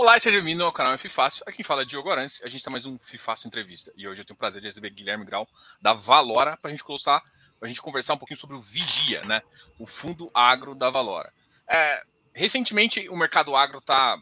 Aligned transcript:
Olá, 0.00 0.18
seja 0.18 0.38
bem-vindo 0.38 0.64
ao 0.64 0.72
canal 0.72 0.94
F 0.94 1.10
Fácil. 1.10 1.44
Aqui 1.46 1.58
quem 1.58 1.64
fala 1.64 1.82
é 1.82 1.84
Diogo 1.84 2.08
Arantes. 2.10 2.40
A 2.42 2.48
gente 2.48 2.60
está 2.60 2.70
mais 2.70 2.86
um 2.86 2.98
Fácil 2.98 3.48
Entrevista. 3.48 3.92
E 3.94 4.08
hoje 4.08 4.22
eu 4.22 4.24
tenho 4.24 4.34
o 4.34 4.38
prazer 4.38 4.62
de 4.62 4.66
receber 4.66 4.88
Guilherme 4.88 5.26
Grau, 5.26 5.46
da 5.78 5.92
Valora, 5.92 6.56
para 6.56 6.70
a 6.70 6.72
gente 6.72 6.82
conversar, 6.82 7.22
gente 7.64 7.82
conversar 7.82 8.14
um 8.14 8.16
pouquinho 8.16 8.40
sobre 8.40 8.56
o 8.56 8.60
Vigia, 8.62 9.20
né? 9.24 9.42
O 9.78 9.84
fundo 9.84 10.30
agro 10.32 10.74
da 10.74 10.88
Valora. 10.88 11.30
É, 11.68 12.02
recentemente, 12.34 13.10
o 13.10 13.14
mercado 13.16 13.54
agro 13.54 13.76
está 13.76 14.18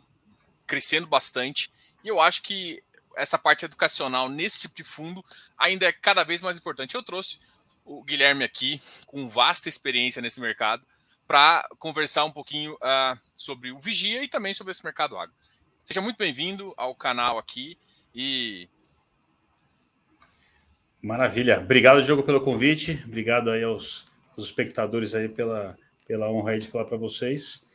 crescendo 0.67 1.07
bastante 1.07 1.71
e 2.03 2.09
eu 2.09 2.21
acho 2.21 2.43
que 2.43 2.83
essa 3.15 3.39
parte 3.39 3.65
educacional 3.65 4.29
nesse 4.29 4.59
tipo 4.59 4.75
de 4.75 4.83
fundo 4.83 5.25
ainda 5.57 5.87
é 5.87 5.93
cada 5.93 6.25
vez 6.25 6.41
mais 6.41 6.59
importante. 6.59 6.97
Eu 6.97 7.05
trouxe 7.05 7.39
o 7.85 8.03
Guilherme 8.03 8.43
aqui, 8.43 8.83
com 9.07 9.29
vasta 9.29 9.69
experiência 9.69 10.21
nesse 10.21 10.41
mercado, 10.41 10.85
para 11.25 11.69
conversar 11.79 12.25
um 12.25 12.33
pouquinho 12.33 12.75
uh, 12.75 13.17
sobre 13.37 13.71
o 13.71 13.79
Vigia 13.79 14.25
e 14.25 14.29
também 14.29 14.53
sobre 14.55 14.73
esse 14.73 14.83
mercado 14.83 15.17
agro. 15.17 15.33
Seja 15.89 16.03
muito 16.03 16.19
bem-vindo 16.19 16.75
ao 16.77 16.95
canal 16.95 17.39
aqui 17.39 17.79
e. 18.15 18.69
Maravilha. 21.01 21.61
Obrigado, 21.61 22.03
Diogo, 22.03 22.23
pelo 22.23 22.43
convite. 22.43 23.03
Obrigado 23.07 23.49
aí 23.51 23.65
aos, 23.65 24.07
aos 24.37 24.45
espectadores 24.45 25.15
aí 25.15 25.31
pela, 25.31 25.79
pela 26.07 26.31
honra 26.31 26.51
aí 26.51 26.59
de 26.59 26.69
falar 26.69 26.85
para 26.85 26.99
vocês. 26.99 27.67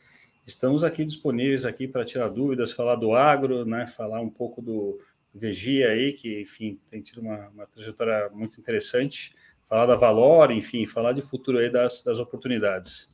Estamos 0.46 0.84
aqui 0.84 1.04
disponíveis 1.04 1.64
aqui 1.64 1.88
para 1.88 2.04
tirar 2.04 2.28
dúvidas, 2.28 2.70
falar 2.70 2.94
do 2.94 3.16
agro, 3.16 3.64
né? 3.64 3.84
Falar 3.88 4.20
um 4.20 4.30
pouco 4.30 4.62
do, 4.62 4.96
Vegia 5.34 5.88
aí, 5.88 6.12
que, 6.12 6.40
enfim, 6.40 6.80
tem 6.88 7.02
tido 7.02 7.20
uma, 7.20 7.48
uma 7.48 7.66
trajetória 7.66 8.30
muito 8.30 8.60
interessante. 8.60 9.34
Falar 9.64 9.86
da 9.86 9.96
Valor, 9.96 10.52
enfim, 10.52 10.86
falar 10.86 11.14
de 11.14 11.20
futuro 11.20 11.58
aí 11.58 11.68
das, 11.68 12.04
das 12.04 12.20
oportunidades. 12.20 13.10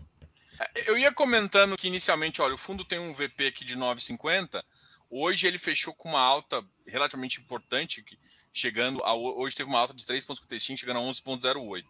Eu 0.85 0.98
ia 0.98 1.10
comentando 1.10 1.74
que 1.74 1.88
inicialmente, 1.88 2.43
olha, 2.43 2.52
o 2.52 2.59
fundo 2.59 2.85
tem 2.85 2.98
um 2.98 3.15
VP 3.15 3.46
aqui 3.46 3.65
de 3.65 3.79
9,50, 3.79 4.62
Hoje 5.10 5.46
ele 5.46 5.59
fechou 5.59 5.92
com 5.92 6.10
uma 6.10 6.20
alta 6.20 6.64
relativamente 6.87 7.40
importante, 7.40 8.04
chegando 8.52 9.02
a, 9.02 9.12
hoje 9.12 9.57
teve 9.57 9.68
uma 9.68 9.80
alta 9.80 9.93
de 9.93 10.04
3,55, 10.04 10.76
chegando 10.76 10.98
a 10.98 11.02
11,08. 11.02 11.85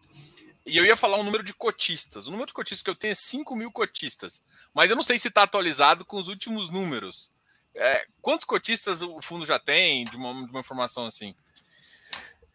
E 0.65 0.77
eu 0.77 0.85
ia 0.85 0.95
falar 0.95 1.17
um 1.17 1.23
número 1.23 1.43
de 1.43 1.53
cotistas. 1.53 2.27
O 2.27 2.31
número 2.31 2.47
de 2.47 2.53
cotistas 2.53 2.83
que 2.83 2.89
eu 2.89 2.95
tenho 2.95 3.11
é 3.11 3.15
5 3.15 3.55
mil 3.55 3.71
cotistas. 3.71 4.43
Mas 4.73 4.89
eu 4.89 4.95
não 4.95 5.03
sei 5.03 5.17
se 5.17 5.27
está 5.27 5.43
atualizado 5.43 6.05
com 6.05 6.17
os 6.17 6.27
últimos 6.27 6.69
números. 6.69 7.31
É, 7.75 8.05
quantos 8.21 8.45
cotistas 8.45 9.01
o 9.01 9.21
fundo 9.21 9.45
já 9.45 9.57
tem, 9.57 10.03
de 10.05 10.17
uma, 10.17 10.33
de 10.45 10.51
uma 10.51 10.59
informação 10.59 11.05
assim? 11.05 11.33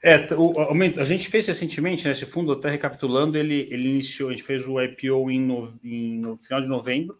É, 0.03 0.27
o, 0.35 0.55
a 1.01 1.05
gente 1.05 1.29
fez 1.29 1.47
recentemente, 1.47 2.05
né, 2.05 2.13
esse 2.13 2.27
fundo, 2.27 2.53
até 2.53 2.71
recapitulando, 2.71 3.39
ele, 3.39 3.67
ele 3.71 3.89
iniciou, 3.89 4.29
a 4.29 4.33
gente 4.33 4.45
fez 4.45 4.67
o 4.67 4.81
IPO 4.81 5.31
em 5.31 5.41
no, 5.41 5.81
em, 5.83 6.19
no 6.19 6.37
final 6.37 6.61
de 6.61 6.69
novembro 6.69 7.19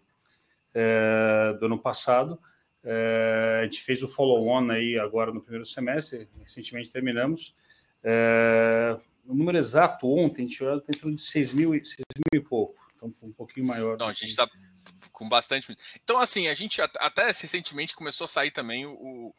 é, 0.75 1.57
do 1.59 1.67
ano 1.67 1.79
passado. 1.79 2.39
É, 2.89 3.59
a 3.63 3.65
gente 3.65 3.83
fez 3.83 4.01
o 4.05 4.07
follow-on 4.07 4.71
aí 4.71 4.97
agora 4.97 5.33
no 5.33 5.41
primeiro 5.41 5.67
semestre, 5.67 6.29
recentemente 6.41 6.89
terminamos. 6.89 7.53
É, 8.05 8.97
o 9.27 9.35
número 9.35 9.59
exato 9.59 10.09
ontem, 10.09 10.45
a 10.45 10.47
gente 10.47 10.63
olhou 10.63 10.81
dentro 10.81 11.13
de 11.13 11.21
6 11.21 11.55
mil, 11.55 11.73
6 11.73 11.97
mil 12.33 12.41
e 12.41 12.45
pouco, 12.45 12.77
então 12.95 13.13
um 13.25 13.33
pouquinho 13.33 13.67
maior. 13.67 13.99
Não, 13.99 14.07
a 14.07 14.13
gente 14.13 14.31
está 14.31 14.49
com 15.11 15.29
bastante. 15.29 15.77
Então, 16.05 16.21
assim, 16.21 16.47
a 16.47 16.55
gente 16.55 16.81
até 16.81 17.27
recentemente 17.27 17.97
começou 17.97 18.27
a 18.27 18.29
sair 18.29 18.53
também 18.53 18.87
o, 18.87 18.93
o, 18.93 19.35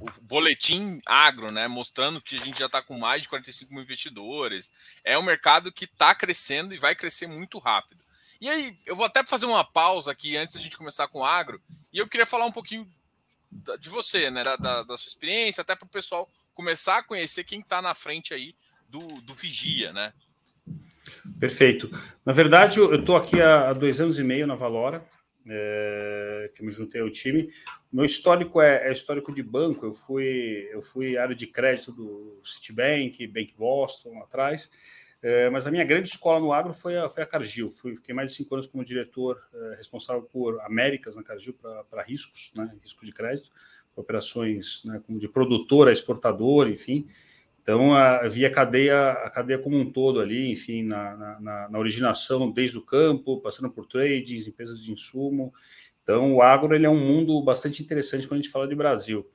o 0.00 0.10
boletim 0.22 1.02
agro, 1.04 1.52
né? 1.52 1.68
Mostrando 1.68 2.22
que 2.22 2.36
a 2.36 2.44
gente 2.44 2.58
já 2.58 2.66
está 2.66 2.80
com 2.80 2.98
mais 2.98 3.20
de 3.20 3.28
45 3.28 3.74
mil 3.74 3.82
investidores. 3.82 4.72
É 5.04 5.18
um 5.18 5.22
mercado 5.22 5.70
que 5.70 5.84
está 5.84 6.14
crescendo 6.14 6.74
e 6.74 6.78
vai 6.78 6.94
crescer 6.94 7.26
muito 7.26 7.58
rápido. 7.58 8.05
E 8.40 8.48
aí, 8.48 8.78
eu 8.86 8.94
vou 8.94 9.06
até 9.06 9.24
fazer 9.24 9.46
uma 9.46 9.64
pausa 9.64 10.12
aqui 10.12 10.36
antes 10.36 10.54
da 10.54 10.60
gente 10.60 10.76
começar 10.76 11.08
com 11.08 11.20
o 11.20 11.24
agro. 11.24 11.60
E 11.92 11.98
eu 11.98 12.08
queria 12.08 12.26
falar 12.26 12.46
um 12.46 12.52
pouquinho 12.52 12.90
de 13.80 13.88
você, 13.88 14.30
né? 14.30 14.44
Da, 14.44 14.56
da, 14.56 14.82
da 14.82 14.96
sua 14.96 15.08
experiência, 15.08 15.62
até 15.62 15.74
para 15.74 15.86
o 15.86 15.90
pessoal 15.90 16.28
começar 16.54 16.98
a 16.98 17.02
conhecer 17.02 17.44
quem 17.44 17.60
está 17.60 17.80
na 17.80 17.94
frente 17.94 18.34
aí 18.34 18.54
do, 18.88 19.00
do 19.22 19.34
Vigia, 19.34 19.92
né? 19.92 20.12
Perfeito. 21.38 21.90
Na 22.24 22.32
verdade, 22.32 22.78
eu 22.78 22.94
estou 22.94 23.16
aqui 23.16 23.40
há 23.40 23.72
dois 23.72 24.00
anos 24.00 24.18
e 24.18 24.24
meio 24.24 24.46
na 24.46 24.54
Valora, 24.54 25.04
é, 25.46 26.50
que 26.54 26.64
me 26.64 26.72
juntei 26.72 27.00
ao 27.00 27.10
time. 27.10 27.48
Meu 27.92 28.04
histórico 28.04 28.60
é, 28.60 28.88
é, 28.88 28.92
histórico 28.92 29.32
de 29.32 29.42
banco. 29.42 29.86
Eu 29.86 29.92
fui, 29.92 30.68
eu 30.72 30.82
fui 30.82 31.16
área 31.16 31.34
de 31.34 31.46
crédito 31.46 31.92
do 31.92 32.40
Citibank, 32.42 33.26
Bank 33.26 33.54
Boston 33.56 34.20
atrás. 34.22 34.70
É, 35.28 35.50
mas 35.50 35.66
a 35.66 35.72
minha 35.72 35.82
grande 35.82 36.06
escola 36.06 36.38
no 36.38 36.52
agro 36.52 36.72
foi 36.72 36.96
a, 36.96 37.08
foi 37.08 37.20
a 37.20 37.26
Cargill. 37.26 37.68
Fui, 37.68 37.96
fiquei 37.96 38.14
mais 38.14 38.30
de 38.30 38.36
cinco 38.36 38.54
anos 38.54 38.64
como 38.64 38.84
diretor 38.84 39.42
é, 39.52 39.74
responsável 39.74 40.22
por 40.22 40.60
Américas 40.60 41.16
na 41.16 41.24
Cargill 41.24 41.52
para 41.90 42.02
riscos, 42.04 42.52
né, 42.54 42.72
risco 42.80 43.04
de 43.04 43.10
crédito, 43.10 43.50
operações 43.96 44.84
né, 44.84 45.02
como 45.04 45.18
de 45.18 45.26
produtor 45.26 45.88
a 45.88 45.92
exportador, 45.92 46.68
enfim. 46.68 47.08
Então, 47.60 47.92
havia 47.92 48.46
a 48.46 48.50
cadeia, 48.52 49.10
a 49.10 49.28
cadeia 49.28 49.58
como 49.58 49.76
um 49.76 49.90
todo 49.90 50.20
ali, 50.20 50.52
enfim, 50.52 50.84
na, 50.84 51.16
na, 51.40 51.68
na, 51.70 51.78
originação, 51.80 52.48
desde 52.48 52.78
o 52.78 52.82
campo, 52.82 53.40
passando 53.40 53.68
por 53.68 53.84
trades, 53.84 54.46
empresas 54.46 54.80
de 54.80 54.92
insumo. 54.92 55.52
Então, 56.04 56.36
o 56.36 56.40
agro 56.40 56.72
ele 56.72 56.86
é 56.86 56.88
um 56.88 57.04
mundo 57.04 57.42
bastante 57.42 57.82
interessante 57.82 58.28
quando 58.28 58.38
a 58.38 58.42
gente 58.44 58.52
fala 58.52 58.68
de 58.68 58.76
Brasil. 58.76 59.28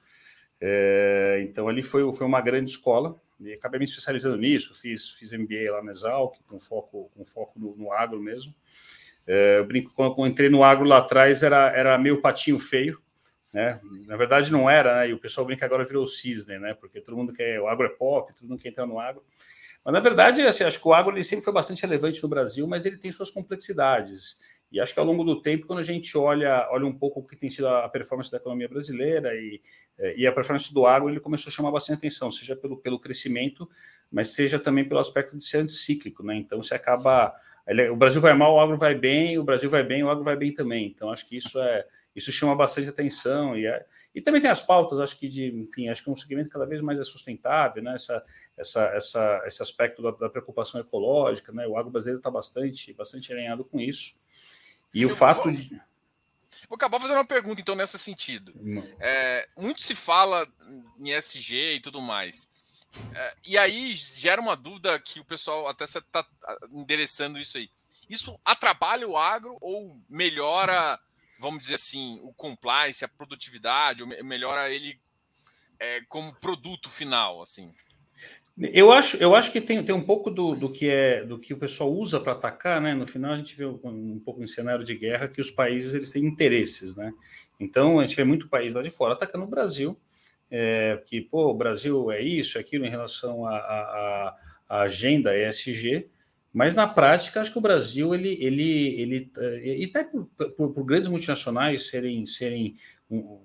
É, 0.61 1.45
então, 1.45 1.67
ali 1.67 1.83
foi, 1.83 2.09
foi 2.13 2.25
uma 2.25 2.39
grande 2.39 2.71
escola, 2.71 3.19
e 3.41 3.53
acabei 3.53 3.79
me 3.79 3.85
especializando 3.85 4.37
nisso, 4.37 4.73
fiz, 4.73 5.09
fiz 5.11 5.31
MBA 5.31 5.71
lá 5.71 5.83
na 5.83 5.91
Exalc, 5.91 6.37
com 6.47 6.59
foco, 6.59 7.11
com 7.15 7.25
foco 7.25 7.59
no, 7.59 7.75
no 7.75 7.91
agro 7.91 8.19
mesmo. 8.19 8.53
É, 9.25 9.59
eu 9.59 9.65
brinco, 9.65 9.91
quando 9.93 10.15
eu 10.17 10.27
entrei 10.27 10.49
no 10.49 10.63
agro 10.63 10.85
lá 10.85 10.97
atrás, 10.97 11.43
era, 11.43 11.69
era 11.75 11.97
meio 11.97 12.21
patinho 12.21 12.59
feio, 12.59 13.01
né? 13.53 13.79
Na 14.07 14.15
verdade 14.15 14.51
não 14.51 14.69
era, 14.69 14.97
né? 14.97 15.09
E 15.09 15.13
o 15.13 15.19
pessoal 15.19 15.45
brinca 15.45 15.65
agora 15.65 15.83
virou 15.83 16.05
cisne, 16.05 16.57
né? 16.59 16.73
Porque 16.73 17.01
todo 17.01 17.17
mundo 17.17 17.33
quer, 17.33 17.59
o 17.59 17.67
agro 17.67 17.85
é 17.85 17.89
pop, 17.89 18.33
todo 18.33 18.47
mundo 18.47 18.61
quer 18.61 18.69
entrar 18.69 18.85
no 18.85 18.99
agro. 18.99 19.23
Mas 19.83 19.93
na 19.93 19.99
verdade, 19.99 20.41
assim, 20.43 20.63
acho 20.63 20.79
que 20.79 20.87
o 20.87 20.93
agro 20.93 21.13
ele 21.13 21.23
sempre 21.23 21.43
foi 21.43 21.53
bastante 21.53 21.81
relevante 21.81 22.21
no 22.21 22.29
Brasil, 22.29 22.67
mas 22.67 22.85
ele 22.85 22.97
tem 22.97 23.11
suas 23.11 23.31
complexidades. 23.31 24.37
E 24.71 24.79
acho 24.79 24.93
que 24.93 24.99
ao 24.99 25.05
longo 25.05 25.23
do 25.23 25.41
tempo, 25.41 25.67
quando 25.67 25.79
a 25.79 25.83
gente 25.83 26.17
olha, 26.17 26.67
olha 26.71 26.85
um 26.85 26.97
pouco 26.97 27.19
o 27.19 27.23
que 27.23 27.35
tem 27.35 27.49
sido 27.49 27.67
a 27.67 27.89
performance 27.89 28.31
da 28.31 28.37
economia 28.37 28.69
brasileira 28.69 29.35
e, 29.35 29.61
é, 29.97 30.15
e 30.17 30.25
a 30.25 30.31
performance 30.31 30.73
do 30.73 30.85
agro, 30.85 31.09
ele 31.09 31.19
começou 31.19 31.49
a 31.49 31.53
chamar 31.53 31.71
bastante 31.71 31.97
atenção, 31.97 32.31
seja 32.31 32.55
pelo, 32.55 32.77
pelo 32.77 32.99
crescimento, 32.99 33.69
mas 34.09 34.29
seja 34.29 34.57
também 34.57 34.87
pelo 34.87 34.99
aspecto 34.99 35.37
de 35.37 35.43
ser 35.43 35.57
anticíclico, 35.57 36.25
né? 36.25 36.35
Então 36.35 36.63
você 36.63 36.73
acaba. 36.73 37.33
Ele, 37.67 37.89
o 37.89 37.95
Brasil 37.95 38.21
vai 38.21 38.33
mal, 38.33 38.55
o 38.55 38.59
agro 38.59 38.77
vai 38.77 38.95
bem, 38.95 39.37
o 39.37 39.43
Brasil 39.43 39.69
vai 39.69 39.83
bem, 39.83 40.03
o 40.03 40.09
agro 40.09 40.23
vai 40.23 40.35
bem 40.35 40.53
também. 40.53 40.87
Então 40.87 41.11
acho 41.11 41.27
que 41.27 41.37
isso 41.37 41.59
é 41.59 41.85
isso 42.15 42.31
chama 42.31 42.55
bastante 42.55 42.89
atenção 42.89 43.57
e, 43.57 43.65
é, 43.65 43.85
e 44.13 44.21
também 44.21 44.41
tem 44.41 44.51
as 44.51 44.61
pautas, 44.61 44.99
acho 44.99 45.17
que 45.17 45.29
de, 45.29 45.47
enfim, 45.47 45.87
acho 45.87 46.03
que 46.03 46.09
é 46.09 46.13
um 46.13 46.15
segmento 46.15 46.49
cada 46.49 46.65
vez 46.65 46.81
mais 46.81 46.99
é 46.99 47.03
sustentável, 47.03 47.81
né? 47.81 47.95
Essa, 47.95 48.23
essa, 48.57 48.83
essa, 48.87 49.43
esse 49.45 49.61
aspecto 49.61 50.01
da, 50.01 50.11
da 50.11 50.29
preocupação 50.29 50.81
ecológica, 50.81 51.53
né? 51.53 51.65
O 51.67 51.77
agro 51.77 51.89
brasileiro 51.89 52.19
está 52.19 52.29
bastante, 52.29 52.93
bastante 52.93 53.31
alinhado 53.31 53.63
com 53.63 53.79
isso. 53.79 54.19
E 54.93 55.03
Eu 55.03 55.09
o 55.09 55.15
fato 55.15 55.43
vou... 55.43 55.51
de 55.51 55.81
Vou 56.71 56.77
acabar 56.77 57.01
fazendo 57.01 57.17
uma 57.17 57.25
pergunta, 57.25 57.59
então, 57.59 57.75
nesse 57.75 57.99
sentido. 57.99 58.53
É, 58.97 59.49
muito 59.57 59.81
se 59.81 59.93
fala 59.93 60.47
em 60.97 61.11
SG 61.11 61.73
e 61.75 61.79
tudo 61.81 62.01
mais. 62.01 62.49
É, 63.13 63.35
e 63.45 63.57
aí 63.57 63.93
gera 63.93 64.39
uma 64.39 64.55
dúvida 64.55 64.97
que 64.97 65.19
o 65.19 65.25
pessoal 65.25 65.67
até 65.67 65.83
está 65.83 66.25
endereçando 66.71 67.37
isso 67.37 67.57
aí. 67.57 67.69
Isso 68.09 68.39
atrapalha 68.45 69.05
o 69.05 69.17
agro 69.17 69.57
ou 69.59 69.99
melhora, 70.09 70.97
vamos 71.37 71.63
dizer 71.63 71.75
assim, 71.75 72.21
o 72.23 72.33
compliance, 72.33 73.03
a 73.03 73.09
produtividade, 73.09 74.01
ou 74.03 74.07
melhora 74.07 74.69
ele 74.69 74.97
é, 75.77 75.99
como 76.07 76.33
produto 76.35 76.89
final, 76.89 77.41
assim? 77.41 77.75
Eu 78.57 78.91
acho, 78.91 79.17
eu 79.17 79.33
acho 79.33 79.51
que 79.51 79.61
tem, 79.61 79.83
tem 79.83 79.95
um 79.95 80.03
pouco 80.03 80.29
do, 80.29 80.55
do 80.55 80.69
que 80.69 80.89
é 80.89 81.23
do 81.23 81.39
que 81.39 81.53
o 81.53 81.57
pessoal 81.57 81.91
usa 81.91 82.19
para 82.19 82.33
atacar, 82.33 82.81
né? 82.81 82.93
No 82.93 83.07
final 83.07 83.33
a 83.33 83.37
gente 83.37 83.55
vê 83.55 83.65
um, 83.65 83.79
um 83.83 84.21
pouco 84.23 84.43
em 84.43 84.47
cenário 84.47 84.83
de 84.83 84.93
guerra 84.93 85.27
que 85.27 85.41
os 85.41 85.49
países 85.49 85.93
eles 85.93 86.11
têm 86.11 86.25
interesses, 86.25 86.95
né? 86.95 87.13
Então 87.59 87.99
a 87.99 88.05
gente 88.05 88.15
vê 88.15 88.23
muito 88.23 88.49
país 88.49 88.73
lá 88.73 88.81
de 88.81 88.89
fora 88.89 89.13
atacando 89.13 89.45
o 89.45 89.49
Brasil, 89.49 89.97
é, 90.49 91.01
que 91.05 91.21
pô, 91.21 91.49
o 91.49 91.53
Brasil 91.53 92.11
é 92.11 92.21
isso, 92.21 92.57
é 92.57 92.61
aquilo 92.61 92.85
em 92.85 92.89
relação 92.89 93.45
à 93.45 94.35
agenda 94.67 95.35
ESG, 95.35 96.09
mas 96.53 96.75
na 96.75 96.87
prática 96.87 97.39
acho 97.39 97.53
que 97.53 97.57
o 97.57 97.61
Brasil 97.61 98.13
ele 98.13 98.37
ele 98.43 99.01
ele 99.01 99.31
e 99.81 99.85
até 99.85 100.03
por, 100.03 100.25
por, 100.57 100.73
por 100.73 100.83
grandes 100.83 101.09
multinacionais 101.09 101.87
serem 101.87 102.25
serem 102.25 102.75
um, 103.09 103.39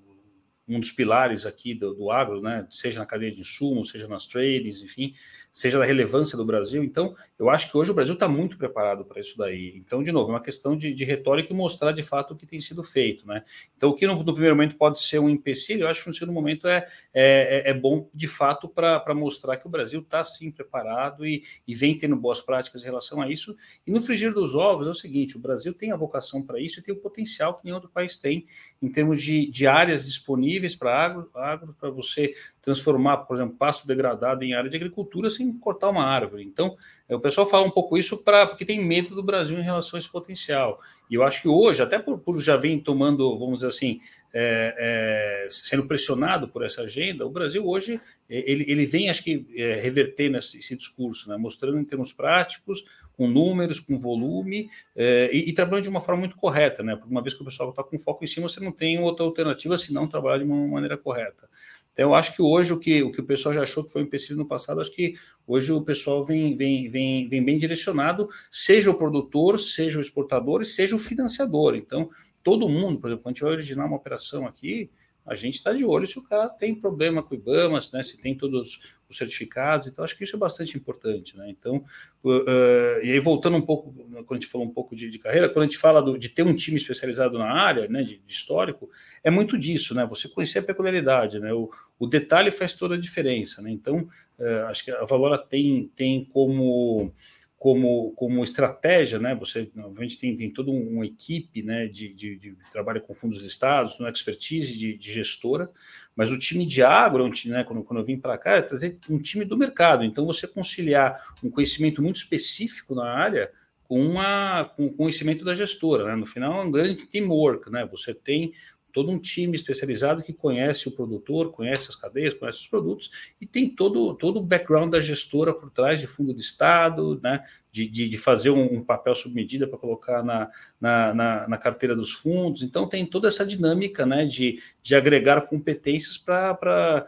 um 0.69 0.81
dos 0.81 0.91
pilares 0.91 1.47
aqui 1.47 1.75
do, 1.75 1.95
do 1.95 2.11
agro, 2.11 2.41
né? 2.41 2.67
seja 2.71 2.99
na 2.99 3.07
cadeia 3.07 3.31
de 3.31 3.41
insumos, 3.41 3.91
seja 3.91 4.09
nas 4.09 4.27
trades, 4.27 4.83
enfim, 4.83 5.15
seja 5.53 5.79
da 5.79 5.85
relevância 5.85 6.37
do 6.37 6.45
Brasil. 6.45 6.83
Então, 6.83 7.15
eu 7.39 7.49
acho 7.49 7.71
que 7.71 7.77
hoje 7.77 7.91
o 7.91 7.95
Brasil 7.95 8.15
está 8.15 8.27
muito 8.27 8.59
preparado 8.59 9.05
para 9.05 9.21
isso 9.21 9.39
daí. 9.39 9.75
Então, 9.77 10.03
de 10.03 10.11
novo, 10.11 10.31
é 10.31 10.35
uma 10.35 10.43
questão 10.43 10.77
de, 10.77 10.93
de, 10.93 11.05
retórica 11.05 11.53
e 11.53 11.57
mostrar 11.57 11.93
de 11.93 12.03
fato 12.03 12.35
o 12.35 12.37
que 12.37 12.47
tem 12.47 12.61
sido 12.61 12.83
feito. 12.83 13.27
Né? 13.27 13.45
Então, 13.77 13.91
o 13.91 13.95
que 13.95 14.07
no, 14.07 14.17
no 14.17 14.33
primeiro 14.33 14.57
momento 14.57 14.77
pode 14.77 15.01
ser 15.01 15.21
um 15.21 15.29
empecilho, 15.29 15.83
eu 15.83 15.89
acho 15.89 16.03
que 16.03 16.09
no 16.09 16.15
segundo 16.15 16.35
momento 16.35 16.67
é, 16.67 16.87
é, 17.15 17.69
é, 17.69 17.71
é 17.71 17.75
bom 17.75 18.11
de 18.13 18.27
fato 18.27 18.69
para 18.69 19.15
mostrar 19.15 19.57
que 19.57 19.67
o 19.67 19.71
Brasil 19.71 20.01
está 20.01 20.25
sim 20.25 20.51
preparado 20.51 21.25
e, 21.25 21.45
e 21.67 21.75
vem 21.75 21.97
tendo 21.97 22.17
boas 22.17 22.41
práticas 22.41 22.83
em 22.83 22.87
relação 22.87 23.21
a 23.23 23.31
isso. 23.31 23.57
E 23.87 23.91
no 23.93 24.01
frigir 24.01 24.33
dos 24.33 24.55
ovos 24.55 24.89
é 24.89 24.91
o 24.91 24.95
seguinte: 24.95 25.37
o 25.37 25.41
Brasil 25.41 25.73
tem 25.73 25.93
a 25.93 25.97
vocação 25.97 26.43
para 26.43 26.61
isso 26.61 26.81
e 26.81 26.83
tem 26.83 26.93
o 26.93 26.99
potencial 26.99 27.55
que 27.55 27.65
nenhum 27.65 27.77
outro 27.77 27.91
país 27.91 28.19
tem 28.19 28.47
em 28.83 28.91
termos 28.91 29.23
de, 29.23 29.49
de 29.51 29.67
áreas 29.67 30.05
disponíveis 30.07 30.56
para 30.77 31.05
agro, 31.05 31.31
agro 31.35 31.77
para 31.79 31.91
você 31.91 32.35
transformar, 32.63 33.19
por 33.19 33.37
exemplo, 33.37 33.57
pasto 33.57 33.87
degradado 33.87 34.45
em 34.45 34.55
área 34.55 34.71
de 34.71 34.77
agricultura 34.77 35.29
sem 35.29 35.53
cortar 35.59 35.91
uma 35.91 36.05
árvore. 36.05 36.45
Então, 36.45 36.77
é, 37.09 37.15
o 37.15 37.21
pessoal 37.21 37.49
fala 37.49 37.67
um 37.67 37.71
pouco 37.71 37.99
isso 37.99 38.23
para 38.25 38.47
porque 38.47 38.65
tem 38.65 38.85
medo 38.85 39.15
do 39.15 39.23
Brasil 39.23 39.59
em 39.59 39.63
relação 39.63 39.97
a 39.97 40.01
esse 40.01 40.11
potencial. 40.11 40.81
E 41.11 41.15
eu 41.15 41.23
acho 41.23 41.43
que 41.43 41.49
hoje, 41.49 41.83
até 41.83 41.99
por, 41.99 42.19
por 42.19 42.41
já 42.41 42.57
vem 42.57 42.81
tomando, 42.81 43.39
vamos 43.39 43.57
dizer 43.57 43.69
assim, 43.69 44.01
é, 44.35 45.45
é, 45.47 45.49
sendo 45.51 45.87
pressionado 45.87 46.49
por 46.49 46.65
essa 46.65 46.83
agenda, 46.83 47.25
o 47.25 47.31
Brasil 47.31 47.67
hoje 47.67 48.01
ele, 48.29 48.65
ele 48.69 48.85
vem, 48.85 49.09
acho 49.09 49.23
que, 49.23 49.47
é, 49.55 49.77
revertendo 49.81 50.37
esse 50.37 50.77
discurso, 50.77 51.29
né, 51.29 51.37
mostrando 51.37 51.79
em 51.79 51.85
termos 51.85 52.13
práticos 52.13 52.85
com 53.17 53.27
números, 53.27 53.81
com 53.81 53.99
volume 53.99 54.69
é, 54.95 55.31
e, 55.33 55.49
e, 55.49 55.53
trabalhando 55.53 55.85
de 55.85 55.89
uma 55.89 56.01
forma 56.01 56.21
muito 56.21 56.37
correta, 56.37 56.83
né? 56.83 56.95
Porque 56.95 57.11
uma 57.11 57.23
vez 57.23 57.35
que 57.35 57.43
o 57.43 57.45
pessoal 57.45 57.71
está 57.71 57.83
com 57.83 57.99
foco 57.99 58.23
em 58.23 58.27
cima, 58.27 58.49
você 58.49 58.61
não 58.61 58.73
tem 58.73 58.99
outra 58.99 59.25
alternativa 59.25 59.79
senão 59.79 60.07
trabalhar 60.07 60.39
de 60.39 60.45
uma 60.45 60.67
maneira 60.69 60.99
correta. 60.99 61.49
Então, 61.93 62.11
eu 62.11 62.15
acho 62.15 62.35
que 62.37 62.43
hoje 62.43 62.75
o 62.75 62.79
que 62.79 63.03
o, 63.03 63.11
que 63.11 63.21
o 63.21 63.25
pessoal 63.25 63.55
já 63.55 63.63
achou 63.63 63.83
que 63.83 63.91
foi 63.91 64.03
um 64.03 64.05
empecilho 64.05 64.37
no 64.37 64.45
passado, 64.45 64.83
acho 64.83 64.95
que 64.95 65.15
hoje 65.47 65.73
o 65.73 65.81
pessoal 65.81 66.23
vem, 66.23 66.55
vem, 66.55 66.91
vem, 66.91 67.27
vem 67.27 67.43
bem 67.43 67.57
direcionado, 67.57 68.29
seja 68.51 68.91
o 68.91 68.95
produtor, 68.95 69.59
seja 69.59 69.99
o 69.99 70.03
exportador 70.03 70.61
e 70.61 70.67
seja 70.67 70.95
o 70.95 70.99
financiador. 70.99 71.75
Então, 71.75 72.11
todo 72.43 72.69
mundo, 72.69 73.01
por 73.01 73.09
exemplo, 73.09 73.23
quando 73.23 73.33
a 73.33 73.35
gente 73.35 73.43
vai 73.43 73.53
originar 73.53 73.87
uma 73.87 73.97
operação 73.97 74.47
aqui, 74.47 74.91
a 75.27 75.35
gente 75.35 75.55
está 75.55 75.73
de 75.73 75.85
olho 75.85 76.07
se 76.07 76.19
o 76.19 76.23
cara 76.23 76.49
tem 76.49 76.75
problema 76.75 77.23
com 77.23 77.35
o 77.35 77.39
IBAMA, 77.39 77.81
né, 77.93 78.03
se 78.03 78.21
tem 78.21 78.35
todos 78.35 78.79
os 79.09 79.17
certificados, 79.17 79.89
então 79.89 80.05
acho 80.05 80.17
que 80.17 80.25
isso 80.25 80.37
é 80.37 80.39
bastante 80.39 80.77
importante. 80.77 81.37
Né? 81.37 81.49
Então, 81.51 81.85
uh, 82.25 83.01
e 83.03 83.13
aí 83.13 83.19
voltando 83.19 83.57
um 83.57 83.63
pouco, 83.63 83.93
quando 83.93 84.33
a 84.33 84.35
gente 84.35 84.47
falou 84.47 84.67
um 84.67 84.73
pouco 84.73 84.95
de, 84.95 85.11
de 85.11 85.19
carreira, 85.19 85.49
quando 85.49 85.65
a 85.65 85.67
gente 85.67 85.79
fala 85.79 86.01
do, 86.01 86.19
de 86.19 86.29
ter 86.29 86.43
um 86.43 86.55
time 86.55 86.77
especializado 86.77 87.39
na 87.39 87.51
área, 87.51 87.89
né, 87.89 88.03
de, 88.03 88.19
de, 88.19 88.33
histórico, 88.33 88.89
é 89.23 89.31
muito 89.31 89.59
disso, 89.59 89.95
né? 89.95 90.07
você 90.07 90.29
conhecer 90.29 90.61
a 90.61 90.63
peculiaridade, 90.63 91.39
né? 91.39 91.53
o, 91.53 91.71
o 91.99 92.07
detalhe 92.07 92.51
faz 92.51 92.75
toda 92.75 92.95
a 92.95 93.01
diferença. 93.01 93.61
Né? 93.63 93.71
Então, 93.71 94.09
uh, 94.39 94.67
acho 94.69 94.85
que 94.85 94.91
a 94.91 95.05
Valora 95.05 95.39
tem, 95.39 95.91
tem 95.95 96.25
como 96.25 97.13
como, 97.59 98.13
como 98.13 98.45
estratégia, 98.45 99.19
né? 99.19 99.35
Você 99.35 99.71
obviamente 99.79 100.19
tem, 100.19 100.37
tem 100.37 100.51
toda 100.51 100.71
uma 100.71 101.07
equipe 101.07 101.63
né, 101.63 101.87
de, 101.87 102.13
de, 102.13 102.37
de 102.37 102.57
trabalho 102.71 103.01
com 103.01 103.15
fundos 103.15 103.43
estados, 103.43 103.99
uma 103.99 104.11
expertise 104.11 104.77
de, 104.77 104.97
de, 104.97 105.13
gestora, 105.13 105.71
mas 106.15 106.31
o 106.31 106.39
time 106.39 106.67
de 106.67 106.83
agro, 106.83 107.27
é 107.27 107.49
né, 107.49 107.65
quando, 107.65 107.83
quando 107.83 108.01
eu 108.01 108.05
vim 108.05 108.19
para 108.19 108.37
cá, 108.37 108.53
é 108.53 108.63
trazer 108.63 108.99
um 109.09 109.19
time 109.19 109.45
do 109.45 109.57
mercado. 109.57 110.05
Então, 110.05 110.27
você 110.27 110.47
conciliar 110.47 111.35
um 111.43 111.51
conhecimento 111.51 112.03
muito 112.03 112.17
específico 112.17 112.95
na 112.95 113.11
área 113.11 113.51
com, 113.85 114.01
uma, 114.01 114.65
com 114.77 114.93
conhecimento 114.93 115.45
da 115.45 115.55
gestora. 115.55 116.05
Né? 116.05 116.17
No 116.17 116.27
final, 116.27 116.61
é 116.61 116.65
um 116.65 116.71
grande 116.71 117.07
teamwork. 117.07 117.71
Né? 117.71 117.87
Você 117.91 118.13
tem 118.13 118.53
todo 118.97 119.13
um 119.13 119.19
time 119.19 119.55
especializado 119.55 120.23
que 120.23 120.33
conhece 120.33 120.89
o 120.89 120.91
produtor, 120.91 121.53
conhece 121.53 121.91
as 121.91 121.95
cadeias, 121.95 122.33
conhece 122.33 122.61
os 122.61 122.67
produtos 122.67 123.11
e 123.39 123.45
tem 123.45 123.69
todo, 123.69 124.15
todo 124.15 124.39
o 124.39 124.43
background 124.43 124.91
da 124.91 125.03
gestora 125.03 125.53
por 125.53 125.71
trás 125.71 126.01
de 126.01 126.07
fundo 126.07 126.33
de 126.33 126.41
Estado, 126.41 127.21
né, 127.23 127.45
de, 127.71 127.87
de, 127.87 128.09
de 128.09 128.17
fazer 128.17 128.49
um, 128.49 128.77
um, 128.77 128.83
papel 128.83 129.15
sob 129.15 129.35
medida 129.35 129.69
para 129.69 129.77
colocar 129.77 130.23
na, 130.23 130.51
na, 130.81 131.13
na, 131.13 131.47
na, 131.47 131.59
carteira 131.59 131.95
dos 131.95 132.11
fundos. 132.11 132.63
Então, 132.63 132.89
tem 132.89 133.05
toda 133.05 133.29
essa 133.29 133.45
dinâmica 133.45 134.07
né, 134.07 134.25
de, 134.25 134.63
de 134.83 134.95
agregar 134.95 135.43
competências 135.43 136.17
para 136.17 137.07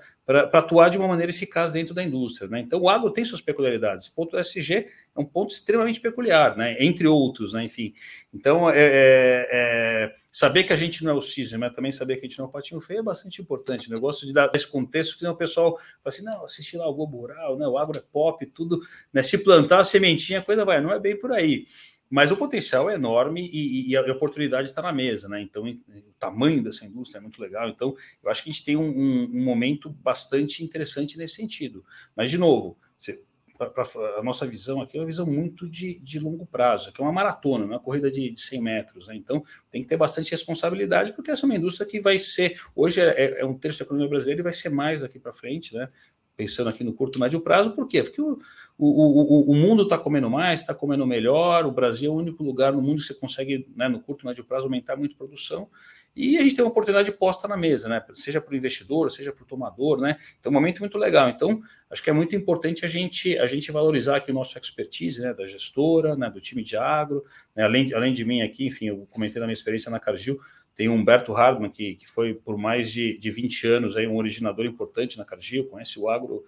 atuar 0.53 0.91
de 0.91 0.99
uma 0.99 1.09
maneira 1.09 1.31
eficaz 1.31 1.73
dentro 1.73 1.95
da 1.95 2.05
indústria. 2.05 2.49
Né? 2.49 2.61
Então, 2.61 2.81
o 2.81 2.89
agro 2.89 3.11
tem 3.11 3.25
suas 3.25 3.41
peculiaridades. 3.41 4.09
O 4.09 4.15
ponto 4.15 4.37
SG 4.39 4.87
é 5.17 5.21
um 5.21 5.25
ponto 5.25 5.55
extremamente 5.55 6.01
peculiar, 6.01 6.55
né? 6.55 6.77
entre 6.85 7.07
outros, 7.07 7.55
né? 7.55 7.65
enfim. 7.65 7.95
Então, 8.33 8.69
é, 8.69 8.79
é, 8.79 9.49
é, 9.51 10.15
saber 10.31 10.65
que 10.65 10.73
a 10.73 10.77
gente 10.77 11.03
não 11.03 11.13
é 11.13 11.15
o 11.15 11.23
cisne, 11.23 11.57
mas 11.57 11.73
também 11.73 11.91
saber 11.91 12.17
que 12.17 12.27
a 12.27 12.29
gente 12.29 12.39
não 12.39 12.45
é 12.45 12.49
o 12.49 12.53
patinho 12.53 12.81
feio 12.81 13.01
é 13.01 13.03
bastante 13.03 13.41
importante. 13.41 13.89
Né? 13.89 13.97
Eu 13.97 14.01
gosto 14.01 14.27
de 14.27 14.33
dar 14.35 14.51
esse 14.55 14.67
contexto, 14.67 15.13
porque 15.13 15.27
o 15.27 15.35
pessoal 15.35 15.79
fala 15.79 15.89
assim, 16.05 16.25
não, 16.25 16.45
assistir 16.45 16.77
lá 16.77 16.87
o 16.87 16.95
Globo 16.95 17.17
Rural, 17.17 17.57
né? 17.57 17.67
o 17.67 17.79
agro 17.79 17.99
é 17.99 18.03
pop, 18.13 18.45
tudo, 18.47 18.81
né? 19.11 19.23
se 19.23 19.39
plantar 19.39 19.81
a 19.81 19.85
sementinha, 19.85 20.41
a 20.41 20.43
coisa 20.43 20.63
vai, 20.65 20.81
não 20.81 20.93
é 20.93 21.01
bem 21.01 21.19
por 21.19 21.33
aí. 21.33 21.67
Mas 22.11 22.31
o 22.31 22.37
potencial 22.37 22.89
é 22.89 22.95
enorme 22.95 23.49
e, 23.53 23.91
e 23.91 23.97
a 23.97 24.13
oportunidade 24.13 24.69
está 24.69 24.81
na 24.81 24.93
mesa, 24.93 25.29
né? 25.29 25.43
Então, 25.43 25.65
o 25.65 26.13
tamanho 26.19 26.63
dessa 26.63 26.87
indústria 26.87 27.19
é 27.19 27.23
muito 27.23 27.41
legal. 27.41 27.69
Então, 27.69 27.95
eu 28.23 28.31
acho 28.31 28.43
que 28.43 28.51
a 28.51 28.53
gente 28.53 28.65
tem 28.65 28.77
um, 28.77 28.89
um, 28.89 29.25
um 29.35 29.45
momento 29.45 29.91
bastante 29.91 30.65
interessante 30.65 31.19
nesse 31.19 31.35
sentido. 31.35 31.85
Mas, 32.17 32.31
de 32.31 32.39
novo, 32.39 32.79
você, 32.99 33.21
pra, 33.59 33.69
pra, 33.69 33.85
a 34.17 34.23
nossa 34.23 34.47
visão 34.47 34.81
aqui 34.81 34.97
é 34.97 35.01
uma 35.01 35.07
visão 35.07 35.27
muito 35.27 35.69
de, 35.69 35.99
de 35.99 36.19
longo 36.19 36.47
prazo, 36.47 36.93
que 36.93 37.01
é 37.01 37.05
uma 37.05 37.13
maratona, 37.13 37.65
uma 37.65 37.81
corrida 37.81 38.11
de, 38.11 38.31
de 38.31 38.41
100 38.41 38.63
metros. 38.63 39.09
Né? 39.09 39.17
Então, 39.17 39.45
tem 39.71 39.83
que 39.83 39.89
ter 39.89 39.97
bastante 39.97 40.31
responsabilidade, 40.31 41.13
porque 41.13 41.31
essa 41.31 41.45
é 41.45 41.47
uma 41.47 41.57
indústria 41.57 41.87
que 41.87 42.01
vai 42.01 42.19
ser, 42.19 42.61
hoje 42.75 43.01
é, 43.01 43.09
é, 43.09 43.41
é 43.41 43.45
um 43.45 43.59
terço 43.59 43.81
da 43.81 43.85
economia 43.85 44.09
brasileira 44.09 44.41
e 44.41 44.45
vai 44.45 44.55
ser 44.55 44.69
mais 44.69 45.01
daqui 45.01 45.19
para 45.19 45.33
frente, 45.33 45.75
né? 45.75 45.91
Pensando 46.39 46.69
aqui 46.69 46.85
no 46.85 46.93
curto 46.93 47.19
e 47.19 47.21
médio 47.21 47.41
prazo, 47.41 47.73
por 47.73 47.89
quê? 47.89 48.05
Porque 48.05 48.23
o, 48.23 48.39
o, 48.79 48.87
o, 48.87 49.51
o 49.51 49.55
mundo 49.57 49.83
está 49.83 49.99
comendo 49.99 50.31
mais, 50.31 50.61
está 50.61 50.73
comendo 50.73 51.05
melhor, 51.05 51.67
o 51.67 51.73
Brasil 51.73 52.13
é 52.13 52.15
o 52.15 52.17
único 52.17 52.45
lugar 52.45 52.73
no 52.73 52.81
mundo 52.81 53.01
que 53.01 53.09
você 53.09 53.15
consegue, 53.15 53.69
né, 53.75 53.89
no 53.89 53.99
curto 53.99 54.23
e 54.23 54.27
médio 54.27 54.45
prazo, 54.45 54.67
aumentar 54.67 54.97
muito 54.97 55.15
a 55.15 55.19
produção, 55.19 55.69
e 56.15 56.39
a 56.39 56.43
gente 56.43 56.55
tem 56.55 56.65
uma 56.65 56.71
oportunidade 56.71 57.11
posta 57.13 57.47
na 57.47 57.57
mesa, 57.57 57.89
né? 57.89 58.05
Seja 58.15 58.41
para 58.41 58.53
o 58.53 58.57
investidor, 58.57 59.11
seja 59.11 59.33
para 59.33 59.45
o 59.45 59.47
tomador, 59.47 60.01
né? 60.01 60.17
Então, 60.39 60.51
um 60.51 60.53
momento 60.53 60.81
muito 60.81 60.99
legal. 60.99 61.29
Então, 61.29 61.61
acho 61.89 62.03
que 62.03 62.11
é 62.11 62.13
muito 62.13 62.35
importante 62.35 62.85
a 62.85 62.89
gente, 62.89 63.39
a 63.39 63.47
gente 63.47 63.71
valorizar 63.71 64.17
aqui 64.17 64.33
o 64.33 64.35
nosso 64.35 64.59
expertise, 64.59 65.21
né? 65.21 65.33
Da 65.33 65.47
gestora, 65.47 66.17
né? 66.17 66.29
do 66.29 66.41
time 66.41 66.65
de 66.65 66.77
agro, 66.77 67.25
né? 67.55 67.63
além, 67.63 67.95
além 67.95 68.13
de 68.13 68.25
mim 68.25 68.43
aqui, 68.43 68.67
enfim, 68.67 68.87
eu 68.87 69.07
comentei 69.11 69.39
na 69.39 69.47
minha 69.47 69.55
experiência 69.55 69.93
na 69.93 70.01
Cargill, 70.01 70.41
tem 70.79 70.89
Humberto 70.89 71.33
Hardman, 71.33 71.73
que, 71.73 71.97
que 71.97 72.09
foi 72.09 72.33
por 72.33 72.57
mais 72.57 72.93
de, 72.93 73.19
de 73.19 73.33
20 73.33 73.67
anos 73.67 73.97
aí 73.97 74.07
um 74.07 74.17
originador 74.17 74.65
importante 74.65 75.19
na 75.19 75.25
Cargill, 75.25 75.67
conhece 75.67 75.99
o 75.99 76.09
agro 76.09 76.45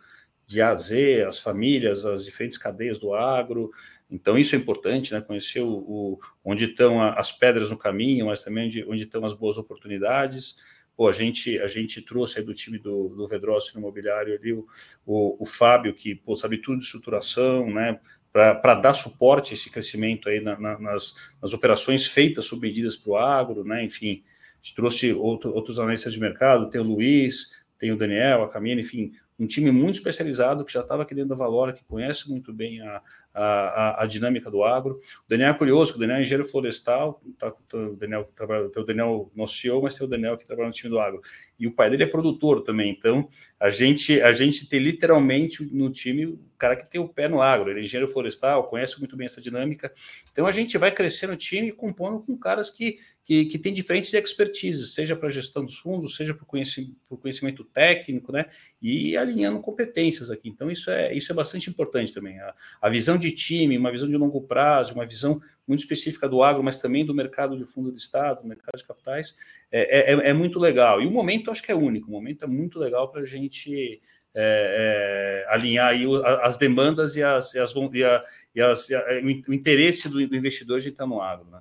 de 0.46 0.62
A 0.62 0.70
a 0.70 0.76
Z, 0.76 1.24
as 1.24 1.40
famílias, 1.40 2.06
as 2.06 2.24
diferentes 2.24 2.56
cadeias 2.56 2.96
do 2.96 3.12
agro. 3.12 3.72
Então, 4.08 4.38
isso 4.38 4.54
é 4.54 4.58
importante, 4.58 5.12
né? 5.12 5.20
Conhecer 5.20 5.62
o, 5.62 5.68
o 5.68 6.20
onde 6.44 6.66
estão 6.66 7.02
as 7.02 7.32
pedras 7.32 7.72
no 7.72 7.76
caminho, 7.76 8.26
mas 8.26 8.44
também 8.44 8.66
onde, 8.66 8.84
onde 8.84 9.02
estão 9.02 9.24
as 9.24 9.34
boas 9.34 9.58
oportunidades. 9.58 10.58
Pô, 10.96 11.08
a 11.08 11.12
gente, 11.12 11.58
a 11.58 11.66
gente 11.66 12.00
trouxe 12.00 12.40
do 12.40 12.54
time 12.54 12.78
do, 12.78 13.08
do 13.08 13.26
Vedrossi 13.26 13.74
no 13.74 13.80
imobiliário 13.80 14.32
ali 14.32 14.52
o, 14.52 14.64
o, 15.04 15.42
o 15.42 15.44
Fábio, 15.44 15.92
que 15.92 16.14
pô, 16.14 16.36
sabe 16.36 16.58
tudo 16.58 16.78
de 16.78 16.84
estruturação, 16.84 17.68
né? 17.68 17.98
Para 18.32 18.74
dar 18.74 18.94
suporte 18.94 19.52
a 19.52 19.54
esse 19.54 19.70
crescimento 19.70 20.28
aí 20.28 20.40
na, 20.40 20.58
na, 20.58 20.78
nas, 20.78 21.16
nas, 21.42 21.52
operações 21.52 22.06
feitas 22.06 22.44
sob 22.44 22.66
medidas 22.66 22.96
para 22.96 23.10
o 23.10 23.16
agro, 23.16 23.64
né? 23.64 23.84
Enfim, 23.84 24.22
a 24.24 24.56
gente 24.62 24.74
trouxe 24.74 25.12
outro, 25.12 25.52
outros 25.52 25.78
analistas 25.78 26.12
de 26.12 26.20
mercado, 26.20 26.70
tem 26.70 26.80
o 26.80 26.84
Luiz, 26.84 27.56
tem 27.78 27.90
o 27.90 27.96
Daniel, 27.96 28.44
a 28.44 28.48
Camila, 28.48 28.80
enfim, 28.80 29.12
um 29.38 29.46
time 29.46 29.70
muito 29.70 29.94
especializado 29.94 30.64
que 30.64 30.72
já 30.72 30.80
estava 30.80 31.02
aqui 31.02 31.14
dentro 31.14 31.30
da 31.30 31.34
Valora, 31.34 31.72
que 31.72 31.82
conhece 31.84 32.28
muito 32.28 32.52
bem 32.52 32.80
a, 32.82 33.02
a, 33.32 34.02
a, 34.02 34.06
dinâmica 34.06 34.50
do 34.50 34.64
agro. 34.64 35.00
O 35.24 35.28
Daniel 35.28 35.50
é 35.50 35.54
curioso, 35.54 35.94
o 35.94 35.98
Daniel 35.98 36.18
é 36.18 36.22
engenheiro 36.22 36.48
florestal, 36.48 37.22
tá, 37.38 37.52
o 37.74 37.94
Daniel 37.96 38.28
trabalha, 38.34 38.68
tem 38.68 38.82
o 38.82 38.86
Daniel 38.86 39.30
nosso 39.34 39.56
CEO, 39.56 39.82
mas 39.82 39.96
tem 39.96 40.06
o 40.06 40.10
Daniel 40.10 40.36
que 40.36 40.44
trabalha 40.44 40.68
no 40.68 40.74
time 40.74 40.90
do 40.90 40.98
agro. 40.98 41.20
E 41.58 41.66
o 41.66 41.72
pai 41.72 41.90
dele 41.90 42.02
é 42.02 42.06
produtor 42.06 42.62
também, 42.62 42.90
então 42.90 43.28
a 43.58 43.70
gente 43.70 44.20
a 44.20 44.32
gente 44.32 44.68
tem 44.68 44.80
literalmente 44.80 45.64
no 45.64 45.90
time 45.90 46.26
o 46.26 46.40
cara 46.58 46.76
que 46.76 46.90
tem 46.90 47.00
o 47.00 47.08
pé 47.08 47.28
no 47.28 47.40
agro, 47.40 47.70
ele 47.70 47.80
é 47.80 47.82
engenheiro 47.82 48.10
florestal, 48.10 48.64
conhece 48.64 48.98
muito 48.98 49.16
bem 49.16 49.26
essa 49.26 49.40
dinâmica. 49.40 49.92
Então 50.32 50.46
a 50.46 50.52
gente 50.52 50.76
vai 50.76 50.90
crescendo 50.90 51.32
o 51.32 51.36
time 51.36 51.72
compondo 51.72 52.20
com 52.20 52.36
caras 52.36 52.70
que 52.70 52.98
que, 53.30 53.44
que 53.44 53.58
tem 53.60 53.72
diferentes 53.72 54.12
expertises, 54.12 54.92
seja 54.92 55.14
para 55.14 55.28
a 55.28 55.30
gestão 55.30 55.64
dos 55.64 55.78
fundos, 55.78 56.16
seja 56.16 56.34
para 56.34 56.44
conhecimento, 56.44 56.96
conhecimento, 57.08 57.62
técnico, 57.62 58.32
né? 58.32 58.46
E 58.82 59.16
alinhando 59.16 59.60
competências 59.60 60.30
aqui. 60.30 60.48
Então, 60.48 60.68
isso 60.68 60.90
é, 60.90 61.14
isso 61.14 61.30
é 61.30 61.34
bastante 61.34 61.70
importante 61.70 62.12
também. 62.12 62.40
A, 62.40 62.54
a 62.82 62.88
visão 62.88 63.16
de 63.16 63.29
time, 63.32 63.78
uma 63.78 63.90
visão 63.90 64.08
de 64.08 64.16
longo 64.16 64.40
prazo, 64.42 64.94
uma 64.94 65.06
visão 65.06 65.40
muito 65.66 65.80
específica 65.80 66.28
do 66.28 66.42
agro, 66.42 66.62
mas 66.62 66.80
também 66.80 67.04
do 67.04 67.14
mercado 67.14 67.56
de 67.56 67.64
fundo 67.64 67.92
de 67.92 68.00
Estado, 68.00 68.42
do 68.42 68.48
mercado 68.48 68.76
de 68.76 68.84
capitais, 68.84 69.36
é, 69.70 70.12
é, 70.12 70.30
é 70.30 70.32
muito 70.32 70.58
legal. 70.58 71.00
E 71.00 71.06
o 71.06 71.10
momento 71.10 71.50
acho 71.50 71.62
que 71.62 71.72
é 71.72 71.74
único, 71.74 72.08
o 72.08 72.12
momento 72.12 72.44
é 72.44 72.48
muito 72.48 72.78
legal 72.78 73.10
para 73.10 73.22
a 73.22 73.24
gente 73.24 74.00
é, 74.34 75.44
é, 75.46 75.52
alinhar 75.52 75.90
aí 75.90 76.04
as 76.42 76.56
demandas 76.56 77.16
e, 77.16 77.22
as, 77.22 77.54
e, 77.54 77.58
as, 77.58 77.74
e, 77.74 78.04
a, 78.04 78.24
e, 78.54 78.60
as, 78.60 78.88
e 78.88 78.94
a, 78.94 79.04
o 79.48 79.54
interesse 79.54 80.08
do, 80.08 80.26
do 80.26 80.36
investidor 80.36 80.80
de 80.80 80.88
estar 80.88 81.06
no 81.06 81.20
agro, 81.20 81.50
né? 81.50 81.60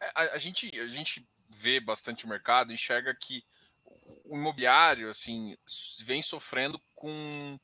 É, 0.00 0.10
a, 0.14 0.20
a, 0.34 0.38
gente, 0.38 0.70
a 0.80 0.88
gente 0.88 1.26
vê 1.48 1.78
bastante 1.78 2.24
o 2.24 2.28
mercado, 2.28 2.72
enxerga 2.72 3.14
que 3.14 3.44
o 4.24 4.36
imobiliário 4.36 5.08
assim 5.08 5.56
vem 6.04 6.22
sofrendo 6.22 6.80
com, 6.94 7.58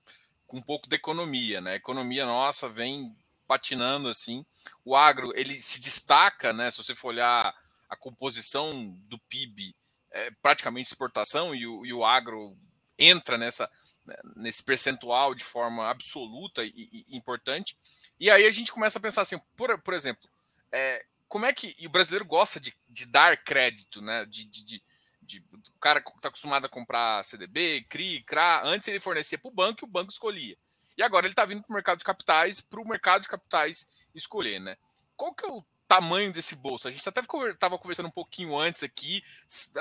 com 0.47 0.59
um 0.59 0.63
pouco 0.63 0.89
da 0.89 0.97
economia, 0.97 1.61
né? 1.61 1.73
A 1.73 1.77
economia 1.77 2.27
nossa 2.27 2.69
vem 2.69 3.17
patinando 3.47 4.09
assim. 4.09 4.45
O 4.85 4.97
agro 4.97 5.33
ele 5.35 5.61
se 5.61 5.81
destaca, 5.81 6.53
né? 6.53 6.71
Se 6.71 6.79
você 6.79 6.95
for 6.95 7.09
olhar 7.09 7.55
a 7.89 7.97
composição 7.97 8.91
do 9.09 9.19
PIB, 9.19 9.75
é 10.11 10.31
praticamente 10.43 10.89
exportação 10.89 11.55
e 11.55 11.67
o, 11.67 11.85
e 11.85 11.93
o 11.93 12.05
agro 12.05 12.57
entra 12.99 13.37
nessa 13.37 13.71
né, 14.07 14.17
nesse 14.37 14.63
percentual 14.63 15.35
de 15.35 15.45
forma 15.45 15.89
absoluta 15.89 16.65
e, 16.65 17.05
e, 17.09 17.17
importante. 17.17 17.77
E 18.19 18.31
aí 18.31 18.47
a 18.47 18.53
gente 18.53 18.73
começa 18.73 18.99
a 18.99 19.03
pensar 19.03 19.23
assim, 19.23 19.39
por, 19.57 19.77
por 19.81 19.95
exemplo, 19.95 20.29
é, 20.73 21.05
como 21.29 21.45
é 21.45 21.53
que 21.53 21.75
o 21.85 21.91
brasileiro 21.91 22.25
gosta 22.25 22.61
de, 22.61 22.75
de 22.89 23.05
dar 23.07 23.37
crédito, 23.37 24.01
né? 24.01 24.25
De, 24.25 24.45
de, 24.45 24.65
de, 24.65 24.83
de 25.21 25.45
o 25.75 25.79
cara 25.81 25.99
está 25.99 26.29
acostumado 26.29 26.67
a 26.67 26.69
comprar 26.69 27.25
CDB, 27.25 27.85
CRI, 27.89 28.23
CRA, 28.23 28.63
antes 28.65 28.87
ele 28.89 29.01
fornecia 29.01 29.39
para 29.39 29.49
o 29.49 29.55
banco 29.55 29.85
e 29.85 29.85
o 29.85 29.91
banco 29.91 30.13
escolhia. 30.13 30.57
E 30.97 31.03
agora 31.03 31.27
ele 31.27 31.33
está 31.33 31.45
vindo 31.45 31.63
para 31.63 31.71
o 31.71 31.75
mercado 31.75 31.99
de 31.99 32.05
capitais, 32.05 32.61
para 32.61 32.81
o 32.81 32.89
mercado 32.89 33.23
de 33.23 33.29
capitais 33.29 33.89
escolher, 34.15 34.61
né? 34.61 34.77
Qual 35.17 35.35
que 35.35 35.45
é 35.45 35.49
o 35.49 35.65
tamanho 35.87 36.33
desse 36.33 36.57
bolso? 36.57 36.89
A 36.89 36.91
gente 36.91 37.09
até 37.09 37.21
estava 37.21 37.79
conversando 37.79 38.07
um 38.07 38.11
pouquinho 38.11 38.59
antes 38.59 38.83
aqui 38.83 39.23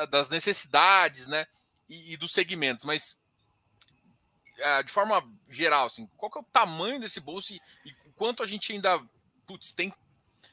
das 0.10 0.30
necessidades, 0.30 1.28
né? 1.28 1.48
E, 1.90 2.14
e 2.14 2.18
dos 2.18 2.34
segmentos, 2.34 2.84
mas 2.84 3.18
uh, 4.58 4.84
de 4.84 4.92
forma 4.92 5.24
geral, 5.48 5.86
assim, 5.86 6.10
qual 6.18 6.32
que 6.32 6.38
é 6.38 6.42
o 6.42 6.46
tamanho 6.46 7.00
desse 7.00 7.20
bolso 7.20 7.54
e, 7.54 7.62
e 7.86 7.94
quanto 8.16 8.42
a 8.42 8.46
gente 8.46 8.74
ainda 8.74 9.00
putz, 9.46 9.72
tem, 9.72 9.94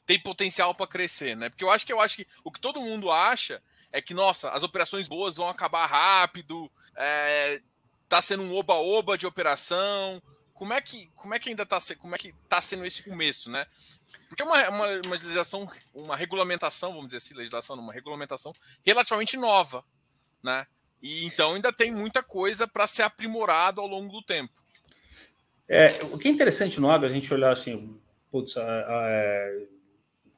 tem 0.04 0.20
potencial 0.20 0.74
para 0.74 0.86
crescer, 0.86 1.36
né? 1.36 1.48
Porque 1.48 1.64
eu 1.64 1.70
acho 1.70 1.86
que 1.86 1.92
eu 1.92 2.00
acho 2.00 2.16
que 2.16 2.26
o 2.44 2.52
que 2.52 2.60
todo 2.60 2.80
mundo 2.80 3.10
acha 3.10 3.62
é 3.90 4.00
que, 4.00 4.14
nossa, 4.14 4.50
as 4.50 4.62
operações 4.62 5.08
boas 5.08 5.36
vão 5.36 5.48
acabar 5.48 5.86
rápido, 5.86 6.70
é, 6.96 7.60
tá 8.08 8.22
sendo 8.22 8.42
um 8.42 8.54
oba-oba 8.54 9.18
de 9.18 9.26
operação. 9.26 10.22
Como 10.62 10.74
é 10.74 10.80
que, 10.80 11.10
como 11.16 11.34
é 11.34 11.40
que 11.40 11.48
ainda 11.48 11.64
está 11.64 11.78
como 11.96 12.14
é 12.14 12.18
que 12.18 12.32
tá 12.48 12.62
sendo 12.62 12.86
esse 12.86 13.02
começo, 13.02 13.50
né? 13.50 13.66
Porque 14.28 14.44
é 14.44 14.46
uma, 14.46 14.68
uma, 14.68 14.86
uma 15.04 15.16
legislação, 15.16 15.68
uma 15.92 16.16
regulamentação, 16.16 16.92
vamos 16.92 17.06
dizer 17.06 17.16
assim, 17.16 17.34
legislação, 17.34 17.74
uma 17.74 17.92
regulamentação 17.92 18.54
relativamente 18.86 19.36
nova, 19.36 19.84
né? 20.40 20.64
E 21.02 21.26
então 21.26 21.54
ainda 21.54 21.72
tem 21.72 21.90
muita 21.90 22.22
coisa 22.22 22.68
para 22.68 22.86
ser 22.86 23.02
aprimorado 23.02 23.80
ao 23.80 23.88
longo 23.88 24.12
do 24.12 24.22
tempo. 24.22 24.52
É, 25.68 25.98
o 26.12 26.16
que 26.16 26.28
é 26.28 26.30
interessante 26.30 26.80
no 26.80 26.88
agro, 26.88 27.08
a 27.08 27.12
gente 27.12 27.34
olhar 27.34 27.50
assim, 27.50 28.00
putz, 28.30 28.56
a, 28.56 28.62
a, 28.62 29.10
é, 29.10 29.66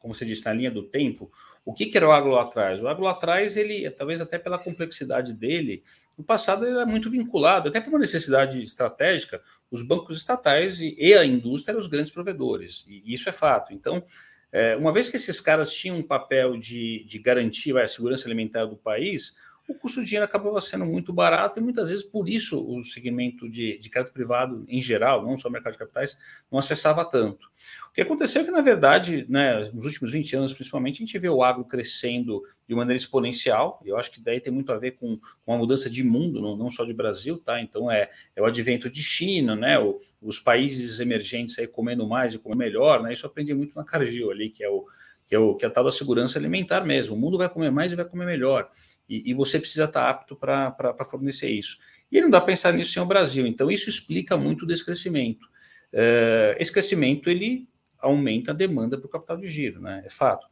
como 0.05 0.15
você 0.15 0.27
disse, 0.27 0.45
na 0.45 0.53
linha 0.53 0.71
do 0.71 0.83
tempo, 0.83 1.33
o 1.65 1.73
que, 1.73 1.87
que 1.87 1.97
era 1.97 2.07
o 2.07 2.13
agro 2.13 2.33
lá 2.33 2.43
atrás? 2.43 2.79
O 2.79 2.87
agro 2.87 3.05
lá 3.05 3.13
atrás, 3.13 3.57
ele, 3.57 3.89
talvez 3.89 4.21
até 4.21 4.39
pela 4.39 4.59
complexidade 4.59 5.33
dele, 5.33 5.83
no 6.19 6.23
passado 6.23 6.67
ele 6.67 6.77
era 6.77 6.85
muito 6.85 7.09
vinculado, 7.09 7.71
até 7.71 7.81
por 7.81 7.89
uma 7.89 7.99
necessidade 7.99 8.63
estratégica, 8.63 9.41
os 9.71 9.81
bancos 9.81 10.19
estatais 10.19 10.79
e, 10.79 10.95
e 10.99 11.15
a 11.15 11.25
indústria 11.25 11.73
eram 11.73 11.81
os 11.81 11.87
grandes 11.87 12.13
provedores, 12.13 12.85
e 12.87 13.15
isso 13.15 13.31
é 13.31 13.33
fato. 13.33 13.73
Então, 13.73 14.05
é, 14.53 14.77
uma 14.77 14.93
vez 14.93 15.09
que 15.09 15.17
esses 15.17 15.41
caras 15.41 15.73
tinham 15.73 15.97
um 15.97 16.03
papel 16.03 16.59
de, 16.59 17.03
de 17.05 17.19
garantir 17.19 17.75
a 17.79 17.89
segurança 17.89 18.29
alimentar 18.29 18.67
do 18.67 18.77
país, 18.77 19.39
o 19.67 19.75
custo 19.75 20.01
do 20.01 20.07
dinheiro 20.07 20.25
acabava 20.25 20.61
sendo 20.61 20.85
muito 20.85 21.13
barato 21.13 21.59
e 21.59 21.63
muitas 21.63 21.89
vezes 21.89 22.05
por 22.05 22.29
isso 22.29 22.61
o 22.61 22.83
segmento 22.85 23.49
de, 23.49 23.79
de 23.79 23.89
crédito 23.89 24.13
privado 24.13 24.65
em 24.69 24.81
geral, 24.81 25.25
não 25.25 25.39
só 25.39 25.49
o 25.49 25.53
mercado 25.53 25.73
de 25.73 25.79
capitais, 25.79 26.19
não 26.51 26.59
acessava 26.59 27.05
tanto. 27.05 27.47
O 27.89 27.95
que 27.95 28.01
aconteceu 28.01 28.43
é 28.43 28.45
que, 28.45 28.51
na 28.51 28.61
verdade, 28.61 29.25
né, 29.29 29.61
nos 29.73 29.85
últimos 29.85 30.13
20 30.13 30.37
anos, 30.37 30.53
principalmente, 30.53 30.97
a 30.97 31.07
gente 31.07 31.19
vê 31.19 31.29
o 31.29 31.43
agro 31.43 31.65
crescendo 31.65 32.43
de 32.69 32.75
maneira 32.75 32.97
exponencial, 32.97 33.81
eu 33.85 33.97
acho 33.97 34.11
que 34.11 34.21
daí 34.21 34.41
tem 34.41 34.53
muito 34.53 34.73
a 34.73 34.77
ver 34.77 34.93
com, 34.93 35.19
com 35.45 35.55
a 35.55 35.57
mudança 35.57 35.89
de 35.89 36.03
mundo, 36.03 36.41
não, 36.41 36.57
não, 36.57 36.71
só 36.71 36.85
de 36.85 36.93
Brasil, 36.93 37.39
tá? 37.39 37.61
Então 37.61 37.91
é, 37.91 38.11
é 38.35 38.43
o 38.43 38.47
advento 38.47 38.91
de 38.91 39.03
China, 39.03 39.55
né? 39.55 39.79
O, 39.79 39.99
os 40.21 40.39
países 40.39 40.99
emergentes 40.99 41.59
aí 41.59 41.67
comendo 41.67 42.07
mais 42.07 42.35
e 42.35 42.39
comendo 42.39 42.59
melhor, 42.59 43.03
né? 43.03 43.13
Isso 43.13 43.27
aprendi 43.27 43.55
muito 43.55 43.75
na 43.75 43.85
Cargill 43.85 44.31
ali, 44.31 44.51
que 44.51 44.65
é 44.65 44.69
o 44.69 44.87
que 45.27 45.35
é, 45.35 45.39
o, 45.39 45.55
que 45.55 45.65
é 45.65 45.69
a 45.69 45.71
tal 45.71 45.85
da 45.85 45.91
segurança 45.91 46.39
alimentar 46.39 46.85
mesmo. 46.85 47.15
O 47.15 47.19
mundo 47.19 47.39
vai 47.39 47.49
comer 47.49 47.71
mais 47.71 47.91
e 47.91 47.97
vai 47.97 48.05
comer 48.05 48.27
melhor 48.27 48.69
e, 49.09 49.31
e 49.31 49.35
você 49.35 49.59
precisa 49.59 49.85
estar 49.85 50.09
apto 50.09 50.37
para 50.37 51.05
fornecer 51.09 51.51
isso. 51.51 51.79
E 52.11 52.21
não 52.21 52.31
dá 52.31 52.41
para 52.41 52.47
pensar 52.47 52.73
nisso 52.73 52.93
sem 52.93 53.03
o 53.03 53.07
Brasil. 53.07 53.47
Então, 53.47 53.71
isso 53.71 53.91
explica 53.91 54.37
muito 54.37 54.67
desse 54.67 54.85
crescimento. 54.85 55.45
Uh, 55.93 56.57
esse 56.59 56.73
crescimento 56.73 57.29
ele 57.29 57.69
aumenta 57.99 58.51
a 58.51 58.55
demanda 58.55 58.99
para 58.99 59.07
o 59.07 59.11
capital 59.11 59.37
de 59.37 59.47
giro, 59.47 59.81
né? 59.81 60.03
É 60.05 60.11
fato. 60.11 60.47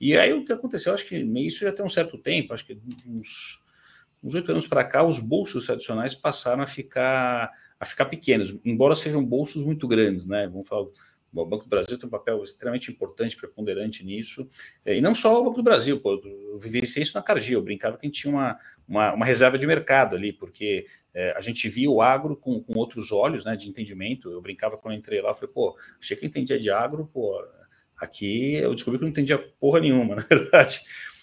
E 0.00 0.16
aí 0.16 0.32
o 0.32 0.44
que 0.44 0.52
aconteceu, 0.52 0.92
acho 0.92 1.06
que 1.06 1.16
isso 1.16 1.60
já 1.60 1.72
tem 1.72 1.84
um 1.84 1.88
certo 1.88 2.18
tempo, 2.18 2.52
acho 2.52 2.66
que 2.66 2.78
uns 4.22 4.34
oito 4.34 4.50
anos 4.50 4.66
para 4.66 4.84
cá, 4.84 5.02
os 5.02 5.20
bolsos 5.20 5.66
tradicionais 5.66 6.14
passaram 6.14 6.62
a 6.62 6.66
ficar 6.66 7.50
a 7.78 7.84
ficar 7.84 8.06
pequenos, 8.06 8.58
embora 8.64 8.94
sejam 8.94 9.22
bolsos 9.22 9.62
muito 9.62 9.86
grandes, 9.86 10.26
né? 10.26 10.48
Vamos 10.48 10.66
falar 10.66 10.86
o 11.42 11.46
Banco 11.46 11.64
do 11.64 11.70
Brasil 11.70 11.98
tem 11.98 12.06
um 12.06 12.10
papel 12.10 12.42
extremamente 12.42 12.90
importante, 12.90 13.36
preponderante 13.36 14.04
nisso. 14.04 14.48
É, 14.84 14.96
e 14.96 15.00
não 15.00 15.14
só 15.14 15.40
o 15.40 15.44
Banco 15.44 15.56
do 15.56 15.62
Brasil, 15.62 16.00
pô, 16.00 16.20
eu 16.24 16.58
vivenciei 16.58 17.02
isso 17.02 17.16
na 17.16 17.22
Cargill, 17.22 17.60
eu 17.60 17.64
brincava 17.64 17.96
que 17.96 18.06
a 18.06 18.08
gente 18.08 18.20
tinha 18.20 18.32
uma, 18.32 18.58
uma, 18.88 19.14
uma 19.14 19.26
reserva 19.26 19.58
de 19.58 19.66
mercado 19.66 20.16
ali, 20.16 20.32
porque 20.32 20.86
é, 21.14 21.32
a 21.36 21.40
gente 21.40 21.68
via 21.68 21.90
o 21.90 22.02
agro 22.02 22.36
com, 22.36 22.62
com 22.62 22.78
outros 22.78 23.10
olhos 23.12 23.44
né, 23.44 23.56
de 23.56 23.68
entendimento. 23.68 24.30
Eu 24.30 24.40
brincava 24.40 24.76
quando 24.76 24.94
eu 24.94 24.98
entrei 24.98 25.20
lá, 25.20 25.32
falei, 25.32 25.50
pô, 25.52 25.76
achei 26.00 26.16
que 26.16 26.26
entendia 26.26 26.58
de 26.58 26.70
agro, 26.70 27.08
pô, 27.12 27.42
aqui 27.96 28.54
eu 28.54 28.74
descobri 28.74 28.98
que 28.98 29.04
não 29.04 29.10
entendia 29.10 29.38
porra 29.58 29.80
nenhuma, 29.80 30.16
na 30.16 30.22
verdade. 30.22 30.80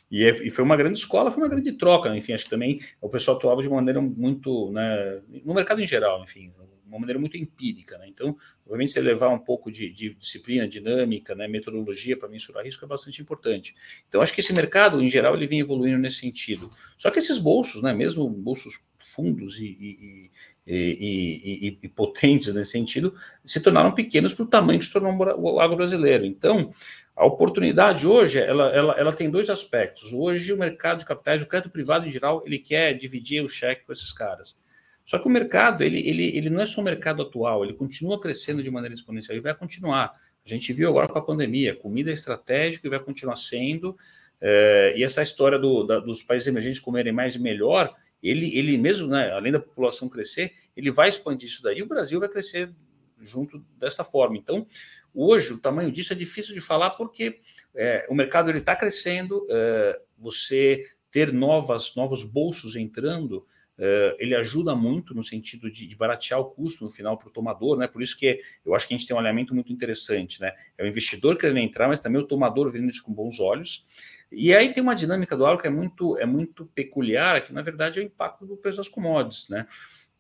E, 0.10 0.24
é, 0.24 0.30
e, 0.30 0.50
foi 0.50 0.64
uma 0.64 0.78
grande 0.78 0.98
escola, 0.98 1.32
foi 1.32 1.42
uma 1.42 1.50
grande 1.50 1.72
troca, 1.74 2.10
né? 2.10 2.18
enfim, 2.18 2.34
acho 2.34 2.44
que 2.44 2.50
também 2.50 2.80
o 3.02 3.10
pessoal 3.10 3.38
atuava 3.38 3.62
de 3.62 3.70
maneira 3.70 4.00
muito, 4.00 4.72
né, 4.72 5.22
no 5.44 5.54
mercado 5.54 5.82
em 5.82 5.88
geral, 5.88 6.22
enfim, 6.24 6.54
uma 6.94 7.00
maneira 7.00 7.20
muito 7.20 7.38
empírica. 7.38 7.98
Né? 7.98 8.08
Então, 8.08 8.38
obviamente, 8.66 8.94
você 8.94 9.02
levar 9.02 9.30
um 9.30 9.40
pouco 9.40 9.72
de, 9.72 9.90
de 9.90 10.14
disciplina, 10.14 10.68
dinâmica, 10.68 11.34
né, 11.34 11.48
metodologia 11.48 12.16
para 12.16 12.30
mensurar 12.30 12.64
risco 12.64 12.86
é 12.86 12.88
bastante 12.88 13.22
importante. 13.22 13.76
Então, 14.08 14.22
acho 14.22 14.34
que 14.34 14.42
esse 14.42 14.54
mercado, 14.54 15.02
em 15.02 15.10
geral, 15.10 15.36
ele 15.36 15.48
vem 15.48 15.60
evoluindo 15.60 15.98
nesse 15.98 16.18
sentido. 16.18 16.70
Só 16.98 17.10
que 17.10 17.20
esses 17.20 17.38
bolsos, 17.38 17.82
né, 17.82 17.94
mesmo 17.94 18.30
bolsos 18.30 18.80
fundos 19.00 19.60
e, 19.60 19.66
e, 19.66 20.32
e, 20.66 21.78
e, 21.84 21.90
potentes 21.90 22.56
nesse 22.56 22.72
sentido, 22.72 23.14
se 23.44 23.60
tornaram 23.60 23.92
pequenos 23.92 24.34
para 24.34 24.44
o 24.44 24.48
tamanho 24.48 24.80
que 24.80 24.86
se 24.86 24.94
tornou 24.94 25.14
o 25.38 25.60
agro 25.60 25.76
brasileiro. 25.76 26.26
Então, 26.26 26.72
a 27.16 27.26
oportunidade 27.26 28.08
hoje, 28.08 28.40
ela, 28.40 28.70
ela, 28.74 28.94
ela 28.94 29.14
tem 29.14 29.30
dois 29.30 29.50
aspectos. 29.50 30.14
Hoje, 30.14 30.54
o 30.54 30.58
mercado 30.58 31.00
de 31.00 31.06
capitais, 31.06 31.42
o 31.42 31.46
crédito 31.46 31.72
privado 31.72 32.08
em 32.08 32.10
geral, 32.10 32.42
ele 32.46 32.58
quer 32.58 32.94
dividir 32.94 33.44
o 33.44 33.50
cheque 33.50 33.86
com 33.86 33.94
esses 33.94 34.12
caras. 34.12 34.62
Só 35.06 35.20
que 35.20 35.28
o 35.28 35.32
mercado, 35.32 35.84
ele, 35.84 36.00
ele, 36.08 36.38
ele 36.38 36.50
não 36.50 36.62
é 36.62 36.66
só 36.66 36.82
o 36.82 36.84
mercado 36.84 37.22
atual, 37.22 37.64
ele 37.64 37.74
continua 37.74 38.20
crescendo 38.20 38.64
de 38.64 38.72
maneira 38.72 38.96
exponencial 38.96 39.38
e 39.38 39.42
vai 39.42 39.54
continuar. 39.54 40.14
A 40.46 40.50
gente 40.50 40.72
viu 40.74 40.90
agora 40.90 41.08
com 41.08 41.18
a 41.18 41.26
pandemia, 41.26 41.76
comida 41.76 42.10
é 42.10 42.14
estratégica 42.14 42.88
e 42.88 42.90
vai 42.90 43.00
continuar 43.00 43.36
sendo. 43.36 43.98
É, 44.40 44.94
e 44.98 45.04
essa 45.04 45.22
história 45.22 45.58
do, 45.58 45.84
da, 45.84 46.00
dos 46.00 46.24
países 46.24 46.48
emergentes 46.48 46.80
comerem 46.80 47.14
mais 47.14 47.36
e 47.36 47.40
melhor, 47.40 47.94
ele, 48.22 48.58
ele 48.58 48.78
mesmo, 48.78 49.08
né, 49.08 49.32
além 49.32 49.52
da 49.52 49.60
população 49.60 50.08
crescer, 50.08 50.54
ele 50.76 50.90
vai 50.90 51.10
expandir 51.10 51.48
isso 51.48 51.62
daí. 51.62 51.80
E 51.80 51.84
o 51.84 51.88
Brasil 51.88 52.20
vai 52.20 52.30
crescer 52.30 52.74
junto 53.22 53.60
dessa 53.78 54.04
forma. 54.04 54.38
Então, 54.38 54.66
hoje, 55.14 55.54
o 55.54 55.60
tamanho 55.60 55.92
disso 55.92 56.14
é 56.14 56.16
difícil 56.16 56.54
de 56.54 56.62
falar 56.62 56.92
porque 56.92 57.40
é, 57.76 58.06
o 58.10 58.16
mercado 58.16 58.52
está 58.52 58.76
crescendo, 58.76 59.46
é, 59.50 60.00
você 60.18 60.86
ter 61.12 61.32
novas, 61.32 61.96
novos 61.96 62.24
bolsos 62.24 62.76
entrando 62.76 63.46
Uh, 63.78 64.14
ele 64.20 64.36
ajuda 64.36 64.76
muito 64.76 65.16
no 65.16 65.24
sentido 65.24 65.70
de, 65.70 65.88
de, 65.88 65.96
baratear 65.96 66.40
o 66.40 66.46
custo 66.46 66.84
no 66.84 66.92
final 66.92 67.18
para 67.18 67.28
o 67.28 67.32
tomador, 67.32 67.76
né? 67.76 67.88
Por 67.88 68.04
isso 68.04 68.18
que 68.18 68.40
eu 68.64 68.76
acho 68.76 68.88
que 68.88 68.94
a 68.94 68.98
gente 68.98 69.08
tem 69.08 69.16
um 69.16 69.20
alinhamento 69.20 69.56
muito 69.56 69.74
interessante, 69.74 70.40
né? 70.40 70.54
É 70.78 70.84
o 70.84 70.88
investidor 70.88 71.38
querendo 71.38 71.58
entrar, 71.58 71.88
mas 71.88 72.00
também 72.00 72.22
o 72.22 72.26
tomador 72.26 72.72
vendo 72.72 72.90
isso 72.90 73.04
com 73.04 73.12
bons 73.12 73.40
olhos. 73.40 73.84
E 74.32 74.54
aí 74.54 74.74
tem 74.74 74.82
uma 74.82 74.96
dinâmica 74.96 75.36
do 75.36 75.46
agro 75.46 75.62
que 75.62 75.68
é 75.68 75.72
muito, 75.72 76.18
é 76.18 76.26
muito 76.26 76.66
peculiar, 76.68 77.44
que 77.44 77.54
na 77.54 77.62
verdade 77.62 78.00
é 78.00 78.04
o 78.04 78.06
impacto 78.06 78.46
do 78.46 78.58
preço 78.58 78.78
das 78.78 78.88
commodities, 78.88 79.50
né? 79.50 79.68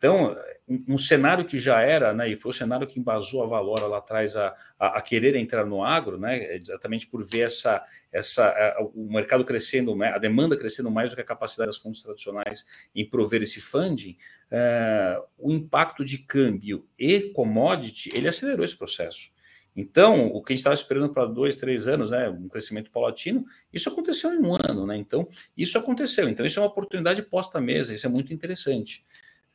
Então, 0.04 0.36
um, 0.68 0.98
cenário 0.98 1.46
que 1.46 1.58
já 1.58 1.80
era, 1.80 2.14
né, 2.14 2.30
e 2.30 2.36
foi 2.36 2.50
o 2.50 2.54
cenário 2.54 2.86
que 2.86 3.00
embasou 3.00 3.42
a 3.42 3.48
Valora 3.48 3.88
lá 3.88 4.00
atrás 4.00 4.36
a, 4.36 4.54
a, 4.78 4.98
a 4.98 5.02
querer 5.02 5.34
entrar 5.38 5.66
no 5.66 5.82
agro, 5.82 6.20
né, 6.20 6.58
exatamente 6.58 7.08
por 7.08 7.24
ver 7.24 7.46
essa, 7.46 7.82
essa, 8.12 8.50
a, 8.50 8.84
o 8.84 9.08
mercado 9.10 9.46
crescendo, 9.46 9.96
né, 9.96 10.10
a 10.10 10.18
demanda 10.18 10.58
crescendo 10.58 10.92
mais 10.92 11.12
do 11.12 11.16
que 11.16 11.22
a 11.22 11.26
capacidade 11.26 11.70
das 11.70 11.78
fundos 11.78 12.04
tradicionais 12.04 12.66
em 12.94 13.10
prover 13.10 13.42
esse 13.42 13.62
funding, 13.62 14.18
é, 14.52 15.22
o 15.38 15.54
impacto 15.54 16.04
de 16.04 16.18
câmbio 16.18 16.86
e 17.00 17.22
commodity, 17.30 18.12
ele 18.14 18.28
acelerou 18.28 18.66
esse 18.66 18.76
processo. 18.76 19.32
Então, 19.74 20.28
o 20.28 20.44
que 20.44 20.52
a 20.52 20.54
gente 20.54 20.60
estava 20.60 20.76
esperando 20.76 21.14
para 21.14 21.26
dois, 21.26 21.56
três 21.56 21.88
anos, 21.88 22.12
né, 22.12 22.28
um 22.30 22.50
crescimento 22.50 22.92
paulatino, 22.92 23.46
isso 23.72 23.88
aconteceu 23.88 24.34
em 24.34 24.40
um 24.40 24.54
ano, 24.54 24.86
né? 24.86 24.98
Então, 24.98 25.28
isso 25.58 25.78
aconteceu. 25.80 26.30
Então, 26.30 26.46
isso 26.46 26.60
é 26.60 26.62
uma 26.62 26.68
oportunidade 26.68 27.24
posta 27.24 27.58
à 27.58 27.62
mesa, 27.62 27.92
isso 27.92 28.06
é 28.06 28.10
muito 28.10 28.32
interessante. 28.32 29.04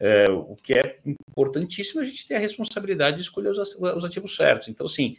É, 0.00 0.30
o 0.30 0.54
que 0.54 0.74
é 0.74 1.00
importantíssimo, 1.04 2.00
a 2.00 2.04
gente 2.04 2.26
ter 2.26 2.36
a 2.36 2.38
responsabilidade 2.38 3.16
de 3.16 3.22
escolher 3.22 3.50
os, 3.50 3.58
os 3.76 4.04
ativos 4.04 4.36
certos. 4.36 4.68
Então, 4.68 4.86
assim, 4.86 5.16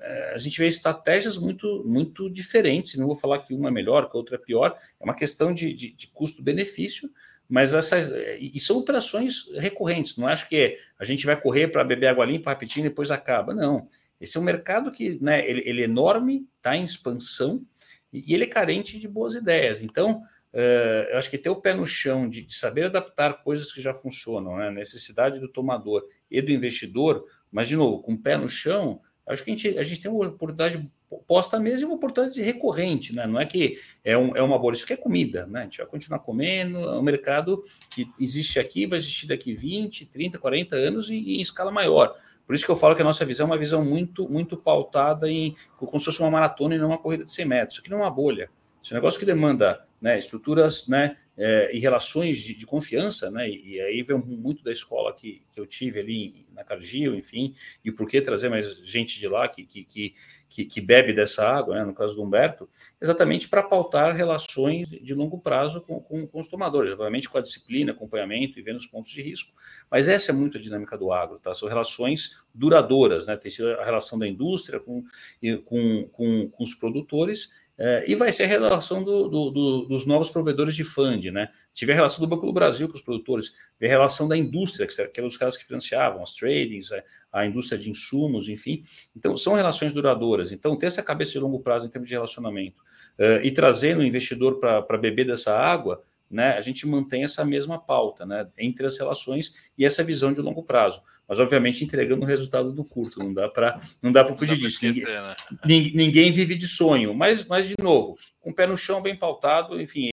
é, 0.00 0.32
a 0.34 0.38
gente 0.38 0.58
vê 0.58 0.66
estratégias 0.66 1.36
muito, 1.36 1.84
muito 1.84 2.30
diferentes. 2.30 2.96
Não 2.96 3.06
vou 3.06 3.16
falar 3.16 3.40
que 3.40 3.52
uma 3.54 3.68
é 3.68 3.72
melhor, 3.72 4.08
que 4.08 4.16
a 4.16 4.18
outra 4.18 4.36
é 4.36 4.38
pior. 4.38 4.76
É 4.98 5.04
uma 5.04 5.14
questão 5.14 5.52
de, 5.52 5.72
de, 5.74 5.92
de 5.92 6.06
custo-benefício, 6.08 7.10
mas 7.48 7.74
essas 7.74 8.10
e 8.38 8.58
são 8.60 8.78
operações 8.78 9.50
recorrentes. 9.56 10.16
Não 10.16 10.26
acho 10.26 10.48
que 10.48 10.78
a 10.98 11.04
gente 11.04 11.26
vai 11.26 11.38
correr 11.40 11.68
para 11.68 11.84
beber 11.84 12.08
água 12.08 12.24
limpa 12.24 12.50
rapidinho 12.50 12.86
e 12.86 12.88
depois 12.88 13.10
acaba. 13.10 13.54
Não. 13.54 13.88
Esse 14.20 14.36
é 14.36 14.40
um 14.40 14.44
mercado 14.44 14.90
que 14.90 15.22
né, 15.22 15.48
ele, 15.48 15.62
ele 15.64 15.82
é 15.82 15.84
enorme, 15.84 16.46
está 16.56 16.76
em 16.76 16.84
expansão 16.84 17.64
e, 18.12 18.34
ele 18.34 18.44
é 18.44 18.48
carente 18.48 18.98
de 18.98 19.06
boas 19.06 19.34
ideias. 19.34 19.82
Então, 19.82 20.22
eu 20.52 21.18
acho 21.18 21.30
que 21.30 21.38
ter 21.38 21.50
o 21.50 21.60
pé 21.60 21.74
no 21.74 21.86
chão 21.86 22.28
de, 22.28 22.42
de 22.42 22.54
saber 22.54 22.86
adaptar 22.86 23.42
coisas 23.42 23.72
que 23.72 23.80
já 23.80 23.92
funcionam, 23.92 24.56
né, 24.56 24.68
a 24.68 24.72
necessidade 24.72 25.38
do 25.38 25.48
tomador 25.48 26.04
e 26.30 26.40
do 26.40 26.50
investidor, 26.50 27.24
mas, 27.50 27.68
de 27.68 27.76
novo, 27.76 28.02
com 28.02 28.14
o 28.14 28.18
pé 28.18 28.36
no 28.36 28.48
chão, 28.48 29.00
acho 29.26 29.44
que 29.44 29.50
a 29.50 29.56
gente, 29.56 29.78
a 29.78 29.82
gente 29.82 30.00
tem 30.00 30.10
uma 30.10 30.26
oportunidade 30.26 30.90
posta 31.26 31.58
mesmo 31.58 31.86
e 31.86 31.90
uma 31.90 31.96
oportunidade 31.96 32.40
recorrente, 32.42 33.14
né? 33.14 33.26
Não 33.26 33.40
é 33.40 33.46
que 33.46 33.78
é, 34.04 34.16
um, 34.16 34.36
é 34.36 34.42
uma 34.42 34.58
bola, 34.58 34.74
isso 34.74 34.86
que 34.86 34.92
é 34.92 34.96
comida, 34.96 35.46
né? 35.46 35.60
A 35.60 35.62
gente 35.64 35.78
vai 35.78 35.86
continuar 35.86 36.18
comendo, 36.18 36.78
é 36.78 36.98
um 36.98 37.02
mercado 37.02 37.62
que 37.90 38.10
existe 38.20 38.58
aqui, 38.58 38.86
vai 38.86 38.98
existir 38.98 39.26
daqui 39.26 39.54
20, 39.54 40.06
30, 40.06 40.38
40 40.38 40.76
anos 40.76 41.08
e, 41.08 41.14
e 41.14 41.38
em 41.38 41.40
escala 41.40 41.70
maior. 41.70 42.14
Por 42.46 42.54
isso 42.54 42.64
que 42.64 42.70
eu 42.70 42.76
falo 42.76 42.94
que 42.94 43.02
a 43.02 43.04
nossa 43.04 43.24
visão 43.24 43.46
é 43.46 43.50
uma 43.50 43.58
visão 43.58 43.84
muito, 43.84 44.28
muito 44.28 44.56
pautada 44.56 45.30
em 45.30 45.54
como 45.76 45.98
se 45.98 46.06
fosse 46.06 46.20
uma 46.20 46.30
maratona 46.30 46.74
e 46.74 46.78
não 46.78 46.88
uma 46.88 46.98
corrida 46.98 47.24
de 47.24 47.30
100 47.30 47.44
metros. 47.44 47.74
Isso 47.74 47.80
aqui 47.80 47.90
não 47.90 47.98
é 47.98 48.02
uma 48.02 48.10
bolha. 48.10 48.50
Isso 48.82 48.92
é 48.92 48.96
negócio 48.96 49.20
que 49.20 49.26
demanda 49.26 49.86
né, 50.00 50.18
estruturas 50.18 50.86
né, 50.86 51.16
é, 51.36 51.74
e 51.74 51.78
relações 51.78 52.38
de, 52.38 52.54
de, 52.54 52.66
confiança, 52.66 53.30
né, 53.30 53.48
e, 53.48 53.80
aí 53.80 54.02
vem 54.02 54.18
muito 54.18 54.62
da 54.64 54.72
escola 54.72 55.14
que, 55.14 55.42
que 55.52 55.60
eu 55.60 55.66
tive 55.66 56.00
ali 56.00 56.46
na 56.52 56.64
Cargill, 56.64 57.14
enfim, 57.14 57.54
e 57.84 57.92
por 57.92 58.08
que 58.08 58.20
trazer 58.20 58.48
mais 58.48 58.76
gente 58.84 59.18
de 59.18 59.28
lá 59.28 59.48
que, 59.48 59.64
que, 59.64 60.14
que, 60.48 60.64
que 60.64 60.80
bebe 60.80 61.12
dessa 61.12 61.48
água, 61.48 61.76
né, 61.76 61.84
no 61.84 61.94
caso 61.94 62.16
do 62.16 62.22
Humberto, 62.22 62.68
exatamente 63.00 63.48
para 63.48 63.62
pautar 63.62 64.16
relações 64.16 64.88
de 64.88 65.14
longo 65.14 65.38
prazo 65.38 65.80
com, 65.82 66.00
com, 66.00 66.26
com, 66.26 66.40
os 66.40 66.48
tomadores, 66.48 66.92
obviamente 66.92 67.28
com 67.28 67.38
a 67.38 67.42
disciplina, 67.42 67.92
acompanhamento 67.92 68.58
e 68.58 68.62
vendo 68.62 68.76
os 68.76 68.86
pontos 68.86 69.12
de 69.12 69.22
risco, 69.22 69.54
mas 69.88 70.08
essa 70.08 70.32
é 70.32 70.34
muito 70.34 70.58
a 70.58 70.60
dinâmica 70.60 70.98
do 70.98 71.12
agro, 71.12 71.38
tá? 71.38 71.54
são 71.54 71.68
relações 71.68 72.42
duradouras, 72.52 73.28
né, 73.28 73.36
tem 73.36 73.50
sido 73.50 73.70
a 73.72 73.84
relação 73.84 74.18
da 74.18 74.26
indústria 74.26 74.80
com, 74.80 75.04
com, 75.64 76.08
com, 76.10 76.48
com 76.50 76.64
os 76.64 76.74
produtores, 76.74 77.50
é, 77.78 78.04
e 78.10 78.16
vai 78.16 78.32
ser 78.32 78.42
a 78.42 78.46
relação 78.46 79.04
do, 79.04 79.28
do, 79.28 79.50
do, 79.50 79.82
dos 79.86 80.04
novos 80.04 80.28
provedores 80.30 80.74
de 80.74 80.82
fund, 80.82 81.30
né? 81.30 81.48
Tive 81.72 81.92
a 81.92 81.94
relação 81.94 82.18
do 82.18 82.26
Banco 82.26 82.44
do 82.44 82.52
Brasil 82.52 82.88
com 82.88 82.94
os 82.94 83.00
produtores, 83.00 83.52
a 83.80 83.86
relação 83.86 84.26
da 84.26 84.36
indústria, 84.36 84.86
que 84.86 85.20
eram 85.20 85.28
os 85.28 85.36
caras 85.36 85.56
que 85.56 85.64
financiavam, 85.64 86.20
as 86.20 86.34
tradings, 86.34 86.90
a, 87.32 87.46
indústria 87.46 87.78
de 87.78 87.88
insumos, 87.88 88.48
enfim. 88.48 88.82
Então, 89.16 89.36
são 89.36 89.54
relações 89.54 89.94
duradouras. 89.94 90.50
Então, 90.50 90.76
ter 90.76 90.86
essa 90.86 91.04
cabeça 91.04 91.32
de 91.32 91.38
longo 91.38 91.60
prazo 91.60 91.86
em 91.86 91.90
termos 91.90 92.08
de 92.08 92.14
relacionamento 92.16 92.82
uh, 93.16 93.44
e 93.44 93.50
trazendo 93.52 94.00
o 94.00 94.04
investidor 94.04 94.58
para 94.58 94.98
beber 94.98 95.26
dessa 95.26 95.56
água, 95.56 96.02
né? 96.28 96.54
A 96.58 96.60
gente 96.60 96.84
mantém 96.84 97.22
essa 97.22 97.44
mesma 97.44 97.78
pauta, 97.78 98.26
né? 98.26 98.48
Entre 98.58 98.84
as 98.84 98.98
relações 98.98 99.54
e 99.78 99.84
essa 99.84 100.02
visão 100.02 100.32
de 100.32 100.40
longo 100.40 100.64
prazo 100.64 101.00
mas 101.28 101.38
obviamente 101.38 101.84
entregando 101.84 102.22
o 102.22 102.26
resultado 102.26 102.72
do 102.72 102.82
curto, 102.82 103.18
não 103.20 103.34
dá 103.34 103.48
para 103.48 103.78
não 104.00 104.10
dá 104.10 104.24
para 104.24 104.34
fugir 104.34 104.56
disso. 104.56 104.84
Esquecer, 104.84 105.06
ninguém, 105.64 105.92
né? 105.92 106.02
ninguém, 106.02 106.32
vive 106.32 106.54
de 106.54 106.66
sonho, 106.66 107.14
mas, 107.14 107.44
mas 107.44 107.68
de 107.68 107.74
novo, 107.80 108.18
com 108.40 108.50
o 108.50 108.54
pé 108.54 108.66
no 108.66 108.76
chão 108.76 109.02
bem 109.02 109.14
pautado, 109.14 109.80
enfim, 109.80 110.08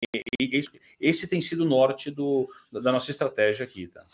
esse 0.99 1.29
tem 1.29 1.43
sido 1.43 1.65
o 1.65 1.69
norte 1.69 2.11
do, 2.11 2.49
da 2.73 2.91
nossa 2.91 3.11
estratégia 3.11 3.65
aqui, 3.65 3.89
tá? 3.89 4.05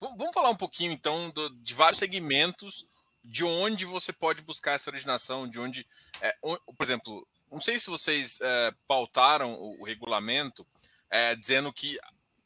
Vamos 0.00 0.32
falar 0.32 0.48
um 0.48 0.56
pouquinho 0.56 0.92
então 0.92 1.30
do, 1.30 1.50
de 1.56 1.74
vários 1.74 1.98
segmentos, 1.98 2.86
de 3.22 3.44
onde 3.44 3.84
você 3.84 4.12
pode 4.12 4.42
buscar 4.42 4.72
essa 4.72 4.88
originação, 4.88 5.46
de 5.46 5.58
onde, 5.60 5.86
é, 6.20 6.34
por 6.40 6.82
exemplo, 6.82 7.26
não 7.50 7.60
sei 7.60 7.78
se 7.78 7.90
vocês 7.90 8.38
é, 8.40 8.72
pautaram 8.86 9.54
o, 9.54 9.80
o 9.80 9.84
regulamento 9.84 10.66
é, 11.10 11.34
dizendo 11.34 11.72
que 11.72 11.98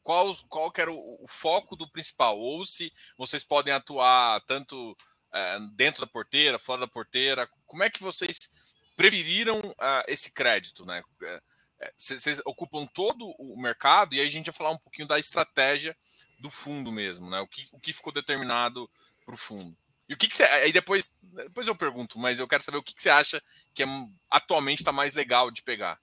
qual, 0.03 0.35
qual 0.49 0.71
que 0.71 0.81
era 0.81 0.91
o, 0.91 1.23
o, 1.23 1.27
foco 1.27 1.75
do 1.75 1.89
principal, 1.89 2.37
ou 2.37 2.65
se 2.65 2.91
vocês 3.17 3.43
podem 3.43 3.73
atuar 3.73 4.41
tanto 4.41 4.95
é, 5.33 5.57
dentro 5.73 6.01
da 6.01 6.07
porteira, 6.07 6.59
fora 6.59 6.81
da 6.81 6.87
porteira, 6.87 7.49
como 7.65 7.83
é 7.83 7.89
que 7.89 8.03
vocês 8.03 8.37
preferiram 8.95 9.59
uh, 9.59 10.03
esse 10.07 10.31
crédito, 10.31 10.85
né? 10.85 11.01
Vocês 11.97 12.41
ocupam 12.45 12.85
todo 12.85 13.25
o 13.39 13.59
mercado 13.59 14.13
e 14.13 14.19
aí 14.19 14.27
a 14.27 14.29
gente 14.29 14.45
vai 14.45 14.53
falar 14.53 14.71
um 14.71 14.77
pouquinho 14.77 15.07
da 15.07 15.19
estratégia 15.19 15.97
do 16.39 16.49
fundo 16.49 16.91
mesmo, 16.91 17.29
né? 17.29 17.39
O 17.39 17.47
que, 17.47 17.67
o 17.71 17.79
que 17.79 17.91
ficou 17.91 18.13
determinado 18.13 18.89
para 19.25 19.33
o 19.33 19.37
fundo. 19.37 19.75
E 20.07 20.13
o 20.13 20.17
que, 20.17 20.27
que 20.27 20.35
você. 20.35 20.43
Aí 20.43 20.71
depois, 20.71 21.15
depois 21.21 21.67
eu 21.67 21.75
pergunto, 21.75 22.19
mas 22.19 22.39
eu 22.39 22.47
quero 22.47 22.63
saber 22.63 22.77
o 22.77 22.83
que, 22.83 22.93
que 22.93 23.01
você 23.01 23.09
acha 23.09 23.41
que 23.73 23.83
é, 23.83 23.87
atualmente 24.29 24.79
está 24.79 24.91
mais 24.91 25.13
legal 25.13 25.49
de 25.49 25.63
pegar. 25.63 25.99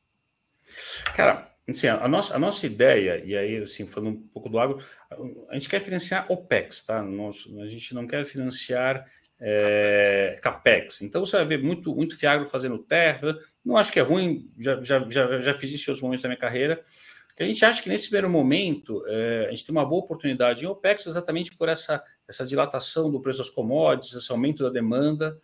Cara, 1.14 1.54
Assim, 1.68 1.86
a, 1.86 2.08
nossa, 2.08 2.34
a 2.34 2.38
nossa 2.38 2.66
ideia, 2.66 3.22
e 3.24 3.36
aí, 3.36 3.58
assim, 3.58 3.86
falando 3.86 4.16
um 4.16 4.28
pouco 4.28 4.48
do 4.48 4.58
agro, 4.58 4.82
a 5.48 5.54
gente 5.54 5.68
quer 5.68 5.80
financiar 5.80 6.26
OPEX, 6.30 6.84
tá? 6.84 7.02
Nosso, 7.02 7.60
a 7.60 7.66
gente 7.68 7.94
não 7.94 8.06
quer 8.06 8.24
financiar 8.24 9.06
é, 9.40 10.38
CAPEX. 10.42 11.02
Então, 11.02 11.24
você 11.24 11.36
vai 11.36 11.46
ver 11.46 11.62
muito, 11.62 11.94
muito 11.94 12.16
Fiagro 12.16 12.46
fazendo 12.46 12.78
terra. 12.78 13.38
Não 13.64 13.76
acho 13.76 13.92
que 13.92 14.00
é 14.00 14.02
ruim, 14.02 14.50
já, 14.58 14.82
já, 14.82 15.08
já, 15.08 15.40
já 15.40 15.54
fiz 15.54 15.70
isso 15.70 15.88
em 15.88 15.92
outros 15.92 16.02
momentos 16.02 16.22
da 16.22 16.28
minha 16.28 16.38
carreira. 16.38 16.82
A 17.38 17.44
gente 17.44 17.64
acha 17.64 17.82
que 17.82 17.88
nesse 17.88 18.04
primeiro 18.04 18.28
momento 18.28 19.02
é, 19.06 19.46
a 19.46 19.50
gente 19.50 19.64
tem 19.64 19.74
uma 19.74 19.86
boa 19.86 20.02
oportunidade 20.02 20.62
em 20.62 20.68
OPEX 20.68 21.06
exatamente 21.06 21.56
por 21.56 21.70
essa, 21.70 22.04
essa 22.28 22.44
dilatação 22.44 23.10
do 23.10 23.18
preço 23.18 23.38
das 23.38 23.48
commodities, 23.48 24.12
esse 24.12 24.30
aumento 24.30 24.62
da 24.62 24.68
demanda. 24.68 25.40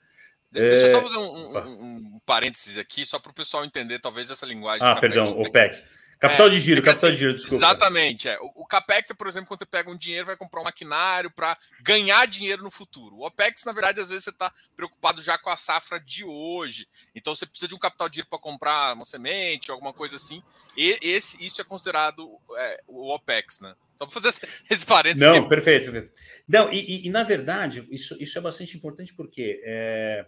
Deixa 0.52 0.88
eu 0.88 0.92
só 0.92 0.98
é, 0.98 1.02
fazer 1.02 1.16
um, 1.16 1.56
um, 1.56 2.14
um 2.16 2.20
parênteses 2.26 2.76
aqui, 2.76 3.06
só 3.06 3.18
para 3.18 3.30
o 3.30 3.34
pessoal 3.34 3.64
entender 3.64 3.98
talvez 3.98 4.28
essa 4.28 4.44
linguagem. 4.44 4.86
Ah, 4.86 4.96
perdão, 4.96 5.40
OPEX. 5.40 5.82
Capital 6.18 6.46
é, 6.46 6.50
de 6.50 6.60
giro, 6.60 6.80
é 6.80 6.82
capital 6.82 7.08
assim, 7.08 7.14
de 7.14 7.18
giro, 7.18 7.34
desculpa. 7.34 7.56
Exatamente. 7.56 8.28
É. 8.28 8.38
O, 8.40 8.62
o, 8.62 8.66
CAPEX, 8.66 9.12
por 9.12 9.26
exemplo, 9.26 9.48
quando 9.48 9.60
você 9.60 9.66
pega 9.66 9.90
um 9.90 9.96
dinheiro, 9.96 10.26
vai 10.26 10.36
comprar 10.36 10.60
um 10.62 10.64
maquinário 10.64 11.30
para 11.30 11.58
ganhar 11.82 12.26
dinheiro 12.26 12.62
no 12.62 12.70
futuro. 12.70 13.16
O 13.16 13.26
OPEX, 13.26 13.64
na 13.64 13.72
verdade, 13.72 14.00
às 14.00 14.08
vezes 14.08 14.24
você 14.24 14.30
está 14.30 14.50
preocupado 14.74 15.20
já 15.20 15.36
com 15.36 15.50
a 15.50 15.56
safra 15.56 16.00
de 16.00 16.24
hoje. 16.24 16.88
Então 17.14 17.34
você 17.34 17.44
precisa 17.44 17.68
de 17.68 17.74
um 17.74 17.78
capital 17.78 18.08
de 18.08 18.16
giro 18.16 18.28
para 18.28 18.38
comprar 18.38 18.94
uma 18.94 19.04
semente, 19.04 19.70
alguma 19.70 19.92
coisa 19.92 20.16
assim. 20.16 20.42
E 20.74 20.98
esse, 21.02 21.44
isso 21.44 21.60
é 21.60 21.64
considerado 21.64 22.38
é, 22.56 22.82
o 22.86 23.14
OPEX, 23.14 23.60
né? 23.60 23.74
Só 23.98 24.06
para 24.06 24.20
fazer 24.20 24.48
esse 24.70 24.86
parênteses. 24.86 25.22
Não, 25.22 25.36
aqui. 25.36 25.48
perfeito. 25.48 26.10
Não, 26.48 26.72
e, 26.72 26.78
e, 26.78 27.06
e, 27.06 27.10
na 27.10 27.24
verdade, 27.24 27.86
isso, 27.90 28.16
isso 28.22 28.38
é 28.38 28.40
bastante 28.40 28.76
importante 28.76 29.12
porque 29.12 29.60
é, 29.64 30.26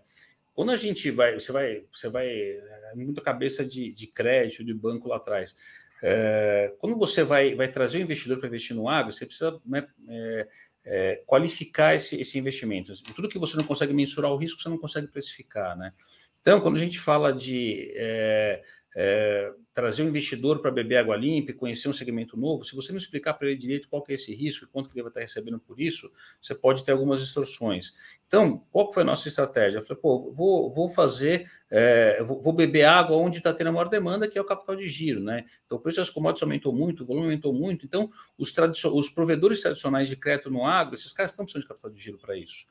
quando 0.59 0.73
a 0.73 0.77
gente 0.77 1.09
vai, 1.12 1.35
você 1.35 1.53
vai, 1.53 1.85
você 1.92 2.09
vai, 2.09 2.27
é, 2.29 2.92
muita 2.97 3.21
cabeça 3.21 3.64
de, 3.64 3.92
de 3.92 4.09
crédito, 4.09 4.64
de 4.64 4.75
banco 4.75 5.07
lá 5.07 5.14
atrás. 5.14 5.55
É, 6.03 6.75
quando 6.81 6.99
você 6.99 7.23
vai, 7.23 7.55
vai 7.55 7.68
trazer 7.71 7.99
o 7.99 8.01
investidor 8.01 8.38
para 8.38 8.49
investir 8.49 8.75
no 8.75 8.88
agro, 8.88 9.12
você 9.12 9.25
precisa 9.25 9.57
né, 9.64 9.87
é, 10.09 10.49
é, 10.85 11.23
qualificar 11.25 11.94
esse, 11.94 12.21
esse 12.21 12.37
investimento. 12.37 12.92
Tudo 13.14 13.29
que 13.29 13.38
você 13.38 13.57
não 13.57 13.62
consegue 13.62 13.92
mensurar 13.92 14.33
o 14.33 14.37
risco, 14.37 14.61
você 14.61 14.68
não 14.68 14.79
consegue 14.79 15.07
precificar, 15.07 15.79
né? 15.79 15.92
Então, 16.40 16.61
quando 16.61 16.75
a 16.75 16.81
gente 16.81 16.99
fala 16.99 17.33
de 17.33 17.92
é, 17.94 18.61
é, 18.97 19.53
trazer 19.79 20.03
um 20.03 20.09
investidor 20.09 20.61
para 20.61 20.73
beber 20.73 20.97
água 20.97 21.14
limpa 21.14 21.53
e 21.53 21.55
conhecer 21.55 21.88
um 21.88 21.93
segmento 21.93 22.37
novo, 22.37 22.64
se 22.64 22.75
você 22.75 22.91
não 22.91 22.99
explicar 22.99 23.35
para 23.35 23.47
ele 23.47 23.57
direito 23.57 23.88
qual 23.88 24.03
que 24.03 24.11
é 24.11 24.17
esse 24.17 24.35
risco 24.35 24.64
e 24.64 24.69
quanto 24.69 24.88
que 24.88 24.97
ele 24.97 25.05
vai 25.05 25.11
estar 25.11 25.21
recebendo 25.21 25.61
por 25.61 25.81
isso, 25.81 26.11
você 26.43 26.53
pode 26.53 26.85
ter 26.85 26.91
algumas 26.91 27.21
distorções. 27.21 27.95
Então, 28.27 28.61
qual 28.73 28.93
foi 28.93 29.05
a 29.05 29.07
nossa 29.07 29.29
estratégia? 29.29 29.79
Eu 29.79 29.83
falei, 29.83 30.03
pô, 30.03 30.33
vou, 30.33 30.69
vou 30.69 30.88
fazer, 30.88 31.49
é, 31.71 32.21
vou, 32.25 32.43
vou, 32.43 32.53
beber 32.53 32.87
água 32.87 33.17
onde 33.19 33.38
está 33.38 33.55
tendo 33.55 33.69
a 33.69 33.73
maior 33.73 33.88
demanda, 33.88 34.27
que 34.27 34.37
é 34.37 34.41
o 34.41 34.45
capital 34.45 34.75
de 34.75 34.88
giro, 34.88 35.21
né? 35.21 35.45
Então, 35.64 35.79
o 35.79 35.81
preço 35.81 35.99
das 35.99 36.11
commodities 36.11 36.43
aumentou 36.43 36.73
muito, 36.73 37.05
o 37.05 37.07
volume 37.07 37.27
aumentou 37.27 37.53
muito, 37.53 37.87
então, 37.87 38.11
os, 38.37 38.53
os 38.85 39.11
provedores 39.11 39.61
tradicionais 39.61 40.09
de 40.09 40.17
crédito 40.17 40.51
no 40.51 40.67
agro, 40.67 40.97
esses 40.97 41.12
caras 41.12 41.31
estão 41.31 41.45
precisando 41.45 41.62
de 41.62 41.69
capital 41.69 41.91
de 41.93 42.01
giro 42.03 42.19
para 42.19 42.37
isso. 42.37 42.67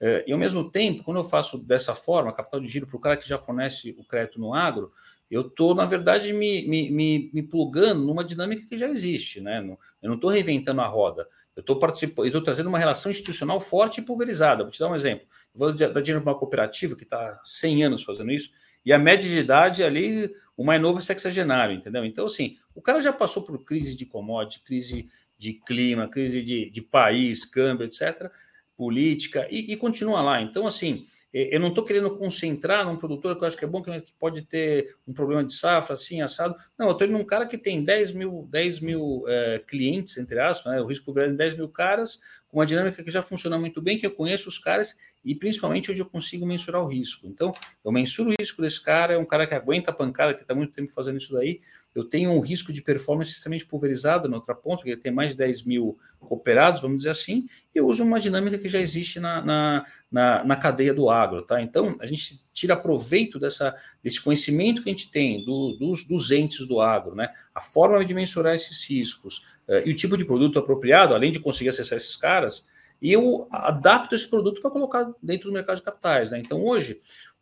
É, 0.00 0.24
e 0.26 0.32
ao 0.32 0.38
mesmo 0.38 0.70
tempo, 0.70 1.04
quando 1.04 1.18
eu 1.18 1.24
faço 1.24 1.58
dessa 1.58 1.94
forma, 1.94 2.32
capital 2.32 2.60
de 2.60 2.66
giro 2.66 2.86
para 2.86 2.96
o 2.96 3.00
cara 3.00 3.16
que 3.18 3.28
já 3.28 3.38
fornece 3.38 3.94
o 3.98 4.04
crédito 4.04 4.40
no 4.40 4.54
agro, 4.54 4.90
eu 5.30 5.42
estou, 5.42 5.74
na 5.74 5.84
verdade, 5.84 6.32
me, 6.32 6.66
me, 6.68 6.90
me, 6.90 7.30
me, 7.32 7.42
plugando 7.42 8.04
numa 8.04 8.24
dinâmica 8.24 8.66
que 8.68 8.76
já 8.76 8.88
existe, 8.88 9.40
né? 9.40 9.58
Eu 10.02 10.08
não 10.08 10.14
estou 10.14 10.30
reinventando 10.30 10.80
a 10.80 10.86
roda. 10.86 11.26
Eu 11.54 11.60
estou 11.60 11.78
participando, 11.78 12.26
estou 12.26 12.42
trazendo 12.42 12.68
uma 12.68 12.78
relação 12.78 13.10
institucional 13.10 13.60
forte 13.60 14.00
e 14.00 14.04
pulverizada. 14.04 14.62
Vou 14.62 14.70
te 14.70 14.78
dar 14.78 14.88
um 14.88 14.94
exemplo. 14.94 15.26
Eu 15.54 15.58
vou 15.58 15.72
dar 15.72 16.00
dinheiro 16.00 16.22
para 16.22 16.32
uma 16.32 16.38
cooperativa 16.38 16.94
que 16.94 17.04
está 17.04 17.40
100 17.44 17.84
anos 17.84 18.04
fazendo 18.04 18.30
isso, 18.30 18.50
e 18.84 18.92
a 18.92 18.98
média 18.98 19.28
de 19.28 19.36
idade 19.36 19.82
ali, 19.82 20.30
o 20.56 20.62
mais 20.62 20.80
novo 20.80 21.00
é 21.00 21.02
sexagenário, 21.02 21.74
entendeu? 21.74 22.04
Então, 22.04 22.26
assim, 22.26 22.56
o 22.72 22.80
cara 22.80 23.00
já 23.00 23.12
passou 23.12 23.42
por 23.42 23.64
crise 23.64 23.96
de 23.96 24.06
commodity, 24.06 24.62
crise 24.62 25.08
de 25.36 25.54
clima, 25.54 26.08
crise 26.08 26.42
de, 26.42 26.70
de 26.70 26.80
país, 26.80 27.44
câmbio, 27.44 27.84
etc., 27.84 28.30
política, 28.76 29.48
e, 29.50 29.72
e 29.72 29.76
continua 29.76 30.20
lá. 30.20 30.40
Então, 30.40 30.66
assim, 30.66 31.04
eu 31.38 31.60
não 31.60 31.68
estou 31.68 31.84
querendo 31.84 32.16
concentrar 32.16 32.86
num 32.86 32.96
produtor 32.96 33.36
que 33.36 33.44
eu 33.44 33.48
acho 33.48 33.56
que 33.58 33.64
é 33.64 33.68
bom, 33.68 33.82
que 33.82 34.02
pode 34.18 34.40
ter 34.42 34.96
um 35.06 35.12
problema 35.12 35.44
de 35.44 35.52
safra, 35.52 35.92
assim, 35.92 36.22
assado. 36.22 36.56
Não, 36.78 36.86
eu 36.86 36.92
estou 36.92 37.06
indo 37.06 37.18
num 37.18 37.24
cara 37.24 37.44
que 37.44 37.58
tem 37.58 37.84
10 37.84 38.12
mil, 38.12 38.48
10 38.50 38.80
mil 38.80 39.24
é, 39.28 39.58
clientes, 39.58 40.16
entre 40.16 40.40
aspas, 40.40 40.72
né? 40.72 40.80
o 40.80 40.86
risco 40.86 41.18
é 41.18 41.28
10 41.28 41.58
mil 41.58 41.68
caras, 41.68 42.20
com 42.48 42.58
uma 42.58 42.64
dinâmica 42.64 43.04
que 43.04 43.10
já 43.10 43.20
funciona 43.20 43.58
muito 43.58 43.82
bem, 43.82 43.98
que 43.98 44.06
eu 44.06 44.12
conheço 44.12 44.48
os 44.48 44.58
caras 44.58 44.96
e 45.22 45.34
principalmente 45.34 45.90
hoje 45.90 46.00
eu 46.00 46.06
consigo 46.06 46.46
mensurar 46.46 46.82
o 46.82 46.88
risco. 46.88 47.26
Então, 47.26 47.52
eu 47.84 47.92
mensuro 47.92 48.30
o 48.30 48.34
risco 48.40 48.62
desse 48.62 48.82
cara, 48.82 49.12
é 49.12 49.18
um 49.18 49.26
cara 49.26 49.46
que 49.46 49.54
aguenta 49.54 49.90
a 49.90 49.94
pancada, 49.94 50.32
que 50.32 50.40
está 50.40 50.54
muito 50.54 50.72
tempo 50.72 50.92
fazendo 50.92 51.18
isso 51.18 51.34
daí, 51.34 51.60
eu 51.98 52.04
tenho 52.04 52.30
um 52.30 52.40
risco 52.40 52.72
de 52.72 52.82
performance 52.82 53.30
extremamente 53.30 53.64
pulverizado 53.64 54.28
na 54.28 54.36
outra 54.36 54.54
ponta, 54.54 54.82
porque 54.82 54.96
tem 54.96 55.10
mais 55.10 55.32
de 55.32 55.38
10 55.38 55.62
mil 55.64 55.98
cooperados, 56.20 56.82
vamos 56.82 56.98
dizer 56.98 57.10
assim, 57.10 57.48
e 57.74 57.78
eu 57.78 57.86
uso 57.86 58.04
uma 58.04 58.20
dinâmica 58.20 58.58
que 58.58 58.68
já 58.68 58.80
existe 58.80 59.18
na, 59.18 59.42
na, 59.42 59.86
na, 60.10 60.44
na 60.44 60.56
cadeia 60.56 60.92
do 60.92 61.08
agro. 61.08 61.42
Tá? 61.42 61.62
Então, 61.62 61.96
a 62.00 62.06
gente 62.06 62.40
tira 62.52 62.76
proveito 62.76 63.38
dessa, 63.38 63.74
desse 64.02 64.20
conhecimento 64.20 64.82
que 64.82 64.90
a 64.90 64.92
gente 64.92 65.10
tem 65.10 65.44
do, 65.44 65.72
dos, 65.72 66.04
dos 66.04 66.30
entes 66.30 66.66
do 66.66 66.80
agro, 66.80 67.14
né? 67.14 67.30
a 67.54 67.60
forma 67.60 68.04
de 68.04 68.12
mensurar 68.12 68.54
esses 68.54 68.84
riscos 68.84 69.38
uh, 69.68 69.86
e 69.86 69.90
o 69.90 69.96
tipo 69.96 70.16
de 70.16 70.24
produto 70.24 70.58
apropriado, 70.58 71.14
além 71.14 71.30
de 71.30 71.40
conseguir 71.40 71.70
acessar 71.70 71.96
esses 71.96 72.16
caras, 72.16 72.66
e 73.00 73.12
eu 73.12 73.46
adapto 73.50 74.14
esse 74.14 74.28
produto 74.28 74.60
para 74.60 74.70
colocar 74.70 75.10
dentro 75.22 75.48
do 75.48 75.52
mercado 75.52 75.76
de 75.76 75.82
capitais. 75.82 76.30
Né? 76.30 76.40
Então, 76.40 76.62
hoje, 76.64 76.98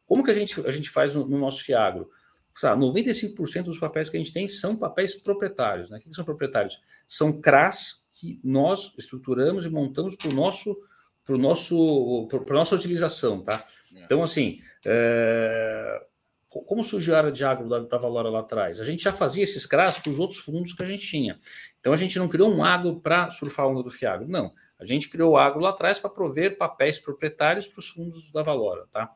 como 0.07 0.23
que 0.23 0.31
a 0.31 0.35
gente, 0.35 0.61
a 0.67 0.71
gente 0.71 0.91
faz 0.91 1.15
no, 1.15 1.27
no 1.27 1.39
nosso 1.39 1.63
Fiagro? 1.63 2.11
Sabe, 2.57 2.85
95% 2.85 3.65
dos 3.65 3.79
papéis 3.79 4.09
que 4.09 4.17
a 4.17 4.21
gente 4.21 4.33
tem 4.33 4.47
são 4.47 4.77
papéis 4.77 5.15
proprietários. 5.15 5.91
Né? 5.91 5.99
O 5.99 6.01
que 6.01 6.15
são 6.15 6.25
proprietários? 6.25 6.81
São 7.09 7.41
CRAs 7.41 8.07
que 8.13 8.41
nós 8.45 8.93
estruturamos 8.97 9.67
e 9.67 9.69
montamos 9.69 10.15
para 10.15 10.29
o 10.29 10.33
nosso 10.33 10.81
para 11.25 11.39
nosso 11.39 12.29
para 12.29 12.55
nossa 12.55 12.75
utilização, 12.75 13.43
tá? 13.43 13.67
É. 13.95 14.05
Então 14.05 14.23
assim, 14.23 14.61
é... 14.85 16.07
como 16.49 16.85
surgiu 16.85 17.15
a 17.15 17.19
área 17.19 17.33
de 17.33 17.43
agro 17.45 17.69
da, 17.69 17.81
da 17.81 17.99
Valora 17.99 18.29
lá 18.29 18.41
atrás? 18.41 18.79
A 18.79 18.85
gente 18.85 19.03
já 19.03 19.13
fazia 19.13 19.43
esses 19.43 19.67
CRAs 19.67 19.99
para 19.99 20.11
os 20.11 20.19
outros 20.19 20.39
fundos 20.39 20.75
que 20.75 20.83
a 20.83 20.87
gente 20.87 21.05
tinha. 21.07 21.39
Então 21.81 21.93
a 21.93 21.97
gente 21.97 22.19
não 22.19 22.29
criou 22.29 22.55
um 22.55 22.63
agro 22.63 23.01
para 23.01 23.31
surfar 23.31 23.65
a 23.65 23.69
onda 23.69 23.83
do 23.83 23.91
Fiagro, 23.91 24.29
não. 24.29 24.53
A 24.79 24.85
gente 24.85 25.09
criou 25.09 25.33
o 25.33 25.37
agro 25.39 25.61
lá 25.61 25.71
atrás 25.71 25.99
para 25.99 26.11
prover 26.11 26.59
papéis 26.59 26.99
proprietários 26.99 27.67
para 27.67 27.81
os 27.81 27.89
fundos 27.89 28.31
da 28.31 28.43
Valora, 28.43 28.87
tá? 28.93 29.11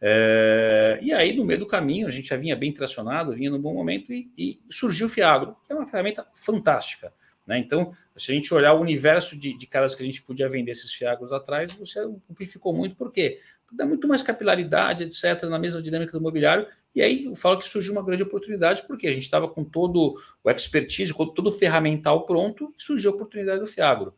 É, 0.00 0.98
e 1.02 1.12
aí, 1.12 1.34
no 1.34 1.44
meio 1.44 1.60
do 1.60 1.66
caminho, 1.66 2.06
a 2.06 2.10
gente 2.10 2.28
já 2.28 2.36
vinha 2.36 2.54
bem 2.54 2.72
tracionado, 2.72 3.32
vinha 3.32 3.50
no 3.50 3.58
bom 3.58 3.74
momento, 3.74 4.12
e, 4.12 4.30
e 4.36 4.60
surgiu 4.70 5.06
o 5.06 5.10
Fiagro, 5.10 5.56
que 5.66 5.72
é 5.72 5.76
uma 5.76 5.86
ferramenta 5.86 6.26
fantástica. 6.34 7.12
Né? 7.46 7.58
Então, 7.58 7.92
se 8.16 8.30
a 8.30 8.34
gente 8.34 8.52
olhar 8.52 8.74
o 8.74 8.80
universo 8.80 9.38
de, 9.38 9.56
de 9.56 9.66
caras 9.66 9.94
que 9.94 10.02
a 10.02 10.06
gente 10.06 10.22
podia 10.22 10.48
vender 10.48 10.72
esses 10.72 10.92
Fiagros 10.92 11.32
atrás, 11.32 11.72
você 11.72 12.00
amplificou 12.30 12.72
muito, 12.72 12.94
por 12.94 13.10
quê? 13.10 13.40
Dá 13.72 13.84
muito 13.84 14.06
mais 14.06 14.22
capilaridade, 14.22 15.04
etc., 15.04 15.44
na 15.44 15.58
mesma 15.58 15.82
dinâmica 15.82 16.12
do 16.12 16.20
mobiliário, 16.20 16.66
e 16.94 17.02
aí 17.02 17.24
eu 17.26 17.34
falo 17.34 17.58
que 17.58 17.68
surgiu 17.68 17.92
uma 17.92 18.04
grande 18.04 18.22
oportunidade, 18.22 18.82
porque 18.86 19.06
a 19.06 19.12
gente 19.12 19.24
estava 19.24 19.48
com 19.48 19.64
todo 19.64 20.16
o 20.42 20.50
expertise, 20.50 21.12
com 21.12 21.26
todo 21.26 21.48
o 21.48 21.52
ferramental 21.52 22.24
pronto, 22.24 22.68
e 22.78 22.82
surgiu 22.82 23.12
a 23.12 23.14
oportunidade 23.14 23.60
do 23.60 23.66
Fiagro. 23.66 24.14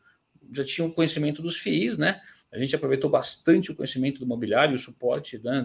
Já 0.53 0.65
tinha 0.65 0.87
o 0.87 0.93
conhecimento 0.93 1.43
dos 1.43 1.57
FIIs, 1.57 1.99
né? 1.99 2.21
A 2.53 2.59
gente 2.59 2.75
aproveitou 2.75 3.09
bastante 3.09 3.71
o 3.71 3.77
conhecimento 3.77 4.19
do 4.19 4.27
mobiliário, 4.27 4.75
o 4.75 4.79
suporte 4.79 5.39
né, 5.43 5.63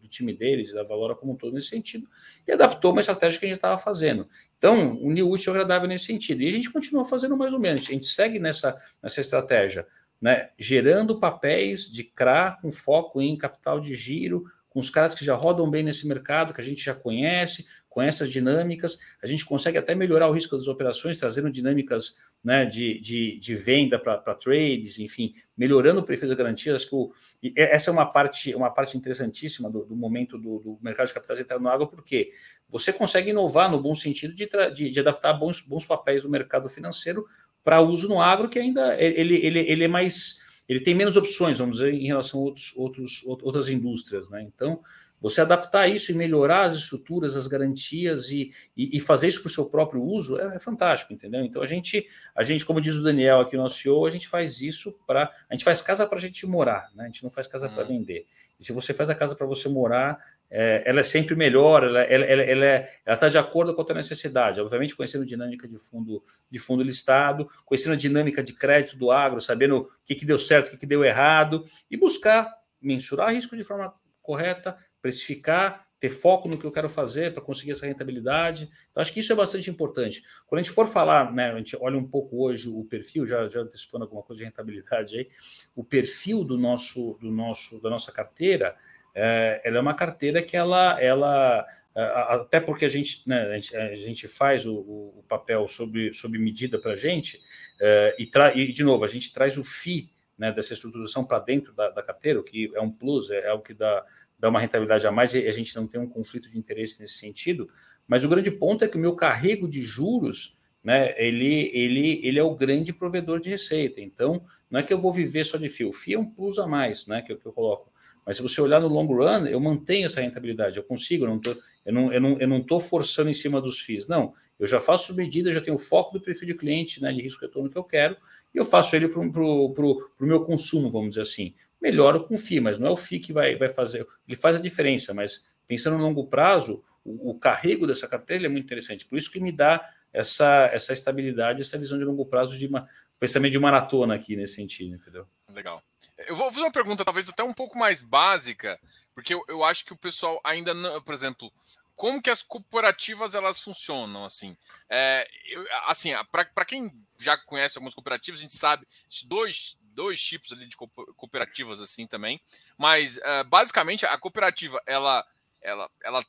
do 0.00 0.08
time 0.08 0.32
deles, 0.32 0.72
da 0.72 0.82
Valora 0.82 1.14
como 1.14 1.32
um 1.32 1.36
todo 1.36 1.52
nesse 1.52 1.68
sentido, 1.68 2.08
e 2.46 2.52
adaptou 2.52 2.92
uma 2.92 3.00
estratégia 3.00 3.38
que 3.38 3.44
a 3.44 3.48
gente 3.48 3.56
estava 3.56 3.76
fazendo. 3.76 4.26
Então, 4.56 4.96
o 5.02 5.10
New 5.10 5.28
útil 5.28 5.52
agradável 5.52 5.88
nesse 5.88 6.06
sentido. 6.06 6.42
E 6.42 6.48
a 6.48 6.52
gente 6.52 6.70
continua 6.70 7.04
fazendo 7.04 7.36
mais 7.36 7.52
ou 7.52 7.58
menos, 7.58 7.86
a 7.88 7.92
gente 7.92 8.06
segue 8.06 8.38
nessa, 8.38 8.80
nessa 9.02 9.20
estratégia, 9.20 9.86
né, 10.20 10.50
gerando 10.58 11.20
papéis 11.20 11.90
de 11.90 12.04
CRA 12.04 12.58
com 12.62 12.72
foco 12.72 13.20
em 13.20 13.36
capital 13.36 13.80
de 13.80 13.94
giro, 13.94 14.44
com 14.70 14.80
os 14.80 14.88
caras 14.88 15.14
que 15.14 15.24
já 15.24 15.34
rodam 15.34 15.68
bem 15.68 15.82
nesse 15.82 16.08
mercado, 16.08 16.54
que 16.54 16.60
a 16.60 16.64
gente 16.64 16.82
já 16.82 16.94
conhece, 16.94 17.66
com 17.92 18.00
essas 18.00 18.30
dinâmicas, 18.30 18.98
a 19.22 19.26
gente 19.26 19.44
consegue 19.44 19.76
até 19.76 19.94
melhorar 19.94 20.26
o 20.28 20.32
risco 20.32 20.56
das 20.56 20.66
operações, 20.66 21.18
trazendo 21.18 21.50
dinâmicas 21.50 22.16
né, 22.42 22.64
de, 22.64 22.98
de, 23.00 23.38
de 23.38 23.54
venda 23.54 23.98
para 23.98 24.34
trades, 24.34 24.98
enfim, 24.98 25.34
melhorando 25.54 26.00
o 26.00 26.02
perfil 26.02 26.28
das 26.28 26.38
garantias. 26.38 26.86
Que 26.86 26.94
o, 26.94 27.12
essa 27.54 27.90
é 27.90 27.92
uma 27.92 28.06
parte, 28.06 28.54
uma 28.54 28.70
parte 28.70 28.96
interessantíssima 28.96 29.70
do, 29.70 29.84
do 29.84 29.94
momento 29.94 30.38
do, 30.38 30.58
do, 30.58 30.78
mercado 30.80 31.08
de 31.08 31.12
capitais 31.12 31.38
entrar 31.38 31.60
no 31.60 31.68
água, 31.68 31.86
porque 31.86 32.30
você 32.66 32.94
consegue 32.94 33.28
inovar 33.28 33.70
no 33.70 33.80
bom 33.80 33.94
sentido 33.94 34.34
de, 34.34 34.48
de, 34.74 34.90
de 34.90 35.00
adaptar 35.00 35.34
bons, 35.34 35.60
bons 35.60 35.84
papéis 35.84 36.22
do 36.22 36.30
mercado 36.30 36.70
financeiro 36.70 37.26
para 37.62 37.82
uso 37.82 38.08
no 38.08 38.22
agro, 38.22 38.48
que 38.48 38.58
ainda 38.58 38.98
ele, 38.98 39.36
ele, 39.36 39.58
ele 39.60 39.84
é 39.84 39.88
mais. 39.88 40.40
Ele 40.66 40.80
tem 40.80 40.94
menos 40.94 41.16
opções, 41.18 41.58
vamos 41.58 41.76
dizer, 41.76 41.92
em 41.92 42.06
relação 42.06 42.40
a 42.40 42.44
outros, 42.44 42.72
outros, 42.74 43.22
outras 43.26 43.68
indústrias. 43.68 44.30
Né? 44.30 44.42
Então, 44.42 44.80
você 45.22 45.40
adaptar 45.40 45.86
isso 45.88 46.10
e 46.10 46.14
melhorar 46.16 46.62
as 46.62 46.76
estruturas, 46.76 47.36
as 47.36 47.46
garantias 47.46 48.28
e, 48.30 48.52
e, 48.76 48.96
e 48.96 49.00
fazer 49.00 49.28
isso 49.28 49.40
para 49.40 49.48
o 49.48 49.52
seu 49.52 49.66
próprio 49.66 50.02
uso 50.02 50.38
é, 50.38 50.56
é, 50.56 50.58
fantástico, 50.58 51.12
entendeu? 51.12 51.44
Então 51.44 51.62
a 51.62 51.66
gente, 51.66 52.04
a 52.34 52.42
gente, 52.42 52.66
como 52.66 52.80
diz 52.80 52.96
o 52.96 53.04
Daniel 53.04 53.40
aqui 53.40 53.56
no 53.56 53.70
CEO, 53.70 54.04
a 54.04 54.10
gente 54.10 54.26
faz 54.26 54.60
isso 54.60 54.98
para. 55.06 55.30
A 55.48 55.54
gente 55.54 55.64
faz 55.64 55.80
casa 55.80 56.04
para 56.06 56.18
a 56.18 56.20
gente 56.20 56.44
morar, 56.44 56.90
né? 56.94 57.04
A 57.04 57.06
gente 57.06 57.22
não 57.22 57.30
faz 57.30 57.46
casa 57.46 57.68
para 57.68 57.84
uhum. 57.84 57.88
vender. 57.88 58.26
E 58.58 58.64
se 58.64 58.72
você 58.72 58.92
faz 58.92 59.08
a 59.08 59.14
casa 59.14 59.36
para 59.36 59.46
você 59.46 59.68
morar, 59.68 60.18
é, 60.50 60.82
ela 60.84 61.00
é 61.00 61.02
sempre 61.04 61.36
melhor, 61.36 61.84
ela 61.84 62.02
está 62.02 62.14
ela, 62.14 62.24
ela, 62.26 62.42
ela, 62.42 62.88
ela 63.06 63.16
tá 63.16 63.28
de 63.28 63.38
acordo 63.38 63.74
com 63.74 63.80
a 63.80 63.84
tua 63.84 63.94
necessidade. 63.94 64.60
Obviamente, 64.60 64.96
conhecendo 64.96 65.22
a 65.22 65.26
dinâmica 65.26 65.68
de 65.68 65.78
fundo, 65.78 66.22
de 66.50 66.58
fundo 66.58 66.82
listado, 66.82 67.48
conhecendo 67.64 67.92
a 67.92 67.96
dinâmica 67.96 68.42
de 68.42 68.52
crédito 68.52 68.96
do 68.96 69.12
agro, 69.12 69.40
sabendo 69.40 69.78
o 69.78 69.90
que, 70.04 70.16
que 70.16 70.26
deu 70.26 70.38
certo, 70.38 70.66
o 70.66 70.70
que, 70.72 70.78
que 70.78 70.86
deu 70.86 71.04
errado, 71.04 71.64
e 71.88 71.96
buscar 71.96 72.52
mensurar 72.80 73.32
risco 73.32 73.56
de 73.56 73.62
forma 73.62 73.94
correta, 74.20 74.76
precificar, 75.02 75.86
ter 76.00 76.08
foco 76.08 76.48
no 76.48 76.56
que 76.56 76.64
eu 76.64 76.72
quero 76.72 76.88
fazer 76.88 77.32
para 77.32 77.42
conseguir 77.42 77.72
essa 77.72 77.86
rentabilidade. 77.86 78.70
Então, 78.90 79.00
acho 79.00 79.12
que 79.12 79.20
isso 79.20 79.32
é 79.32 79.36
bastante 79.36 79.70
importante. 79.70 80.22
Quando 80.46 80.60
a 80.60 80.62
gente 80.62 80.72
for 80.72 80.86
falar, 80.86 81.32
né, 81.32 81.52
a 81.52 81.56
gente 81.58 81.76
olha 81.76 81.98
um 81.98 82.08
pouco 82.08 82.44
hoje 82.44 82.68
o 82.68 82.84
perfil, 82.84 83.26
já, 83.26 83.46
já 83.46 83.60
antecipando 83.60 84.04
alguma 84.04 84.22
coisa 84.22 84.38
de 84.38 84.44
rentabilidade 84.44 85.18
aí, 85.18 85.28
o 85.76 85.84
perfil 85.84 86.42
do 86.42 86.56
nosso, 86.56 87.18
do 87.20 87.30
nosso, 87.30 87.80
da 87.80 87.90
nossa 87.90 88.10
carteira, 88.10 88.74
é, 89.14 89.60
ela 89.64 89.78
é 89.78 89.80
uma 89.80 89.94
carteira 89.94 90.42
que 90.42 90.56
ela, 90.56 91.00
ela 91.00 91.66
é, 91.94 92.02
até 92.02 92.58
porque 92.58 92.84
a 92.84 92.88
gente, 92.88 93.28
né, 93.28 93.60
a 93.74 93.94
gente, 93.94 94.26
faz 94.26 94.64
o, 94.64 94.74
o, 94.74 95.24
papel 95.28 95.68
sob, 95.68 96.12
sob 96.14 96.38
medida 96.38 96.78
para 96.78 96.92
a 96.92 96.96
gente, 96.96 97.40
é, 97.80 98.16
e, 98.18 98.28
e, 98.56 98.72
de 98.72 98.82
novo, 98.82 99.04
a 99.04 99.08
gente 99.08 99.32
traz 99.32 99.58
o 99.58 99.62
FII 99.62 100.10
né, 100.38 100.50
dessa 100.50 100.72
estruturação 100.72 101.24
para 101.24 101.38
dentro 101.38 101.72
da, 101.74 101.90
da, 101.90 102.02
carteira, 102.02 102.40
o 102.40 102.42
que 102.42 102.72
é 102.74 102.80
um 102.80 102.90
plus, 102.90 103.30
é, 103.30 103.46
é 103.46 103.52
o 103.52 103.60
que 103.60 103.74
dá, 103.74 104.04
dá 104.42 104.48
uma 104.48 104.58
rentabilidade 104.58 105.06
a 105.06 105.12
mais 105.12 105.34
e 105.34 105.46
a 105.46 105.52
gente 105.52 105.74
não 105.76 105.86
tem 105.86 106.00
um 106.00 106.08
conflito 106.08 106.50
de 106.50 106.58
interesse 106.58 107.00
nesse 107.00 107.14
sentido. 107.14 107.70
Mas 108.08 108.24
o 108.24 108.28
grande 108.28 108.50
ponto 108.50 108.84
é 108.84 108.88
que 108.88 108.96
o 108.96 109.00
meu 109.00 109.14
carrego 109.14 109.68
de 109.68 109.80
juros, 109.82 110.58
né, 110.82 111.14
ele, 111.16 111.70
ele, 111.72 112.20
ele 112.26 112.40
é 112.40 112.42
o 112.42 112.56
grande 112.56 112.92
provedor 112.92 113.38
de 113.38 113.48
receita. 113.48 114.00
Então, 114.00 114.44
não 114.68 114.80
é 114.80 114.82
que 114.82 114.92
eu 114.92 115.00
vou 115.00 115.12
viver 115.12 115.44
só 115.44 115.56
de 115.56 115.68
FII. 115.68 115.86
O 115.86 115.92
FII 115.92 116.14
é 116.14 116.18
um 116.18 116.26
plus 116.26 116.58
a 116.58 116.66
mais, 116.66 117.06
né, 117.06 117.22
que, 117.22 117.32
que 117.36 117.46
eu 117.46 117.52
coloco. 117.52 117.92
Mas 118.26 118.36
se 118.36 118.42
você 118.42 118.60
olhar 118.60 118.80
no 118.80 118.88
long 118.88 119.06
run, 119.06 119.46
eu 119.46 119.60
mantenho 119.60 120.06
essa 120.06 120.20
rentabilidade, 120.20 120.76
eu 120.76 120.82
consigo, 120.82 121.24
eu 121.24 121.28
não 121.28 121.38
tô, 121.38 121.56
eu 121.86 121.92
não, 121.92 122.12
eu 122.12 122.20
não, 122.20 122.40
eu 122.40 122.48
não 122.48 122.80
forçando 122.80 123.30
em 123.30 123.34
cima 123.34 123.60
dos 123.60 123.78
FIIs. 123.78 124.08
Não, 124.08 124.34
eu 124.58 124.66
já 124.66 124.80
faço 124.80 125.14
medida, 125.14 125.52
já 125.52 125.60
tenho 125.60 125.76
o 125.76 125.80
foco 125.80 126.18
do 126.18 126.20
perfil 126.20 126.48
de 126.48 126.54
cliente, 126.54 127.00
né, 127.00 127.12
de 127.12 127.22
risco 127.22 127.42
retorno 127.42 127.70
que 127.70 127.78
eu 127.78 127.84
quero, 127.84 128.16
e 128.52 128.58
eu 128.58 128.64
faço 128.64 128.96
ele 128.96 129.06
para 129.06 129.20
o 129.20 129.96
meu 130.20 130.44
consumo, 130.44 130.90
vamos 130.90 131.10
dizer 131.10 131.20
assim 131.20 131.54
melhoro 131.82 132.24
com 132.24 132.34
o 132.34 132.38
FII, 132.38 132.60
mas 132.60 132.78
não 132.78 132.86
é 132.86 132.90
o 132.90 132.96
FII 132.96 133.18
que 133.18 133.32
vai, 133.32 133.56
vai 133.56 133.68
fazer, 133.68 134.06
ele 134.26 134.36
faz 134.36 134.56
a 134.56 134.60
diferença, 134.60 135.12
mas 135.12 135.50
pensando 135.66 135.98
no 135.98 136.04
longo 136.04 136.26
prazo, 136.28 136.82
o, 137.04 137.30
o 137.30 137.38
carrego 137.38 137.86
dessa 137.86 138.06
carteira 138.06 138.46
é 138.46 138.48
muito 138.48 138.64
interessante, 138.64 139.04
por 139.04 139.18
isso 139.18 139.30
que 139.30 139.40
me 139.40 139.50
dá 139.50 139.84
essa, 140.12 140.70
essa 140.72 140.92
estabilidade, 140.92 141.62
essa 141.62 141.78
visão 141.78 141.98
de 141.98 142.04
longo 142.04 142.24
prazo 142.24 142.56
de 142.56 142.66
uma, 142.66 142.86
pensamento 143.22 143.52
de 143.52 143.58
maratona 143.58 144.14
aqui 144.14 144.34
nesse 144.34 144.54
sentido, 144.54 144.96
entendeu? 144.96 145.28
Legal. 145.48 145.80
Eu 146.26 146.36
vou 146.36 146.50
fazer 146.50 146.62
uma 146.62 146.72
pergunta 146.72 147.04
talvez 147.04 147.28
até 147.28 147.42
um 147.42 147.54
pouco 147.54 147.78
mais 147.78 148.02
básica, 148.02 148.80
porque 149.14 149.32
eu, 149.32 149.44
eu 149.48 149.64
acho 149.64 149.84
que 149.84 149.92
o 149.92 149.96
pessoal 149.96 150.40
ainda 150.44 150.74
não, 150.74 151.00
por 151.00 151.14
exemplo, 151.14 151.52
como 151.94 152.20
que 152.20 152.30
as 152.30 152.42
cooperativas 152.42 153.36
elas 153.36 153.60
funcionam 153.60 154.24
assim? 154.24 154.56
É, 154.90 155.24
eu, 155.50 155.64
assim, 155.86 156.10
para 156.32 156.64
quem 156.64 156.92
já 157.16 157.36
conhece 157.36 157.78
algumas 157.78 157.94
cooperativas, 157.94 158.40
a 158.40 158.42
gente 158.42 158.56
sabe 158.56 158.86
dois 159.24 159.78
dois 159.92 160.22
tipos 160.22 160.52
ali 160.52 160.66
de 160.66 160.76
cooperativas 160.76 161.80
assim 161.80 162.06
também, 162.06 162.40
mas 162.76 163.18
uh, 163.18 163.44
basicamente 163.46 164.04
a 164.04 164.18
cooperativa 164.18 164.80
ela 164.86 165.24
ela 165.60 165.90
ela 166.02 166.24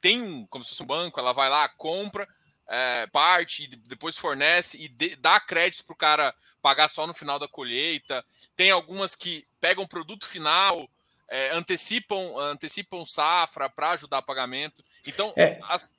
tem 0.00 0.20
um, 0.20 0.46
como 0.46 0.64
se 0.64 0.70
fosse 0.70 0.82
um 0.82 0.86
banco, 0.86 1.20
ela 1.20 1.32
vai 1.32 1.48
lá, 1.48 1.68
compra 1.68 2.28
é, 2.68 3.06
parte, 3.08 3.64
e 3.64 3.66
depois 3.66 4.16
fornece 4.16 4.82
e 4.82 4.88
de, 4.88 5.14
dá 5.16 5.38
crédito 5.38 5.84
para 5.84 5.92
o 5.92 5.96
cara 5.96 6.34
pagar 6.60 6.88
só 6.88 7.06
no 7.06 7.14
final 7.14 7.38
da 7.38 7.46
colheita. 7.46 8.24
Tem 8.56 8.70
algumas 8.70 9.14
que 9.14 9.46
pegam 9.60 9.86
produto 9.86 10.26
final, 10.26 10.88
é, 11.28 11.50
antecipam, 11.50 12.36
antecipam 12.38 13.04
safra 13.04 13.68
para 13.68 13.90
ajudar 13.90 14.18
a 14.18 14.22
pagamento. 14.22 14.84
Então, 15.06 15.32
é. 15.36 15.58
as, 15.64 15.94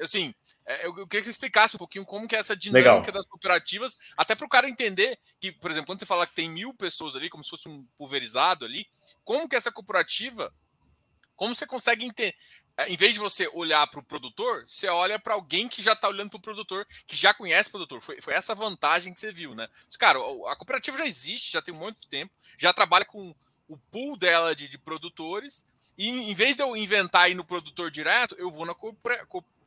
assim, 0.00 0.34
é, 0.68 0.84
eu 0.86 0.92
queria 0.94 1.22
que 1.22 1.24
você 1.24 1.30
explicasse 1.30 1.76
um 1.76 1.78
pouquinho 1.78 2.04
como 2.04 2.28
que 2.28 2.36
é 2.36 2.38
essa 2.38 2.54
dinâmica 2.54 2.90
Legal. 2.90 3.12
das 3.12 3.24
cooperativas, 3.24 3.96
até 4.14 4.34
para 4.34 4.44
o 4.44 4.50
cara 4.50 4.68
entender 4.68 5.18
que, 5.40 5.50
por 5.50 5.70
exemplo, 5.70 5.86
quando 5.86 5.98
você 5.98 6.04
fala 6.04 6.26
que 6.26 6.34
tem 6.34 6.50
mil 6.50 6.74
pessoas 6.74 7.16
ali, 7.16 7.30
como 7.30 7.42
se 7.42 7.48
fosse 7.48 7.70
um 7.70 7.86
pulverizado 7.96 8.66
ali, 8.66 8.86
como 9.24 9.48
que 9.48 9.56
essa 9.56 9.72
cooperativa, 9.72 10.52
como 11.34 11.54
você 11.54 11.66
consegue 11.66 12.04
entender, 12.04 12.34
é, 12.76 12.86
em 12.86 12.98
vez 12.98 13.14
de 13.14 13.18
você 13.18 13.48
olhar 13.54 13.86
para 13.86 14.00
o 14.00 14.04
produtor, 14.04 14.64
você 14.66 14.88
olha 14.88 15.18
para 15.18 15.32
alguém 15.32 15.68
que 15.68 15.82
já 15.82 15.94
está 15.94 16.06
olhando 16.06 16.28
para 16.28 16.36
o 16.36 16.42
produtor, 16.42 16.86
que 17.06 17.16
já 17.16 17.32
conhece 17.32 17.70
o 17.70 17.72
produtor. 17.72 18.02
Foi, 18.02 18.20
foi 18.20 18.34
essa 18.34 18.54
vantagem 18.54 19.14
que 19.14 19.20
você 19.20 19.32
viu, 19.32 19.54
né? 19.54 19.66
Mas, 19.86 19.96
cara, 19.96 20.18
a 20.18 20.54
cooperativa 20.54 20.98
já 20.98 21.06
existe, 21.06 21.50
já 21.50 21.62
tem 21.62 21.72
muito 21.72 22.06
tempo, 22.08 22.30
já 22.58 22.74
trabalha 22.74 23.06
com 23.06 23.34
o 23.66 23.78
pool 23.90 24.18
dela 24.18 24.54
de, 24.54 24.68
de 24.68 24.76
produtores, 24.76 25.64
e 25.96 26.08
em 26.08 26.34
vez 26.34 26.56
de 26.56 26.62
eu 26.62 26.76
inventar 26.76 27.22
aí 27.22 27.34
no 27.34 27.44
produtor 27.44 27.90
direto, 27.90 28.36
eu 28.38 28.50
vou 28.50 28.66
na 28.66 28.74
cooperativa 28.74 29.57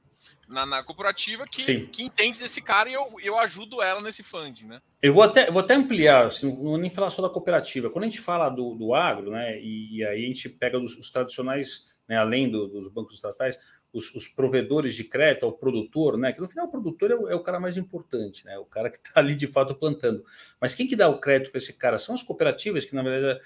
na, 0.47 0.65
na 0.65 0.83
corporativa 0.83 1.45
que, 1.47 1.87
que 1.87 2.03
entende 2.03 2.39
desse 2.39 2.61
cara 2.61 2.89
e 2.89 2.93
eu, 2.93 3.05
eu 3.23 3.37
ajudo 3.39 3.81
ela 3.81 4.01
nesse 4.01 4.23
funding, 4.23 4.65
né? 4.65 4.81
Eu 5.01 5.13
vou 5.13 5.23
até, 5.23 5.49
vou 5.49 5.61
até 5.61 5.75
ampliar, 5.75 6.27
assim, 6.27 6.47
não 6.47 6.63
vou 6.63 6.77
nem 6.77 6.89
falar 6.89 7.09
só 7.09 7.21
da 7.21 7.29
cooperativa. 7.29 7.89
Quando 7.89 8.03
a 8.03 8.07
gente 8.07 8.21
fala 8.21 8.49
do, 8.49 8.75
do 8.75 8.93
agro, 8.93 9.31
né, 9.31 9.59
e, 9.59 9.97
e 9.97 10.05
aí 10.05 10.23
a 10.23 10.27
gente 10.27 10.49
pega 10.49 10.77
os, 10.77 10.97
os 10.97 11.09
tradicionais, 11.09 11.91
né, 12.07 12.17
além 12.17 12.49
do, 12.49 12.67
dos 12.67 12.87
bancos 12.87 13.15
estatais, 13.15 13.57
os, 13.93 14.13
os, 14.15 14.27
provedores 14.27 14.95
de 14.95 15.03
crédito, 15.03 15.45
o 15.45 15.51
produtor, 15.51 16.17
né? 16.17 16.31
Que 16.31 16.39
no 16.39 16.47
final 16.47 16.65
o 16.65 16.71
produtor 16.71 17.11
é 17.11 17.15
o, 17.15 17.29
é 17.29 17.35
o 17.35 17.41
cara 17.41 17.59
mais 17.59 17.75
importante, 17.75 18.45
né? 18.45 18.57
O 18.57 18.65
cara 18.65 18.89
que 18.89 18.97
está 18.97 19.19
ali 19.19 19.35
de 19.35 19.47
fato 19.47 19.75
plantando. 19.75 20.23
Mas 20.59 20.73
quem 20.73 20.87
que 20.87 20.95
dá 20.95 21.09
o 21.09 21.19
crédito 21.19 21.51
para 21.51 21.57
esse 21.57 21.73
cara 21.73 21.97
são 21.97 22.15
as 22.15 22.23
cooperativas, 22.23 22.85
que 22.85 22.95
na 22.95 23.03
verdade 23.03 23.41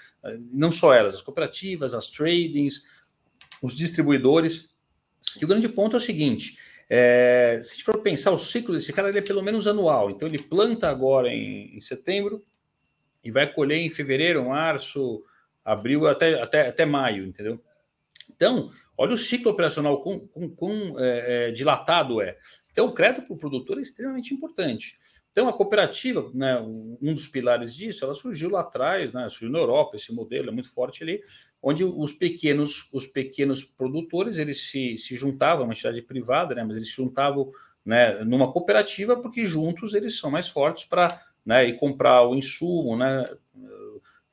não 0.52 0.70
só 0.70 0.94
elas, 0.94 1.16
as 1.16 1.22
cooperativas, 1.22 1.94
as 1.94 2.08
tradings, 2.08 2.84
os 3.60 3.74
distribuidores. 3.74 4.70
E 5.40 5.44
o 5.44 5.48
grande 5.48 5.68
ponto 5.68 5.96
é 5.96 5.98
o 5.98 6.02
seguinte: 6.02 6.58
é, 6.88 7.58
se 7.62 7.68
a 7.68 7.74
gente 7.74 7.84
for 7.84 7.98
pensar 8.00 8.30
o 8.30 8.38
ciclo 8.38 8.74
desse 8.74 8.92
cara, 8.92 9.08
ele 9.08 9.18
é 9.18 9.22
pelo 9.22 9.42
menos 9.42 9.66
anual. 9.66 10.10
Então, 10.10 10.28
ele 10.28 10.38
planta 10.38 10.88
agora 10.88 11.28
em, 11.28 11.76
em 11.76 11.80
setembro 11.80 12.44
e 13.22 13.30
vai 13.30 13.52
colher 13.52 13.78
em 13.78 13.90
fevereiro, 13.90 14.48
março, 14.48 15.24
abril, 15.64 16.06
até, 16.06 16.40
até, 16.40 16.68
até 16.68 16.84
maio, 16.86 17.26
entendeu? 17.26 17.60
Então, 18.30 18.70
olha 18.96 19.14
o 19.14 19.18
ciclo 19.18 19.50
operacional 19.50 20.00
com, 20.02 20.20
com, 20.28 20.48
com 20.48 20.94
é, 20.98 21.48
é, 21.48 21.50
dilatado 21.50 22.20
é. 22.20 22.38
Então, 22.70 22.86
o 22.86 22.92
crédito 22.92 23.26
para 23.26 23.34
o 23.34 23.38
produtor 23.38 23.78
é 23.78 23.80
extremamente 23.80 24.32
importante. 24.32 24.98
Então, 25.36 25.50
a 25.50 25.52
cooperativa, 25.52 26.30
né, 26.32 26.58
um 26.58 27.12
dos 27.12 27.28
pilares 27.28 27.74
disso, 27.74 28.02
ela 28.02 28.14
surgiu 28.14 28.48
lá 28.48 28.60
atrás, 28.60 29.12
né, 29.12 29.28
surgiu 29.28 29.50
na 29.50 29.58
Europa, 29.58 29.94
esse 29.94 30.10
modelo 30.10 30.48
é 30.48 30.50
muito 30.50 30.72
forte 30.72 31.02
ali, 31.02 31.20
onde 31.62 31.84
os 31.84 32.14
pequenos, 32.14 32.88
os 32.90 33.06
pequenos 33.06 33.62
produtores 33.62 34.38
eles 34.38 34.70
se, 34.70 34.96
se 34.96 35.14
juntavam, 35.14 35.64
uma 35.66 35.74
entidade 35.74 36.00
privada, 36.00 36.54
né, 36.54 36.64
mas 36.64 36.78
eles 36.78 36.88
se 36.88 36.96
juntavam 36.96 37.52
né, 37.84 38.24
numa 38.24 38.50
cooperativa 38.50 39.14
porque 39.14 39.44
juntos 39.44 39.92
eles 39.92 40.18
são 40.18 40.30
mais 40.30 40.48
fortes 40.48 40.86
para 40.86 41.20
né, 41.44 41.70
comprar 41.72 42.26
o 42.26 42.34
insumo, 42.34 42.96
né, 42.96 43.26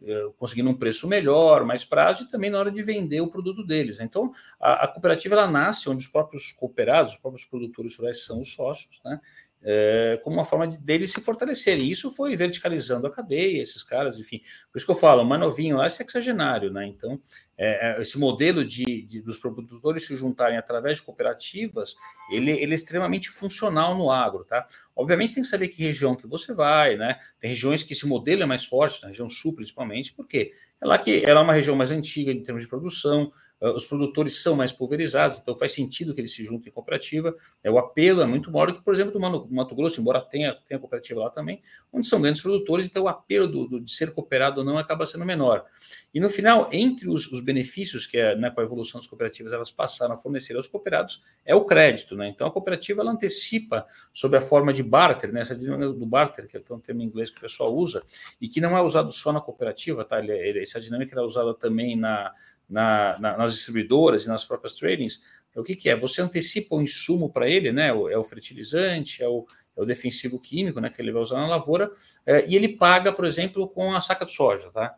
eh, 0.05 0.29
conseguindo 0.37 0.69
um 0.69 0.73
preço 0.73 1.07
melhor, 1.07 1.63
mais 1.63 1.85
prazo 1.85 2.23
e 2.23 2.29
também 2.29 2.49
na 2.49 2.59
hora 2.59 2.69
de 2.69 2.83
vender 2.83 3.21
o 3.21 3.29
produto 3.29 3.65
deles. 3.65 4.01
Então, 4.01 4.33
a, 4.59 4.83
a 4.83 4.87
cooperativa 4.87 5.35
ela 5.35 5.47
nasce 5.47 5.89
onde 5.89 6.03
os 6.03 6.11
próprios 6.11 6.51
cooperados, 6.51 7.13
os 7.13 7.19
próprios 7.19 7.45
produtores 7.45 7.95
rurais 7.97 8.25
são 8.25 8.41
os 8.41 8.53
sócios, 8.53 8.99
né? 9.05 9.21
É, 9.63 10.19
como 10.23 10.35
uma 10.35 10.45
forma 10.45 10.67
de, 10.67 10.77
deles 10.77 11.11
se 11.11 11.21
fortalecerem. 11.21 11.89
Isso 11.89 12.13
foi 12.13 12.35
verticalizando 12.35 13.07
a 13.07 13.11
cadeia, 13.11 13.61
esses 13.61 13.81
caras, 13.81 14.19
enfim. 14.19 14.41
Por 14.71 14.77
isso 14.77 14.85
que 14.85 14.91
eu 14.91 14.95
falo, 14.95 15.23
mais 15.23 15.39
novinho 15.39 15.77
lá 15.77 15.85
é 15.85 15.89
sexagenário, 15.89 16.71
né? 16.71 16.85
Então, 16.85 17.19
é, 17.57 17.97
é, 17.97 18.01
esse 18.01 18.17
modelo 18.17 18.65
de, 18.65 19.03
de, 19.03 19.21
dos 19.21 19.37
produtores 19.37 20.05
se 20.05 20.15
juntarem 20.17 20.57
através 20.57 20.97
de 20.97 21.03
cooperativas, 21.03 21.95
ele, 22.31 22.51
ele, 22.51 22.71
é 22.71 22.75
extremamente 22.75 23.29
funcional 23.29 23.95
no 23.95 24.11
agro, 24.11 24.43
tá? 24.43 24.65
Obviamente 24.95 25.35
tem 25.35 25.43
que 25.43 25.49
saber 25.49 25.69
que 25.69 25.81
região 25.81 26.15
que 26.15 26.27
você 26.27 26.53
vai, 26.53 26.97
né? 26.97 27.19
Tem 27.39 27.49
regiões 27.49 27.83
que 27.83 27.93
esse 27.93 28.05
modelo 28.05 28.43
é 28.43 28.45
mais 28.45 28.65
forte, 28.65 29.01
na 29.01 29.09
região 29.09 29.29
sul 29.29 29.55
principalmente, 29.55 30.13
porque 30.13 30.51
é 30.81 30.85
lá 30.85 30.97
que 30.97 31.23
ela 31.23 31.39
é 31.39 31.43
uma 31.43 31.53
região 31.53 31.75
mais 31.75 31.91
antiga 31.91 32.31
em 32.31 32.43
termos 32.43 32.63
de 32.63 32.69
produção, 32.69 33.31
os 33.71 33.85
produtores 33.85 34.41
são 34.41 34.55
mais 34.55 34.71
pulverizados, 34.71 35.39
então 35.39 35.55
faz 35.55 35.71
sentido 35.71 36.13
que 36.13 36.19
eles 36.19 36.33
se 36.33 36.43
juntem 36.43 36.69
em 36.69 36.73
cooperativa. 36.73 37.35
É, 37.63 37.71
o 37.71 37.77
apelo 37.77 38.21
é 38.21 38.25
muito 38.25 38.51
maior 38.51 38.67
do 38.67 38.75
que, 38.75 38.81
por 38.81 38.93
exemplo, 38.93 39.13
do 39.13 39.19
Mato 39.53 39.75
Grosso, 39.75 40.01
embora 40.01 40.19
tenha, 40.19 40.53
tenha 40.67 40.79
cooperativa 40.79 41.21
lá 41.21 41.29
também, 41.29 41.61
onde 41.91 42.05
são 42.05 42.21
grandes 42.21 42.41
produtores, 42.41 42.87
então 42.87 43.03
o 43.03 43.07
apelo 43.07 43.47
do, 43.47 43.67
do, 43.67 43.79
de 43.79 43.91
ser 43.91 44.13
cooperado 44.13 44.59
ou 44.59 44.65
não 44.65 44.77
acaba 44.77 45.05
sendo 45.05 45.25
menor. 45.25 45.65
E 46.13 46.19
no 46.19 46.29
final, 46.29 46.69
entre 46.71 47.09
os, 47.09 47.31
os 47.31 47.41
benefícios 47.41 48.05
que 48.05 48.17
é, 48.17 48.35
né, 48.35 48.49
com 48.49 48.59
a 48.59 48.63
evolução 48.63 48.99
das 48.99 49.07
cooperativas 49.07 49.53
elas 49.53 49.71
passaram 49.71 50.13
a 50.13 50.17
fornecer 50.17 50.55
aos 50.55 50.67
cooperados 50.67 51.23
é 51.45 51.55
o 51.55 51.63
crédito. 51.63 52.15
Né? 52.15 52.27
Então 52.27 52.45
a 52.45 52.51
cooperativa 52.51 53.01
ela 53.01 53.11
antecipa 53.11 53.85
sobre 54.13 54.37
a 54.37 54.41
forma 54.41 54.73
de 54.73 54.83
barter, 54.83 55.31
né, 55.31 55.41
essa 55.41 55.55
dinâmica 55.55 55.93
do 55.93 56.05
barter, 56.05 56.47
que 56.47 56.57
é 56.57 56.61
um 56.73 56.79
termo 56.79 57.01
em 57.01 57.05
inglês 57.05 57.29
que 57.29 57.37
o 57.37 57.41
pessoal 57.41 57.73
usa, 57.73 58.03
e 58.41 58.47
que 58.47 58.59
não 58.59 58.77
é 58.77 58.81
usado 58.81 59.11
só 59.11 59.31
na 59.31 59.41
cooperativa, 59.41 60.03
tá? 60.03 60.19
Ele, 60.19 60.31
ele, 60.31 60.61
essa 60.61 60.79
dinâmica 60.79 61.19
é 61.19 61.23
usada 61.23 61.53
também 61.53 61.95
na 61.95 62.33
na, 62.73 63.17
na, 63.19 63.37
nas 63.37 63.53
distribuidoras 63.53 64.25
e 64.25 64.27
nas 64.27 64.43
próprias 64.43 64.73
tradings, 64.73 65.21
é 65.55 65.59
o 65.59 65.63
que, 65.63 65.75
que 65.75 65.87
é? 65.87 65.95
Você 65.95 66.21
antecipa 66.21 66.75
o 66.75 66.81
insumo 66.81 67.31
para 67.31 67.47
ele, 67.47 67.71
né? 67.71 67.89
É 67.89 68.17
o 68.17 68.23
fertilizante, 68.23 69.23
é 69.23 69.27
o, 69.27 69.45
é 69.77 69.81
o 69.81 69.85
defensivo 69.85 70.39
químico, 70.39 70.79
né? 70.79 70.89
Que 70.89 70.99
ele 70.99 71.11
vai 71.11 71.21
usar 71.21 71.37
na 71.37 71.47
lavoura, 71.47 71.91
é, 72.25 72.45
e 72.47 72.55
ele 72.55 72.69
paga, 72.69 73.13
por 73.13 73.25
exemplo, 73.25 73.69
com 73.69 73.93
a 73.93 74.01
saca 74.01 74.25
de 74.25 74.31
soja, 74.31 74.71
tá? 74.71 74.95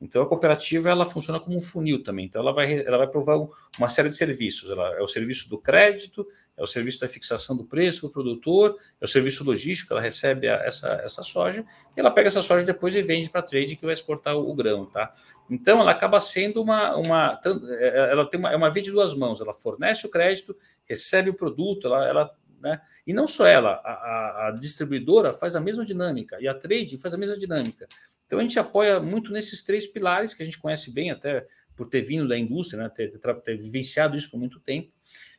Então 0.00 0.20
a 0.20 0.26
cooperativa 0.26 0.90
ela 0.90 1.06
funciona 1.06 1.38
como 1.38 1.56
um 1.56 1.60
funil 1.60 2.02
também. 2.02 2.26
Então 2.26 2.42
ela 2.42 2.52
vai, 2.52 2.80
ela 2.84 2.98
vai 2.98 3.06
provar 3.06 3.38
uma 3.78 3.88
série 3.88 4.08
de 4.08 4.16
serviços. 4.16 4.68
Ela 4.68 4.98
é 4.98 5.00
o 5.00 5.06
serviço 5.06 5.48
do 5.48 5.56
crédito, 5.56 6.26
é 6.62 6.64
o 6.64 6.66
serviço 6.68 7.00
da 7.00 7.08
fixação 7.08 7.56
do 7.56 7.64
preço 7.64 8.02
para 8.02 8.08
o 8.08 8.12
produtor, 8.12 8.78
é 9.00 9.04
o 9.04 9.08
serviço 9.08 9.42
logístico, 9.42 9.92
ela 9.92 10.00
recebe 10.00 10.48
a, 10.48 10.54
essa, 10.64 10.88
essa 11.04 11.22
soja, 11.22 11.64
e 11.96 12.00
ela 12.00 12.10
pega 12.10 12.28
essa 12.28 12.40
soja 12.40 12.64
depois 12.64 12.94
e 12.94 13.02
vende 13.02 13.28
para 13.28 13.40
a 13.40 13.44
trade 13.44 13.74
que 13.74 13.84
vai 13.84 13.94
exportar 13.94 14.36
o, 14.36 14.48
o, 14.48 14.54
grão, 14.54 14.86
tá? 14.86 15.12
Então 15.50 15.80
ela 15.80 15.90
acaba 15.90 16.20
sendo 16.20 16.62
uma, 16.62 16.94
uma 16.96 17.40
é, 17.80 18.12
ela 18.12 18.24
tem 18.30 18.38
uma, 18.38 18.52
é 18.52 18.56
uma 18.56 18.70
via 18.70 18.82
de 18.82 18.92
duas 18.92 19.12
mãos, 19.12 19.40
ela 19.40 19.52
fornece 19.52 20.06
o 20.06 20.10
crédito, 20.10 20.56
recebe 20.84 21.30
o 21.30 21.34
produto, 21.34 21.88
ela, 21.88 22.06
ela 22.06 22.30
né? 22.60 22.80
E 23.04 23.12
não 23.12 23.26
só 23.26 23.44
ela, 23.44 23.80
a, 23.84 24.46
a, 24.46 24.50
distribuidora 24.52 25.32
faz 25.32 25.56
a 25.56 25.60
mesma 25.60 25.84
dinâmica 25.84 26.38
e 26.40 26.46
a 26.46 26.54
trade 26.54 26.96
faz 26.96 27.12
a 27.12 27.18
mesma 27.18 27.36
dinâmica. 27.36 27.88
Então 28.24 28.38
a 28.38 28.42
gente 28.42 28.58
apoia 28.58 29.00
muito 29.00 29.32
nesses 29.32 29.64
três 29.64 29.84
pilares 29.84 30.32
que 30.32 30.42
a 30.42 30.46
gente 30.46 30.58
conhece 30.58 30.92
bem, 30.92 31.10
até 31.10 31.44
por 31.76 31.88
ter 31.88 32.02
vindo 32.02 32.28
da 32.28 32.38
indústria, 32.38 32.84
né? 32.84 32.88
ter, 32.88 33.10
ter, 33.10 33.34
ter 33.40 33.56
vivenciado 33.58 34.16
isso 34.16 34.30
por 34.30 34.38
muito 34.38 34.60
tempo. 34.60 34.92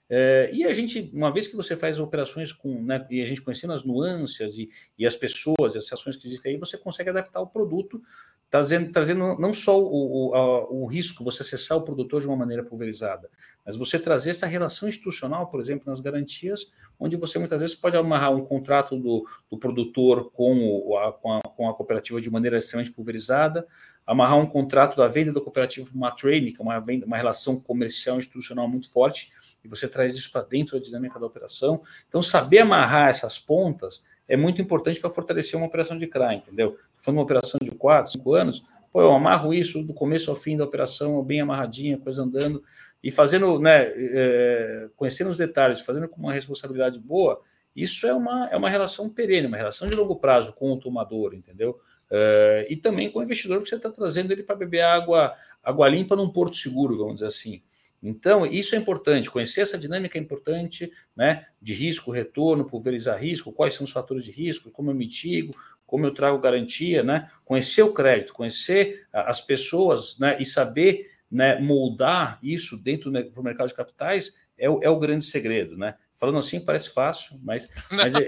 É, 0.09 0.49
e 0.53 0.63
a 0.65 0.73
gente, 0.73 1.09
uma 1.13 1.31
vez 1.31 1.47
que 1.47 1.55
você 1.55 1.75
faz 1.75 1.97
operações 1.97 2.51
com, 2.51 2.81
né, 2.83 3.05
e 3.09 3.21
a 3.21 3.25
gente 3.25 3.41
conhecendo 3.41 3.73
as 3.73 3.83
nuances 3.83 4.57
e, 4.57 4.69
e 4.97 5.05
as 5.05 5.15
pessoas, 5.15 5.75
as 5.75 5.91
ações 5.91 6.15
que 6.15 6.27
existem 6.27 6.53
aí, 6.53 6.57
você 6.57 6.77
consegue 6.77 7.09
adaptar 7.09 7.39
o 7.39 7.47
produto, 7.47 8.01
trazendo, 8.49 8.91
trazendo 8.91 9.39
não 9.39 9.51
só 9.51 9.81
o, 9.81 10.29
o, 10.29 10.35
a, 10.35 10.69
o 10.69 10.85
risco, 10.85 11.23
você 11.23 11.41
acessar 11.41 11.77
o 11.77 11.81
produtor 11.81 12.21
de 12.21 12.27
uma 12.27 12.35
maneira 12.35 12.63
pulverizada, 12.63 13.27
mas 13.65 13.75
você 13.75 13.97
trazer 13.97 14.29
essa 14.29 14.45
relação 14.45 14.87
institucional, 14.87 15.47
por 15.47 15.59
exemplo, 15.59 15.89
nas 15.89 15.99
garantias, 15.99 16.71
onde 16.99 17.15
você 17.15 17.39
muitas 17.39 17.61
vezes 17.61 17.75
pode 17.75 17.97
amarrar 17.97 18.31
um 18.31 18.45
contrato 18.45 18.95
do, 18.95 19.27
do 19.49 19.57
produtor 19.57 20.29
com, 20.31 20.83
o, 20.85 20.97
a, 20.97 21.11
com, 21.11 21.33
a, 21.33 21.41
com 21.41 21.69
a 21.69 21.73
cooperativa 21.73 22.21
de 22.21 22.29
maneira 22.29 22.57
extremamente 22.57 22.93
pulverizada, 22.93 23.65
amarrar 24.05 24.37
um 24.37 24.45
contrato 24.45 24.97
da 24.97 25.07
venda 25.07 25.33
da 25.33 25.41
cooperativa 25.41 25.87
para 25.87 25.95
uma 25.95 26.11
trading, 26.11 26.53
que 26.53 26.61
é 26.61 26.63
uma, 26.63 26.79
venda, 26.79 27.05
uma 27.05 27.17
relação 27.17 27.59
comercial 27.59 28.19
institucional 28.19 28.67
muito 28.67 28.91
forte, 28.91 29.31
e 29.63 29.67
você 29.67 29.87
traz 29.87 30.15
isso 30.15 30.31
para 30.31 30.41
dentro 30.41 30.77
da 30.77 30.83
dinâmica 30.83 31.19
da 31.19 31.25
operação. 31.25 31.81
Então, 32.07 32.21
saber 32.21 32.59
amarrar 32.59 33.09
essas 33.09 33.39
pontas 33.39 34.03
é 34.27 34.35
muito 34.35 34.61
importante 34.61 34.99
para 34.99 35.09
fortalecer 35.09 35.57
uma 35.57 35.67
operação 35.67 35.97
de 35.97 36.07
CRA, 36.07 36.33
entendeu? 36.33 36.77
For 36.97 37.11
uma 37.11 37.21
operação 37.21 37.59
de 37.61 37.71
4, 37.71 38.13
5 38.13 38.33
anos, 38.33 38.65
pô, 38.91 39.01
eu 39.01 39.11
amarro 39.13 39.53
isso 39.53 39.83
do 39.83 39.93
começo 39.93 40.29
ao 40.29 40.35
fim 40.35 40.55
da 40.57 40.63
operação, 40.63 41.21
bem 41.23 41.41
amarradinha, 41.41 41.97
coisa 41.97 42.23
andando, 42.23 42.63
e 43.03 43.11
fazendo, 43.11 43.59
né, 43.59 43.91
é, 43.95 44.89
conhecendo 44.95 45.29
os 45.29 45.37
detalhes, 45.37 45.81
fazendo 45.81 46.07
com 46.07 46.21
uma 46.21 46.31
responsabilidade 46.31 46.99
boa, 46.99 47.41
isso 47.75 48.07
é 48.07 48.13
uma, 48.13 48.47
é 48.49 48.55
uma 48.55 48.69
relação 48.69 49.09
perene, 49.09 49.47
uma 49.47 49.57
relação 49.57 49.87
de 49.87 49.95
longo 49.95 50.15
prazo 50.15 50.53
com 50.53 50.71
o 50.71 50.79
tomador, 50.79 51.33
entendeu? 51.33 51.79
É, 52.09 52.67
e 52.69 52.77
também 52.77 53.09
com 53.09 53.19
o 53.19 53.23
investidor, 53.23 53.61
que 53.61 53.67
você 53.67 53.75
está 53.75 53.89
trazendo 53.89 54.31
ele 54.31 54.43
para 54.43 54.55
beber 54.55 54.81
água, 54.81 55.33
água 55.63 55.89
limpa 55.89 56.15
num 56.15 56.29
porto 56.29 56.55
seguro, 56.55 56.95
vamos 56.95 57.15
dizer 57.15 57.27
assim. 57.27 57.61
Então, 58.03 58.45
isso 58.45 58.75
é 58.75 58.77
importante, 58.77 59.31
conhecer 59.31 59.61
essa 59.61 59.77
dinâmica 59.77 60.17
é 60.17 60.21
importante, 60.21 60.91
né? 61.15 61.47
De 61.61 61.73
risco, 61.73 62.11
retorno, 62.11 62.65
pulverizar 62.65 63.17
risco, 63.17 63.53
quais 63.53 63.75
são 63.75 63.85
os 63.85 63.91
fatores 63.91 64.25
de 64.25 64.31
risco, 64.31 64.69
como 64.69 64.91
eu 64.91 64.95
mitigo, 64.95 65.55
como 65.87 66.05
eu 66.05 66.13
trago 66.13 66.37
garantia, 66.37 67.01
né? 67.01 67.31
Conhecer 67.45 67.81
o 67.81 67.93
crédito, 67.93 68.33
conhecer 68.33 69.07
as 69.13 69.39
pessoas, 69.39 70.19
né? 70.19 70.35
E 70.37 70.45
saber 70.45 71.09
né, 71.31 71.59
moldar 71.59 72.37
isso 72.43 72.77
dentro 72.77 73.09
do 73.09 73.43
mercado 73.43 73.69
de 73.69 73.73
capitais 73.73 74.37
é 74.57 74.69
o, 74.69 74.83
é 74.83 74.89
o 74.89 74.99
grande 74.99 75.23
segredo, 75.23 75.77
né? 75.77 75.95
Falando 76.13 76.37
assim 76.37 76.59
parece 76.59 76.89
fácil, 76.89 77.39
mas. 77.41 77.69
mas 77.89 78.13
não, 78.13 78.21
é, 78.21 78.25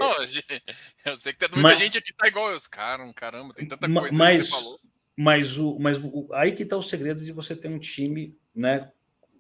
eu 1.06 1.16
sei 1.18 1.34
que 1.34 1.40
tem 1.40 1.50
muita 1.50 1.62
mas, 1.62 1.80
gente 1.80 1.98
aqui 1.98 2.14
tá 2.14 2.28
igual 2.28 2.54
os 2.54 2.66
caras, 2.66 3.12
caramba, 3.14 3.54
tem 3.54 3.68
tanta 3.68 3.92
coisa 3.92 4.18
mas, 4.18 4.38
que 4.38 4.44
você 4.46 4.52
falou. 4.52 4.80
Mas, 5.18 5.58
o, 5.58 5.80
mas 5.80 5.98
o, 5.98 6.28
aí 6.34 6.52
que 6.52 6.64
está 6.64 6.76
o 6.76 6.82
segredo 6.82 7.24
de 7.24 7.32
você 7.32 7.56
ter 7.56 7.68
um 7.68 7.80
time 7.80 8.38
né, 8.54 8.92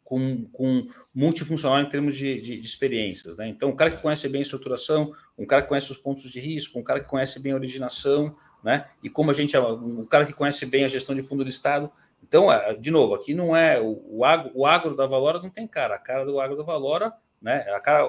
com, 0.05 0.45
com 0.53 0.87
multifuncional 1.13 1.81
em 1.81 1.89
termos 1.89 2.15
de, 2.15 2.39
de, 2.39 2.57
de, 2.57 2.65
experiências. 2.65 3.37
Né? 3.37 3.49
Então, 3.49 3.69
um 3.69 3.75
cara 3.75 3.89
que 3.89 4.01
conhece 4.01 4.29
bem 4.29 4.39
a 4.39 4.43
estruturação, 4.43 5.11
um 5.37 5.45
cara 5.45 5.63
que 5.63 5.67
conhece 5.67 5.91
os 5.91 5.97
pontos 5.97 6.31
de 6.31 6.39
risco, 6.39 6.79
um 6.79 6.83
cara 6.83 6.99
que 6.99 7.09
conhece 7.09 7.39
bem 7.39 7.51
a 7.51 7.55
originação, 7.55 8.37
né? 8.63 8.85
e 9.03 9.09
como 9.09 9.31
a 9.31 9.33
gente, 9.33 9.57
um 9.57 10.05
cara 10.05 10.25
que 10.25 10.31
conhece 10.31 10.65
bem 10.67 10.85
a 10.85 10.87
gestão 10.87 11.15
de 11.15 11.23
fundo 11.23 11.43
do 11.43 11.49
Estado. 11.49 11.91
Então, 12.23 12.53
é, 12.53 12.75
de 12.75 12.91
novo, 12.91 13.15
aqui 13.15 13.33
não 13.33 13.57
é 13.57 13.81
o, 13.81 14.01
o, 14.07 14.23
agro, 14.23 14.51
o 14.53 14.65
agro 14.65 14.95
da 14.95 15.07
Valora 15.07 15.41
não 15.41 15.49
tem 15.49 15.67
cara, 15.67 15.95
a 15.95 15.99
cara 15.99 16.23
do 16.23 16.39
agro 16.39 16.55
da 16.55 16.63
Valora, 16.63 17.11
né? 17.41 17.61
A 17.73 17.79
cara, 17.79 18.07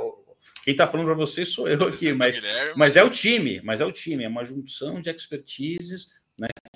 quem 0.62 0.72
está 0.72 0.86
falando 0.86 1.06
para 1.06 1.14
vocês 1.14 1.48
sou 1.48 1.66
eu 1.66 1.82
aqui, 1.86 2.12
mas, 2.12 2.40
mas 2.76 2.96
é 2.96 3.02
o 3.02 3.10
time, 3.10 3.60
mas 3.64 3.80
é 3.80 3.86
o 3.86 3.92
time, 3.92 4.24
é 4.24 4.28
uma 4.28 4.44
junção 4.44 5.00
de 5.00 5.10
expertises 5.10 6.10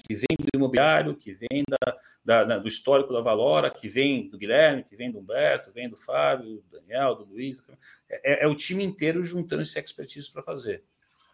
que 0.07 0.15
vem 0.15 0.37
do 0.39 0.57
imobiliário, 0.57 1.15
que 1.15 1.33
vem 1.33 1.65
da, 1.69 1.99
da, 2.25 2.45
da, 2.45 2.59
do 2.59 2.69
histórico 2.69 3.13
da 3.13 3.21
Valora, 3.21 3.71
que 3.71 3.89
vem 3.89 4.29
do 4.29 4.39
Guilherme, 4.39 4.85
que 4.85 4.97
vem 4.97 5.11
do 5.11 5.19
Humberto, 5.19 5.73
vem 5.73 5.89
do 5.89 5.97
Fábio, 5.97 6.63
do 6.63 6.79
Daniel, 6.79 7.15
do 7.15 7.25
Luiz. 7.25 7.63
É, 8.11 8.45
é 8.45 8.47
o 8.47 8.55
time 8.55 8.85
inteiro 8.85 9.23
juntando 9.23 9.63
esse 9.63 9.79
expertise 9.79 10.31
para 10.31 10.43
fazer. 10.43 10.83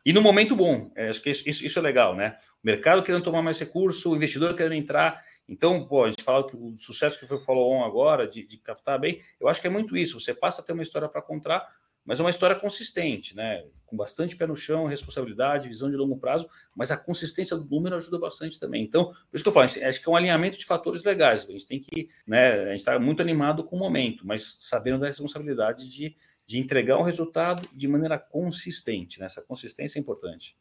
E 0.07 0.13
no 0.13 0.23
momento 0.23 0.55
bom, 0.55 0.93
é, 0.95 1.09
acho 1.09 1.21
que 1.21 1.31
isso, 1.31 1.49
isso, 1.49 1.79
é 1.79 1.83
legal, 1.83 2.15
né? 2.15 2.39
O 2.63 2.67
mercado 2.67 3.03
querendo 3.03 3.25
tomar 3.25 3.43
mais 3.43 3.59
recurso, 3.59 4.13
o 4.13 4.15
investidor 4.15 4.55
querendo 4.55 4.75
entrar. 4.75 5.21
Então, 5.49 5.85
pô, 5.85 6.05
a 6.05 6.07
gente 6.09 6.23
fala 6.23 6.47
que 6.47 6.57
o 6.57 6.77
sucesso 6.79 7.19
que 7.19 7.27
foi 7.27 7.37
o 7.37 7.41
Follow 7.41 7.73
On 7.73 7.85
agora, 7.85 8.29
de, 8.29 8.47
de 8.47 8.57
captar 8.59 9.01
bem, 9.01 9.21
eu 9.41 9.49
acho 9.49 9.61
que 9.61 9.67
é 9.67 9.71
muito 9.71 9.97
isso. 9.97 10.21
Você 10.21 10.33
passa 10.33 10.63
a 10.63 10.65
ter 10.65 10.75
uma 10.75 10.83
história 10.85 11.09
para 11.09 11.21
contar, 11.21 11.69
mas 12.07 12.21
é 12.21 12.23
uma 12.23 12.31
história 12.31 12.55
consistente, 12.55 13.35
né? 13.35 13.67
Com 13.85 13.97
bastante 13.97 14.37
pé 14.37 14.47
no 14.47 14.57
chão, 14.57 14.87
responsabilidade, 14.87 15.69
visão 15.69 15.91
de 15.91 15.97
longo 15.97 16.17
prazo, 16.19 16.49
mas 16.75 16.91
a 16.93 16.97
consistência 16.97 17.57
do 17.57 17.65
número 17.65 17.97
ajuda 17.97 18.19
bastante 18.19 18.59
também. 18.61 18.85
Então, 18.85 19.07
por 19.07 19.35
isso 19.35 19.43
que 19.43 19.49
eu 19.49 19.53
falo, 19.53 19.65
acho 19.65 20.01
que 20.01 20.09
é 20.09 20.13
um 20.13 20.17
alinhamento 20.17 20.57
de 20.57 20.65
fatores 20.65 21.03
legais. 21.03 21.45
A 21.47 21.53
gente 21.53 21.67
tem 21.67 21.81
que, 21.81 22.09
né? 22.27 22.53
A 22.53 22.71
gente 22.71 22.79
está 22.79 22.99
muito 22.99 23.21
animado 23.21 23.65
com 23.65 23.75
o 23.75 23.79
momento, 23.79 24.27
mas 24.27 24.57
sabendo 24.61 25.01
da 25.01 25.07
responsabilidade 25.09 25.91
de, 25.91 26.17
de 26.47 26.59
entregar 26.59 26.97
um 26.97 27.03
resultado 27.03 27.69
de 27.73 27.89
maneira 27.89 28.19
consistente. 28.19 29.19
Né? 29.19 29.27
Essa 29.27 29.43
consistência 29.43 29.99
é 29.99 30.01
importante. 30.01 30.57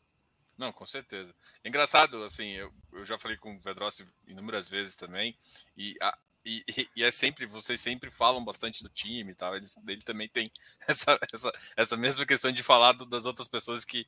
Não, 0.57 0.71
com 0.71 0.85
certeza. 0.85 1.35
Engraçado, 1.63 2.23
assim, 2.23 2.51
eu, 2.53 2.73
eu 2.93 3.03
já 3.03 3.17
falei 3.17 3.37
com 3.37 3.55
o 3.55 3.59
Vedrossi 3.59 4.07
inúmeras 4.25 4.69
vezes 4.69 4.95
também, 4.95 5.37
e 5.75 5.95
a, 6.01 6.17
e, 6.45 6.87
e, 6.95 7.03
é 7.03 7.09
sempre, 7.09 7.45
vocês 7.45 7.81
sempre 7.81 8.11
falam 8.11 8.43
bastante 8.43 8.83
do 8.83 8.89
time 8.89 9.31
e 9.31 9.35
tal. 9.35 9.55
Ele, 9.55 9.65
ele 9.87 10.01
também 10.01 10.29
tem 10.29 10.51
essa, 10.87 11.19
essa, 11.33 11.53
essa 11.75 11.97
mesma 11.97 12.25
questão 12.25 12.51
de 12.51 12.61
falar 12.61 12.91
do, 12.91 13.05
das 13.05 13.25
outras 13.25 13.47
pessoas 13.47 13.83
que, 13.83 14.05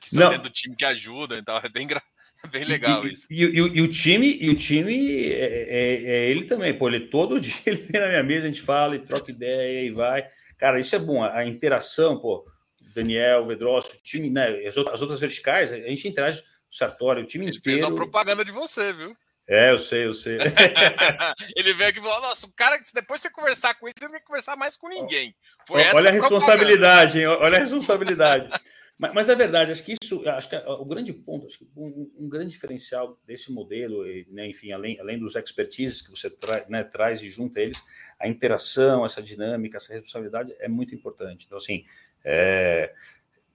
que 0.00 0.08
são 0.08 0.24
Não. 0.24 0.30
dentro 0.30 0.48
do 0.48 0.52
time 0.52 0.76
que 0.76 0.84
ajudam 0.84 1.38
e 1.38 1.42
tal. 1.42 1.60
É 1.62 1.68
bem, 1.68 1.88
é 1.90 2.48
bem 2.48 2.64
legal 2.64 3.04
e, 3.04 3.12
isso. 3.12 3.26
E, 3.28 3.42
e, 3.42 3.82
o 3.82 3.88
time, 3.88 4.38
e 4.40 4.48
o 4.48 4.54
time 4.54 5.26
é, 5.26 5.66
é, 5.68 6.02
é, 6.04 6.30
ele 6.30 6.44
também, 6.44 6.72
pô, 6.76 6.88
ele 6.88 7.00
todo 7.08 7.40
dia 7.40 7.54
ele 7.66 7.82
vem 7.82 8.00
na 8.00 8.08
minha 8.08 8.22
mesa, 8.22 8.46
a 8.46 8.50
gente 8.50 8.62
fala 8.62 8.94
e 8.94 9.00
troca 9.00 9.32
ideia 9.32 9.84
e 9.86 9.90
vai. 9.90 10.24
Cara, 10.56 10.78
isso 10.78 10.94
é 10.94 10.98
bom, 10.98 11.24
a, 11.24 11.38
a 11.38 11.46
interação, 11.46 12.20
pô, 12.20 12.46
Daniel, 12.94 13.44
Vedrosso, 13.44 13.96
o 13.96 14.02
time, 14.02 14.30
né? 14.30 14.66
As 14.66 14.76
outras, 14.76 14.94
as 14.94 15.02
outras 15.02 15.20
verticais, 15.20 15.72
a 15.72 15.78
gente 15.78 16.06
interage 16.06 16.42
o 16.70 16.74
Sartori, 16.74 17.22
o 17.22 17.26
time 17.26 17.46
ele 17.46 17.56
inteiro. 17.56 17.78
Ele 17.78 17.80
fez 17.80 17.90
uma 17.90 17.96
propaganda 17.96 18.44
de 18.44 18.52
você, 18.52 18.92
viu? 18.92 19.16
É, 19.50 19.72
eu 19.72 19.80
sei, 19.80 20.06
eu 20.06 20.14
sei. 20.14 20.38
ele 21.56 21.72
veio 21.74 21.90
aqui 21.90 21.98
e 21.98 22.02
falou: 22.02 22.20
Nossa, 22.20 22.46
o 22.46 22.52
cara, 22.52 22.80
depois 22.94 23.20
você 23.20 23.28
conversar 23.28 23.74
com 23.74 23.88
ele, 23.88 23.94
você 23.98 24.04
não 24.04 24.12
vai 24.12 24.20
conversar 24.20 24.54
mais 24.54 24.76
com 24.76 24.88
ninguém. 24.88 25.34
Foi 25.66 25.82
olha 25.92 26.08
a 26.08 26.12
responsabilidade, 26.12 27.18
hein? 27.18 27.26
Olha 27.26 27.58
a 27.58 27.60
responsabilidade. 27.60 28.48
mas, 28.96 29.12
mas 29.12 29.28
é 29.28 29.34
verdade, 29.34 29.72
acho 29.72 29.82
que 29.82 29.96
isso, 30.00 30.22
acho 30.28 30.48
que 30.48 30.56
o 30.56 30.84
grande 30.84 31.12
ponto, 31.12 31.46
acho 31.46 31.58
que 31.58 31.66
um, 31.76 32.12
um 32.16 32.28
grande 32.28 32.52
diferencial 32.52 33.18
desse 33.26 33.50
modelo, 33.50 34.04
né, 34.28 34.46
enfim, 34.46 34.70
além, 34.70 35.00
além 35.00 35.18
dos 35.18 35.34
expertises 35.34 36.00
que 36.00 36.12
você 36.12 36.30
tra, 36.30 36.64
né, 36.68 36.84
traz 36.84 37.20
e 37.20 37.28
junta 37.28 37.58
eles, 37.58 37.82
a 38.20 38.28
interação, 38.28 39.04
essa 39.04 39.20
dinâmica, 39.20 39.78
essa 39.78 39.92
responsabilidade 39.92 40.54
é 40.60 40.68
muito 40.68 40.94
importante. 40.94 41.46
Então, 41.46 41.58
assim, 41.58 41.84
é, 42.24 42.94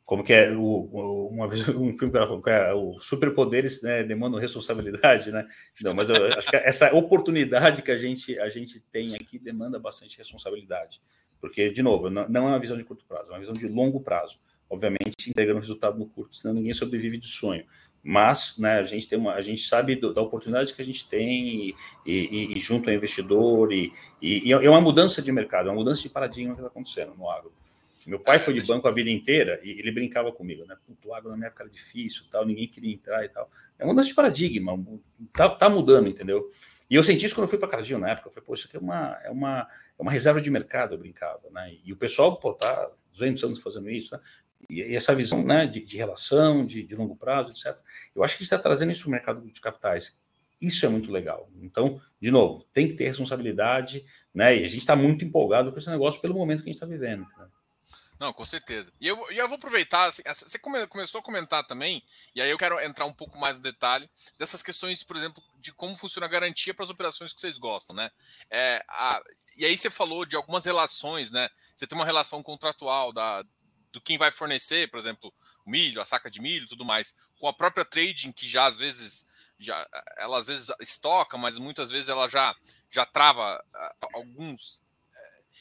como 0.06 0.24
que 0.24 0.34
é 0.34 0.52
o, 0.52 0.62
o, 0.62 1.28
uma 1.30 1.48
vez 1.48 1.68
um 1.70 1.92
filme 1.98 2.12
que 2.12 2.18
ela 2.18 2.28
falou 2.28 2.42
que 2.42 2.50
é, 2.50 2.74
o 2.74 3.00
superpoderes 3.00 3.82
né, 3.82 4.04
demandam 4.04 4.40
responsabilidade, 4.40 5.32
né? 5.32 5.48
Não, 5.82 5.94
mas 5.94 6.10
eu 6.10 6.28
acho 6.28 6.50
que 6.50 6.56
essa 6.56 6.94
oportunidade 6.96 7.82
que 7.82 7.92
a 7.92 7.98
gente 7.98 8.40
a 8.40 8.50
gente 8.50 8.80
tem 8.92 9.16
aqui 9.16 9.40
demanda 9.40 9.80
bastante 9.80 10.18
responsabilidade, 10.18 11.02
porque 11.42 11.70
de 11.70 11.82
novo 11.82 12.10
não, 12.10 12.30
não 12.30 12.48
é 12.48 12.52
uma 12.52 12.60
visão 12.60 12.78
de 12.78 12.86
curto 12.86 13.04
prazo, 13.06 13.30
é 13.30 13.34
uma 13.34 13.40
visão 13.40 13.54
de 13.54 13.68
longo 13.68 14.00
prazo. 14.00 14.40
Obviamente 14.68 15.30
entregando 15.30 15.60
resultado 15.60 15.98
no 15.98 16.08
curto, 16.08 16.36
senão 16.36 16.56
ninguém 16.56 16.74
sobrevive 16.74 17.18
de 17.18 17.28
sonho. 17.28 17.64
Mas 18.04 18.58
né, 18.60 18.80
a 18.80 18.84
gente 18.84 19.08
tem 19.08 19.18
uma, 19.18 19.34
a 19.34 19.42
gente 19.42 19.68
sabe 19.68 19.96
do, 19.96 20.14
da 20.14 20.22
oportunidade 20.22 20.74
que 20.74 20.82
a 20.82 20.86
gente 20.86 21.08
tem 21.08 21.70
e, 21.70 21.76
e, 22.06 22.58
e 22.58 22.60
junto 22.60 22.90
ao 22.90 22.96
investidor 22.96 23.72
e, 23.72 23.92
e, 24.22 24.52
é 24.52 24.70
uma 24.70 24.82
mudança 24.82 25.22
de 25.22 25.32
mercado, 25.32 25.70
é 25.70 25.72
uma 25.72 25.80
mudança 25.80 26.04
de 26.04 26.10
paradigma 26.10 26.54
que 26.54 26.62
está 26.62 26.68
acontecendo 26.68 27.16
no 27.16 27.30
agro. 27.30 27.52
Meu 28.06 28.20
pai 28.20 28.38
foi 28.38 28.54
de 28.54 28.62
banco 28.62 28.88
a 28.88 28.92
vida 28.92 29.10
inteira 29.10 29.60
e 29.64 29.72
ele 29.72 29.92
brincava 29.92 30.32
comigo, 30.32 30.64
né? 30.66 30.78
Puto, 30.86 31.14
água 31.14 31.32
na 31.32 31.38
minha 31.38 31.48
época 31.48 31.64
era 31.64 31.72
difícil, 31.72 32.26
tal, 32.32 32.46
ninguém 32.46 32.68
queria 32.68 32.94
entrar 32.94 33.26
e 33.26 33.30
tal. 33.30 33.50
É 33.80 33.84
uma 33.84 33.94
mudança 33.94 34.10
de 34.10 34.16
paradigma, 34.16 34.78
tá, 35.34 35.50
tá 35.50 35.70
mudando, 35.70 36.08
entendeu? 36.08 36.50
E 36.90 36.96
eu 36.96 37.04
senti 37.04 37.26
isso 37.26 37.34
quando 37.34 37.46
eu 37.46 37.50
fui 37.50 37.58
para 37.58 37.68
Cargill 37.68 37.98
na 37.98 38.12
época. 38.12 38.28
Eu 38.28 38.32
falei, 38.32 38.46
pô, 38.46 38.54
isso 38.54 38.68
aqui 38.68 38.78
é 38.78 38.80
uma, 38.80 39.20
é 39.24 39.30
uma, 39.32 39.68
é 39.98 40.02
uma 40.02 40.12
reserva 40.12 40.40
de 40.40 40.52
mercado, 40.52 40.94
eu 40.94 41.00
brincava, 41.00 41.50
né? 41.52 41.76
E 41.84 41.92
o 41.92 41.98
pessoal, 41.98 42.38
pô, 42.38 42.54
tá 42.54 42.92
200 43.12 43.44
anos 43.44 43.62
fazendo 43.62 43.90
isso, 43.90 44.14
né? 44.14 44.22
E, 44.70 44.82
e 44.82 44.96
essa 44.96 45.14
visão, 45.16 45.44
né, 45.44 45.66
de, 45.66 45.84
de 45.84 45.98
relação, 45.98 46.66
de, 46.66 46.84
de, 46.84 46.96
longo 46.96 47.16
prazo, 47.16 47.52
etc. 47.52 47.76
Eu 48.16 48.24
acho 48.24 48.38
que 48.38 48.44
está 48.44 48.58
trazendo 48.58 48.92
isso 48.92 49.02
para 49.02 49.10
o 49.10 49.12
mercado 49.12 49.42
de 49.42 49.62
capitais. 49.62 50.24
Isso 50.62 50.86
é 50.86 50.90
muito 50.90 51.12
legal. 51.12 51.50
Então, 51.62 52.00
de 52.20 52.32
novo, 52.32 52.66
tem 52.72 52.88
que 52.88 52.94
ter 52.94 53.06
responsabilidade, 53.06 54.06
né? 54.34 54.56
E 54.56 54.64
a 54.64 54.68
gente 54.68 54.80
está 54.80 54.96
muito 54.96 55.26
empolgado 55.26 55.72
com 55.72 55.78
esse 55.78 55.90
negócio 55.90 56.22
pelo 56.22 56.36
momento 56.36 56.64
que 56.64 56.70
a 56.70 56.72
gente 56.72 56.82
está 56.82 56.86
vivendo. 56.86 57.26
Né? 57.38 57.48
Não, 58.26 58.34
com 58.34 58.44
certeza. 58.44 58.92
E 59.00 59.08
eu, 59.08 59.30
eu 59.30 59.48
vou 59.48 59.56
aproveitar, 59.56 60.06
assim, 60.06 60.24
você 60.26 60.58
come, 60.58 60.88
começou 60.88 61.20
a 61.20 61.24
comentar 61.24 61.64
também, 61.64 62.04
e 62.34 62.42
aí 62.42 62.50
eu 62.50 62.58
quero 62.58 62.80
entrar 62.82 63.06
um 63.06 63.14
pouco 63.14 63.38
mais 63.38 63.58
no 63.58 63.62
detalhe 63.62 64.10
dessas 64.36 64.64
questões, 64.64 65.04
por 65.04 65.16
exemplo, 65.16 65.44
de 65.60 65.72
como 65.72 65.96
funciona 65.96 66.26
a 66.26 66.30
garantia 66.30 66.74
para 66.74 66.84
as 66.84 66.90
operações 66.90 67.32
que 67.34 67.40
vocês 67.40 67.60
gostam, 67.60 67.96
né? 67.96 68.10
É, 68.50 68.84
a, 68.90 69.22
e 69.56 69.64
aí 69.64 69.78
você 69.78 69.92
falou 69.92 70.26
de 70.26 70.36
algumas 70.36 70.66
relações, 70.66 71.30
né? 71.30 71.48
Você 71.76 71.86
tem 71.86 71.96
uma 71.96 72.04
relação 72.04 72.42
contratual 72.42 73.14
da, 73.14 73.44
do 73.92 74.02
quem 74.02 74.18
vai 74.18 74.32
fornecer, 74.32 74.90
por 74.90 75.00
exemplo, 75.00 75.32
o 75.64 75.70
milho, 75.70 76.02
a 76.02 76.06
saca 76.06 76.28
de 76.28 76.42
milho 76.42 76.68
tudo 76.68 76.84
mais, 76.84 77.16
com 77.40 77.48
a 77.48 77.54
própria 77.54 77.86
trading, 77.86 78.32
que 78.32 78.48
já 78.48 78.66
às 78.66 78.80
vezes 78.80 79.28
já 79.60 79.88
ela 80.18 80.40
às 80.40 80.48
vezes 80.48 80.72
estoca, 80.82 81.38
mas 81.38 81.60
muitas 81.60 81.92
vezes 81.92 82.10
ela 82.10 82.28
já 82.28 82.56
já 82.90 83.06
trava 83.06 83.64
alguns. 84.16 84.82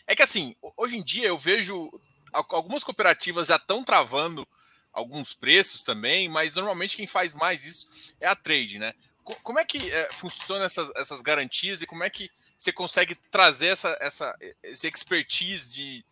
É, 0.07 0.13
é 0.15 0.17
que 0.17 0.23
assim, 0.23 0.57
hoje 0.79 0.97
em 0.97 1.05
dia 1.05 1.29
eu 1.29 1.37
vejo 1.37 1.91
algumas 2.35 2.83
cooperativas 2.83 3.49
já 3.49 3.57
estão 3.57 3.85
travando 3.85 4.47
alguns 4.93 5.35
preços 5.35 5.83
também, 5.83 6.29
mas 6.29 6.55
normalmente 6.55 6.97
quem 6.97 7.07
faz 7.07 7.35
mais 7.35 7.65
isso 7.65 8.15
é 8.21 8.27
a 8.27 8.37
trade, 8.37 8.79
né? 8.79 8.95
Como 9.43 9.59
é 9.59 9.65
que 9.65 9.91
é, 9.91 10.13
funciona 10.13 10.65
essas, 10.65 10.91
essas 10.95 11.23
garantias 11.23 11.81
e 11.81 11.87
como 11.87 12.05
é 12.05 12.11
que 12.11 12.31
você 12.59 12.73
consegue 12.73 13.15
trazer 13.15 13.69
essa, 13.69 13.97
essa, 14.01 14.39
esse 14.63 14.87
expertise 14.87 15.73
de, 15.73 16.05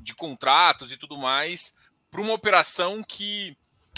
de 0.00 0.14
contratos 0.14 0.92
e 0.92 0.96
tudo 0.96 1.16
mais 1.16 1.74
para 2.10 2.20
uma 2.20 2.34
operação 2.34 3.02
que 3.02 3.56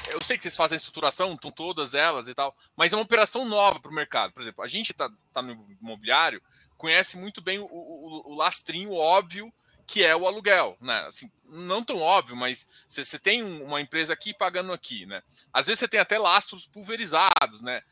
eu 0.09 0.23
sei 0.23 0.37
que 0.37 0.43
vocês 0.43 0.57
fazem 0.57 0.77
a 0.77 0.79
estruturação, 0.79 1.33
estão 1.33 1.51
todas 1.51 1.95
elas 1.95 2.27
e 2.27 2.35
tal, 2.35 2.57
mas 2.77 2.93
é 2.93 2.97
uma 2.97 3.03
operação 3.03 3.45
nova 3.45 3.79
para 3.79 3.91
o 3.91 3.95
mercado. 3.95 4.33
Por 4.33 4.41
exemplo, 4.41 4.65
a 4.65 4.69
gente 4.69 4.93
está 4.93 5.11
tá 5.33 5.43
no 5.43 5.53
imobiliário, 5.81 6.43
conhece 6.77 7.19
muito 7.19 7.43
bem 7.43 7.59
o, 7.59 7.67
o, 7.67 8.33
o 8.33 8.35
lastrinho 8.35 8.93
óbvio 8.95 9.53
que 9.91 10.05
é 10.05 10.15
o 10.15 10.25
aluguel, 10.25 10.77
né? 10.81 11.05
Assim, 11.09 11.29
não 11.45 11.83
tão 11.83 11.99
óbvio, 11.99 12.37
mas 12.37 12.69
você 12.89 13.19
tem 13.19 13.43
uma 13.43 13.81
empresa 13.81 14.13
aqui 14.13 14.33
pagando 14.33 14.73
aqui, 14.73 15.05
né? 15.05 15.21
Às 15.53 15.67
vezes 15.67 15.81
você 15.81 15.89
tem 15.89 15.99
até 15.99 16.17
lastros 16.17 16.65
pulverizados, 16.65 17.61
né? 17.61 17.83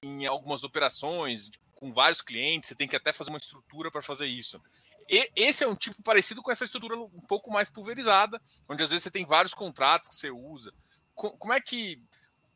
Em 0.00 0.26
algumas 0.26 0.62
operações 0.62 1.50
com 1.74 1.92
vários 1.92 2.22
clientes, 2.22 2.68
você 2.68 2.76
tem 2.76 2.86
que 2.86 2.94
até 2.94 3.12
fazer 3.12 3.30
uma 3.30 3.38
estrutura 3.38 3.90
para 3.90 4.00
fazer 4.00 4.26
isso. 4.26 4.62
E 5.08 5.28
esse 5.34 5.64
é 5.64 5.66
um 5.66 5.74
tipo 5.74 6.00
parecido 6.04 6.40
com 6.40 6.52
essa 6.52 6.64
estrutura 6.64 6.96
um 6.96 7.26
pouco 7.26 7.50
mais 7.50 7.68
pulverizada, 7.68 8.40
onde 8.68 8.84
às 8.84 8.90
vezes 8.90 9.02
você 9.02 9.10
tem 9.10 9.26
vários 9.26 9.52
contratos 9.52 10.08
que 10.08 10.14
você 10.14 10.30
usa. 10.30 10.72
Como 11.16 11.52
é 11.52 11.60
que 11.60 12.00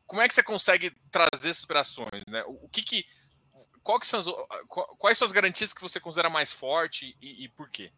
como 0.07 0.21
é 0.21 0.27
que 0.29 0.33
você 0.33 0.43
consegue 0.43 0.95
trazer 1.11 1.49
essas 1.49 1.65
operações, 1.65 2.23
né? 2.29 2.45
O 2.47 2.69
que 2.69 2.81
que 2.81 3.05
que 3.99 4.07
são 4.07 4.21
as, 4.21 4.25
quais 4.97 5.17
são 5.17 5.25
as 5.25 5.33
garantias 5.33 5.73
que 5.73 5.81
você 5.81 5.99
considera 5.99 6.29
mais 6.29 6.53
forte 6.53 7.15
e, 7.21 7.43
e 7.43 7.49
por 7.49 7.69
quê? 7.69 7.91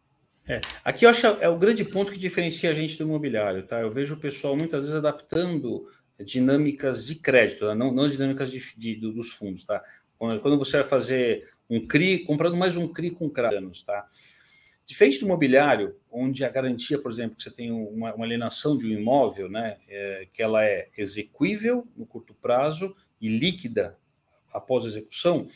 É, 0.49 0.61
aqui 0.83 1.05
eu 1.05 1.09
acho 1.09 1.19
que 1.19 1.43
é 1.43 1.49
o 1.49 1.57
grande 1.57 1.83
ponto 1.83 2.11
que 2.11 2.17
diferencia 2.17 2.71
a 2.71 2.73
gente 2.73 2.97
do 2.97 3.03
imobiliário, 3.03 3.63
tá? 3.63 3.81
Eu 3.81 3.91
vejo 3.91 4.15
o 4.15 4.19
pessoal 4.19 4.55
muitas 4.55 4.83
vezes 4.83 4.95
adaptando 4.95 5.89
dinâmicas 6.23 7.05
de 7.05 7.15
crédito, 7.15 7.65
tá? 7.67 7.75
não, 7.75 7.93
não 7.93 8.07
dinâmicas 8.07 8.49
de, 8.49 8.61
de, 8.77 8.95
dos 8.95 9.31
fundos, 9.31 9.63
tá? 9.65 9.83
Quando 10.17 10.57
você 10.57 10.77
vai 10.77 10.87
fazer 10.87 11.49
um 11.69 11.85
CRI, 11.85 12.23
comprando 12.23 12.55
mais 12.55 12.77
um 12.77 12.87
CRI 12.87 13.11
com 13.11 13.29
cranos, 13.29 13.83
tá? 13.83 14.07
Diferente 14.85 15.19
do 15.19 15.25
imobiliário, 15.25 15.97
onde 16.09 16.45
a 16.45 16.49
garantia, 16.49 16.97
por 16.97 17.11
exemplo, 17.11 17.35
que 17.35 17.43
você 17.43 17.51
tem 17.51 17.71
uma, 17.71 18.15
uma 18.15 18.25
alienação 18.25 18.77
de 18.77 18.87
um 18.87 18.89
imóvel, 18.89 19.49
né, 19.49 19.77
é, 19.85 20.27
que 20.31 20.41
ela 20.41 20.63
é 20.63 20.87
exequível 20.97 21.85
no 21.95 22.05
curto 22.05 22.33
prazo 22.33 22.95
e 23.19 23.27
líquida 23.27 23.97
após 24.53 24.85
a 24.85 24.87
execução, 24.87 25.47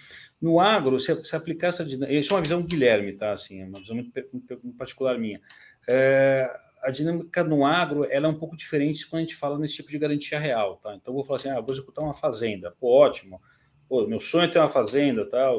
no 0.41 0.59
agro, 0.59 0.99
se, 0.99 1.23
se 1.23 1.35
aplicar 1.35 1.67
essa 1.67 1.85
dinâmica, 1.85 2.19
isso 2.19 2.33
é 2.33 2.35
uma 2.35 2.41
visão 2.41 2.61
do 2.61 2.67
Guilherme, 2.67 3.13
tá? 3.13 3.31
Assim, 3.31 3.61
é 3.61 3.65
uma 3.65 3.79
visão 3.79 3.95
muito, 3.95 4.11
muito 4.33 4.77
particular 4.77 5.17
minha. 5.17 5.39
É, 5.87 6.49
a 6.81 6.89
dinâmica 6.89 7.43
no 7.43 7.65
agro 7.65 8.05
ela 8.09 8.27
é 8.27 8.29
um 8.29 8.37
pouco 8.37 8.57
diferente 8.57 9.07
quando 9.07 9.19
a 9.19 9.25
gente 9.25 9.35
fala 9.35 9.57
nesse 9.57 9.75
tipo 9.75 9.89
de 9.89 9.99
garantia 9.99 10.39
real, 10.39 10.77
tá? 10.77 10.95
Então, 10.95 11.13
eu 11.13 11.15
vou 11.15 11.23
falar 11.23 11.37
assim, 11.37 11.49
ah, 11.49 11.61
vou 11.61 11.73
executar 11.73 12.03
uma 12.03 12.13
fazenda, 12.13 12.75
pô, 12.79 12.87
ótimo, 12.87 13.41
pô, 13.87 14.07
meu 14.07 14.19
sonho 14.19 14.45
é 14.45 14.47
ter 14.47 14.59
uma 14.59 14.69
fazenda, 14.69 15.27
tá? 15.27 15.51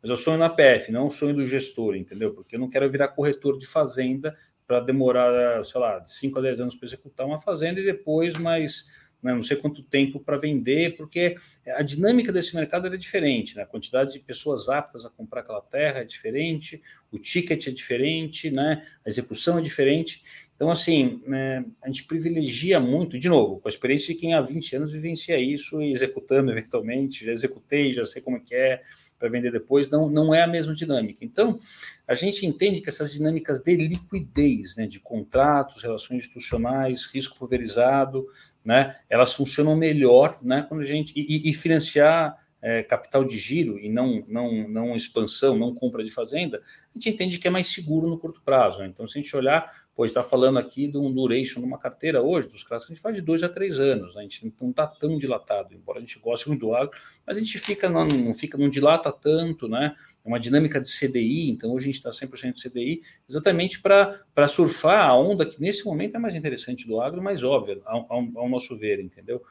mas 0.00 0.10
eu 0.10 0.16
sonho 0.16 0.38
na 0.38 0.48
PF, 0.48 0.90
não 0.92 1.06
o 1.06 1.10
sonho 1.10 1.34
do 1.34 1.46
gestor, 1.46 1.96
entendeu? 1.96 2.32
Porque 2.32 2.56
eu 2.56 2.60
não 2.60 2.68
quero 2.68 2.88
virar 2.88 3.08
corretor 3.08 3.58
de 3.58 3.66
fazenda 3.66 4.36
para 4.66 4.80
demorar, 4.80 5.64
sei 5.64 5.80
lá, 5.80 6.02
5 6.04 6.38
a 6.38 6.42
10 6.42 6.60
anos 6.60 6.74
para 6.74 6.86
executar 6.86 7.26
uma 7.26 7.40
fazenda 7.40 7.80
e 7.80 7.84
depois 7.84 8.34
mais 8.34 8.86
né, 9.22 9.34
não 9.34 9.42
sei 9.42 9.56
quanto 9.56 9.82
tempo 9.82 10.20
para 10.20 10.36
vender, 10.36 10.96
porque 10.96 11.36
a 11.76 11.82
dinâmica 11.82 12.32
desse 12.32 12.54
mercado 12.54 12.86
é 12.86 12.96
diferente, 12.96 13.56
né? 13.56 13.62
a 13.62 13.66
quantidade 13.66 14.12
de 14.12 14.20
pessoas 14.20 14.68
aptas 14.68 15.04
a 15.04 15.10
comprar 15.10 15.40
aquela 15.40 15.60
terra 15.60 16.00
é 16.00 16.04
diferente, 16.04 16.80
o 17.10 17.18
ticket 17.18 17.66
é 17.66 17.70
diferente, 17.70 18.50
né? 18.50 18.84
a 19.04 19.08
execução 19.08 19.58
é 19.58 19.62
diferente. 19.62 20.22
Então, 20.54 20.70
assim, 20.70 21.22
né, 21.26 21.64
a 21.82 21.86
gente 21.86 22.04
privilegia 22.04 22.80
muito, 22.80 23.18
de 23.18 23.28
novo, 23.28 23.60
com 23.60 23.68
a 23.68 23.70
experiência 23.70 24.12
de 24.12 24.20
quem 24.20 24.34
há 24.34 24.40
20 24.40 24.76
anos 24.76 24.92
vivencia 24.92 25.38
isso 25.38 25.80
e 25.80 25.92
executando 25.92 26.50
eventualmente, 26.50 27.24
já 27.24 27.32
executei, 27.32 27.92
já 27.92 28.04
sei 28.04 28.22
como 28.22 28.38
é 28.38 28.40
que 28.40 28.54
é 28.54 28.80
para 29.18 29.28
vender 29.28 29.50
depois, 29.50 29.90
não, 29.90 30.08
não 30.08 30.34
é 30.34 30.42
a 30.42 30.46
mesma 30.46 30.74
dinâmica. 30.74 31.24
Então, 31.24 31.58
a 32.06 32.14
gente 32.14 32.46
entende 32.46 32.80
que 32.80 32.88
essas 32.88 33.10
dinâmicas 33.10 33.60
de 33.60 33.76
liquidez, 33.76 34.76
né, 34.76 34.86
de 34.86 35.00
contratos, 35.00 35.82
relações 35.82 36.18
institucionais, 36.18 37.06
risco 37.06 37.38
pulverizado, 37.38 38.26
né, 38.64 38.96
elas 39.10 39.32
funcionam 39.32 39.76
melhor 39.76 40.38
né, 40.42 40.64
quando 40.68 40.80
a 40.80 40.84
gente. 40.84 41.12
E, 41.16 41.50
e 41.50 41.52
financiar 41.52 42.38
é, 42.60 42.82
capital 42.82 43.24
de 43.24 43.38
giro 43.38 43.78
e 43.78 43.88
não, 43.88 44.24
não, 44.26 44.68
não 44.68 44.96
expansão, 44.96 45.56
não 45.56 45.74
compra 45.74 46.02
de 46.02 46.10
fazenda, 46.10 46.58
a 46.58 46.98
gente 46.98 47.10
entende 47.10 47.38
que 47.38 47.46
é 47.46 47.50
mais 47.50 47.68
seguro 47.68 48.08
no 48.08 48.18
curto 48.18 48.40
prazo. 48.42 48.80
Né? 48.80 48.86
Então, 48.86 49.06
se 49.06 49.18
a 49.18 49.22
gente 49.22 49.36
olhar 49.36 49.87
Pois 49.98 50.12
está 50.12 50.22
falando 50.22 50.60
aqui 50.60 50.86
de 50.86 50.96
um 50.96 51.12
duration 51.12 51.60
numa 51.60 51.76
carteira 51.76 52.22
hoje, 52.22 52.46
dos 52.46 52.62
caras 52.62 52.86
que 52.86 52.92
a 52.92 52.94
gente 52.94 53.02
faz 53.02 53.16
de 53.16 53.20
dois 53.20 53.42
a 53.42 53.48
três 53.48 53.80
anos, 53.80 54.14
né? 54.14 54.20
a 54.20 54.22
gente 54.22 54.54
não 54.60 54.70
está 54.70 54.86
tão 54.86 55.18
dilatado, 55.18 55.74
embora 55.74 55.98
a 55.98 56.00
gente 56.00 56.20
goste 56.20 56.46
muito 56.46 56.60
do 56.60 56.72
agro, 56.72 56.96
mas 57.26 57.36
a 57.36 57.40
gente 57.40 57.58
fica 57.58 57.90
não, 57.90 58.06
não 58.06 58.32
fica, 58.32 58.56
não 58.56 58.68
dilata 58.68 59.10
tanto, 59.10 59.66
né? 59.66 59.96
É 60.24 60.28
uma 60.28 60.38
dinâmica 60.38 60.80
de 60.80 60.88
CDI, 60.88 61.50
então 61.50 61.72
hoje 61.72 61.86
a 61.86 61.92
gente 61.92 61.96
está 61.96 62.10
100% 62.10 62.52
de 62.52 62.62
CDI, 62.62 63.02
exatamente 63.28 63.80
para 63.80 64.46
surfar 64.46 65.04
a 65.04 65.16
onda 65.16 65.44
que 65.44 65.60
nesse 65.60 65.84
momento 65.84 66.14
é 66.14 66.20
mais 66.20 66.36
interessante 66.36 66.86
do 66.86 67.00
agro, 67.00 67.20
mais 67.20 67.42
óbvia, 67.42 67.80
ao, 67.84 68.06
ao, 68.08 68.28
ao 68.36 68.48
nosso 68.48 68.78
ver, 68.78 69.00
entendeu? 69.00 69.42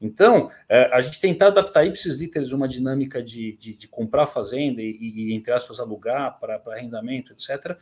Então, 0.00 0.48
é, 0.68 0.84
a 0.94 1.00
gente 1.00 1.20
tentar 1.20 1.48
adaptar 1.48 1.84
ipsis 1.84 2.20
literis 2.20 2.52
uma 2.52 2.68
dinâmica 2.68 3.20
de, 3.20 3.56
de, 3.56 3.74
de 3.74 3.88
comprar 3.88 4.28
fazenda 4.28 4.80
e, 4.80 4.96
e, 5.00 5.34
entre 5.34 5.52
aspas, 5.52 5.80
alugar 5.80 6.38
para 6.38 6.62
arrendamento, 6.66 7.32
etc., 7.32 7.76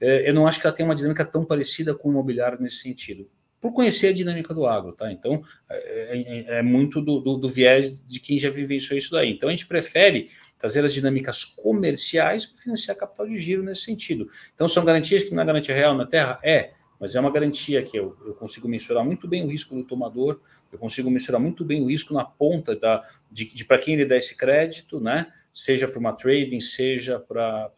eu 0.00 0.34
não 0.34 0.46
acho 0.46 0.60
que 0.60 0.66
ela 0.66 0.74
tem 0.74 0.84
uma 0.84 0.94
dinâmica 0.94 1.24
tão 1.24 1.44
parecida 1.44 1.94
com 1.94 2.08
o 2.08 2.12
imobiliário 2.12 2.60
nesse 2.60 2.78
sentido. 2.78 3.28
Por 3.60 3.72
conhecer 3.72 4.08
a 4.08 4.12
dinâmica 4.12 4.54
do 4.54 4.66
agro, 4.66 4.92
tá? 4.92 5.12
Então, 5.12 5.42
é, 5.68 6.46
é, 6.48 6.58
é 6.58 6.62
muito 6.62 7.02
do, 7.02 7.20
do, 7.20 7.36
do, 7.36 7.48
viés 7.48 8.02
de 8.06 8.18
quem 8.18 8.38
já 8.38 8.48
vivenciou 8.48 8.96
isso 8.96 9.10
daí. 9.10 9.30
Então, 9.30 9.50
a 9.50 9.52
gente 9.52 9.66
prefere 9.66 10.30
trazer 10.58 10.82
as 10.84 10.94
dinâmicas 10.94 11.44
comerciais 11.44 12.46
para 12.46 12.58
financiar 12.58 12.96
capital 12.96 13.26
de 13.26 13.38
giro 13.38 13.62
nesse 13.62 13.82
sentido. 13.82 14.30
Então, 14.54 14.66
são 14.66 14.82
garantias 14.84 15.24
que 15.24 15.34
não 15.34 15.42
é 15.42 15.46
garantia 15.46 15.74
real 15.74 15.94
na 15.94 16.06
terra? 16.06 16.38
É, 16.42 16.70
mas 16.98 17.14
é 17.14 17.20
uma 17.20 17.30
garantia 17.30 17.82
que 17.82 17.98
eu, 17.98 18.16
eu 18.26 18.34
consigo 18.34 18.68
mensurar 18.68 19.04
muito 19.04 19.26
bem 19.26 19.42
o 19.42 19.48
risco 19.48 19.74
do 19.74 19.84
tomador, 19.84 20.40
eu 20.70 20.78
consigo 20.78 21.10
mensurar 21.10 21.40
muito 21.40 21.64
bem 21.64 21.82
o 21.82 21.86
risco 21.86 22.14
na 22.14 22.24
ponta 22.24 22.76
da, 22.76 23.02
de, 23.30 23.46
de 23.46 23.64
para 23.64 23.78
quem 23.78 23.94
ele 23.94 24.04
dá 24.04 24.16
esse 24.16 24.36
crédito, 24.36 25.00
né? 25.00 25.32
Seja 25.52 25.88
para 25.88 25.98
uma 25.98 26.12
trading, 26.12 26.60
seja 26.60 27.18
para 27.18 27.70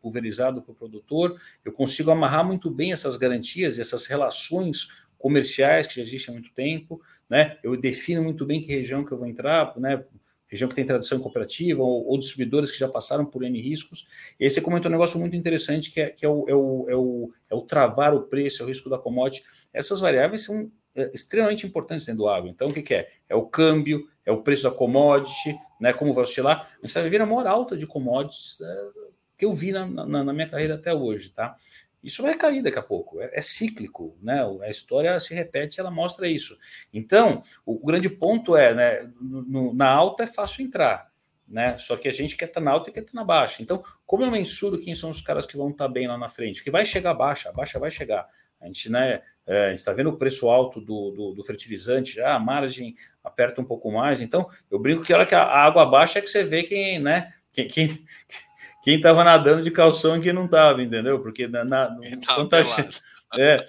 pulverizado 0.00 0.62
para 0.62 0.72
o 0.72 0.74
produtor, 0.74 1.40
eu 1.64 1.72
consigo 1.72 2.10
amarrar 2.10 2.44
muito 2.44 2.70
bem 2.70 2.92
essas 2.92 3.16
garantias 3.16 3.78
e 3.78 3.80
essas 3.80 4.06
relações 4.06 4.88
comerciais 5.18 5.86
que 5.86 5.94
já 5.96 6.02
existem 6.02 6.34
há 6.34 6.38
muito 6.38 6.52
tempo, 6.52 7.00
né? 7.30 7.56
Eu 7.62 7.76
defino 7.76 8.22
muito 8.22 8.44
bem 8.44 8.60
que 8.60 8.66
região 8.66 9.04
que 9.04 9.12
eu 9.12 9.18
vou 9.18 9.26
entrar, 9.26 9.78
né? 9.78 10.04
Região 10.48 10.68
que 10.68 10.74
tem 10.74 10.84
tradição 10.84 11.18
cooperativa 11.18 11.82
ou, 11.82 12.06
ou 12.06 12.18
distribuidores 12.18 12.70
que 12.70 12.78
já 12.78 12.86
passaram 12.86 13.24
por 13.24 13.42
N 13.42 13.58
riscos. 13.58 14.06
E 14.38 14.50
você 14.50 14.60
comentou 14.60 14.90
um 14.90 14.92
negócio 14.92 15.18
muito 15.18 15.34
interessante 15.34 15.90
que 15.90 16.00
é, 16.00 16.10
que 16.10 16.26
é, 16.26 16.28
o, 16.28 16.44
é, 16.46 16.54
o, 16.54 16.86
é, 16.90 16.96
o, 16.96 17.32
é 17.48 17.54
o 17.54 17.62
travar 17.62 18.14
o 18.14 18.24
preço, 18.24 18.60
é 18.60 18.66
o 18.66 18.68
risco 18.68 18.90
da 18.90 18.98
commodity. 18.98 19.44
Essas 19.72 20.00
variáveis 20.00 20.44
são 20.44 20.70
é, 20.94 21.10
extremamente 21.14 21.66
importantes 21.66 22.04
dentro 22.04 22.24
do 22.24 22.28
agro. 22.28 22.50
Então, 22.50 22.68
o 22.68 22.74
que, 22.74 22.82
que, 22.82 22.94
é? 22.94 23.08
É 23.28 23.34
o 23.34 23.46
câmbio, 23.46 24.06
é 24.26 24.32
o 24.32 24.42
preço 24.42 24.64
da 24.64 24.70
commodity, 24.70 25.56
né? 25.82 25.92
Como 25.92 26.14
vai 26.14 26.22
oscilar. 26.22 26.70
A 26.70 26.76
gente 26.76 26.84
está 26.86 27.00
vivendo 27.00 27.22
a 27.22 27.26
maior 27.26 27.44
alta 27.44 27.76
de 27.76 27.88
commodities 27.88 28.60
é, 28.60 28.88
que 29.36 29.44
eu 29.44 29.52
vi 29.52 29.72
na, 29.72 29.84
na, 29.84 30.22
na, 30.22 30.32
minha 30.32 30.48
carreira 30.48 30.76
até 30.76 30.94
hoje, 30.94 31.30
tá? 31.30 31.56
Isso 32.04 32.22
vai 32.22 32.36
cair 32.36 32.62
daqui 32.62 32.78
a 32.78 32.82
pouco, 32.82 33.20
é, 33.20 33.30
é, 33.32 33.40
cíclico, 33.42 34.16
né? 34.22 34.44
A 34.62 34.70
história 34.70 35.18
se 35.18 35.34
repete, 35.34 35.80
ela 35.80 35.90
mostra 35.90 36.28
isso. 36.28 36.56
Então, 36.94 37.42
o, 37.66 37.82
o 37.82 37.84
grande 37.84 38.08
ponto 38.08 38.56
é, 38.56 38.72
né? 38.72 39.10
No, 39.20 39.74
na 39.74 39.90
alta 39.90 40.22
é 40.22 40.26
fácil 40.28 40.64
entrar, 40.64 41.10
né? 41.48 41.76
Só 41.78 41.96
que 41.96 42.06
a 42.06 42.12
gente 42.12 42.36
quer 42.36 42.44
estar 42.44 42.60
tá 42.60 42.64
na 42.64 42.70
alta 42.70 42.88
e 42.88 42.92
quer 42.92 43.00
estar 43.00 43.12
tá 43.12 43.18
na 43.18 43.24
baixa. 43.24 43.60
Então, 43.60 43.82
como 44.06 44.22
eu 44.24 44.30
mensuro 44.30 44.78
quem 44.78 44.94
são 44.94 45.10
os 45.10 45.20
caras 45.20 45.46
que 45.46 45.56
vão 45.56 45.70
estar 45.70 45.88
tá 45.88 45.92
bem 45.92 46.06
lá 46.06 46.16
na 46.16 46.28
frente? 46.28 46.62
Que 46.62 46.70
vai 46.70 46.86
chegar 46.86 47.12
baixa, 47.12 47.48
a 47.48 47.52
baixa 47.52 47.80
vai 47.80 47.90
chegar. 47.90 48.28
A 48.62 48.66
gente 48.66 48.90
né, 48.90 49.20
é, 49.46 49.74
está 49.74 49.92
vendo 49.92 50.10
o 50.10 50.16
preço 50.16 50.48
alto 50.48 50.80
do, 50.80 51.10
do, 51.10 51.34
do, 51.34 51.44
fertilizante 51.44 52.14
já, 52.14 52.34
a 52.34 52.38
margem 52.38 52.94
aperta 53.22 53.60
um 53.60 53.64
pouco 53.64 53.90
mais. 53.90 54.22
Então, 54.22 54.48
eu 54.70 54.78
brinco 54.78 55.02
que 55.02 55.12
a 55.12 55.16
hora 55.16 55.26
que 55.26 55.34
a 55.34 55.44
água 55.44 55.84
baixa 55.84 56.18
é 56.18 56.22
que 56.22 56.28
você 56.28 56.44
vê 56.44 56.62
quem, 56.62 56.98
né? 56.98 57.32
Quem, 57.52 57.66
quem, 57.66 58.06
quem 58.84 58.96
estava 58.96 59.24
nadando 59.24 59.62
de 59.62 59.70
calção 59.70 60.16
e 60.16 60.20
quem 60.20 60.32
não 60.32 60.46
estava, 60.46 60.82
entendeu? 60.82 61.20
Porque 61.20 61.48
na, 61.48 61.64
na 61.64 61.98
então 62.04 62.48
tá, 62.48 62.58
é, 63.36 63.66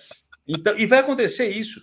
então, 0.47 0.77
e 0.77 0.85
vai 0.85 0.99
acontecer 0.99 1.49
isso, 1.49 1.81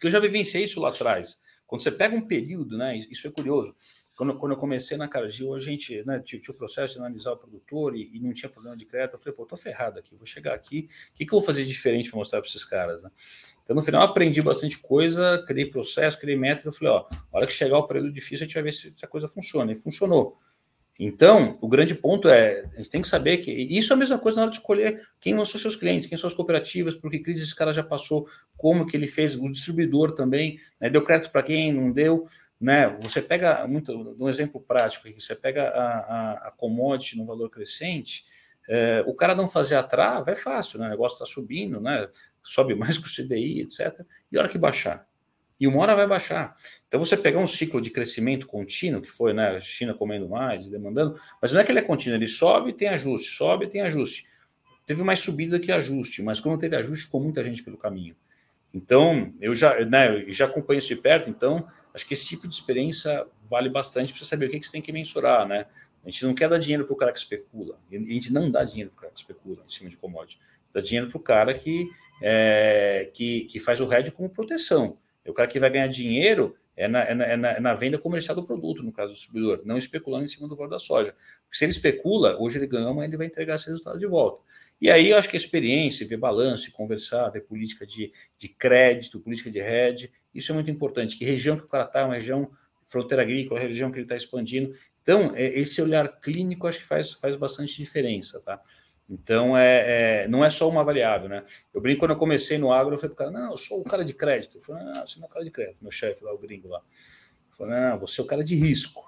que 0.00 0.06
eu 0.06 0.10
já 0.10 0.20
vivenciei 0.20 0.64
isso 0.64 0.80
lá 0.80 0.90
atrás. 0.90 1.42
Quando 1.66 1.82
você 1.82 1.90
pega 1.90 2.14
um 2.14 2.26
período, 2.26 2.78
né? 2.78 2.96
Isso 3.10 3.26
é 3.26 3.30
curioso. 3.30 3.74
Quando, 4.16 4.36
quando 4.36 4.52
eu 4.52 4.58
comecei 4.58 4.96
na 4.96 5.08
Cargill, 5.08 5.54
a 5.54 5.58
gente 5.58 6.04
né, 6.04 6.20
tinha, 6.20 6.40
tinha, 6.40 6.54
o 6.54 6.56
processo 6.56 6.94
de 6.94 7.00
analisar 7.00 7.32
o 7.32 7.36
produtor 7.36 7.96
e, 7.96 8.10
e, 8.14 8.20
não 8.20 8.32
tinha 8.32 8.48
problema 8.48 8.76
de 8.76 8.86
crédito. 8.86 9.14
Eu 9.14 9.18
falei, 9.18 9.34
pô, 9.34 9.44
tô 9.44 9.56
ferrado 9.56 9.98
aqui, 9.98 10.14
vou 10.14 10.26
chegar 10.26 10.54
aqui, 10.54 10.88
o 11.10 11.14
que, 11.14 11.26
que 11.26 11.34
eu 11.34 11.38
vou 11.38 11.42
fazer 11.42 11.64
diferente 11.64 12.10
para 12.10 12.18
mostrar 12.18 12.40
para 12.40 12.48
esses 12.48 12.64
caras? 12.64 13.02
Né? 13.02 13.10
Então, 13.62 13.74
no 13.74 13.82
final, 13.82 14.02
aprendi 14.02 14.40
bastante 14.40 14.78
coisa, 14.78 15.42
criei 15.46 15.66
processo, 15.66 16.18
criei 16.18 16.36
métrica. 16.36 16.68
Eu 16.68 16.72
falei, 16.72 16.92
ó, 16.92 17.06
a 17.32 17.36
hora 17.36 17.46
que 17.46 17.52
chegar 17.52 17.76
o 17.78 17.88
período 17.88 18.12
difícil, 18.12 18.44
a 18.44 18.46
gente 18.46 18.54
vai 18.54 18.62
ver 18.62 18.72
se, 18.72 18.94
se 18.96 19.04
a 19.04 19.08
coisa 19.08 19.26
funciona. 19.26 19.72
E 19.72 19.76
funcionou. 19.76 20.38
Então, 20.98 21.54
o 21.60 21.66
grande 21.66 21.92
ponto 21.94 22.28
é, 22.28 22.66
a 22.72 22.76
gente 22.76 22.88
tem 22.88 23.00
que 23.00 23.08
saber 23.08 23.38
que 23.38 23.50
isso 23.50 23.92
é 23.92 23.96
a 23.96 23.98
mesma 23.98 24.16
coisa 24.16 24.36
na 24.36 24.42
hora 24.42 24.50
de 24.50 24.58
escolher 24.58 25.02
quem 25.20 25.34
são 25.44 25.60
seus 25.60 25.74
clientes, 25.74 26.06
quem 26.06 26.16
são 26.16 26.28
as 26.28 26.34
cooperativas, 26.34 26.94
por 26.94 27.10
que 27.10 27.18
crise 27.18 27.42
esse 27.42 27.54
cara 27.54 27.72
já 27.72 27.82
passou, 27.82 28.28
como 28.56 28.86
que 28.86 28.96
ele 28.96 29.08
fez, 29.08 29.34
o 29.34 29.50
distribuidor 29.50 30.12
também, 30.12 30.60
né, 30.80 30.88
deu 30.88 31.02
crédito 31.02 31.32
para 31.32 31.42
quem, 31.42 31.72
não 31.72 31.90
deu 31.90 32.28
né? 32.60 32.88
Você 33.02 33.20
pega 33.20 33.66
muito 33.66 34.16
um 34.18 34.28
exemplo 34.28 34.60
prático 34.60 35.08
aqui, 35.08 35.20
você 35.20 35.34
pega 35.34 35.68
a, 35.68 35.98
a, 35.98 36.32
a 36.48 36.50
commodity 36.50 37.16
no 37.18 37.26
valor 37.26 37.50
crescente, 37.50 38.24
é, 38.68 39.04
o 39.06 39.14
cara 39.14 39.34
não 39.34 39.48
fazer 39.48 39.76
a 39.76 39.82
trava 39.82 40.30
é 40.30 40.34
fácil, 40.34 40.78
né? 40.78 40.86
O 40.86 40.90
negócio 40.90 41.14
está 41.14 41.26
subindo, 41.26 41.80
né? 41.80 42.08
Sobe 42.42 42.74
mais 42.74 42.98
que 42.98 43.06
o 43.06 43.10
CDI, 43.10 43.60
etc. 43.60 44.00
E 44.30 44.38
hora 44.38 44.48
que 44.48 44.58
baixar? 44.58 45.06
E 45.58 45.66
uma 45.66 45.80
hora 45.80 45.94
vai 45.94 46.06
baixar. 46.06 46.56
Então, 46.88 46.98
você 46.98 47.16
pegar 47.16 47.38
um 47.38 47.46
ciclo 47.46 47.80
de 47.80 47.90
crescimento 47.90 48.46
contínuo, 48.46 49.00
que 49.00 49.10
foi 49.10 49.32
né, 49.32 49.50
a 49.50 49.60
China 49.60 49.94
comendo 49.94 50.28
mais, 50.28 50.66
demandando, 50.68 51.18
mas 51.40 51.52
não 51.52 51.60
é 51.60 51.64
que 51.64 51.70
ele 51.70 51.78
é 51.78 51.82
contínuo, 51.82 52.18
ele 52.18 52.26
sobe 52.26 52.72
tem 52.72 52.88
ajuste, 52.88 53.30
sobe 53.30 53.68
tem 53.68 53.80
ajuste. 53.82 54.26
Teve 54.84 55.02
mais 55.02 55.20
subida 55.20 55.58
que 55.60 55.70
ajuste, 55.70 56.22
mas 56.22 56.40
quando 56.40 56.58
teve 56.58 56.76
ajuste, 56.76 57.04
ficou 57.06 57.22
muita 57.22 57.42
gente 57.42 57.62
pelo 57.62 57.78
caminho. 57.78 58.16
Então, 58.72 59.32
eu 59.40 59.54
já, 59.54 59.84
né, 59.84 60.24
eu 60.26 60.32
já 60.32 60.46
acompanho 60.46 60.78
isso 60.78 60.88
de 60.88 60.96
perto, 60.96 61.30
então 61.30 61.66
Acho 61.94 62.06
que 62.06 62.12
esse 62.12 62.26
tipo 62.26 62.48
de 62.48 62.54
experiência 62.54 63.24
vale 63.48 63.68
bastante 63.68 64.12
para 64.12 64.24
saber 64.24 64.46
o 64.46 64.50
que, 64.50 64.58
que 64.58 64.66
você 64.66 64.72
tem 64.72 64.82
que 64.82 64.92
mensurar, 64.92 65.46
né? 65.46 65.66
A 66.04 66.10
gente 66.10 66.26
não 66.26 66.34
quer 66.34 66.48
dar 66.48 66.58
dinheiro 66.58 66.84
para 66.84 66.92
o 66.92 66.96
cara 66.96 67.12
que 67.12 67.18
especula. 67.18 67.78
A 67.90 67.94
gente 67.94 68.32
não 68.32 68.50
dá 68.50 68.64
dinheiro 68.64 68.90
para 68.90 68.98
o 68.98 69.00
cara 69.02 69.12
que 69.12 69.20
especula 69.20 69.62
em 69.64 69.70
cima 69.70 69.88
de 69.88 69.96
commodity. 69.96 70.38
Dá 70.72 70.80
dinheiro 70.80 71.08
para 71.08 71.16
o 71.16 71.20
cara 71.20 71.54
que, 71.54 71.88
é, 72.20 73.10
que, 73.14 73.44
que 73.44 73.58
faz 73.58 73.80
o 73.80 73.90
hedge 73.90 74.10
como 74.10 74.28
proteção. 74.28 74.98
E 75.24 75.30
o 75.30 75.32
cara 75.32 75.48
que 75.48 75.58
vai 75.58 75.70
ganhar 75.70 75.86
dinheiro 75.86 76.56
é 76.76 76.88
na, 76.88 77.04
é, 77.04 77.14
na, 77.14 77.24
é, 77.24 77.36
na, 77.36 77.50
é 77.52 77.60
na, 77.60 77.74
venda 77.74 77.96
comercial 77.96 78.34
do 78.34 78.44
produto, 78.44 78.82
no 78.82 78.92
caso 78.92 79.12
do 79.12 79.14
distribuidor, 79.14 79.62
não 79.64 79.78
especulando 79.78 80.24
em 80.24 80.28
cima 80.28 80.48
do 80.48 80.56
valor 80.56 80.70
da 80.70 80.78
soja. 80.78 81.14
Porque 81.44 81.56
se 81.56 81.64
ele 81.64 81.72
especula, 81.72 82.36
hoje 82.38 82.58
ele 82.58 82.66
ganha, 82.66 82.92
mas 82.92 83.04
ele 83.04 83.16
vai 83.16 83.26
entregar 83.26 83.54
esse 83.54 83.66
resultado 83.66 83.98
de 83.98 84.06
volta. 84.06 84.42
E 84.80 84.90
aí 84.90 85.10
eu 85.10 85.16
acho 85.16 85.28
que 85.28 85.36
a 85.36 85.40
experiência, 85.40 86.06
ver 86.06 86.16
balanço, 86.16 86.70
conversar, 86.72 87.30
ver 87.30 87.42
política 87.42 87.86
de, 87.86 88.12
de 88.36 88.48
crédito, 88.48 89.20
política 89.20 89.50
de 89.50 89.60
hedge, 89.60 90.10
isso 90.34 90.52
é 90.52 90.54
muito 90.54 90.70
importante. 90.70 91.16
Que 91.16 91.24
região 91.24 91.56
que 91.56 91.64
o 91.64 91.68
cara 91.68 91.84
está, 91.84 92.00
é 92.00 92.04
uma 92.04 92.14
região 92.14 92.50
fronteira 92.84 93.22
agrícola, 93.22 93.60
a 93.60 93.62
região 93.62 93.90
que 93.90 93.98
ele 93.98 94.04
está 94.04 94.16
expandindo. 94.16 94.74
Então, 95.02 95.32
é, 95.34 95.46
esse 95.58 95.80
olhar 95.80 96.20
clínico 96.20 96.66
acho 96.66 96.80
que 96.80 96.86
faz, 96.86 97.12
faz 97.12 97.36
bastante 97.36 97.76
diferença, 97.76 98.40
tá? 98.40 98.60
Então, 99.08 99.56
é, 99.56 100.22
é, 100.24 100.28
não 100.28 100.44
é 100.44 100.50
só 100.50 100.68
uma 100.68 100.82
variável, 100.82 101.28
né? 101.28 101.44
Eu 101.74 101.80
brinco 101.80 102.00
quando 102.00 102.12
eu 102.12 102.16
comecei 102.16 102.56
no 102.56 102.72
agro, 102.72 102.94
eu 102.94 102.98
falei 102.98 103.14
para 103.14 103.26
o 103.28 103.32
cara, 103.32 103.44
não, 103.44 103.50
eu 103.52 103.56
sou 103.56 103.80
o 103.80 103.84
cara 103.84 104.04
de 104.04 104.14
crédito. 104.14 104.58
Eu 104.58 104.62
falei, 104.62 104.84
não, 104.84 105.06
você 105.06 105.18
não 105.18 105.26
é 105.26 105.28
o 105.28 105.30
cara 105.30 105.44
de 105.44 105.50
crédito, 105.50 105.78
meu 105.82 105.90
chefe 105.90 106.24
lá, 106.24 106.32
o 106.32 106.38
gringo 106.38 106.68
lá. 106.68 106.78
Eu 107.50 107.56
falei, 107.56 107.74
não, 107.78 107.98
você 107.98 108.20
é 108.20 108.24
o 108.24 108.26
cara 108.26 108.42
de 108.42 108.54
risco. 108.54 109.04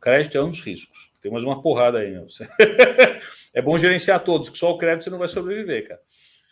Crédito 0.00 0.36
é 0.36 0.42
um 0.42 0.50
dos 0.50 0.62
riscos. 0.62 1.12
Tem 1.20 1.30
mais 1.30 1.44
uma 1.44 1.62
porrada 1.62 1.98
aí, 1.98 2.10
meu. 2.10 2.26
é 3.54 3.62
bom 3.62 3.78
gerenciar 3.78 4.22
todos, 4.22 4.48
que 4.48 4.58
só 4.58 4.72
o 4.72 4.78
crédito 4.78 5.04
você 5.04 5.10
não 5.10 5.18
vai 5.18 5.28
sobreviver, 5.28 5.88
cara. 5.88 6.00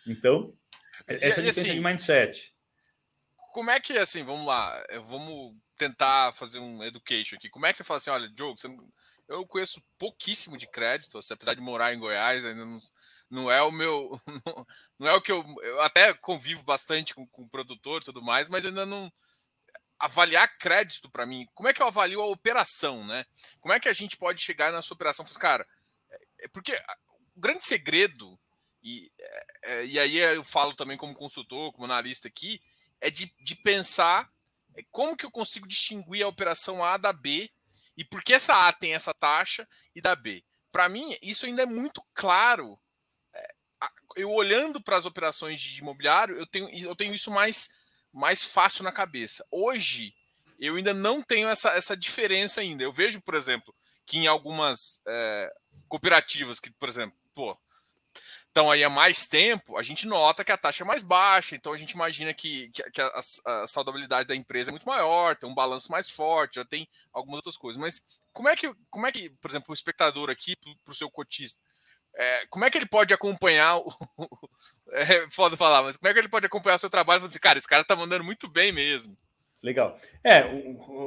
Então, 0.07 0.53
essa 1.07 1.25
é 1.25 1.29
a 1.29 1.31
diferença 1.31 1.61
assim, 1.63 1.73
de 1.73 1.81
mindset 1.81 2.54
como 3.55 3.71
é 3.71 3.79
que, 3.79 3.97
assim, 3.97 4.25
vamos 4.25 4.45
lá, 4.45 4.85
eh, 4.89 4.99
vamos 4.99 5.55
tentar 5.77 6.33
fazer 6.35 6.59
um 6.59 6.83
education 6.83 7.37
aqui. 7.37 7.49
Como 7.49 7.65
é 7.65 7.71
que 7.71 7.79
você 7.79 7.85
fala 7.85 7.99
assim, 7.99 8.11
olha, 8.11 8.29
Diogo, 8.29 8.57
não, 8.65 8.93
eu 9.29 9.47
conheço 9.47 9.81
pouquíssimo 9.97 10.59
de 10.59 10.67
crédito, 10.67 11.13
você, 11.13 11.35
apesar 11.35 11.55
de 11.55 11.61
morar 11.61 11.95
em 11.95 11.99
Goiás, 12.01 12.45
ainda 12.45 12.65
não, 12.65 12.81
não 13.31 13.51
é 13.53 13.63
o 13.63 13.71
meu, 13.71 14.21
não, 14.45 14.67
não, 14.99 15.09
é 15.09 15.15
o 15.15 15.23
que 15.23 15.31
eu, 15.31 15.45
eu 15.63 15.81
até 15.83 16.13
convivo 16.15 16.65
bastante 16.65 17.15
com, 17.15 17.25
com 17.29 17.43
o 17.43 17.49
produtor 17.49 18.03
e 18.03 18.05
tudo 18.05 18.21
mais, 18.21 18.49
mas 18.49 18.67
ainda 18.67 18.85
não, 18.85 19.09
avaliar 20.01 20.59
crédito 20.59 21.09
para 21.09 21.25
mim, 21.25 21.47
como 21.55 21.69
é 21.69 21.73
que 21.73 21.81
eu 21.81 21.87
avalio 21.87 22.21
a 22.23 22.27
operação, 22.27 23.07
né? 23.07 23.25
Como 23.61 23.73
é 23.73 23.79
que 23.79 23.89
a 23.89 23.93
gente 23.93 24.17
pode 24.17 24.43
chegar 24.43 24.73
nessa 24.73 24.93
operação? 24.93 25.25
Assim, 25.25 25.39
cara, 25.39 25.65
é, 26.11 26.47
é 26.47 26.49
porque 26.49 26.75
o 27.37 27.41
grande 27.41 27.65
segredo, 27.65 28.37
e, 28.83 29.13
é, 29.17 29.47
é, 29.63 29.87
e 29.87 30.01
aí 30.01 30.17
eu 30.17 30.43
falo 30.43 30.75
também 30.75 30.99
como 30.99 31.15
consultor, 31.15 31.73
como 31.73 31.85
analista 31.85 32.27
aqui, 32.27 32.61
é 33.05 33.11
de, 33.11 33.33
de 33.41 33.55
pensar 33.55 34.29
como 34.91 35.17
que 35.17 35.25
eu 35.25 35.31
consigo 35.31 35.69
distinguir 35.69 36.25
a 36.25 36.29
operação 36.29 36.83
A 36.83 36.97
da 36.97 37.13
B 37.13 37.51
e 37.97 38.05
por 38.05 38.25
que 38.25 38.35
essa 38.35 38.67
A 38.67 38.73
tem 38.73 38.95
essa 38.95 39.15
taxa 39.15 39.69
e 39.95 40.01
da 40.01 40.17
B. 40.17 40.45
Para 40.73 40.89
mim, 40.89 41.17
isso 41.23 41.47
ainda 41.47 41.63
é 41.63 41.67
muito 41.67 42.03
claro. 42.13 42.81
Eu 44.17 44.33
olhando 44.33 44.83
para 44.83 44.97
as 44.97 45.05
operações 45.05 45.61
de 45.61 45.81
imobiliário, 45.81 46.37
eu 46.37 46.47
tenho, 46.47 46.69
eu 46.71 46.97
tenho 46.97 47.15
isso 47.15 47.31
mais 47.31 47.69
mais 48.13 48.45
fácil 48.45 48.85
na 48.85 48.93
cabeça. 48.93 49.45
Hoje, 49.51 50.15
eu 50.59 50.77
ainda 50.77 50.95
não 50.95 51.21
tenho 51.21 51.49
essa, 51.49 51.71
essa 51.71 51.97
diferença 51.97 52.61
ainda. 52.61 52.85
Eu 52.85 52.93
vejo, 52.93 53.21
por 53.21 53.35
exemplo, 53.35 53.75
que 54.07 54.19
em 54.19 54.29
algumas 54.29 55.03
é, 55.07 55.53
cooperativas 55.89 56.61
que, 56.61 56.71
por 56.71 56.89
exemplo, 56.89 57.19
pô, 57.35 57.59
estão 58.55 58.71
aí 58.71 58.85
há 58.85 58.89
mais 58.89 59.27
tempo, 59.27 59.77
a 59.77 59.83
gente 59.83 60.07
nota 60.07 60.45
que 60.45 60.53
a 60.53 60.57
taxa 60.57 60.85
é 60.85 60.87
mais 60.87 61.03
baixa, 61.03 61.57
então 61.57 61.73
a 61.73 61.77
gente 61.77 61.91
imagina 61.91 62.33
que, 62.33 62.71
que, 62.71 62.89
que 62.93 63.01
a, 63.01 63.21
a, 63.47 63.67
saudabilidade 63.67 64.29
da 64.29 64.37
empresa 64.37 64.71
é 64.71 64.73
muito 64.73 64.87
maior, 64.87 65.35
tem 65.35 65.51
um 65.51 65.55
balanço 65.55 65.91
mais 65.91 66.09
forte, 66.09 66.57
já 66.57 66.65
tem 66.65 66.87
algumas 67.13 67.39
outras 67.39 67.57
coisas. 67.57 67.81
Mas 67.81 68.07
como 68.33 68.49
é 68.49 68.55
que, 68.55 68.73
como 68.89 69.09
é 69.09 69.13
que 69.13 69.29
por 69.29 69.51
exemplo, 69.51 69.73
o 69.73 69.75
espectador 69.75 70.31
aqui, 70.31 70.55
para 70.57 70.93
o 70.93 70.95
seu 70.95 71.11
cotista, 71.11 71.61
é, 72.15 72.47
como 72.47 72.65
é 72.65 72.71
que 72.71 72.79
ele 72.79 72.87
pode 72.87 73.13
acompanhar 73.13 73.79
o. 73.79 73.93
é 74.93 75.29
foda 75.33 75.57
falar, 75.57 75.83
mas 75.83 75.97
como 75.97 76.09
é 76.09 76.13
que 76.13 76.21
ele 76.21 76.29
pode 76.29 76.47
acompanhar 76.47 76.77
o 76.77 76.79
seu 76.79 76.89
trabalho 76.89 77.19
e 77.19 77.21
falar 77.23 77.31
assim, 77.31 77.41
cara, 77.41 77.59
esse 77.59 77.67
cara 77.67 77.83
tá 77.83 77.97
mandando 77.97 78.23
muito 78.23 78.49
bem 78.49 78.71
mesmo? 78.71 79.17
Legal. 79.61 79.99
É, 80.23 80.45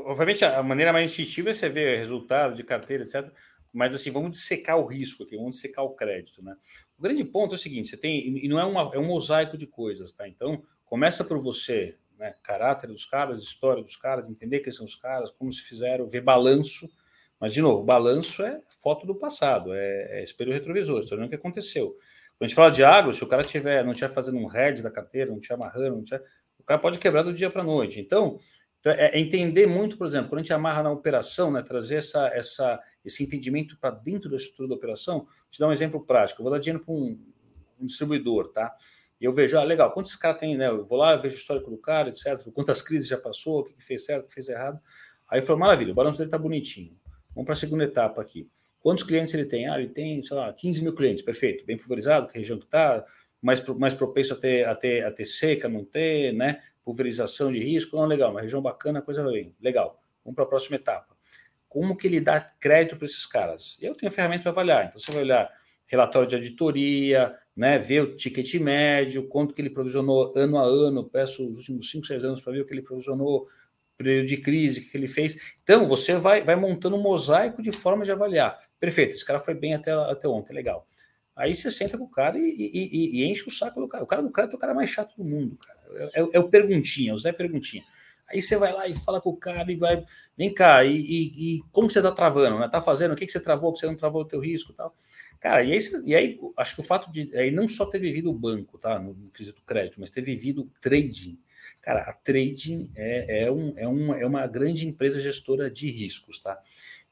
obviamente 0.05 0.43
a 0.43 0.61
maneira 0.61 0.91
mais 0.91 1.09
instintiva 1.09 1.51
é 1.51 1.53
você 1.53 1.69
ver 1.69 1.97
resultado 1.97 2.55
de 2.55 2.63
carteira, 2.63 3.05
etc. 3.05 3.31
Mas 3.77 3.95
assim, 3.95 4.11
vamos 4.11 4.31
dissecar 4.31 4.77
o 4.77 4.85
risco 4.85 5.23
aqui, 5.23 5.35
vamos 5.35 5.55
dissecar 5.55 5.85
o 5.85 5.91
crédito, 5.91 6.43
né? 6.43 6.55
O 6.97 7.01
grande 7.01 7.23
ponto 7.23 7.53
é 7.53 7.55
o 7.55 7.59
seguinte: 7.59 7.89
você 7.89 7.97
tem, 7.97 8.43
e 8.43 8.47
não 8.47 8.59
é, 8.59 8.65
uma, 8.65 8.91
é 8.93 8.99
um 8.99 9.07
mosaico 9.07 9.57
de 9.57 9.67
coisas, 9.67 10.11
tá? 10.11 10.27
Então, 10.27 10.63
começa 10.85 11.23
por 11.23 11.39
você, 11.39 11.97
né? 12.17 12.33
Caráter 12.43 12.87
dos 12.87 13.05
caras, 13.05 13.41
história 13.41 13.83
dos 13.83 13.95
caras, 13.95 14.29
entender 14.29 14.59
quem 14.59 14.73
são 14.73 14.85
os 14.85 14.95
caras, 14.95 15.31
como 15.31 15.51
se 15.51 15.61
fizeram, 15.61 16.07
ver 16.07 16.21
balanço 16.21 16.89
mas, 17.39 17.53
de 17.53 17.61
novo, 17.61 17.83
balanço 17.83 18.43
é 18.43 18.59
foto 18.81 19.05
do 19.05 19.15
passado, 19.15 19.73
é, 19.73 20.19
é 20.19 20.23
espelho 20.23 20.53
retrovisor, 20.53 21.03
não 21.11 21.23
é 21.23 21.25
o 21.27 21.29
que 21.29 21.35
aconteceu. 21.35 21.89
Quando 22.37 22.43
a 22.43 22.47
gente 22.47 22.55
fala 22.55 22.71
de 22.71 22.83
agro, 22.83 23.13
se 23.13 23.23
o 23.23 23.27
cara 23.27 23.43
tiver, 23.43 23.83
não 23.83 23.91
estiver 23.91 24.13
fazendo 24.13 24.37
um 24.37 24.47
head 24.47 24.81
da 24.81 24.91
carteira, 24.91 25.29
não 25.29 25.37
estiver 25.37 25.55
amarrando, 25.55 25.97
não 25.97 26.03
tiver, 26.03 26.23
o 26.59 26.63
cara 26.63 26.79
pode 26.79 26.99
quebrar 26.99 27.23
do 27.23 27.33
dia 27.33 27.49
para 27.49 27.61
a 27.61 27.65
noite. 27.65 27.99
Então, 27.99 28.39
então 28.79 28.91
é, 28.91 29.11
é, 29.15 29.19
entender 29.19 29.67
muito, 29.67 29.97
por 29.97 30.07
exemplo, 30.07 30.29
quando 30.29 30.39
a 30.39 30.43
gente 30.43 30.53
amarra 30.53 30.83
na 30.83 30.91
operação, 30.91 31.51
né, 31.51 31.61
trazer 31.61 31.95
essa, 31.95 32.27
essa, 32.27 32.79
esse 33.07 33.23
entendimento 33.23 33.77
para 33.79 33.91
dentro 33.91 34.29
da 34.29 34.35
estrutura 34.35 34.69
da 34.69 34.75
operação. 34.75 35.19
Vou 35.19 35.27
te 35.49 35.59
dar 35.59 35.67
um 35.67 35.71
exemplo 35.71 36.05
prático. 36.05 36.41
Eu 36.41 36.43
vou 36.43 36.51
dar 36.51 36.59
dinheiro 36.59 36.83
para 36.83 36.93
um, 36.93 37.17
um, 37.79 37.85
distribuidor, 37.85 38.49
tá? 38.49 38.75
E 39.19 39.25
eu 39.25 39.31
vejo, 39.31 39.57
ah, 39.57 39.63
legal, 39.63 39.91
quantos 39.91 40.15
caras 40.15 40.39
tem, 40.39 40.57
né? 40.57 40.67
Eu 40.67 40.85
vou 40.85 40.97
lá, 40.97 41.15
vejo 41.15 41.35
o 41.35 41.39
histórico 41.39 41.71
do 41.71 41.77
cara, 41.77 42.09
etc. 42.09 42.39
Quantas 42.53 42.81
crises 42.81 43.07
já 43.07 43.17
passou, 43.17 43.61
o 43.61 43.63
que 43.63 43.83
fez 43.83 44.05
certo, 44.05 44.25
o 44.25 44.27
que 44.27 44.33
fez 44.33 44.49
errado. 44.49 44.79
Aí 45.29 45.39
eu 45.39 45.43
falo, 45.43 45.59
maravilha, 45.59 45.91
o 45.91 45.95
balanço 45.95 46.19
dele 46.19 46.29
tá 46.29 46.37
bonitinho. 46.37 46.95
Vamos 47.33 47.45
para 47.45 47.53
a 47.53 47.57
segunda 47.57 47.83
etapa 47.83 48.21
aqui. 48.21 48.47
Quantos 48.79 49.03
clientes 49.03 49.33
ele 49.33 49.45
tem? 49.45 49.67
Ah, 49.67 49.79
ele 49.79 49.89
tem, 49.89 50.23
sei 50.23 50.37
lá, 50.37 50.51
15 50.53 50.83
mil 50.83 50.93
clientes, 50.93 51.23
perfeito, 51.23 51.65
bem 51.65 51.77
pulverizado, 51.77 52.27
que 52.27 52.37
região 52.37 52.59
que 52.59 52.65
está, 52.65 53.05
mais, 53.41 53.65
mais 53.67 53.93
propenso 53.93 54.33
a 54.33 54.37
ter, 54.37 54.67
a, 54.67 54.75
ter, 54.75 55.03
a 55.05 55.11
ter 55.11 55.25
seca, 55.25 55.67
não 55.67 55.83
ter, 55.83 56.33
né? 56.33 56.61
Pulverização 56.83 57.51
de 57.51 57.59
risco, 57.59 57.95
não, 57.97 58.05
legal, 58.05 58.31
uma 58.31 58.41
região 58.41 58.61
bacana, 58.61 59.01
coisa 59.01 59.23
bem, 59.23 59.53
legal. 59.59 60.01
Vamos 60.23 60.35
para 60.35 60.43
a 60.43 60.47
próxima 60.47 60.75
etapa. 60.77 61.16
Como 61.67 61.95
que 61.95 62.07
ele 62.07 62.21
dá 62.21 62.39
crédito 62.39 62.95
para 62.97 63.05
esses 63.05 63.25
caras? 63.25 63.77
Eu 63.81 63.95
tenho 63.95 64.11
ferramenta 64.11 64.43
para 64.43 64.51
avaliar, 64.51 64.85
então 64.85 64.99
você 64.99 65.11
vai 65.11 65.23
olhar 65.23 65.49
relatório 65.85 66.27
de 66.27 66.35
auditoria, 66.35 67.33
né, 67.55 67.79
ver 67.79 68.01
o 68.01 68.15
ticket 68.15 68.53
médio, 68.55 69.27
quanto 69.27 69.53
que 69.53 69.61
ele 69.61 69.69
provisionou 69.69 70.31
ano 70.35 70.57
a 70.57 70.63
ano, 70.63 71.03
peço 71.09 71.47
os 71.49 71.59
últimos 71.59 71.89
5, 71.89 72.05
6 72.05 72.23
anos 72.23 72.41
para 72.41 72.53
ver 72.53 72.61
o 72.61 72.65
que 72.65 72.73
ele 72.73 72.81
provisionou, 72.81 73.47
período 73.97 74.27
de 74.27 74.37
crise, 74.37 74.81
que 74.81 74.95
ele 74.95 75.07
fez. 75.07 75.57
Então, 75.63 75.87
você 75.87 76.15
vai, 76.15 76.43
vai 76.43 76.55
montando 76.55 76.95
um 76.95 77.01
mosaico 77.01 77.61
de 77.61 77.71
forma 77.71 78.05
de 78.05 78.11
avaliar. 78.11 78.59
Perfeito, 78.79 79.15
esse 79.15 79.25
cara 79.25 79.39
foi 79.39 79.55
bem 79.55 79.73
até, 79.73 79.91
até 79.91 80.27
ontem, 80.27 80.53
legal. 80.53 80.87
Aí 81.35 81.53
você 81.53 81.69
senta 81.69 81.97
com 81.97 82.05
o 82.05 82.09
cara 82.09 82.37
e, 82.37 82.43
e, 82.43 82.89
e, 83.19 83.21
e 83.21 83.25
enche 83.25 83.47
o 83.47 83.51
saco 83.51 83.79
do 83.79 83.87
cara. 83.87 84.03
O 84.03 84.07
cara 84.07 84.23
do 84.23 84.31
crédito 84.31 84.53
é 84.53 84.57
o 84.57 84.59
cara 84.59 84.73
mais 84.73 84.89
chato 84.89 85.15
do 85.15 85.23
mundo, 85.23 85.57
cara. 85.57 85.79
É, 86.13 86.21
é, 86.21 86.29
é, 86.33 86.39
o 86.39 86.49
Perguntinha, 86.49 87.13
o 87.13 87.19
Zé 87.19 87.31
Perguntinha. 87.31 87.83
Aí 88.29 88.41
você 88.41 88.57
vai 88.57 88.73
lá 88.73 88.87
e 88.87 88.95
fala 88.95 89.21
com 89.21 89.29
o 89.29 89.37
cara 89.37 89.71
e 89.71 89.75
vai, 89.75 90.03
vem 90.37 90.53
cá, 90.53 90.83
e, 90.83 90.91
e, 90.97 91.63
como 91.71 91.89
você 91.89 92.01
tá 92.01 92.11
travando, 92.11 92.59
né? 92.59 92.67
Tá 92.69 92.81
fazendo, 92.81 93.13
o 93.13 93.15
que, 93.15 93.25
que 93.25 93.31
você 93.31 93.39
travou, 93.39 93.71
que 93.71 93.79
você 93.79 93.85
não 93.85 93.95
travou 93.95 94.21
o 94.21 94.25
teu 94.25 94.39
risco 94.39 94.71
e 94.71 94.75
tal. 94.75 94.93
Cara, 95.39 95.63
e 95.63 95.71
aí, 95.71 95.79
e 96.05 96.15
aí 96.15 96.39
acho 96.57 96.75
que 96.75 96.81
o 96.81 96.83
fato 96.83 97.11
de 97.11 97.35
aí 97.37 97.51
não 97.51 97.67
só 97.67 97.85
ter 97.85 97.99
vivido 97.99 98.29
o 98.29 98.33
banco, 98.33 98.77
tá? 98.77 98.99
No, 98.99 99.13
no 99.13 99.29
quesito 99.29 99.61
crédito, 99.65 99.99
mas 99.99 100.11
ter 100.11 100.21
vivido 100.21 100.63
o 100.63 100.69
trading 100.81 101.39
Cara, 101.87 102.01
a 102.01 102.11
trading 102.11 102.91
é, 102.97 103.43
é, 103.43 103.51
um, 103.51 103.73
é, 103.77 103.87
um, 103.87 104.13
é 104.13 104.25
uma 104.25 104.45
grande 104.45 104.85
empresa 104.85 105.21
gestora 105.21 105.71
de 105.71 105.89
riscos, 105.89 106.37
tá? 106.39 106.59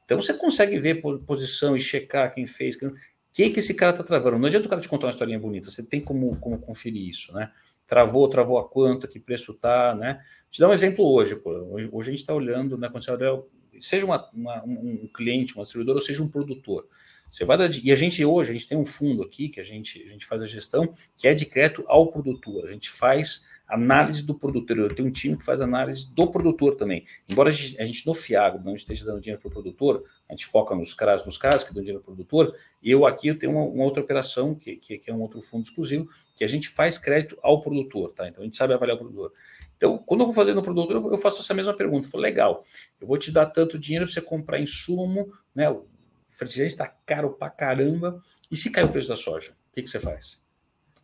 Então 0.03 0.22
você 0.22 0.34
consegue 0.34 0.78
ver 0.78 1.01
posição 1.26 1.78
e 1.78 1.80
checar 1.80 2.34
quem 2.34 2.45
fez, 2.45 2.76
quem, 2.76 2.93
que 3.32 3.51
que 3.51 3.59
esse 3.61 3.74
cara 3.74 3.93
tá 3.93 4.03
travando. 4.03 4.38
Não 4.38 4.47
adianta 4.47 4.68
o 4.68 4.70
cara 4.70 4.82
te 4.82 4.89
contar 4.89 5.05
uma 5.05 5.11
historinha 5.11 5.39
bonita, 5.39 5.70
você 5.70 5.82
tem 5.82 6.01
como, 6.01 6.36
como 6.41 6.59
conferir 6.59 7.07
isso, 7.07 7.34
né? 7.34 7.51
Travou, 7.88 8.27
travou 8.27 8.57
a 8.57 8.67
quanto, 8.67 9.07
que 9.07 9.19
preço 9.19 9.53
tá, 9.53 9.93
né? 9.93 10.13
Vou 10.15 10.51
te 10.51 10.59
dar 10.59 10.69
um 10.69 10.73
exemplo 10.73 11.05
hoje, 11.05 11.36
pô. 11.36 11.51
Hoje, 11.51 11.89
hoje 11.91 12.09
a 12.09 12.11
gente 12.11 12.21
está 12.21 12.33
olhando, 12.33 12.77
né? 12.77 12.89
Quando 12.89 13.03
você 13.03 13.11
olha, 13.11 13.43
seja 13.79 14.05
uma, 14.05 14.29
uma, 14.33 14.63
um 14.65 15.07
cliente, 15.13 15.57
um 15.57 15.61
distribuidor, 15.61 15.95
ou 15.95 16.01
seja 16.01 16.23
um 16.23 16.27
produtor. 16.27 16.88
Você 17.29 17.43
vai 17.43 17.57
dar, 17.57 17.69
e 17.69 17.91
a 17.91 17.95
gente 17.95 18.23
hoje, 18.23 18.49
a 18.49 18.53
gente 18.53 18.67
tem 18.67 18.77
um 18.77 18.86
fundo 18.86 19.21
aqui 19.21 19.49
que 19.49 19.59
a 19.59 19.63
gente, 19.63 20.01
a 20.03 20.07
gente 20.07 20.25
faz 20.25 20.41
a 20.41 20.45
gestão, 20.45 20.93
que 21.17 21.27
é 21.27 21.33
de 21.33 21.45
crédito 21.45 21.83
ao 21.88 22.11
produtor. 22.11 22.65
A 22.65 22.71
gente 22.71 22.89
faz 22.89 23.45
análise 23.68 24.24
do 24.24 24.36
produtor. 24.36 24.78
Eu 24.78 24.95
tenho 24.95 25.07
um 25.07 25.11
time 25.11 25.38
que 25.38 25.43
faz 25.43 25.61
análise 25.61 26.13
do 26.13 26.30
produtor 26.30 26.76
também. 26.76 27.05
Embora 27.28 27.49
a 27.49 27.51
gente, 27.51 28.05
no 28.05 28.13
Fiago 28.13 28.63
não 28.63 28.76
esteja 28.76 29.05
dando 29.05 29.20
dinheiro 29.20 29.41
para 29.41 29.49
o 29.49 29.51
produtor, 29.51 30.03
a 30.30 30.34
gente 30.34 30.45
foca 30.45 30.76
nos 30.76 30.93
caras, 30.93 31.26
nos 31.26 31.38
caras 31.38 31.63
que 31.63 31.74
dão 31.74 31.82
dinheiro 31.82 32.01
para 32.03 32.11
o 32.11 32.16
produtor. 32.16 32.55
Eu 32.84 33.05
aqui 33.05 33.28
eu 33.28 33.38
tenho 33.38 33.51
uma, 33.51 33.63
uma 33.63 33.84
outra 33.84 34.03
operação, 34.03 34.55
que, 34.55 34.76
que, 34.76 34.97
que, 34.97 35.09
é 35.09 35.13
um 35.13 35.22
outro 35.22 35.41
fundo 35.41 35.63
exclusivo, 35.63 36.07
que 36.36 36.43
a 36.43 36.47
gente 36.47 36.70
faz 36.70 36.97
crédito 36.97 37.38
ao 37.41 37.61
produtor, 37.61 38.13
tá? 38.13 38.28
Então 38.28 38.41
a 38.41 38.45
gente 38.45 38.57
sabe 38.57 38.74
avaliar 38.74 38.97
o 38.97 38.99
produtor. 38.99 39.34
Então, 39.78 39.97
quando 39.97 40.22
eu 40.22 40.26
vou 40.28 40.36
fazer 40.36 40.53
no 40.53 40.63
produtor, 40.63 41.11
eu 41.11 41.18
faço 41.18 41.41
essa 41.41 41.53
mesma 41.53 41.74
pergunta. 41.74 42.07
Eu 42.07 42.11
falo, 42.11 42.24
legal, 42.24 42.63
eu 42.99 43.07
vou 43.07 43.18
te 43.18 43.32
dar 43.32 43.45
tanto 43.47 43.78
dinheiro 43.78 44.05
para 44.05 44.13
você 44.13 44.22
comprar 44.22 44.59
insumo, 44.59 45.34
né? 45.53 45.70
O 45.70 45.86
fertilizante 46.32 46.74
está 46.74 46.88
caro 47.05 47.32
pra 47.32 47.49
caramba. 47.49 48.22
E 48.49 48.55
se 48.55 48.70
cair 48.70 48.86
o 48.86 48.91
preço 48.91 49.09
da 49.09 49.16
soja, 49.16 49.51
o 49.51 49.74
que, 49.74 49.82
que 49.82 49.89
você 49.89 49.99
faz? 49.99 50.41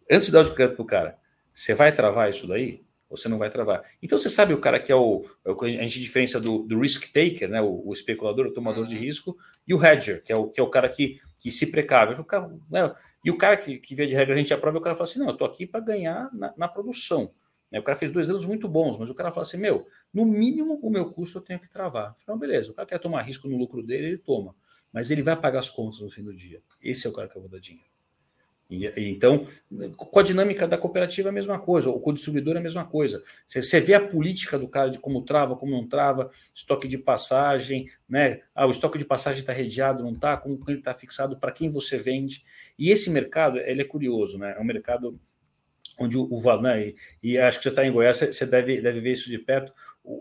Antes 0.09 0.27
de 0.27 0.33
dar 0.33 0.45
o 0.45 0.53
crédito 0.53 0.75
para 0.75 0.83
o 0.83 0.85
cara, 0.85 1.17
você 1.53 1.73
vai 1.73 1.93
travar 1.93 2.29
isso 2.29 2.47
daí? 2.47 2.83
Ou 3.09 3.17
você 3.17 3.27
não 3.27 3.37
vai 3.37 3.49
travar? 3.49 3.83
Então 4.01 4.17
você 4.17 4.29
sabe 4.29 4.53
o 4.53 4.59
cara 4.59 4.79
que 4.79 4.91
é 4.91 4.95
o. 4.95 5.25
É 5.45 5.51
a 5.51 5.81
gente 5.81 5.99
diferencia 5.99 6.39
do, 6.39 6.59
do 6.59 6.79
risk 6.79 7.11
taker, 7.11 7.49
né? 7.49 7.61
O, 7.61 7.87
o, 7.87 7.91
especulador, 7.91 8.47
o 8.47 8.53
tomador 8.53 8.87
de 8.87 8.95
uhum. 8.95 9.01
risco, 9.01 9.37
e 9.67 9.73
o 9.73 9.85
hedger, 9.85 10.23
que 10.23 10.31
é 10.31 10.35
o, 10.35 10.47
que 10.47 10.59
é 10.61 10.63
o 10.63 10.69
cara 10.69 10.87
que, 10.87 11.19
que 11.41 11.51
se 11.51 11.69
precave. 11.69 12.19
O 12.19 12.23
cara, 12.23 12.49
né? 12.69 12.93
E 13.23 13.29
o 13.29 13.37
cara 13.37 13.57
que, 13.57 13.77
que 13.77 13.93
vê 13.93 14.05
de 14.05 14.15
regra 14.15 14.33
a 14.33 14.37
gente 14.37 14.53
aprova, 14.53 14.77
o 14.77 14.81
cara 14.81 14.95
fala 14.95 15.09
assim: 15.09 15.19
não, 15.19 15.27
eu 15.27 15.37
tô 15.37 15.43
aqui 15.43 15.67
para 15.67 15.81
ganhar 15.81 16.29
na, 16.33 16.53
na 16.55 16.67
produção. 16.69 17.33
Né? 17.69 17.79
O 17.79 17.83
cara 17.83 17.97
fez 17.97 18.11
dois 18.11 18.29
anos 18.29 18.45
muito 18.45 18.67
bons, 18.67 18.97
mas 18.97 19.09
o 19.09 19.13
cara 19.13 19.31
fala 19.31 19.43
assim: 19.43 19.57
meu, 19.57 19.85
no 20.13 20.25
mínimo 20.25 20.79
o 20.81 20.89
meu 20.89 21.11
custo 21.11 21.37
eu 21.37 21.41
tenho 21.41 21.59
que 21.59 21.69
travar. 21.69 22.15
Então, 22.23 22.37
beleza, 22.37 22.71
o 22.71 22.73
cara 22.73 22.87
quer 22.87 22.99
tomar 22.99 23.23
risco 23.23 23.47
no 23.47 23.57
lucro 23.57 23.83
dele, 23.83 24.07
ele 24.07 24.17
toma. 24.17 24.55
Mas 24.91 25.11
ele 25.11 25.21
vai 25.21 25.35
pagar 25.35 25.59
as 25.59 25.69
contas 25.69 25.99
no 25.99 26.09
fim 26.09 26.23
do 26.23 26.33
dia. 26.33 26.61
Esse 26.81 27.07
é 27.07 27.09
o 27.09 27.13
cara 27.13 27.27
que 27.27 27.37
eu 27.37 27.41
vou 27.41 27.49
dar 27.49 27.59
dinheiro. 27.59 27.89
Então, 28.71 29.47
com 29.97 30.19
a 30.19 30.23
dinâmica 30.23 30.65
da 30.65 30.77
cooperativa 30.77 31.27
é 31.27 31.31
a 31.31 31.33
mesma 31.33 31.59
coisa, 31.59 31.89
ou 31.89 31.99
com 31.99 32.11
o 32.11 32.13
distribuidor 32.13 32.55
é 32.55 32.59
a 32.59 32.63
mesma 32.63 32.85
coisa. 32.85 33.21
Você, 33.45 33.81
vê 33.81 33.93
a 33.93 34.07
política 34.07 34.57
do 34.57 34.67
cara 34.67 34.89
de 34.89 34.97
como 34.97 35.23
trava, 35.23 35.57
como 35.57 35.73
não 35.73 35.85
trava, 35.85 36.31
estoque 36.53 36.87
de 36.87 36.97
passagem, 36.97 37.85
né? 38.07 38.41
Ah, 38.55 38.65
o 38.65 38.71
estoque 38.71 38.97
de 38.97 39.03
passagem 39.03 39.41
está 39.41 39.51
redeado, 39.51 40.03
não 40.03 40.13
está, 40.13 40.37
como 40.37 40.57
ele 40.69 40.79
está 40.79 40.93
fixado, 40.93 41.37
para 41.37 41.51
quem 41.51 41.69
você 41.69 41.97
vende. 41.97 42.45
E 42.79 42.89
esse 42.89 43.09
mercado, 43.09 43.59
ele 43.59 43.81
é 43.81 43.85
curioso, 43.85 44.37
né? 44.37 44.55
É 44.57 44.61
um 44.61 44.65
mercado 44.65 45.19
onde 45.99 46.17
o, 46.17 46.39
valor, 46.39 46.63
né? 46.63 46.93
E, 47.21 47.37
acho 47.37 47.57
que 47.57 47.63
você 47.63 47.69
está 47.69 47.85
em 47.85 47.91
Goiás, 47.91 48.17
você 48.17 48.45
deve, 48.45 48.81
deve 48.81 49.01
ver 49.01 49.11
isso 49.11 49.29
de 49.29 49.37
perto. 49.37 49.73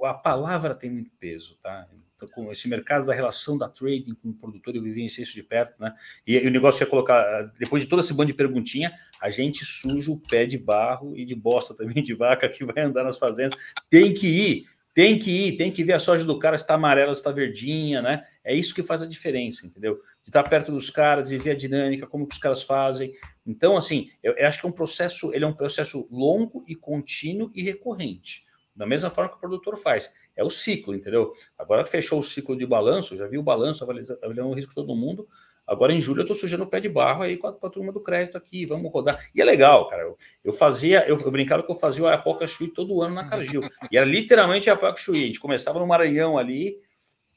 A 0.03 0.14
palavra 0.14 0.74
tem 0.74 0.90
muito 0.90 1.11
peso, 1.20 1.57
tá? 1.62 1.88
Com 2.28 2.50
esse 2.52 2.68
mercado 2.68 3.06
da 3.06 3.14
relação 3.14 3.56
da 3.56 3.68
trading 3.68 4.14
com 4.14 4.30
o 4.30 4.34
produtor, 4.34 4.74
eu 4.74 4.82
vivenciei 4.82 5.24
isso 5.24 5.34
de 5.34 5.42
perto, 5.42 5.80
né? 5.80 5.94
E, 6.26 6.36
e 6.36 6.46
o 6.46 6.50
negócio 6.50 6.82
é 6.82 6.86
colocar, 6.86 7.52
depois 7.58 7.82
de 7.82 7.88
todo 7.88 8.00
esse 8.00 8.12
bando 8.12 8.28
de 8.28 8.34
perguntinha, 8.34 8.92
a 9.20 9.30
gente 9.30 9.64
suja 9.64 10.10
o 10.10 10.18
pé 10.18 10.46
de 10.46 10.58
barro 10.58 11.16
e 11.16 11.24
de 11.24 11.34
bosta 11.34 11.74
também 11.74 12.02
de 12.02 12.14
vaca 12.14 12.48
que 12.48 12.64
vai 12.64 12.84
andar 12.84 13.04
nas 13.04 13.18
fazendas. 13.18 13.58
Tem 13.88 14.12
que 14.12 14.26
ir, 14.26 14.66
tem 14.94 15.18
que 15.18 15.30
ir, 15.30 15.56
tem 15.56 15.70
que 15.70 15.84
ver 15.84 15.94
a 15.94 15.98
soja 15.98 16.24
do 16.24 16.38
cara 16.38 16.58
se 16.58 16.64
está 16.64 16.74
amarela, 16.74 17.14
se 17.14 17.20
está 17.20 17.30
verdinha, 17.30 18.02
né? 18.02 18.24
É 18.44 18.54
isso 18.54 18.74
que 18.74 18.82
faz 18.82 19.02
a 19.02 19.06
diferença, 19.06 19.66
entendeu? 19.66 19.96
De 20.22 20.30
estar 20.30 20.42
perto 20.42 20.72
dos 20.72 20.90
caras 20.90 21.30
e 21.30 21.38
ver 21.38 21.50
a 21.50 21.56
dinâmica, 21.56 22.06
como 22.06 22.26
que 22.26 22.34
os 22.34 22.40
caras 22.40 22.62
fazem. 22.62 23.12
Então, 23.46 23.76
assim, 23.76 24.10
eu, 24.22 24.34
eu 24.34 24.46
acho 24.46 24.60
que 24.60 24.66
é 24.66 24.68
um 24.68 24.72
processo, 24.72 25.32
ele 25.32 25.44
é 25.44 25.48
um 25.48 25.54
processo 25.54 26.06
longo 26.10 26.64
e 26.68 26.74
contínuo 26.74 27.50
e 27.54 27.62
recorrente 27.62 28.49
da 28.81 28.87
mesma 28.87 29.11
forma 29.11 29.28
que 29.28 29.37
o 29.37 29.39
produtor 29.39 29.76
faz. 29.76 30.11
É 30.35 30.43
o 30.43 30.49
ciclo, 30.49 30.95
entendeu? 30.95 31.35
Agora 31.59 31.85
que 31.85 31.91
fechou 31.91 32.18
o 32.18 32.22
ciclo 32.22 32.57
de 32.57 32.64
balanço, 32.64 33.14
já 33.14 33.26
vi 33.26 33.37
o 33.37 33.43
balanço 33.43 33.85
avaliando 33.85 34.49
o 34.49 34.55
risco 34.55 34.74
todo 34.74 34.97
mundo. 34.97 35.28
Agora 35.66 35.93
em 35.93 36.01
julho 36.01 36.20
eu 36.20 36.22
estou 36.22 36.35
sujando 36.35 36.64
o 36.64 36.66
pé 36.66 36.81
de 36.81 36.89
barro 36.89 37.22
aí 37.22 37.37
com 37.37 37.47
a, 37.47 37.53
com 37.53 37.66
a, 37.66 37.70
turma 37.70 37.93
do 37.93 38.01
crédito 38.01 38.39
aqui, 38.39 38.64
vamos 38.64 38.91
rodar. 38.91 39.22
E 39.35 39.41
é 39.43 39.45
legal, 39.45 39.87
cara. 39.87 40.05
Eu, 40.05 40.16
eu 40.43 40.53
fazia, 40.55 41.07
eu, 41.07 41.20
eu, 41.20 41.31
brincava 41.31 41.62
que 41.62 41.70
eu 41.70 41.76
fazia 41.76 42.03
o 42.03 42.09
Apoca 42.09 42.47
Chui 42.47 42.68
todo 42.68 43.03
ano 43.03 43.14
na 43.14 43.28
Cargill. 43.28 43.61
E 43.93 43.99
era 43.99 44.07
literalmente 44.07 44.70
a 44.70 44.72
Apoca 44.72 44.97
Chui. 44.97 45.24
A 45.24 45.26
gente 45.26 45.39
começava 45.39 45.78
no 45.78 45.87
Maranhão 45.87 46.39
ali, 46.39 46.81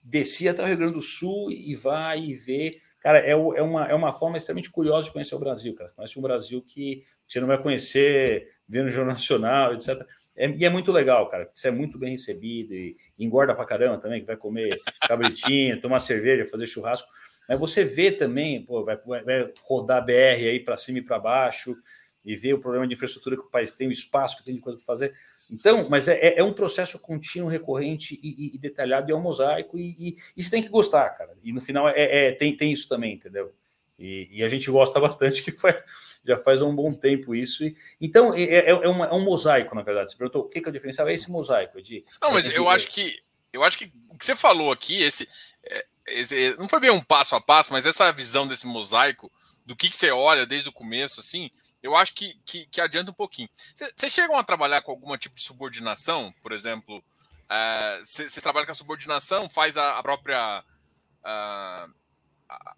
descia 0.01 0.51
até 0.51 0.63
o 0.63 0.65
Rio 0.65 0.77
Grande 0.77 0.93
do 0.93 1.01
Sul 1.01 1.51
e 1.51 1.75
vai 1.75 2.23
e 2.23 2.35
vê. 2.35 2.79
Cara, 3.01 3.19
é, 3.19 3.31
é, 3.31 3.35
uma, 3.35 3.85
é 3.85 3.93
uma 3.93 4.13
forma 4.13 4.37
extremamente 4.37 4.71
curiosa 4.71 5.07
de 5.07 5.11
conhecer 5.11 5.35
o 5.35 5.39
Brasil, 5.39 5.75
cara. 5.75 5.91
Conhece 5.93 6.17
um 6.17 6.21
Brasil 6.21 6.61
que 6.65 7.03
você 7.27 7.41
não 7.41 7.47
vai 7.47 7.61
conhecer 7.61 8.47
vendo 8.65 8.87
o 8.87 8.91
Jornal 8.91 9.13
Nacional, 9.13 9.73
etc. 9.73 10.07
É, 10.35 10.49
e 10.49 10.65
é 10.65 10.69
muito 10.69 10.91
legal, 10.91 11.29
cara. 11.29 11.49
Você 11.53 11.67
é 11.67 11.71
muito 11.71 11.97
bem 11.97 12.11
recebido 12.11 12.73
e 12.73 12.97
engorda 13.19 13.53
pra 13.53 13.65
caramba 13.65 13.97
também, 13.99 14.21
que 14.21 14.27
vai 14.27 14.37
comer 14.37 14.79
cabritinho, 15.07 15.79
tomar 15.79 15.99
cerveja, 15.99 16.45
fazer 16.45 16.67
churrasco. 16.67 17.07
Mas 17.47 17.59
você 17.59 17.83
vê 17.83 18.11
também, 18.11 18.63
pô, 18.63 18.83
vai, 18.83 18.97
vai 18.97 19.51
rodar 19.63 20.03
BR 20.03 20.47
aí 20.47 20.59
para 20.59 20.77
cima 20.77 20.99
e 20.99 21.01
para 21.01 21.19
baixo 21.19 21.75
e 22.23 22.35
ver 22.35 22.53
o 22.53 22.59
problema 22.59 22.87
de 22.87 22.93
infraestrutura 22.93 23.35
que 23.35 23.43
o 23.43 23.49
país 23.49 23.73
tem, 23.73 23.87
o 23.87 23.91
espaço 23.91 24.37
que 24.37 24.45
tem 24.45 24.55
de 24.55 24.61
coisa 24.61 24.77
para 24.77 24.85
fazer. 24.85 25.13
Então, 25.51 25.89
mas 25.89 26.07
é, 26.07 26.13
é, 26.15 26.39
é, 26.39 26.43
um 26.43 26.53
processo 26.53 26.97
contínuo, 26.97 27.49
recorrente 27.49 28.19
e, 28.23 28.29
e, 28.29 28.55
e 28.55 28.57
detalhado, 28.57 29.09
e 29.09 29.13
é 29.13 29.15
um 29.15 29.21
mosaico, 29.21 29.77
e, 29.77 29.95
e, 29.99 30.17
e, 30.37 30.41
você 30.43 30.49
tem 30.49 30.63
que 30.63 30.69
gostar, 30.69 31.09
cara. 31.11 31.35
E 31.43 31.51
no 31.51 31.59
final 31.59 31.89
é, 31.89 32.29
é 32.29 32.31
tem, 32.31 32.55
tem 32.55 32.71
isso 32.71 32.87
também, 32.87 33.15
entendeu? 33.15 33.53
E, 33.97 34.43
a 34.43 34.49
gente 34.49 34.69
gosta 34.69 34.99
bastante, 34.99 35.41
que 35.43 35.51
faz, 35.51 35.81
já 36.25 36.37
faz 36.37 36.61
um 36.61 36.75
bom 36.75 36.93
tempo 36.93 37.35
isso. 37.35 37.63
então, 38.01 38.33
é, 38.33 38.43
é, 38.43 38.69
é, 38.69 38.87
uma, 38.87 39.07
é, 39.07 39.13
um 39.13 39.23
mosaico, 39.23 39.75
na 39.75 39.81
verdade. 39.81 40.11
Você 40.11 40.17
perguntou 40.17 40.43
o 40.43 40.49
que, 40.49 40.59
que 40.59 40.67
é 40.67 40.69
o 40.69 40.73
diferencial? 40.73 41.07
É 41.07 41.13
esse 41.13 41.31
mosaico. 41.31 41.81
De, 41.81 42.03
Não, 42.21 42.31
mas 42.31 42.45
eu 42.47 42.69
acho 42.69 42.89
que 42.91 43.21
eu 43.51 43.63
acho 43.63 43.77
que 43.77 43.93
o 44.09 44.17
que 44.17 44.25
você 44.25 44.35
falou 44.35 44.71
aqui, 44.71 45.03
esse, 45.03 45.29
esse, 46.07 46.55
não 46.57 46.67
foi 46.67 46.79
bem 46.79 46.89
um 46.89 46.99
passo 46.99 47.35
a 47.35 47.41
passo, 47.41 47.71
mas 47.71 47.85
essa 47.85 48.11
visão 48.11 48.47
desse 48.47 48.65
mosaico, 48.65 49.31
do 49.63 49.75
que, 49.75 49.89
que 49.89 49.95
você 49.95 50.09
olha 50.09 50.45
desde 50.45 50.69
o 50.69 50.73
começo, 50.73 51.19
assim, 51.19 51.51
eu 51.81 51.95
acho 51.95 52.15
que, 52.15 52.35
que, 52.45 52.65
que 52.65 52.81
adianta 52.81 53.11
um 53.11 53.13
pouquinho. 53.13 53.49
Vocês 53.75 54.11
chegam 54.11 54.37
a 54.37 54.43
trabalhar 54.43 54.81
com 54.81 54.91
algum 54.91 55.15
tipo 55.17 55.35
de 55.35 55.41
subordinação? 55.41 56.33
Por 56.41 56.51
exemplo, 56.51 57.03
você 58.01 58.39
uh, 58.39 58.41
trabalha 58.41 58.65
com 58.65 58.71
a 58.71 58.75
subordinação, 58.75 59.47
faz 59.49 59.77
a, 59.77 59.99
a 59.99 60.03
própria 60.03 60.63
uh, 61.23 61.93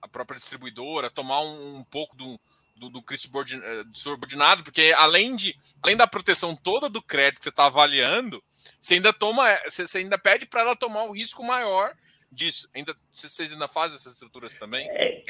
a 0.02 0.08
própria 0.08 0.38
distribuidora 0.38 1.10
tomar 1.10 1.42
um, 1.42 1.78
um 1.78 1.84
pouco 1.84 2.16
do, 2.16 2.40
do, 2.76 2.90
do 2.90 3.00
eh, 3.00 3.84
subordinado, 3.94 4.64
porque 4.64 4.94
além, 4.98 5.36
de, 5.36 5.56
além 5.82 5.96
da 5.96 6.08
proteção 6.08 6.56
toda 6.56 6.90
do 6.90 7.02
crédito 7.02 7.38
que 7.38 7.44
você 7.44 7.50
está 7.50 7.66
avaliando, 7.66 8.44
você 8.80 8.96
ainda 8.96 9.14
toma, 9.14 9.48
você 9.70 9.98
ainda 9.98 10.18
pede 10.18 10.46
para 10.46 10.62
ela 10.62 10.76
tomar 10.76 11.04
o 11.04 11.12
risco 11.14 11.44
maior 11.44 11.96
disso. 12.32 12.70
Ainda, 12.74 12.96
vocês 13.10 13.52
ainda 13.52 13.68
fazem 13.68 13.96
essas 13.96 14.14
estruturas 14.14 14.56
também? 14.56 14.88
É, 14.92 15.24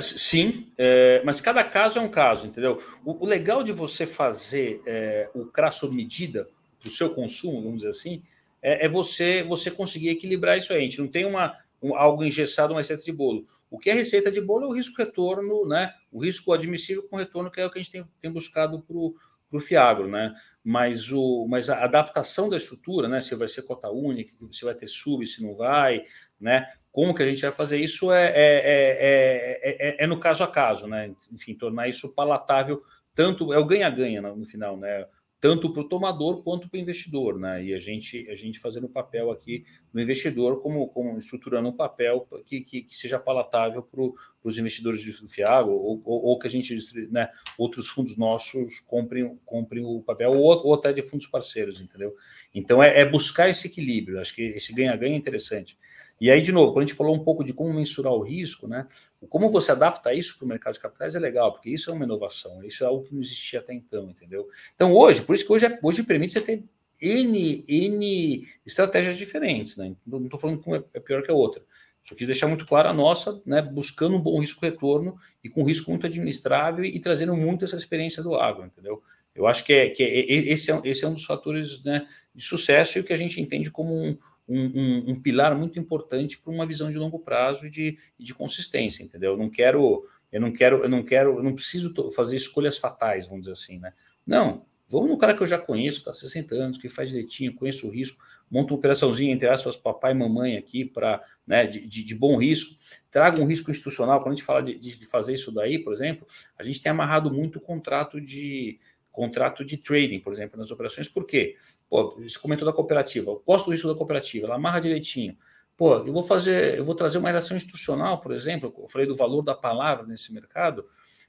sim, 0.00 0.72
é, 0.78 1.22
mas 1.24 1.40
cada 1.40 1.64
caso 1.64 1.98
é 1.98 2.02
um 2.02 2.10
caso, 2.10 2.46
entendeu? 2.46 2.82
O, 3.04 3.24
o 3.24 3.26
legal 3.26 3.62
de 3.62 3.72
você 3.72 4.06
fazer 4.06 4.80
é, 4.86 5.28
o 5.34 5.46
CRA 5.46 5.72
sob 5.72 5.94
medida 5.94 6.48
para 6.78 6.88
o 6.88 6.92
seu 6.92 7.10
consumo, 7.10 7.62
vamos 7.62 7.78
dizer 7.78 7.90
assim, 7.90 8.22
é, 8.62 8.86
é, 8.86 8.88
você 8.88 9.42
você 9.42 9.70
conseguir 9.70 10.08
equilibrar 10.08 10.56
isso 10.56 10.72
aí. 10.72 10.78
A 10.78 10.82
gente 10.82 11.00
não 11.00 11.08
tem 11.08 11.26
uma, 11.26 11.58
um, 11.84 11.94
algo 11.94 12.24
engessado, 12.24 12.72
uma 12.72 12.80
receita 12.80 13.02
de 13.02 13.12
bolo. 13.12 13.46
O 13.70 13.78
que 13.78 13.90
é 13.90 13.92
receita 13.92 14.30
de 14.30 14.40
bolo 14.40 14.64
é 14.64 14.66
o 14.68 14.72
risco-retorno, 14.72 15.66
né? 15.66 15.92
O 16.10 16.24
risco 16.24 16.52
admissível 16.52 17.02
com 17.02 17.16
retorno, 17.16 17.50
que 17.50 17.60
é 17.60 17.66
o 17.66 17.70
que 17.70 17.78
a 17.78 17.82
gente 17.82 17.92
tem, 17.92 18.04
tem 18.20 18.30
buscado 18.30 18.80
para 18.80 18.96
o 18.96 19.60
Fiagro, 19.60 20.08
né? 20.08 20.34
Mas, 20.64 21.12
o, 21.12 21.46
mas 21.46 21.68
a 21.68 21.84
adaptação 21.84 22.48
da 22.48 22.56
estrutura, 22.56 23.06
né? 23.06 23.20
Se 23.20 23.34
vai 23.34 23.48
ser 23.48 23.62
cota 23.62 23.90
única, 23.90 24.32
se 24.50 24.64
vai 24.64 24.74
ter 24.74 24.88
sub, 24.88 25.26
se 25.26 25.42
não 25.42 25.54
vai, 25.54 26.04
né? 26.40 26.66
Como 26.90 27.14
que 27.14 27.22
a 27.22 27.26
gente 27.26 27.42
vai 27.42 27.52
fazer 27.52 27.78
isso 27.78 28.10
é, 28.10 28.32
é, 28.34 29.96
é, 29.98 30.04
é, 30.04 30.06
no 30.06 30.18
caso 30.18 30.42
a 30.42 30.48
caso, 30.48 30.86
né? 30.86 31.14
Enfim, 31.30 31.54
tornar 31.54 31.86
isso 31.86 32.14
palatável, 32.14 32.82
tanto 33.14 33.52
é 33.52 33.58
o 33.58 33.64
ganha-ganha 33.66 34.22
no 34.22 34.46
final, 34.46 34.78
né? 34.78 35.06
Tanto 35.44 35.70
para 35.70 35.82
o 35.82 35.84
tomador 35.86 36.42
quanto 36.42 36.70
para 36.70 36.78
o 36.78 36.80
investidor, 36.80 37.38
né? 37.38 37.62
E 37.62 37.74
a 37.74 37.78
gente, 37.78 38.26
a 38.30 38.34
gente 38.34 38.58
fazendo 38.58 38.84
o 38.84 38.88
papel 38.88 39.30
aqui 39.30 39.62
no 39.92 40.00
investidor, 40.00 40.62
como, 40.62 40.88
como 40.88 41.18
estruturando 41.18 41.68
um 41.68 41.76
papel 41.76 42.26
que, 42.46 42.62
que, 42.62 42.80
que 42.80 42.96
seja 42.96 43.18
palatável 43.18 43.82
para 43.82 44.00
os 44.42 44.56
investidores 44.56 45.04
do 45.20 45.28
Fiago, 45.28 45.70
ou, 45.70 46.00
ou, 46.02 46.24
ou, 46.28 46.38
que 46.38 46.46
a 46.46 46.50
gente, 46.50 46.74
né, 47.10 47.28
outros 47.58 47.88
fundos 47.88 48.16
nossos 48.16 48.80
comprem, 48.80 49.38
comprem 49.44 49.84
o 49.84 50.00
papel, 50.00 50.32
ou, 50.32 50.66
ou 50.66 50.72
até 50.72 50.94
de 50.94 51.02
fundos 51.02 51.26
parceiros, 51.26 51.78
entendeu? 51.78 52.14
Então 52.54 52.82
é, 52.82 53.00
é 53.00 53.04
buscar 53.04 53.50
esse 53.50 53.66
equilíbrio, 53.66 54.22
acho 54.22 54.34
que 54.34 54.40
esse 54.40 54.72
ganha-ganha 54.72 55.12
é 55.12 55.18
interessante. 55.18 55.76
E 56.20 56.30
aí, 56.30 56.40
de 56.40 56.52
novo, 56.52 56.72
quando 56.72 56.84
a 56.84 56.86
gente 56.86 56.96
falou 56.96 57.14
um 57.14 57.24
pouco 57.24 57.44
de 57.44 57.52
como 57.52 57.72
mensurar 57.72 58.12
o 58.12 58.22
risco, 58.22 58.68
né? 58.68 58.86
Como 59.28 59.50
você 59.50 59.72
adapta 59.72 60.14
isso 60.14 60.38
para 60.38 60.44
o 60.44 60.48
mercado 60.48 60.74
de 60.74 60.80
capitais 60.80 61.14
é 61.14 61.18
legal, 61.18 61.52
porque 61.52 61.70
isso 61.70 61.90
é 61.90 61.92
uma 61.92 62.04
inovação, 62.04 62.62
isso 62.64 62.84
é 62.84 62.86
algo 62.86 63.04
que 63.04 63.14
não 63.14 63.20
existia 63.20 63.60
até 63.60 63.74
então, 63.74 64.10
entendeu? 64.10 64.48
Então, 64.74 64.92
hoje, 64.92 65.22
por 65.22 65.34
isso 65.34 65.44
que 65.44 65.52
hoje, 65.52 65.66
é, 65.66 65.78
hoje 65.82 66.02
permite 66.02 66.32
você 66.32 66.40
ter 66.40 66.62
N, 67.00 67.64
N 67.68 68.48
estratégias 68.64 69.16
diferentes, 69.16 69.76
né? 69.76 69.94
Não 70.06 70.24
estou 70.24 70.38
falando 70.38 70.60
que 70.60 70.68
uma 70.68 70.84
é 70.94 71.00
pior 71.00 71.22
que 71.22 71.30
a 71.30 71.34
outra. 71.34 71.62
Só 72.04 72.14
quis 72.14 72.26
deixar 72.26 72.46
muito 72.46 72.66
claro 72.66 72.88
a 72.88 72.92
nossa, 72.92 73.40
né, 73.46 73.62
buscando 73.62 74.16
um 74.16 74.20
bom 74.20 74.38
risco-retorno 74.38 75.16
e 75.42 75.48
com 75.48 75.64
risco 75.64 75.90
muito 75.90 76.06
administrável 76.06 76.84
e 76.84 77.00
trazendo 77.00 77.34
muito 77.34 77.64
essa 77.64 77.76
experiência 77.76 78.22
do 78.22 78.34
agro, 78.34 78.66
entendeu? 78.66 79.02
Eu 79.34 79.46
acho 79.46 79.64
que, 79.64 79.72
é, 79.72 79.88
que 79.88 80.02
é, 80.02 80.52
esse, 80.52 80.70
é, 80.70 80.80
esse 80.84 81.04
é 81.04 81.08
um 81.08 81.14
dos 81.14 81.24
fatores 81.24 81.82
né, 81.82 82.06
de 82.34 82.44
sucesso 82.44 82.98
e 82.98 83.00
o 83.00 83.04
que 83.04 83.12
a 83.12 83.16
gente 83.16 83.40
entende 83.40 83.70
como 83.70 83.94
um, 83.94 84.18
um, 84.48 84.60
um, 84.60 85.04
um 85.10 85.20
pilar 85.20 85.56
muito 85.56 85.78
importante 85.78 86.38
para 86.38 86.52
uma 86.52 86.66
visão 86.66 86.90
de 86.90 86.98
longo 86.98 87.18
prazo 87.18 87.66
e 87.66 87.70
de, 87.70 87.98
de 88.18 88.34
consistência, 88.34 89.02
entendeu? 89.02 89.32
Eu 89.32 89.38
não 89.38 89.48
quero, 89.48 90.08
eu 90.30 90.40
não 90.40 90.52
quero, 90.52 90.82
eu 90.82 90.88
não 90.88 91.02
quero, 91.02 91.38
eu 91.38 91.42
não 91.42 91.54
preciso 91.54 91.92
fazer 92.12 92.36
escolhas 92.36 92.76
fatais, 92.76 93.26
vamos 93.26 93.42
dizer 93.42 93.52
assim, 93.52 93.78
né? 93.78 93.92
Não, 94.26 94.64
vamos 94.88 95.08
no 95.08 95.18
cara 95.18 95.34
que 95.34 95.42
eu 95.42 95.46
já 95.46 95.58
conheço, 95.58 95.98
está 95.98 96.12
60 96.12 96.54
anos, 96.54 96.78
que 96.78 96.88
faz 96.88 97.10
direitinho, 97.10 97.54
conheço 97.54 97.86
o 97.86 97.90
risco, 97.90 98.22
monta 98.50 98.72
uma 98.72 98.78
operaçãozinha, 98.78 99.32
entre 99.32 99.48
aspas, 99.48 99.76
papai 99.76 100.12
e 100.12 100.14
mamãe 100.14 100.56
aqui, 100.56 100.84
para 100.84 101.22
né, 101.46 101.66
de, 101.66 101.86
de, 101.86 102.04
de, 102.04 102.14
bom 102.14 102.36
risco, 102.36 102.74
traga 103.10 103.40
um 103.40 103.46
risco 103.46 103.70
institucional. 103.70 104.20
Quando 104.20 104.32
a 104.32 104.34
gente 104.36 104.44
fala 104.44 104.62
de, 104.62 104.78
de, 104.78 105.06
fazer 105.06 105.34
isso 105.34 105.52
daí, 105.52 105.78
por 105.78 105.92
exemplo, 105.92 106.26
a 106.58 106.62
gente 106.62 106.82
tem 106.82 106.90
amarrado 106.90 107.32
muito 107.32 107.56
o 107.56 107.60
contrato 107.60 108.20
de 108.20 108.78
contrato 109.14 109.64
de 109.64 109.76
trading, 109.76 110.18
por 110.18 110.32
exemplo, 110.32 110.58
nas 110.58 110.72
operações, 110.72 111.08
por 111.08 111.24
quê? 111.24 111.56
Pô, 111.88 112.16
você 112.18 112.36
comentou 112.38 112.66
da 112.66 112.72
cooperativa, 112.72 113.30
eu 113.30 113.42
gosto 113.46 113.66
do 113.66 113.70
risco 113.70 113.86
da 113.86 113.94
cooperativa, 113.94 114.46
ela 114.46 114.56
amarra 114.56 114.80
direitinho. 114.80 115.38
Pô, 115.76 115.98
eu 115.98 116.12
vou 116.12 116.24
fazer, 116.24 116.76
eu 116.76 116.84
vou 116.84 116.96
trazer 116.96 117.18
uma 117.18 117.28
relação 117.28 117.56
institucional, 117.56 118.20
por 118.20 118.32
exemplo, 118.32 118.74
eu 118.76 118.88
falei 118.88 119.06
do 119.06 119.14
valor 119.14 119.40
da 119.40 119.54
palavra 119.54 120.04
nesse 120.04 120.34
mercado. 120.34 120.84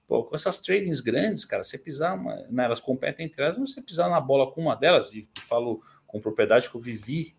Pô, 0.07 0.23
com 0.23 0.35
essas 0.35 0.59
tradings 0.59 0.99
grandes, 0.99 1.45
cara, 1.45 1.63
você 1.63 1.77
pisar, 1.77 2.15
uma, 2.15 2.35
né, 2.49 2.65
elas 2.65 2.79
competem 2.79 3.27
entre 3.27 3.43
elas, 3.43 3.57
mas 3.57 3.73
você 3.73 3.81
pisar 3.81 4.09
na 4.09 4.19
bola 4.19 4.51
com 4.51 4.61
uma 4.61 4.75
delas, 4.75 5.13
e, 5.13 5.27
falo 5.41 5.81
com 6.07 6.19
propriedade 6.19 6.69
que 6.69 6.75
eu 6.75 6.81
vivi 6.81 7.35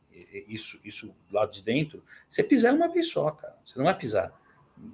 isso, 0.48 0.80
isso 0.84 1.14
lá 1.30 1.44
de 1.46 1.62
dentro, 1.62 2.04
você 2.28 2.42
pisar 2.42 2.72
uma 2.72 2.88
vez 2.88 3.08
só, 3.08 3.30
cara. 3.30 3.56
Você 3.64 3.76
não 3.78 3.84
vai 3.84 3.96
pisar 3.96 4.32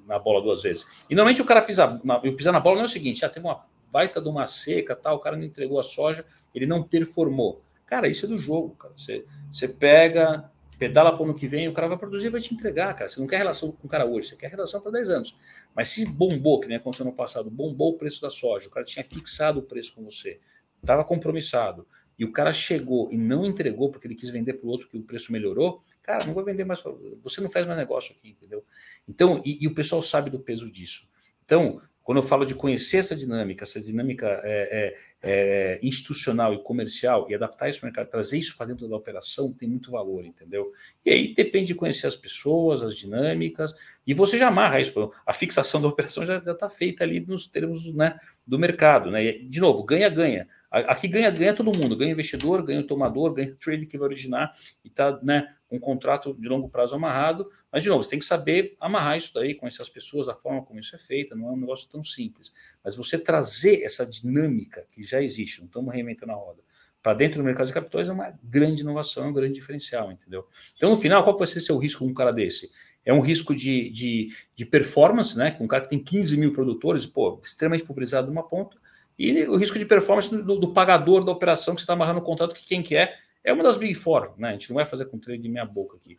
na 0.07 0.18
bola 0.18 0.42
duas 0.42 0.62
vezes. 0.62 0.86
E 1.11 1.14
normalmente 1.14 1.42
o 1.42 1.44
cara 1.44 1.61
pisar 1.61 2.00
eu 2.22 2.34
pisar 2.36 2.53
na 2.53 2.61
bola 2.61 2.76
não 2.76 2.82
é 2.82 2.86
o 2.86 2.88
seguinte, 2.88 3.24
ah, 3.24 3.28
tem 3.28 3.42
uma 3.42 3.66
baita 3.93 4.20
de 4.20 4.28
uma 4.28 4.47
seca, 4.47 4.97
tal, 4.97 5.16
o 5.16 5.20
cara 5.20 5.36
não 5.36 5.45
entregou 5.45 5.78
a 5.78 5.82
soja, 5.82 6.24
ele 6.55 6.66
não 6.66 6.82
performou. 6.82 7.62
Cara, 7.86 8.09
isso 8.09 8.24
é 8.24 8.28
do 8.28 8.38
jogo, 8.38 8.74
cara. 8.74 8.95
Você, 8.97 9.26
você 9.53 9.68
pega, 9.68 10.51
pedala 10.78 11.12
para 11.12 11.20
o 11.20 11.24
ano 11.24 11.34
que 11.34 11.47
vem, 11.47 11.68
o 11.68 11.72
cara 11.74 11.88
vai 11.88 11.99
produzir 11.99 12.30
vai 12.30 12.40
te 12.40 12.55
entregar, 12.55 12.95
cara. 12.95 13.09
Você 13.09 13.20
não 13.20 13.26
quer 13.26 13.36
relação 13.36 13.70
com 13.70 13.86
o 13.86 13.90
cara 13.90 14.07
hoje, 14.07 14.30
você 14.30 14.36
quer 14.36 14.51
relação 14.51 14.80
para 14.80 14.93
10 14.93 15.11
anos. 15.11 15.36
Mas 15.76 15.88
se 15.88 16.07
bombou, 16.07 16.59
que 16.59 16.68
nem 16.68 16.78
aconteceu 16.78 17.05
no 17.05 17.12
passado, 17.12 17.51
bombou 17.51 17.90
o 17.90 17.99
preço 17.99 18.22
da 18.22 18.30
soja, 18.30 18.66
o 18.66 18.70
cara 18.70 18.84
tinha 18.84 19.05
fixado 19.05 19.61
o 19.61 19.62
preço 19.62 19.95
com 19.95 20.03
você, 20.03 20.40
estava 20.80 21.05
compromissado, 21.05 21.86
e 22.18 22.24
o 22.24 22.32
cara 22.32 22.53
chegou 22.53 23.12
e 23.12 23.16
não 23.16 23.45
entregou 23.45 23.90
porque 23.90 24.07
ele 24.07 24.14
quis 24.14 24.30
vender 24.30 24.55
para 24.55 24.66
o 24.66 24.70
outro 24.70 24.88
que 24.88 24.97
o 24.97 25.03
preço 25.03 25.32
melhorou, 25.32 25.82
cara, 26.03 26.24
não 26.24 26.34
vou 26.34 26.45
vender 26.45 26.64
mais, 26.64 26.82
você 27.22 27.40
não 27.40 27.51
faz 27.51 27.66
mais 27.66 27.78
negócio 27.78 28.14
aqui, 28.16 28.30
entendeu? 28.30 28.64
Então, 29.07 29.43
e, 29.45 29.62
e 29.62 29.66
o 29.66 29.74
pessoal 29.74 30.03
sabe 30.03 30.30
do 30.30 30.38
peso 30.40 30.70
disso. 30.70 31.09
Então, 31.45 31.80
quando 32.03 32.18
eu 32.18 32.22
falo 32.22 32.44
de 32.44 32.55
conhecer 32.55 32.98
essa 32.98 33.14
dinâmica, 33.14 33.62
essa 33.62 33.80
dinâmica 33.80 34.26
é, 34.42 34.94
é, 35.22 35.22
é, 35.22 35.78
institucional 35.82 36.53
e 36.53 36.62
comercial, 36.62 37.26
e 37.30 37.34
adaptar 37.34 37.68
isso 37.68 37.78
ao 37.80 37.86
mercado, 37.86 38.09
trazer 38.09 38.38
isso 38.38 38.57
para 38.57 38.66
dentro 38.66 38.88
da 38.88 38.96
operação, 38.96 39.53
tem 39.53 39.68
muito 39.68 39.90
valor, 39.90 40.24
entendeu? 40.24 40.72
E 41.05 41.11
aí 41.11 41.34
depende 41.34 41.66
de 41.66 41.74
conhecer 41.74 42.07
as 42.07 42.16
pessoas, 42.16 42.82
as 42.82 42.96
dinâmicas, 42.96 43.72
e 44.07 44.12
você 44.12 44.36
já 44.36 44.48
amarra 44.48 44.80
isso. 44.80 45.12
A 45.24 45.32
fixação 45.32 45.80
da 45.80 45.86
operação 45.88 46.26
já 46.26 46.38
está 46.38 46.68
feita 46.68 47.05
ali 47.05 47.20
nos 47.20 47.46
termos 47.46 47.94
né, 47.94 48.18
do 48.46 48.59
mercado. 48.59 49.11
Né? 49.11 49.24
E, 49.24 49.48
de 49.48 49.61
novo, 49.61 49.84
ganha-ganha. 49.84 50.48
Aqui 50.73 51.07
ganha-ganha 51.07 51.53
todo 51.53 51.77
mundo, 51.77 51.95
ganha 51.95 52.12
investidor, 52.12 52.62
ganha 52.62 52.81
o 52.81 52.87
tomador, 52.87 53.35
ganha 53.35 53.53
o 53.53 53.57
trade 53.57 53.85
que 53.85 53.99
vai 53.99 54.09
originar 54.09 54.53
e 54.83 54.89
está 54.89 55.20
né, 55.23 55.55
um 55.70 55.79
contrato 55.79 56.33
de 56.33 56.49
longo 56.49 56.66
prazo 56.66 56.95
amarrado. 56.95 57.51
Mas, 57.70 57.83
de 57.83 57.91
novo, 57.91 58.03
você 58.03 58.11
tem 58.11 58.18
que 58.18 58.25
saber 58.25 58.75
amarrar 58.81 59.18
isso 59.18 59.35
daí, 59.35 59.55
conhecer 59.55 59.83
as 59.83 59.91
pessoas, 59.91 60.31
a 60.31 60.35
forma 60.35 60.62
como 60.62 60.81
isso 60.81 60.97
é 60.97 60.99
feito, 60.99 61.37
não 61.37 61.49
é 61.49 61.53
um 61.53 61.57
negócio 61.59 61.87
tão 61.91 62.03
simples. 62.03 62.51
Mas 62.83 62.97
você 62.97 63.18
trazer 63.18 63.83
essa 63.83 64.07
dinâmica 64.07 64.87
que 64.91 65.03
já 65.03 65.23
existe, 65.23 65.61
não 65.61 65.66
estamos 65.66 65.93
reinventando 65.93 66.33
a 66.33 66.37
roda, 66.37 66.62
para 67.03 67.14
dentro 67.14 67.39
do 67.39 67.45
mercado 67.45 67.66
de 67.66 67.73
capitais 67.75 68.09
é 68.09 68.12
uma 68.12 68.33
grande 68.43 68.83
inovação, 68.83 69.25
é 69.25 69.27
um 69.27 69.33
grande 69.33 69.55
diferencial, 69.55 70.11
entendeu? 70.11 70.47
Então, 70.77 70.89
no 70.89 70.97
final, 70.97 71.23
qual 71.23 71.37
vai 71.37 71.47
ser 71.47 71.61
seu 71.61 71.77
risco 71.77 72.05
com 72.05 72.11
um 72.11 72.14
cara 72.14 72.33
desse? 72.33 72.70
É 73.05 73.12
um 73.12 73.20
risco 73.20 73.55
de, 73.55 73.91
de, 73.91 74.29
de 74.55 74.64
performance, 74.64 75.37
né? 75.37 75.51
Com 75.51 75.64
um 75.64 75.68
cara 75.68 75.83
que 75.83 75.91
tem 75.91 75.99
15 75.99 76.37
mil 76.37 76.53
produtores, 76.53 77.05
pô, 77.05 77.41
extremamente 77.43 77.85
pulverizado 77.85 78.29
numa 78.29 78.49
ponta, 78.49 78.79
e 79.18 79.44
o 79.44 79.56
risco 79.56 79.78
de 79.78 79.84
performance 79.84 80.28
do, 80.28 80.58
do 80.58 80.72
pagador 80.72 81.24
da 81.24 81.32
operação 81.32 81.74
que 81.74 81.80
você 81.80 81.84
está 81.84 81.92
amarrando 81.92 82.20
o 82.20 82.24
contrato, 82.24 82.54
que 82.54 82.64
quem 82.64 82.82
quer 82.82 83.20
é, 83.44 83.50
é 83.50 83.52
uma 83.52 83.62
das 83.62 83.76
Big 83.76 83.94
Four, 83.94 84.34
né? 84.38 84.50
A 84.50 84.52
gente 84.52 84.70
não 84.70 84.76
vai 84.76 84.84
fazer 84.84 85.06
com 85.06 85.18
trade 85.18 85.42
de 85.42 85.48
minha 85.48 85.64
boca 85.64 85.96
aqui. 85.96 86.18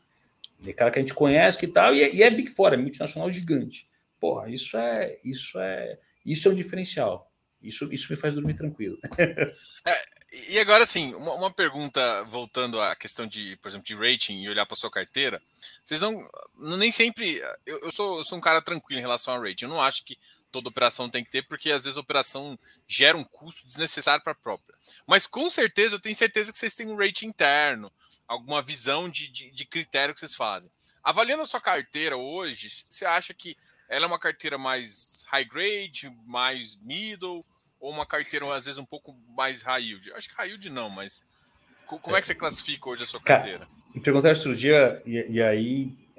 É 0.66 0.72
cara 0.72 0.92
que 0.92 1.00
a 1.00 1.02
gente 1.02 1.14
conhece 1.14 1.58
que 1.58 1.68
tal, 1.68 1.94
e 1.94 2.04
é, 2.04 2.14
e 2.14 2.24
é 2.24 2.30
Big 2.30 2.50
Four, 2.50 2.74
é 2.74 2.78
multinacional 2.78 3.32
gigante. 3.32 3.90
Porra, 4.20 4.50
isso 4.50 4.78
é, 4.78 5.18
isso 5.24 5.60
é, 5.60 6.00
isso 6.26 6.48
é 6.48 6.52
um 6.52 6.56
diferencial. 6.56 7.30
Isso, 7.62 7.92
isso 7.94 8.12
me 8.12 8.18
faz 8.18 8.36
dormir 8.36 8.56
tranquilo. 8.56 8.98
é, 9.86 10.06
e 10.52 10.60
agora, 10.60 10.84
assim, 10.84 11.14
uma, 11.16 11.34
uma, 11.34 11.52
pergunta 11.52 12.24
voltando 12.26 12.80
à 12.82 12.94
questão 12.94 13.26
de, 13.26 13.56
por 13.58 13.70
exemplo, 13.70 13.88
de 13.88 13.96
rating 13.96 14.42
e 14.42 14.50
olhar 14.50 14.66
para 14.66 14.76
sua 14.76 14.92
carteira. 14.92 15.42
Vocês 15.82 16.02
não, 16.02 16.28
nem 16.78 16.92
sempre. 16.92 17.42
Eu, 17.66 17.80
eu, 17.80 17.92
sou, 17.92 18.18
eu 18.18 18.24
sou 18.26 18.38
um 18.38 18.42
cara 18.42 18.62
tranquilo 18.62 19.00
em 19.00 19.04
relação 19.04 19.34
a 19.34 19.40
rating. 19.40 19.64
Eu 19.64 19.70
não 19.70 19.82
acho 19.82 20.04
que 20.04 20.18
toda 20.54 20.70
operação 20.70 21.10
tem 21.10 21.24
que 21.24 21.32
ter, 21.32 21.42
porque 21.44 21.70
às 21.70 21.84
vezes 21.84 21.98
a 21.98 22.02
operação 22.02 22.58
gera 22.88 23.18
um 23.18 23.24
custo 23.24 23.68
desnecessário 23.68 24.24
para 24.24 24.32
a 24.32 24.36
própria. 24.36 24.78
Mas 25.06 25.28
com 25.28 25.50
certeza, 25.50 25.96
eu 25.96 26.00
tenho 26.00 26.16
certeza 26.16 26.52
que 26.52 26.58
vocês 26.58 26.76
têm 26.76 26.88
um 26.88 26.96
rating 26.96 27.28
interno, 27.28 27.92
alguma 28.26 28.62
visão 28.62 29.10
de, 29.10 29.28
de, 29.28 29.52
de 29.52 29.66
critério 29.66 30.14
que 30.14 30.20
vocês 30.22 30.36
fazem. 30.36 30.72
Avaliando 31.04 31.42
a 31.42 31.46
sua 31.46 31.60
carteira 31.60 32.16
hoje, 32.16 32.86
você 32.90 33.06
acha 33.06 33.34
que 33.34 33.58
ela 33.90 34.06
é 34.06 34.08
uma 34.08 34.20
carteira 34.20 34.58
mais 34.58 35.26
high 35.28 35.44
grade, 35.44 36.10
mais 36.26 36.78
middle? 36.78 37.46
ou 37.84 37.92
uma 37.92 38.06
carteira 38.06 38.46
às 38.56 38.64
vezes 38.64 38.80
um 38.80 38.86
pouco 38.86 39.14
mais 39.36 39.62
high 39.62 39.84
yield? 39.84 40.10
Acho 40.14 40.30
que 40.30 40.36
high 40.36 40.48
yield 40.48 40.70
não, 40.70 40.90
mas 40.90 41.22
como 41.86 42.16
é 42.16 42.22
que 42.22 42.28
você 42.28 42.34
classifica 42.34 42.90
hoje 42.90 43.04
a 43.04 43.06
sua 43.06 43.20
carteira? 43.20 43.60
Cara, 43.60 43.70
me 43.94 44.00
perguntaram 44.00 44.36
outro 44.38 44.56
dia, 44.56 45.04
e, 45.06 45.26
e, 45.30 45.44
aí 45.44 45.94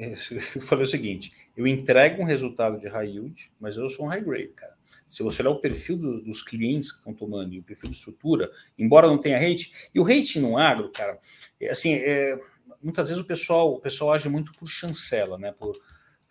eu 0.55 0.61
falei 0.61 0.85
o 0.85 0.87
seguinte: 0.87 1.33
eu 1.57 1.67
entrego 1.67 2.23
um 2.23 2.25
resultado 2.25 2.79
de 2.79 2.89
high 2.89 3.09
yield, 3.09 3.53
mas 3.61 3.77
eu 3.77 3.89
sou 3.89 4.07
um 4.07 4.09
high 4.09 4.23
grade, 4.23 4.49
cara. 4.49 4.75
Se 5.07 5.23
você 5.23 5.43
olhar 5.43 5.51
o 5.51 5.61
perfil 5.61 5.97
do, 5.97 6.23
dos 6.23 6.43
clientes 6.43 6.91
que 6.91 6.99
estão 6.99 7.15
tomando 7.15 7.53
e 7.55 7.59
o 7.59 7.63
perfil 7.63 7.91
de 7.91 7.97
estrutura, 7.97 8.51
embora 8.79 9.07
não 9.07 9.19
tenha 9.19 9.39
rate, 9.39 9.91
e 9.95 10.01
o 10.01 10.03
rate 10.03 10.41
no 10.41 10.59
agro, 10.59 10.91
cara, 10.91 11.19
é, 11.61 11.71
assim, 11.71 11.95
é, 11.95 12.39
muitas 12.83 13.09
vezes 13.09 13.23
o 13.23 13.27
pessoal, 13.27 13.75
o 13.75 13.81
pessoal 13.81 14.13
age 14.13 14.29
muito 14.29 14.53
por 14.53 14.69
chancela, 14.69 15.39
né? 15.39 15.53
Por, 15.53 15.77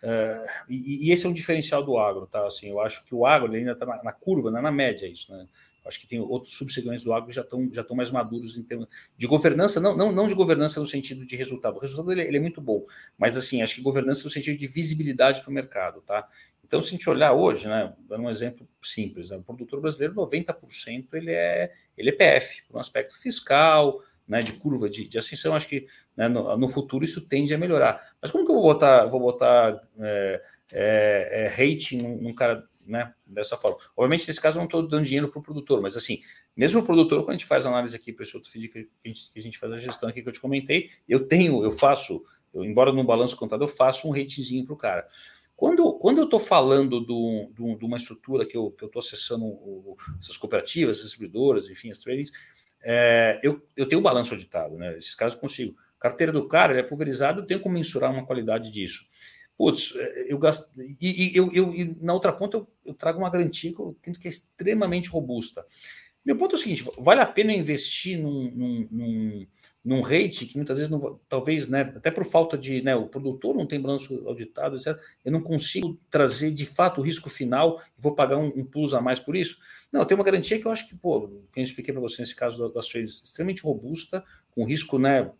Uh, 0.04 0.44
e, 0.68 1.08
e, 1.08 1.12
esse 1.12 1.24
é 1.24 1.28
um 1.30 1.32
diferencial 1.32 1.82
do 1.82 1.96
agro, 1.96 2.26
tá? 2.26 2.46
Assim, 2.46 2.68
eu 2.68 2.78
acho 2.78 3.06
que 3.06 3.14
o 3.14 3.24
agro 3.24 3.50
ainda 3.50 3.72
está 3.72 3.86
na, 3.86 4.02
na, 4.02 4.12
curva, 4.12 4.50
não 4.50 4.58
é 4.58 4.60
na 4.60 4.70
média 4.70 5.06
isso, 5.06 5.32
né? 5.32 5.48
Acho 5.84 6.00
que 6.00 6.06
tem 6.06 6.20
outros 6.20 6.54
subsegmentos 6.54 7.04
do 7.04 7.12
agro 7.12 7.30
já 7.30 7.42
estão 7.42 7.68
já 7.72 7.82
estão 7.82 7.96
mais 7.96 8.10
maduros 8.10 8.56
em 8.56 8.62
termos 8.62 8.88
de 9.16 9.26
governança, 9.26 9.80
não, 9.80 9.96
não, 9.96 10.12
não 10.12 10.28
de 10.28 10.34
governança 10.34 10.80
no 10.80 10.86
sentido 10.86 11.26
de 11.26 11.36
resultado. 11.36 11.76
O 11.76 11.80
resultado 11.80 12.12
ele, 12.12 12.22
ele 12.22 12.36
é 12.36 12.40
muito 12.40 12.60
bom, 12.60 12.84
mas 13.18 13.36
assim, 13.36 13.62
acho 13.62 13.76
que 13.76 13.82
governança 13.82 14.24
no 14.24 14.30
sentido 14.30 14.58
de 14.58 14.66
visibilidade 14.66 15.40
para 15.40 15.50
o 15.50 15.54
mercado, 15.54 16.00
tá? 16.00 16.28
Então, 16.66 16.80
se 16.80 16.88
a 16.88 16.90
gente 16.92 17.08
olhar 17.10 17.32
hoje, 17.32 17.68
né, 17.68 17.92
dando 18.08 18.24
um 18.24 18.30
exemplo 18.30 18.66
simples, 18.82 19.30
né, 19.30 19.36
o 19.36 19.42
produtor 19.42 19.80
brasileiro, 19.80 20.14
90% 20.14 21.06
ele 21.12 21.30
é, 21.30 21.72
ele 21.96 22.08
é 22.08 22.12
PF, 22.12 22.62
por 22.66 22.78
um 22.78 22.80
aspecto 22.80 23.16
fiscal, 23.20 24.02
né, 24.26 24.42
de 24.42 24.54
curva 24.54 24.88
de, 24.88 25.06
de 25.06 25.18
ascensão, 25.18 25.54
acho 25.54 25.68
que 25.68 25.86
né, 26.16 26.26
no, 26.28 26.56
no, 26.56 26.68
futuro 26.68 27.04
isso 27.04 27.28
tende 27.28 27.54
a 27.54 27.58
melhorar. 27.58 28.14
Mas 28.20 28.30
como 28.30 28.44
que 28.44 28.50
eu 28.50 28.54
vou 28.54 28.64
botar, 28.64 29.04
vou 29.06 29.20
botar 29.20 29.80
é, 30.00 30.42
é, 30.72 31.44
é, 31.44 31.46
rating 31.48 31.98
num, 31.98 32.16
num, 32.22 32.34
cara 32.34 32.66
né, 32.86 33.12
dessa 33.26 33.56
forma? 33.56 33.78
Obviamente, 33.96 34.26
nesse 34.26 34.40
caso, 34.40 34.56
eu 34.56 34.60
não 34.60 34.66
estou 34.66 34.86
dando 34.86 35.04
dinheiro 35.04 35.28
para 35.28 35.38
o 35.38 35.42
produtor, 35.42 35.80
mas 35.80 35.96
assim, 35.96 36.22
mesmo 36.56 36.80
o 36.80 36.84
produtor, 36.84 37.20
quando 37.20 37.30
a 37.30 37.32
gente 37.32 37.46
faz 37.46 37.66
análise 37.66 37.94
aqui 37.94 38.12
para 38.12 38.22
esse 38.22 38.36
outro 38.36 38.50
feed 38.50 38.68
que 38.68 38.88
a, 39.04 39.08
gente, 39.08 39.30
que 39.32 39.38
a 39.38 39.42
gente 39.42 39.58
faz 39.58 39.72
a 39.72 39.78
gestão 39.78 40.08
aqui 40.08 40.22
que 40.22 40.28
eu 40.28 40.32
te 40.32 40.40
comentei, 40.40 40.90
eu 41.08 41.26
tenho, 41.26 41.62
eu 41.64 41.72
faço, 41.72 42.24
eu, 42.52 42.64
embora 42.64 42.92
no 42.92 43.04
balanço 43.04 43.36
contado, 43.36 43.64
eu 43.64 43.68
faço 43.68 44.08
um 44.08 44.10
ratingzinho 44.10 44.64
para 44.64 44.74
o 44.74 44.76
cara. 44.76 45.08
Quando, 45.56 45.92
quando 45.94 46.18
eu 46.18 46.24
estou 46.24 46.40
falando 46.40 47.00
do, 47.00 47.50
do, 47.54 47.76
de 47.76 47.84
uma 47.84 47.96
estrutura 47.96 48.44
que 48.44 48.56
eu 48.56 48.74
estou 48.82 48.98
acessando 48.98 49.44
o, 49.44 49.96
essas 50.20 50.36
cooperativas, 50.36 50.98
distribuidoras, 50.98 51.68
enfim, 51.70 51.90
as 51.90 51.98
tradings, 51.98 52.32
é, 52.82 53.40
eu, 53.42 53.66
eu 53.76 53.88
tenho 53.88 54.00
o 54.00 54.02
balanço 54.02 54.34
auditado, 54.34 54.76
né? 54.76 54.98
Esses 54.98 55.14
casos 55.14 55.34
eu 55.34 55.40
consigo. 55.40 55.76
Carteira 55.98 56.32
do 56.32 56.46
cara 56.46 56.78
é 56.78 56.82
pulverizado, 56.82 57.40
eu 57.40 57.46
tenho 57.46 57.60
como 57.60 57.74
mensurar 57.74 58.10
uma 58.10 58.26
qualidade 58.26 58.70
disso. 58.70 59.06
Putz, 59.56 59.94
é, 59.96 60.32
eu 60.32 60.38
gasto. 60.38 60.72
E, 61.00 61.32
e 61.32 61.36
eu, 61.36 61.52
eu, 61.52 61.74
e 61.74 61.96
na 62.00 62.12
outra 62.12 62.32
ponta, 62.32 62.56
eu, 62.56 62.66
eu, 62.84 62.94
trago 62.94 63.18
uma 63.18 63.30
garantia 63.30 63.72
que 63.72 63.80
eu 63.80 63.96
tento 64.02 64.18
que 64.18 64.26
é 64.26 64.30
extremamente 64.30 65.08
robusta. 65.08 65.64
Meu 66.24 66.36
ponto 66.36 66.56
é 66.56 66.58
o 66.58 66.60
seguinte: 66.60 66.84
vale 66.98 67.20
a 67.20 67.26
pena 67.26 67.52
investir 67.52 68.18
num, 68.18 68.50
num, 68.50 68.88
num, 68.90 69.46
num 69.84 70.00
rate 70.00 70.46
que 70.46 70.56
muitas 70.56 70.78
vezes, 70.78 70.90
não, 70.90 71.20
talvez, 71.28 71.68
né, 71.68 71.82
até 71.94 72.10
por 72.10 72.24
falta 72.24 72.58
de. 72.58 72.82
Né, 72.82 72.96
o 72.96 73.06
produtor 73.06 73.54
não 73.54 73.66
tem 73.66 73.80
balanço 73.80 74.26
auditado, 74.26 74.76
etc., 74.76 74.98
eu 75.24 75.30
não 75.30 75.40
consigo 75.40 76.00
trazer 76.10 76.50
de 76.50 76.66
fato 76.66 77.00
o 77.00 77.04
risco 77.04 77.30
final 77.30 77.80
e 77.96 78.00
vou 78.00 78.14
pagar 78.14 78.38
um, 78.38 78.52
um 78.56 78.64
plus 78.64 78.92
a 78.92 79.00
mais 79.00 79.20
por 79.20 79.36
isso. 79.36 79.58
Não, 79.92 80.04
tem 80.04 80.16
uma 80.16 80.24
garantia 80.24 80.58
que 80.58 80.66
eu 80.66 80.72
acho 80.72 80.88
que, 80.88 80.96
pô, 80.96 81.28
que 81.52 81.60
eu 81.60 81.62
expliquei 81.62 81.92
para 81.92 82.00
você 82.00 82.22
nesse 82.22 82.34
caso 82.34 82.68
das 82.70 82.88
trades, 82.88 83.22
extremamente 83.22 83.62
robusta, 83.62 84.24
com 84.50 84.64
risco, 84.64 84.98
né, 84.98 85.30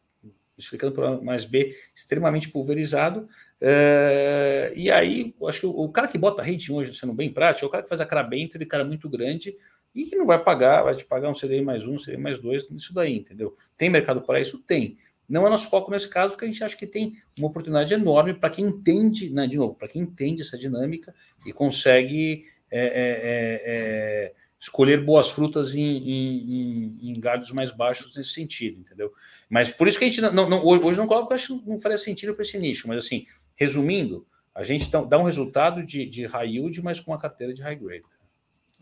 explicando 0.57 0.93
por 0.93 1.05
A 1.05 1.21
mais 1.21 1.45
B, 1.45 1.77
extremamente 1.95 2.49
pulverizado. 2.49 3.29
É, 3.61 4.73
e 4.77 4.91
aí, 4.91 5.35
acho 5.47 5.61
que 5.61 5.67
o, 5.67 5.71
o, 5.71 5.89
cara 5.89 6.09
que 6.09 6.19
bota 6.19 6.43
rating 6.43 6.73
hoje, 6.73 6.95
sendo 6.95 7.13
bem 7.13 7.33
prático, 7.33 7.65
é 7.65 7.69
o 7.69 7.71
cara 7.71 7.83
que 7.83 7.89
faz 7.89 8.01
a 8.01 8.07
crabento, 8.07 8.57
ele 8.57 8.67
cara 8.67 8.85
muito 8.85 9.09
grande 9.09 9.57
e 9.95 10.05
que 10.05 10.17
não 10.17 10.27
vai 10.27 10.43
pagar, 10.43 10.83
vai 10.83 10.95
te 10.95 11.05
pagar 11.05 11.31
um 11.31 11.35
CDI 11.35 11.63
mais 11.63 11.87
um, 11.87 11.97
CDI 11.97 12.17
mais 12.17 12.41
dois, 12.41 12.69
isso 12.71 12.93
daí, 12.93 13.17
entendeu? 13.17 13.57
Tem 13.79 13.89
mercado 13.89 14.21
para 14.21 14.41
isso? 14.41 14.59
Tem. 14.59 14.99
Não 15.29 15.47
é 15.47 15.51
nosso 15.51 15.71
foco 15.71 15.91
nesse 15.91 16.09
caso, 16.09 16.33
porque 16.33 16.45
a 16.45 16.49
gente 16.49 16.63
acha 16.63 16.77
que 16.77 16.87
tem 16.87 17.17
uma 17.39 17.49
oportunidade 17.49 17.95
enorme 17.95 18.35
para 18.35 18.51
quem 18.51 18.67
entende, 18.67 19.31
né, 19.31 19.47
de 19.47 19.57
novo, 19.57 19.77
para 19.77 19.89
quem 19.89 20.03
entende 20.03 20.43
essa 20.43 20.59
dinâmica 20.59 21.15
e 21.47 21.53
consegue 21.53 22.45
é, 22.71 22.81
é, 22.81 22.85
é, 22.87 23.63
é 23.65 24.35
escolher 24.61 25.05
boas 25.05 25.31
frutas 25.31 25.75
em, 25.75 25.83
em, 25.83 26.99
em, 27.11 27.21
galhos 27.21 27.51
mais 27.53 27.71
baixos 27.71 28.17
nesse 28.17 28.31
sentido, 28.31 28.81
entendeu? 28.81 29.13
Mas 29.49 29.71
por 29.71 29.87
isso 29.87 29.99
que 29.99 30.05
a 30.05 30.09
gente 30.09 30.23
não, 30.23 30.49
não 30.49 30.65
hoje 30.65 30.99
não 30.99 31.07
coloca, 31.07 31.35
acho 31.35 31.59
que 31.61 31.69
não 31.69 31.79
faria 31.79 31.99
sentido 31.99 32.35
para 32.35 32.43
esse 32.43 32.59
nicho, 32.59 32.89
mas 32.89 33.05
assim, 33.05 33.27
resumindo, 33.57 34.27
a 34.55 34.63
gente 34.63 34.89
dá 34.89 35.19
um 35.19 35.25
resultado 35.25 35.85
de, 35.85 36.07
de 36.07 36.27
high 36.27 36.49
yield, 36.49 36.81
mas 36.83 37.01
com 37.01 37.11
uma 37.11 37.19
carteira 37.19 37.53
de 37.53 37.63
high 37.63 37.77
grade. 37.77 38.05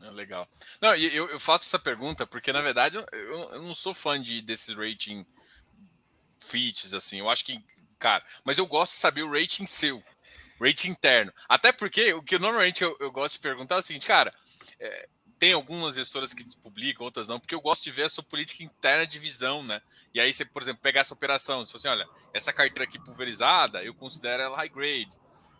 É, 0.02 0.10
legal. 0.10 0.48
Não, 0.80 0.94
eu, 0.94 1.28
eu 1.30 1.40
faço 1.40 1.64
essa 1.64 1.78
pergunta 1.78 2.26
porque, 2.26 2.52
na 2.52 2.60
verdade, 2.60 2.96
eu, 2.96 3.06
eu 3.12 3.62
não 3.62 3.74
sou 3.74 3.94
fã 3.94 4.20
de, 4.20 4.42
desses 4.42 4.76
rating 4.76 5.24
fits, 6.40 6.92
assim. 6.92 7.20
Eu 7.20 7.30
acho 7.30 7.44
que, 7.44 7.64
cara, 7.98 8.24
mas 8.44 8.58
eu 8.58 8.66
gosto 8.66 8.92
de 8.92 8.98
saber 8.98 9.22
o 9.22 9.30
rating 9.30 9.64
seu, 9.64 10.02
rating 10.60 10.88
interno. 10.88 11.32
Até 11.48 11.72
porque 11.72 12.12
o 12.12 12.22
que 12.22 12.38
normalmente 12.38 12.82
eu, 12.82 12.96
eu 13.00 13.10
gosto 13.12 13.34
de 13.34 13.40
perguntar 13.40 13.76
é 13.76 13.78
o 13.78 13.82
seguinte, 13.82 14.06
cara, 14.06 14.34
é, 14.78 15.08
tem 15.42 15.54
algumas 15.54 15.96
gestoras 15.96 16.32
que 16.32 16.44
publicam, 16.58 17.04
outras 17.04 17.26
não, 17.26 17.40
porque 17.40 17.52
eu 17.52 17.60
gosto 17.60 17.82
de 17.82 17.90
ver 17.90 18.04
a 18.04 18.08
sua 18.08 18.22
política 18.22 18.62
interna 18.62 19.04
de 19.04 19.18
visão, 19.18 19.60
né? 19.60 19.82
E 20.14 20.20
aí 20.20 20.32
você, 20.32 20.44
por 20.44 20.62
exemplo, 20.62 20.80
pegar 20.80 21.00
essa 21.00 21.14
operação, 21.14 21.66
você 21.66 21.76
assim, 21.78 21.88
olha, 21.88 22.08
essa 22.32 22.52
carteira 22.52 22.84
aqui 22.84 22.96
pulverizada, 22.96 23.82
eu 23.82 23.92
considero 23.92 24.40
ela 24.40 24.56
high 24.56 24.68
grade. 24.68 25.10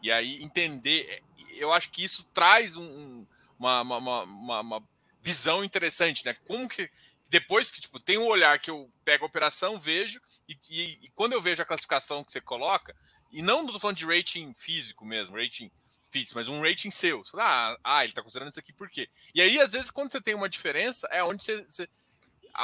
E 0.01 0.13
aí 0.13 0.41
entender, 0.41 1.21
eu 1.57 1.73
acho 1.73 1.91
que 1.91 2.05
isso 2.05 2.23
traz 2.33 2.77
um, 2.77 3.27
uma, 3.59 3.81
uma, 3.81 4.23
uma, 4.23 4.61
uma 4.61 4.89
visão 5.21 5.65
interessante, 5.65 6.25
né? 6.25 6.37
Como 6.47 6.69
que 6.69 6.89
depois 7.29 7.73
que 7.73 7.81
tipo, 7.81 7.99
tem 7.99 8.19
um 8.19 8.27
olhar 8.29 8.61
que 8.61 8.71
eu 8.71 8.89
pego 9.05 9.25
a 9.25 9.27
operação, 9.27 9.81
vejo, 9.81 10.21
e, 10.49 10.57
e, 10.71 10.99
e 11.07 11.11
quando 11.17 11.33
eu 11.33 11.43
vejo 11.43 11.61
a 11.61 11.67
classificação 11.67 12.23
que 12.23 12.31
você 12.31 12.41
coloca, 12.41 12.95
e 13.33 13.43
não 13.43 13.65
estou 13.65 13.81
falando 13.81 13.97
de 13.97 14.07
rating 14.07 14.55
físico 14.55 15.05
mesmo, 15.05 15.37
rating 15.37 15.73
fits, 16.13 16.35
mas 16.35 16.49
um 16.49 16.61
rating 16.61 16.91
seu. 16.91 17.23
Ah, 17.35 17.77
ah, 17.83 18.05
ele 18.05 18.11
está 18.11 18.23
considerando 18.23 18.51
isso 18.51 18.61
aqui 18.61 18.73
por 18.73 18.91
quê? 18.91 19.09
E 19.35 19.41
aí, 19.41 19.59
às 19.59 19.73
vezes, 19.73 19.91
quando 19.91 20.13
você 20.13 20.21
tem 20.21 20.35
uma 20.35 20.49
diferença, 20.49 21.09
é 21.11 21.25
onde 21.25 21.43
você, 21.43 21.65
você 21.69 21.89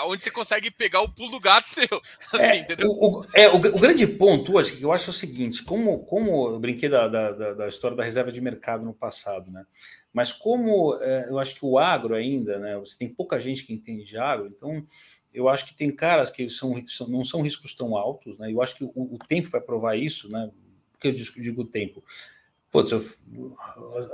onde 0.05 0.23
você 0.23 0.31
consegue 0.31 0.71
pegar 0.71 1.01
o 1.01 1.09
pulo 1.09 1.31
do 1.31 1.41
gato 1.41 1.69
seu. 1.71 2.03
Assim, 2.33 2.65
é, 2.69 2.87
o, 2.87 2.91
o, 2.91 3.25
é, 3.35 3.49
o, 3.49 3.57
o, 3.57 3.81
grande 3.81 4.07
ponto 4.07 4.57
hoje 4.57 4.77
que 4.77 4.83
eu 4.83 4.93
acho 4.93 5.09
é 5.09 5.13
o 5.13 5.17
seguinte: 5.17 5.63
como, 5.65 6.05
como 6.05 6.49
eu 6.49 6.61
brinquei 6.61 6.89
da, 6.89 7.09
da, 7.09 7.55
da, 7.55 7.69
história 7.69 7.97
da 7.97 8.05
reserva 8.05 8.31
de 8.31 8.41
mercado 8.41 8.85
no 8.85 8.93
passado, 8.93 9.51
né? 9.51 9.65
Mas 10.13 10.33
como 10.33 10.95
é, 11.01 11.27
eu 11.29 11.39
acho 11.39 11.55
que 11.55 11.65
o 11.65 11.79
agro 11.79 12.15
ainda, 12.15 12.59
né? 12.59 12.77
Você 12.79 12.99
tem 12.99 13.09
pouca 13.09 13.41
gente 13.41 13.65
que 13.65 13.73
entende 13.73 14.05
de 14.05 14.19
agro, 14.19 14.47
então 14.47 14.85
eu 15.33 15.49
acho 15.49 15.67
que 15.67 15.75
tem 15.75 15.91
caras 15.91 16.31
que 16.31 16.49
são, 16.51 16.83
não 17.09 17.25
são 17.25 17.43
riscos 17.43 17.75
tão 17.75 17.97
altos, 17.97 18.39
né? 18.39 18.53
Eu 18.53 18.63
acho 18.63 18.77
que 18.77 18.85
o, 18.85 18.93
o 18.95 19.19
tempo 19.27 19.49
vai 19.49 19.61
provar 19.61 19.97
isso, 19.97 20.31
né? 20.31 20.51
Porque 20.93 21.09
eu 21.09 21.13
digo, 21.13 21.63
o 21.63 21.67
tempo. 21.67 22.03
Putz, 22.71 22.93
eu, 22.93 23.03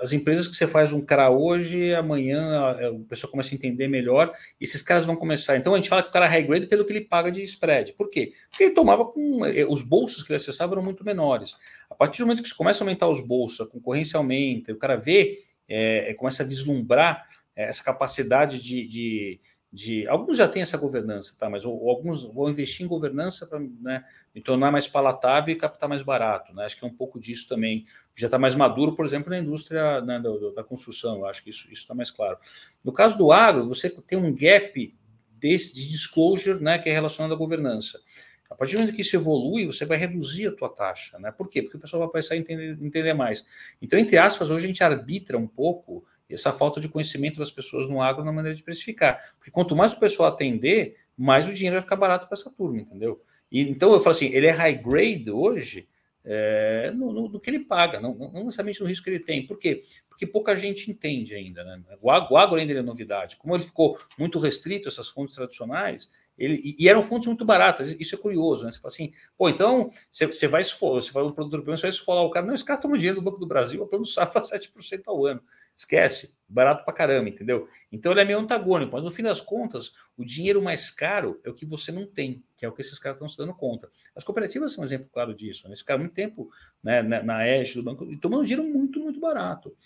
as 0.00 0.12
empresas 0.12 0.46
que 0.46 0.54
você 0.54 0.66
faz 0.66 0.92
um 0.92 1.00
cara 1.00 1.28
hoje, 1.28 1.92
amanhã 1.92 2.76
o 2.92 3.00
pessoal 3.00 3.30
começa 3.30 3.52
a 3.52 3.56
entender 3.56 3.88
melhor, 3.88 4.32
e 4.60 4.64
esses 4.64 4.80
caras 4.80 5.04
vão 5.04 5.16
começar. 5.16 5.56
Então 5.56 5.74
a 5.74 5.76
gente 5.76 5.88
fala 5.88 6.04
que 6.04 6.10
o 6.10 6.12
cara 6.12 6.26
é 6.26 6.28
high 6.28 6.42
grade 6.44 6.66
pelo 6.68 6.84
que 6.84 6.92
ele 6.92 7.00
paga 7.00 7.32
de 7.32 7.42
spread. 7.42 7.94
Por 7.94 8.08
quê? 8.08 8.32
Porque 8.48 8.64
ele 8.64 8.74
tomava 8.74 9.04
com. 9.06 9.44
Eh, 9.44 9.66
os 9.66 9.82
bolsos 9.82 10.22
que 10.22 10.30
ele 10.32 10.36
acessava 10.36 10.74
eram 10.74 10.84
muito 10.84 11.04
menores. 11.04 11.56
A 11.90 11.96
partir 11.96 12.18
do 12.18 12.26
momento 12.26 12.42
que 12.42 12.48
você 12.48 12.54
começa 12.54 12.82
a 12.82 12.84
aumentar 12.84 13.08
os 13.08 13.26
bolsos, 13.26 13.66
a 13.66 13.70
concorrência 13.70 14.18
aumenta, 14.18 14.72
o 14.72 14.76
cara 14.76 14.96
vê, 14.96 15.42
é, 15.68 16.14
começa 16.14 16.44
a 16.44 16.46
vislumbrar 16.46 17.28
essa 17.56 17.82
capacidade 17.82 18.62
de, 18.62 18.86
de 18.86 19.40
de. 19.74 20.06
Alguns 20.06 20.38
já 20.38 20.46
têm 20.46 20.62
essa 20.62 20.78
governança, 20.78 21.34
tá? 21.36 21.50
Mas 21.50 21.64
ou, 21.64 21.90
alguns 21.90 22.22
vão 22.22 22.48
investir 22.48 22.86
em 22.86 22.88
governança 22.88 23.44
para 23.44 23.58
né, 23.58 24.04
me 24.32 24.40
tornar 24.40 24.70
mais 24.70 24.86
palatável 24.86 25.52
e 25.52 25.58
captar 25.58 25.88
mais 25.88 26.02
barato. 26.02 26.54
Né? 26.54 26.64
Acho 26.64 26.78
que 26.78 26.84
é 26.84 26.88
um 26.88 26.94
pouco 26.94 27.18
disso 27.18 27.48
também. 27.48 27.84
Já 28.14 28.28
está 28.28 28.38
mais 28.38 28.54
maduro, 28.54 28.94
por 28.94 29.04
exemplo, 29.04 29.30
na 29.30 29.38
indústria 29.38 30.00
né, 30.00 30.20
da, 30.20 30.30
da, 30.54 30.64
construção. 30.64 31.18
Eu 31.18 31.26
acho 31.26 31.42
que 31.42 31.50
isso 31.50 31.70
está 31.72 31.94
mais 31.94 32.10
claro. 32.10 32.38
No 32.84 32.92
caso 32.92 33.18
do 33.18 33.32
agro, 33.32 33.66
você 33.66 33.90
tem 33.90 34.18
um 34.18 34.32
gap 34.32 34.94
desse, 35.32 35.74
de 35.74 35.88
disclosure 35.88 36.62
né, 36.62 36.78
que 36.78 36.88
é 36.88 36.92
relacionado 36.92 37.34
à 37.34 37.36
governança. 37.36 38.00
A 38.48 38.54
partir 38.54 38.74
do 38.74 38.80
momento 38.80 38.94
que 38.94 39.02
isso 39.02 39.16
evolui, 39.16 39.66
você 39.66 39.84
vai 39.84 39.98
reduzir 39.98 40.46
a 40.46 40.52
tua 40.52 40.68
taxa. 40.68 41.18
Né? 41.18 41.32
Por 41.32 41.48
quê? 41.48 41.62
Porque 41.62 41.76
o 41.76 41.80
pessoal 41.80 42.02
vai 42.02 42.12
passar 42.12 42.34
a 42.34 42.36
entender, 42.36 42.78
entender 42.80 43.14
mais. 43.14 43.44
Então, 43.82 43.98
entre 43.98 44.16
aspas, 44.16 44.48
hoje 44.48 44.64
a 44.64 44.68
gente 44.68 44.84
arbitra 44.84 45.36
um 45.36 45.46
pouco 45.46 46.04
essa 46.30 46.52
falta 46.52 46.80
de 46.80 46.88
conhecimento 46.88 47.38
das 47.38 47.50
pessoas 47.50 47.88
no 47.88 48.00
agro 48.00 48.24
na 48.24 48.32
maneira 48.32 48.56
de 48.56 48.62
precificar. 48.62 49.20
Porque 49.36 49.50
quanto 49.50 49.74
mais 49.74 49.92
o 49.92 49.98
pessoal 49.98 50.28
atender, 50.28 50.96
mais 51.16 51.48
o 51.48 51.54
dinheiro 51.54 51.74
vai 51.74 51.82
ficar 51.82 51.96
barato 51.96 52.26
para 52.26 52.36
essa 52.38 52.50
turma, 52.50 52.80
entendeu? 52.80 53.20
E, 53.50 53.60
então 53.60 53.92
eu 53.92 54.00
falo 54.00 54.10
assim, 54.10 54.26
ele 54.26 54.46
é 54.46 54.50
high 54.50 54.76
grade 54.76 55.30
hoje 55.30 55.88
é, 56.24 56.90
no, 56.94 57.12
no, 57.12 57.28
no, 57.28 57.40
que 57.40 57.50
ele 57.50 57.60
paga, 57.60 58.00
não, 58.00 58.14
não, 58.14 58.44
necessariamente 58.44 58.80
no 58.80 58.86
risco 58.86 59.04
que 59.04 59.10
ele 59.10 59.20
tem. 59.20 59.46
Por 59.46 59.58
quê? 59.58 59.82
Porque 60.08 60.26
pouca 60.26 60.56
gente 60.56 60.90
entende 60.90 61.34
ainda. 61.34 61.62
Né? 61.64 61.82
O, 62.00 62.10
agro, 62.10 62.34
o 62.34 62.36
agro 62.36 62.56
ainda 62.56 62.72
é 62.72 62.82
novidade. 62.82 63.36
Como 63.36 63.54
ele 63.54 63.64
ficou 63.64 63.98
muito 64.18 64.38
restrito 64.38 64.88
a 64.88 64.90
essas 64.90 65.08
fontes 65.08 65.34
tradicionais, 65.34 66.08
ele, 66.36 66.60
e, 66.64 66.84
e, 66.84 66.88
eram 66.88 67.02
fontes 67.02 67.28
muito 67.28 67.44
baratas, 67.44 67.94
isso 67.98 68.14
é 68.14 68.18
curioso, 68.18 68.64
né? 68.64 68.72
Você 68.72 68.80
fala 68.80 68.92
assim, 68.92 69.12
pô, 69.38 69.48
então 69.48 69.90
você, 70.10 70.48
vai 70.48 70.62
esfolar, 70.62 71.00
você 71.00 71.12
vai 71.12 71.22
um 71.22 71.30
produtor 71.30 71.64
você 71.64 71.82
vai 71.82 71.90
esfolar 71.90 72.24
o 72.24 72.30
cara, 72.30 72.44
não, 72.44 72.54
esse 72.54 72.64
cara 72.64 72.80
toma 72.80 72.98
dinheiro 72.98 73.20
do 73.20 73.24
Banco 73.24 73.38
do 73.38 73.46
Brasil, 73.46 73.80
o 73.80 73.86
plano 73.86 74.04
safra 74.04 74.42
7% 74.42 75.02
ao 75.06 75.24
ano. 75.26 75.40
Esquece, 75.76 76.36
barato 76.48 76.84
pra 76.84 76.94
caramba, 76.94 77.28
entendeu? 77.28 77.68
Então 77.90 78.12
ele 78.12 78.20
é 78.20 78.24
meio 78.24 78.38
antagônico, 78.38 78.92
mas 78.92 79.02
no 79.02 79.10
fim 79.10 79.22
das 79.22 79.40
contas, 79.40 79.92
o 80.16 80.24
dinheiro 80.24 80.62
mais 80.62 80.90
caro 80.90 81.40
é 81.44 81.50
o 81.50 81.54
que 81.54 81.66
você 81.66 81.90
não 81.90 82.06
tem, 82.06 82.44
que 82.56 82.64
é 82.64 82.68
o 82.68 82.72
que 82.72 82.80
esses 82.80 82.98
caras 82.98 83.16
estão 83.16 83.28
se 83.28 83.36
dando 83.36 83.54
conta. 83.54 83.90
As 84.14 84.22
cooperativas 84.22 84.72
são 84.72 84.82
um 84.82 84.86
exemplo 84.86 85.08
claro 85.12 85.34
disso. 85.34 85.64
Né? 85.64 85.70
Eles 85.70 85.80
ficaram 85.80 86.00
muito 86.00 86.14
tempo 86.14 86.48
né, 86.82 87.02
na, 87.02 87.22
na 87.22 87.48
Edge 87.48 87.74
do 87.74 87.82
banco 87.82 88.04
e 88.04 88.16
tomando 88.16 88.44
dinheiro 88.44 88.68
muito, 88.68 89.00
muito 89.00 89.18
barato. 89.18 89.76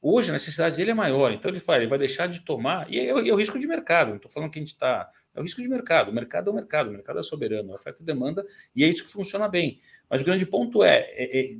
Hoje 0.00 0.30
a 0.30 0.32
necessidade 0.32 0.76
dele 0.76 0.90
é 0.90 0.94
maior, 0.94 1.32
então 1.32 1.48
ele 1.48 1.60
fala, 1.60 1.78
ele 1.78 1.86
vai 1.86 1.98
deixar 1.98 2.26
de 2.26 2.40
tomar, 2.40 2.92
e 2.92 2.98
é, 2.98 3.10
é 3.10 3.32
o 3.32 3.36
risco 3.36 3.56
de 3.56 3.68
mercado, 3.68 4.08
não 4.08 4.16
estou 4.16 4.30
falando 4.30 4.50
que 4.50 4.58
a 4.58 4.62
gente 4.62 4.72
está. 4.72 5.08
É 5.32 5.38
o 5.38 5.44
risco 5.44 5.62
de 5.62 5.68
mercado. 5.68 6.10
O 6.10 6.14
mercado 6.14 6.50
é 6.50 6.52
o 6.52 6.54
mercado, 6.54 6.90
o 6.90 6.92
mercado 6.92 7.20
é 7.20 7.22
soberano, 7.22 7.72
oferta 7.72 8.02
e 8.02 8.04
demanda, 8.04 8.44
e 8.74 8.84
é 8.84 8.88
isso 8.88 9.04
que 9.04 9.12
funciona 9.12 9.48
bem. 9.48 9.80
Mas 10.10 10.20
o 10.20 10.24
grande 10.24 10.44
ponto 10.44 10.82
é, 10.82 11.06
é, 11.10 11.40
é 11.40 11.56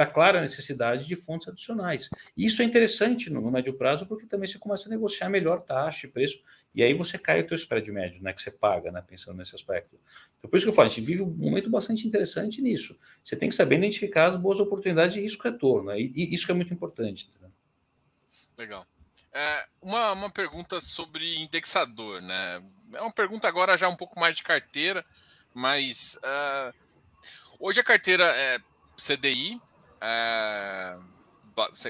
está 0.00 0.06
clara 0.06 0.38
a 0.38 0.42
necessidade 0.42 1.06
de 1.06 1.14
fontes 1.14 1.48
adicionais. 1.48 2.08
Isso 2.36 2.62
é 2.62 2.64
interessante 2.64 3.28
no, 3.30 3.40
no, 3.40 3.50
médio 3.50 3.74
prazo, 3.74 4.06
porque 4.06 4.26
também 4.26 4.48
você 4.48 4.58
começa 4.58 4.88
a 4.88 4.90
negociar 4.90 5.28
melhor 5.28 5.60
taxa 5.60 6.06
e 6.06 6.10
preço, 6.10 6.42
e 6.74 6.82
aí 6.82 6.94
você 6.94 7.18
cai 7.18 7.40
o 7.40 7.46
teu 7.46 7.56
spread 7.56 7.90
médio, 7.92 8.22
né, 8.22 8.32
que 8.32 8.40
você 8.40 8.50
paga, 8.50 8.90
né, 8.90 9.02
pensando 9.06 9.36
nesse 9.36 9.54
aspecto. 9.54 9.98
Então, 10.38 10.50
por 10.50 10.56
isso 10.56 10.64
que 10.64 10.70
eu 10.70 10.74
falo, 10.74 10.86
a 10.86 10.88
gente 10.88 11.04
vive 11.04 11.22
um 11.22 11.30
momento 11.30 11.68
bastante 11.68 12.06
interessante 12.06 12.62
nisso. 12.62 12.98
Você 13.22 13.36
tem 13.36 13.48
que 13.48 13.54
saber 13.54 13.76
identificar 13.76 14.28
as 14.28 14.36
boas 14.36 14.58
oportunidades 14.58 15.12
de 15.12 15.20
risco-retorno, 15.20 15.90
né, 15.90 16.00
e, 16.00 16.34
isso 16.34 16.50
é 16.50 16.54
muito 16.54 16.72
importante. 16.72 17.30
Legal. 18.56 18.86
É, 19.32 19.66
uma, 19.80 20.12
uma 20.12 20.30
pergunta 20.30 20.80
sobre 20.80 21.36
indexador, 21.38 22.20
né? 22.20 22.62
É 22.94 23.00
uma 23.00 23.12
pergunta 23.12 23.46
agora 23.46 23.78
já 23.78 23.88
um 23.88 23.94
pouco 23.94 24.18
mais 24.18 24.36
de 24.36 24.42
carteira, 24.42 25.04
mas 25.54 26.18
uh, 26.18 26.74
hoje 27.60 27.80
a 27.80 27.84
carteira 27.84 28.24
é 28.24 28.58
CDI, 28.96 29.60
é, 30.00 30.96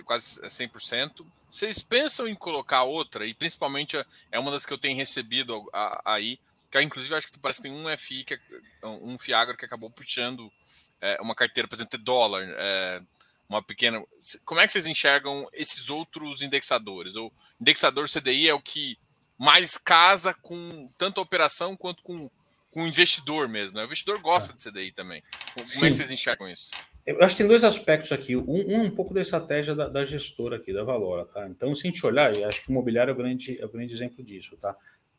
quase 0.04 0.40
100%. 0.42 1.24
Vocês 1.50 1.80
pensam 1.80 2.28
em 2.28 2.34
colocar 2.34 2.84
outra, 2.84 3.26
e 3.26 3.34
principalmente 3.34 3.96
é 4.30 4.38
uma 4.38 4.50
das 4.50 4.64
que 4.64 4.72
eu 4.72 4.78
tenho 4.78 4.96
recebido 4.96 5.68
aí, 6.04 6.38
que 6.70 6.80
inclusive 6.80 7.14
acho 7.14 7.30
que 7.30 7.38
parece 7.38 7.60
que 7.60 7.68
tem 7.68 7.72
um 7.72 7.96
FI, 7.96 8.24
que, 8.24 8.34
é, 8.34 8.86
um 8.86 9.18
Fiagro 9.18 9.56
que 9.56 9.64
acabou 9.64 9.90
puxando 9.90 10.50
é, 11.00 11.20
uma 11.20 11.34
carteira, 11.34 11.66
por 11.66 11.74
exemplo, 11.74 11.98
de 11.98 12.04
dólar, 12.04 12.46
é, 12.48 13.02
uma 13.48 13.60
pequena. 13.60 14.00
Como 14.44 14.60
é 14.60 14.66
que 14.66 14.72
vocês 14.72 14.86
enxergam 14.86 15.48
esses 15.52 15.90
outros 15.90 16.40
indexadores? 16.40 17.16
O 17.16 17.32
indexador 17.60 18.08
CDI 18.08 18.48
é 18.48 18.54
o 18.54 18.62
que 18.62 18.96
mais 19.36 19.76
casa 19.76 20.32
com 20.34 20.88
tanto 20.96 21.18
a 21.18 21.22
operação 21.22 21.76
quanto 21.76 22.02
com, 22.02 22.30
com 22.70 22.84
o 22.84 22.86
investidor 22.86 23.48
mesmo. 23.48 23.76
Né? 23.76 23.82
O 23.82 23.86
investidor 23.86 24.20
gosta 24.20 24.52
de 24.52 24.62
CDI 24.62 24.92
também. 24.92 25.22
Como 25.54 25.66
Sim. 25.66 25.86
é 25.86 25.88
que 25.88 25.96
vocês 25.96 26.10
enxergam 26.12 26.48
isso? 26.48 26.70
Eu 27.06 27.22
acho 27.22 27.34
que 27.34 27.42
tem 27.42 27.48
dois 27.48 27.64
aspectos 27.64 28.12
aqui. 28.12 28.36
Um, 28.36 28.42
um, 28.42 28.82
um 28.82 28.90
pouco 28.90 29.14
da 29.14 29.20
estratégia 29.20 29.74
da, 29.74 29.88
da, 29.88 30.04
gestora 30.04 30.56
aqui, 30.56 30.72
da 30.72 30.84
Valora, 30.84 31.24
tá? 31.24 31.48
Então, 31.48 31.74
se 31.74 31.86
a 31.86 31.90
gente 31.90 32.04
olhar, 32.04 32.34
eu 32.34 32.48
acho 32.48 32.62
que 32.62 32.70
o 32.70 32.72
imobiliário 32.72 33.10
é 33.10 33.14
o 33.14 33.16
grande, 33.16 33.60
é 33.60 33.64
o 33.64 33.68
grande 33.68 33.94
exemplo 33.94 34.22
disso, 34.22 34.56
tá? 34.60 34.76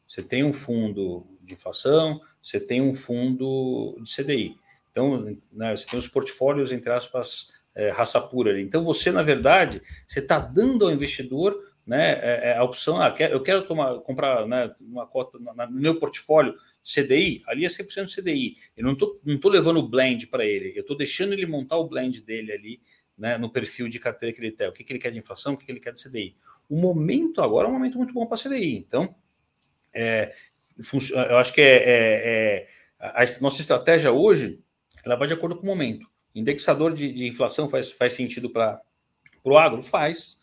Você 0.07 0.21
tem 0.21 0.43
um 0.43 0.53
fundo 0.53 1.25
de 1.41 1.53
inflação, 1.53 2.21
você 2.41 2.59
tem 2.59 2.81
um 2.81 2.93
fundo 2.93 3.97
de 4.01 4.13
CDI. 4.13 4.57
Então, 4.91 5.37
né, 5.51 5.75
você 5.75 5.87
tem 5.87 5.97
os 5.97 6.07
portfólios, 6.07 6.71
entre 6.71 6.91
aspas, 6.91 7.51
é, 7.73 7.89
raça 7.89 8.19
pura 8.19 8.51
ali. 8.51 8.61
Então, 8.61 8.83
você, 8.83 9.11
na 9.11 9.23
verdade, 9.23 9.81
você 10.05 10.19
está 10.19 10.37
dando 10.37 10.85
ao 10.85 10.91
investidor 10.91 11.57
né, 11.85 12.11
é, 12.21 12.51
é 12.51 12.57
a 12.57 12.63
opção, 12.63 13.01
ah, 13.01 13.13
eu 13.19 13.41
quero 13.41 13.63
tomar, 13.63 13.95
comprar 13.99 14.47
né, 14.47 14.73
uma 14.79 15.07
cota 15.07 15.37
no 15.39 15.71
meu 15.71 15.99
portfólio 15.99 16.53
CDI, 16.83 17.43
ali 17.47 17.65
é 17.65 17.69
100% 17.69 18.15
CDI. 18.15 18.57
Eu 18.75 18.83
não 18.83 18.93
estou 18.93 19.19
não 19.23 19.37
tô 19.37 19.49
levando 19.49 19.77
o 19.77 19.87
blend 19.87 20.27
para 20.27 20.45
ele, 20.45 20.73
eu 20.75 20.81
estou 20.81 20.97
deixando 20.97 21.33
ele 21.33 21.45
montar 21.45 21.77
o 21.77 21.87
blend 21.87 22.21
dele 22.21 22.51
ali 22.51 22.81
né, 23.17 23.37
no 23.37 23.51
perfil 23.51 23.87
de 23.87 23.99
carteira 23.99 24.33
que 24.33 24.41
ele 24.41 24.51
tem, 24.51 24.67
o 24.67 24.71
que, 24.71 24.83
que 24.83 24.91
ele 24.91 24.99
quer 24.99 25.11
de 25.11 25.19
inflação, 25.19 25.53
o 25.53 25.57
que, 25.57 25.65
que 25.65 25.71
ele 25.71 25.79
quer 25.79 25.93
de 25.93 26.03
CDI. 26.03 26.35
O 26.67 26.75
momento 26.75 27.41
agora 27.41 27.67
é 27.67 27.69
um 27.69 27.73
momento 27.73 27.97
muito 27.97 28.13
bom 28.13 28.25
para 28.25 28.37
CDI. 28.37 28.77
Então, 28.77 29.13
é, 29.93 30.33
eu 31.29 31.37
acho 31.37 31.53
que 31.53 31.61
é, 31.61 31.75
é, 31.75 31.87
é, 32.25 32.67
a 32.99 33.23
nossa 33.41 33.61
estratégia 33.61 34.11
hoje 34.11 34.59
ela 35.03 35.15
vai 35.15 35.27
de 35.27 35.33
acordo 35.33 35.55
com 35.55 35.63
o 35.63 35.65
momento. 35.65 36.09
Indexador 36.33 36.93
de, 36.93 37.11
de 37.11 37.27
inflação 37.27 37.67
faz, 37.69 37.91
faz 37.91 38.13
sentido 38.13 38.49
para 38.49 38.81
o 39.43 39.57
agro? 39.57 39.81
Faz. 39.81 40.39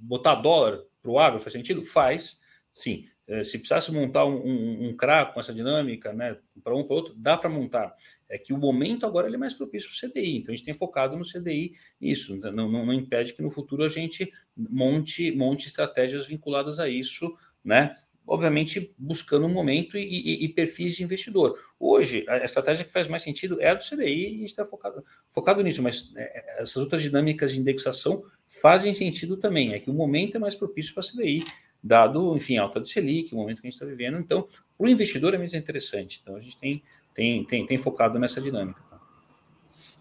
Botar 0.00 0.36
dólar 0.36 0.80
para 1.02 1.10
o 1.10 1.18
agro 1.18 1.38
faz 1.38 1.52
sentido? 1.52 1.84
Faz. 1.84 2.40
Sim. 2.72 3.06
Eh, 3.26 3.42
se 3.42 3.58
precisasse 3.58 3.90
montar 3.90 4.26
um, 4.26 4.36
um, 4.36 4.88
um 4.88 4.96
CRA 4.96 5.24
com 5.24 5.40
essa 5.40 5.52
dinâmica, 5.52 6.12
né, 6.12 6.36
para 6.62 6.76
um 6.76 6.84
para 6.84 6.94
outro, 6.94 7.14
dá 7.16 7.38
para 7.38 7.48
montar. 7.48 7.94
É 8.28 8.36
que 8.36 8.52
o 8.52 8.58
momento 8.58 9.06
agora 9.06 9.26
ele 9.26 9.36
é 9.36 9.38
mais 9.38 9.54
propício 9.54 9.88
para 9.88 10.06
o 10.06 10.10
CDI, 10.10 10.36
então 10.36 10.52
a 10.52 10.56
gente 10.56 10.66
tem 10.66 10.74
focado 10.74 11.16
no 11.16 11.24
CDI 11.24 11.74
nisso. 11.98 12.36
Não, 12.36 12.52
não, 12.52 12.84
não, 12.84 12.92
impede 12.92 13.32
que 13.32 13.42
no 13.42 13.50
futuro 13.50 13.82
a 13.82 13.88
gente 13.88 14.30
monte, 14.54 15.32
monte 15.32 15.66
estratégias 15.66 16.26
vinculadas 16.26 16.78
a 16.78 16.86
isso, 16.88 17.34
né? 17.64 17.96
Obviamente 18.26 18.94
buscando 18.98 19.46
um 19.46 19.52
momento 19.52 19.96
e, 19.96 20.02
e, 20.02 20.44
e 20.44 20.48
perfis 20.48 20.96
de 20.96 21.02
investidor. 21.02 21.58
Hoje, 21.78 22.24
a 22.28 22.44
estratégia 22.44 22.84
que 22.84 22.92
faz 22.92 23.06
mais 23.08 23.22
sentido 23.22 23.60
é 23.60 23.68
a 23.68 23.74
do 23.74 23.84
CDI 23.84 24.22
e 24.22 24.26
a 24.26 24.30
gente 24.30 24.44
está 24.44 24.64
focado, 24.64 25.04
focado 25.30 25.62
nisso, 25.62 25.82
mas 25.82 26.12
é, 26.16 26.62
essas 26.62 26.76
outras 26.76 27.02
dinâmicas 27.02 27.52
de 27.52 27.60
indexação 27.60 28.22
fazem 28.48 28.92
sentido 28.92 29.36
também. 29.36 29.72
É 29.72 29.78
que 29.78 29.90
o 29.90 29.94
momento 29.94 30.36
é 30.36 30.38
mais 30.38 30.54
propício 30.54 30.92
para 30.94 31.02
a 31.02 31.06
CDI 31.06 31.44
dado, 31.84 32.34
enfim, 32.34 32.56
alta 32.56 32.80
de 32.80 32.88
Selic, 32.88 33.34
o 33.34 33.36
momento 33.36 33.60
que 33.60 33.66
a 33.66 33.70
gente 33.70 33.74
está 33.74 33.84
vivendo. 33.84 34.18
Então, 34.18 34.42
para 34.42 34.86
o 34.86 34.88
investidor 34.88 35.34
é 35.34 35.38
muito 35.38 35.54
interessante. 35.54 36.18
Então, 36.22 36.34
a 36.34 36.40
gente 36.40 36.56
tem, 36.56 36.82
tem, 37.14 37.44
tem, 37.44 37.66
tem 37.66 37.76
focado 37.76 38.18
nessa 38.18 38.40
dinâmica. 38.40 38.80
Tá? 38.88 38.98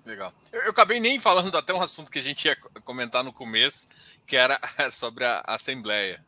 Legal. 0.06 0.34
Eu, 0.54 0.62
eu, 0.62 0.70
acabei 0.70 1.02
nem 1.02 1.20
falando 1.20 1.56
até 1.58 1.74
um 1.74 1.82
assunto 1.82 2.10
que 2.10 2.20
a 2.20 2.24
gente 2.24 2.46
ia 2.46 2.56
comentar 2.86 3.22
no 3.22 3.34
começo, 3.34 3.90
que 4.26 4.38
era 4.38 4.58
sobre 4.92 5.26
a 5.26 5.44
Assembleia. 5.46 6.26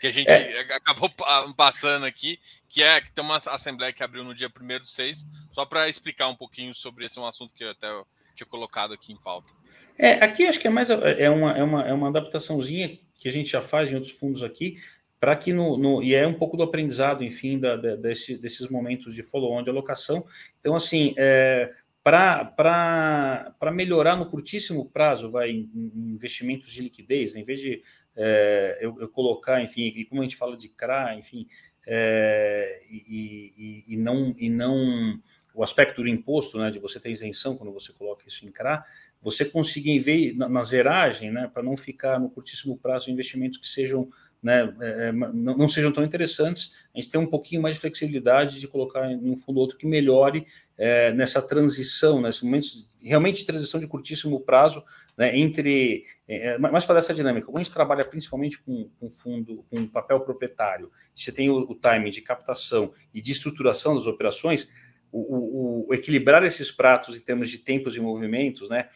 Que 0.00 0.06
a 0.06 0.12
gente 0.12 0.28
é. 0.28 0.60
acabou 0.74 1.10
passando 1.56 2.06
aqui, 2.06 2.38
que 2.68 2.82
é 2.84 3.00
que 3.00 3.10
tem 3.10 3.24
uma 3.24 3.36
Assembleia 3.36 3.92
que 3.92 4.02
abriu 4.02 4.22
no 4.22 4.34
dia 4.34 4.48
1 4.48 4.78
do 4.78 4.86
6, 4.86 5.28
só 5.50 5.64
para 5.64 5.88
explicar 5.88 6.28
um 6.28 6.36
pouquinho 6.36 6.72
sobre 6.72 7.04
esse 7.04 7.18
um 7.18 7.26
assunto 7.26 7.52
que 7.52 7.64
eu 7.64 7.70
até 7.70 7.88
tinha 8.34 8.46
colocado 8.46 8.94
aqui 8.94 9.12
em 9.12 9.16
pauta. 9.16 9.52
É, 9.98 10.24
aqui 10.24 10.46
acho 10.46 10.58
que 10.58 10.66
é 10.66 10.70
mais 10.70 10.88
é 10.90 11.30
uma, 11.30 11.52
é 11.52 11.62
uma, 11.62 11.82
é 11.82 11.92
uma 11.92 12.08
adaptaçõezinha 12.08 12.98
que 13.22 13.28
a 13.28 13.32
gente 13.32 13.48
já 13.48 13.60
faz 13.60 13.88
em 13.88 13.94
outros 13.94 14.12
fundos 14.12 14.42
aqui, 14.42 14.78
para 15.20 15.36
que 15.36 15.52
no, 15.52 15.76
no, 15.78 16.02
e 16.02 16.12
é 16.12 16.26
um 16.26 16.34
pouco 16.34 16.56
do 16.56 16.64
aprendizado, 16.64 17.22
enfim, 17.22 17.56
da, 17.56 17.76
da, 17.76 17.94
desse, 17.94 18.36
desses 18.36 18.68
momentos 18.68 19.14
de 19.14 19.22
follow-on 19.22 19.62
de 19.62 19.70
alocação. 19.70 20.26
Então, 20.58 20.74
assim, 20.74 21.14
é, 21.16 21.72
para 22.02 23.70
melhorar 23.72 24.16
no 24.16 24.26
curtíssimo 24.26 24.90
prazo, 24.90 25.30
vai 25.30 25.50
em, 25.50 25.70
em 25.72 26.10
investimentos 26.10 26.72
de 26.72 26.82
liquidez, 26.82 27.34
né? 27.34 27.40
em 27.40 27.44
vez 27.44 27.60
de 27.60 27.80
é, 28.16 28.78
eu, 28.80 29.00
eu, 29.00 29.08
colocar, 29.08 29.62
enfim, 29.62 29.82
e 29.82 30.04
como 30.04 30.20
a 30.20 30.24
gente 30.24 30.34
fala 30.34 30.56
de 30.56 30.68
CRA, 30.68 31.14
enfim, 31.14 31.46
é, 31.86 32.82
e, 32.90 33.54
e, 33.56 33.94
e, 33.94 33.96
não, 33.96 34.34
e 34.36 34.50
não 34.50 35.20
o 35.54 35.62
aspecto 35.62 36.02
do 36.02 36.08
imposto, 36.08 36.58
né, 36.58 36.72
de 36.72 36.80
você 36.80 36.98
ter 36.98 37.10
isenção 37.10 37.56
quando 37.56 37.72
você 37.72 37.92
coloca 37.92 38.26
isso 38.26 38.44
em 38.44 38.50
CRA, 38.50 38.84
você 39.22 39.44
conseguir 39.44 39.98
ver 40.00 40.34
na, 40.36 40.48
na 40.48 40.62
zeragem, 40.62 41.30
né, 41.30 41.50
para 41.52 41.62
não 41.62 41.76
ficar 41.76 42.18
no 42.18 42.28
curtíssimo 42.28 42.76
prazo 42.76 43.10
investimentos 43.10 43.58
que 43.58 43.66
sejam 43.66 44.10
né, 44.42 44.74
é, 44.80 45.08
é 45.08 45.12
não, 45.12 45.56
não, 45.56 45.68
sejam 45.68 45.92
tão 45.92 46.02
interessantes, 46.02 46.74
a 46.92 47.00
gente 47.00 47.10
tem 47.12 47.20
um 47.20 47.26
pouquinho 47.26 47.62
mais 47.62 47.76
de 47.76 47.80
flexibilidade 47.80 48.58
de 48.58 48.66
colocar 48.66 49.10
em 49.10 49.30
um 49.30 49.36
fundo 49.36 49.58
ou 49.58 49.62
outro 49.62 49.78
que 49.78 49.86
melhore 49.86 50.44
é, 50.76 51.12
nessa 51.12 51.40
transição, 51.40 52.20
nesse 52.20 52.44
momento 52.44 52.66
realmente 53.00 53.38
de 53.38 53.46
transição 53.46 53.80
de 53.80 53.86
curtíssimo 53.86 54.40
prazo, 54.40 54.82
né, 55.16 55.38
entre. 55.38 56.04
É, 56.26 56.54
é 56.54 56.58
mais 56.58 56.84
para 56.84 56.98
essa 56.98 57.14
dinâmica, 57.14 57.46
quando 57.46 57.58
a 57.58 57.62
gente 57.62 57.72
trabalha 57.72 58.04
principalmente 58.04 58.58
com, 58.58 58.88
com 58.98 59.10
fundo, 59.10 59.64
com 59.70 59.86
papel 59.86 60.20
proprietário, 60.20 60.90
você 61.14 61.30
tem 61.30 61.50
o, 61.50 61.58
o 61.58 61.74
timing 61.74 62.10
de 62.10 62.20
captação 62.20 62.92
e 63.12 63.20
de 63.20 63.32
estruturação 63.32 63.94
das 63.94 64.06
operações, 64.06 64.70
o, 65.10 65.18
o, 65.18 65.88
o, 65.88 65.94
equilibrar 65.94 66.42
esses 66.42 66.70
pratos 66.70 67.16
em 67.16 67.20
termos 67.20 67.50
de 67.50 67.58
tempos 67.58 67.96
e 67.96 68.00
movimentos, 68.00 68.68
né? 68.70 68.88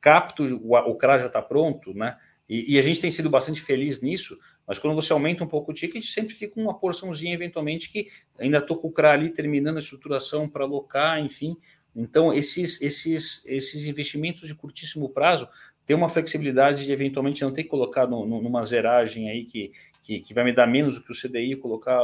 Capto, 0.00 0.44
o, 0.44 0.74
o 0.74 0.94
CRA 0.96 1.18
já 1.18 1.26
está 1.26 1.42
pronto, 1.42 1.94
né? 1.94 2.16
E, 2.48 2.74
e, 2.74 2.78
a 2.78 2.82
gente 2.82 3.00
tem 3.00 3.10
sido 3.10 3.28
bastante 3.28 3.60
feliz 3.60 4.00
nisso, 4.00 4.38
mas 4.66 4.78
quando 4.78 4.94
você 4.94 5.12
aumenta 5.12 5.44
um 5.44 5.46
pouco 5.46 5.70
o 5.70 5.74
ticket, 5.74 6.02
sempre 6.02 6.34
fica 6.34 6.58
uma 6.58 6.72
porçãozinha, 6.72 7.34
eventualmente, 7.34 7.90
que 7.90 8.08
ainda 8.38 8.58
estou 8.58 8.78
com 8.78 8.88
o 8.88 8.92
CRA 8.92 9.12
ali 9.12 9.28
terminando 9.28 9.76
a 9.76 9.80
estruturação 9.80 10.48
para 10.48 10.64
alocar, 10.64 11.20
enfim. 11.20 11.56
Então, 11.94 12.32
esses, 12.32 12.80
esses, 12.80 13.44
esses 13.44 13.84
investimentos 13.84 14.46
de 14.46 14.54
curtíssimo 14.54 15.10
prazo 15.10 15.48
têm 15.84 15.96
uma 15.96 16.08
flexibilidade 16.08 16.84
de 16.84 16.92
eventualmente 16.92 17.42
não 17.42 17.52
ter 17.52 17.64
que 17.64 17.68
colocar 17.68 18.06
no, 18.06 18.24
no, 18.26 18.40
numa 18.40 18.64
zeragem 18.64 19.28
aí 19.28 19.44
que, 19.44 19.72
que, 20.02 20.20
que 20.20 20.34
vai 20.34 20.44
me 20.44 20.52
dar 20.52 20.66
menos 20.66 20.94
do 20.94 21.02
que 21.02 21.12
o 21.12 21.14
CDI, 21.14 21.56
colocar 21.56 22.00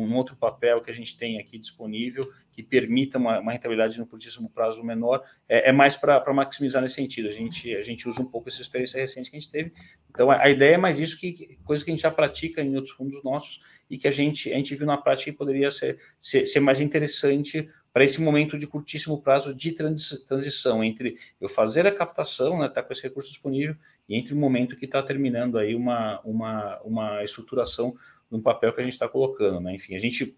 um 0.00 0.14
outro 0.16 0.36
papel 0.36 0.80
que 0.80 0.90
a 0.90 0.94
gente 0.94 1.16
tem 1.16 1.38
aqui 1.38 1.58
disponível 1.58 2.28
que 2.52 2.62
permita 2.62 3.18
uma, 3.18 3.38
uma 3.38 3.52
rentabilidade 3.52 3.98
no 3.98 4.06
curtíssimo 4.06 4.50
prazo 4.50 4.82
menor, 4.82 5.22
é, 5.48 5.68
é 5.68 5.72
mais 5.72 5.96
para 5.96 6.32
maximizar 6.32 6.82
nesse 6.82 6.94
sentido. 6.94 7.28
A 7.28 7.32
gente, 7.32 7.74
a 7.74 7.82
gente 7.82 8.08
usa 8.08 8.20
um 8.20 8.26
pouco 8.26 8.48
essa 8.48 8.60
experiência 8.60 9.00
recente 9.00 9.30
que 9.30 9.36
a 9.36 9.40
gente 9.40 9.50
teve. 9.50 9.72
Então, 10.10 10.30
a, 10.30 10.42
a 10.42 10.50
ideia 10.50 10.74
é 10.74 10.78
mais 10.78 10.98
isso 10.98 11.18
que 11.18 11.58
coisa 11.64 11.84
que 11.84 11.90
a 11.90 11.94
gente 11.94 12.02
já 12.02 12.10
pratica 12.10 12.62
em 12.62 12.74
outros 12.74 12.94
fundos 12.94 13.22
nossos 13.22 13.60
e 13.88 13.96
que 13.96 14.08
a 14.08 14.10
gente, 14.10 14.52
a 14.52 14.56
gente 14.56 14.74
viu 14.74 14.86
na 14.86 14.96
prática 14.96 15.30
que 15.30 15.36
poderia 15.36 15.70
ser, 15.70 15.98
ser, 16.20 16.46
ser 16.46 16.60
mais 16.60 16.80
interessante 16.80 17.68
para 17.92 18.04
esse 18.04 18.20
momento 18.20 18.58
de 18.58 18.66
curtíssimo 18.66 19.20
prazo 19.20 19.54
de 19.54 19.72
transição 19.72 20.84
entre 20.84 21.16
eu 21.40 21.48
fazer 21.48 21.86
a 21.86 21.92
captação, 21.92 22.58
né, 22.58 22.68
tá 22.68 22.82
com 22.82 22.92
esse 22.92 23.02
recurso 23.02 23.28
disponível, 23.30 23.74
e 24.08 24.16
entre 24.16 24.34
o 24.34 24.36
momento 24.36 24.76
que 24.76 24.84
está 24.84 25.02
terminando 25.02 25.58
aí 25.58 25.74
uma, 25.74 26.20
uma, 26.20 26.80
uma 26.82 27.24
estruturação 27.24 27.94
no 28.30 28.40
papel 28.40 28.72
que 28.72 28.80
a 28.80 28.84
gente 28.84 28.92
está 28.92 29.08
colocando, 29.08 29.60
né? 29.60 29.74
Enfim, 29.74 29.94
a 29.94 29.98
gente 29.98 30.36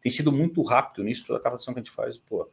tem 0.00 0.10
sido 0.10 0.30
muito 0.30 0.62
rápido 0.62 1.04
nisso, 1.04 1.26
toda 1.26 1.38
a 1.38 1.42
captação 1.42 1.74
que 1.74 1.80
a 1.80 1.82
gente 1.82 1.94
faz, 1.94 2.18
pô. 2.18 2.48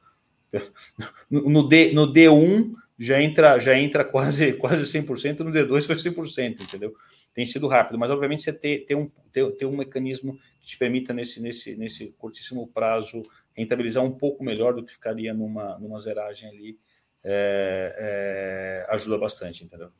No, 1.29 1.67
D, 1.67 1.93
no 1.93 2.11
D1 2.11 2.73
já 2.99 3.21
entra, 3.21 3.57
já 3.57 3.77
entra 3.77 4.03
quase, 4.03 4.53
quase 4.59 4.83
100%, 4.83 5.39
no 5.39 5.51
D2 5.51 5.87
foi 5.87 5.95
100%, 5.95 6.61
entendeu? 6.61 6.95
Tem 7.33 7.45
sido 7.45 7.67
rápido, 7.67 7.97
mas 7.97 8.11
obviamente 8.11 8.43
você 8.43 8.53
ter, 8.53 8.85
ter, 8.85 8.95
um, 8.95 9.09
ter 9.31 9.65
um 9.65 9.77
mecanismo 9.77 10.37
que 10.59 10.67
te 10.67 10.77
permita, 10.77 11.13
nesse, 11.13 11.41
nesse, 11.41 11.75
nesse 11.75 12.07
curtíssimo 12.17 12.67
prazo, 12.67 13.23
rentabilizar 13.55 14.03
um 14.03 14.11
pouco 14.11 14.43
melhor 14.43 14.73
do 14.73 14.83
que 14.83 14.91
ficaria 14.91 15.33
numa, 15.33 15.79
numa 15.79 15.99
zeragem 15.99 16.49
ali, 16.49 16.77
é, 17.23 18.85
é, 18.87 18.93
ajuda 18.93 19.17
bastante, 19.17 19.63
entendeu? 19.63 19.91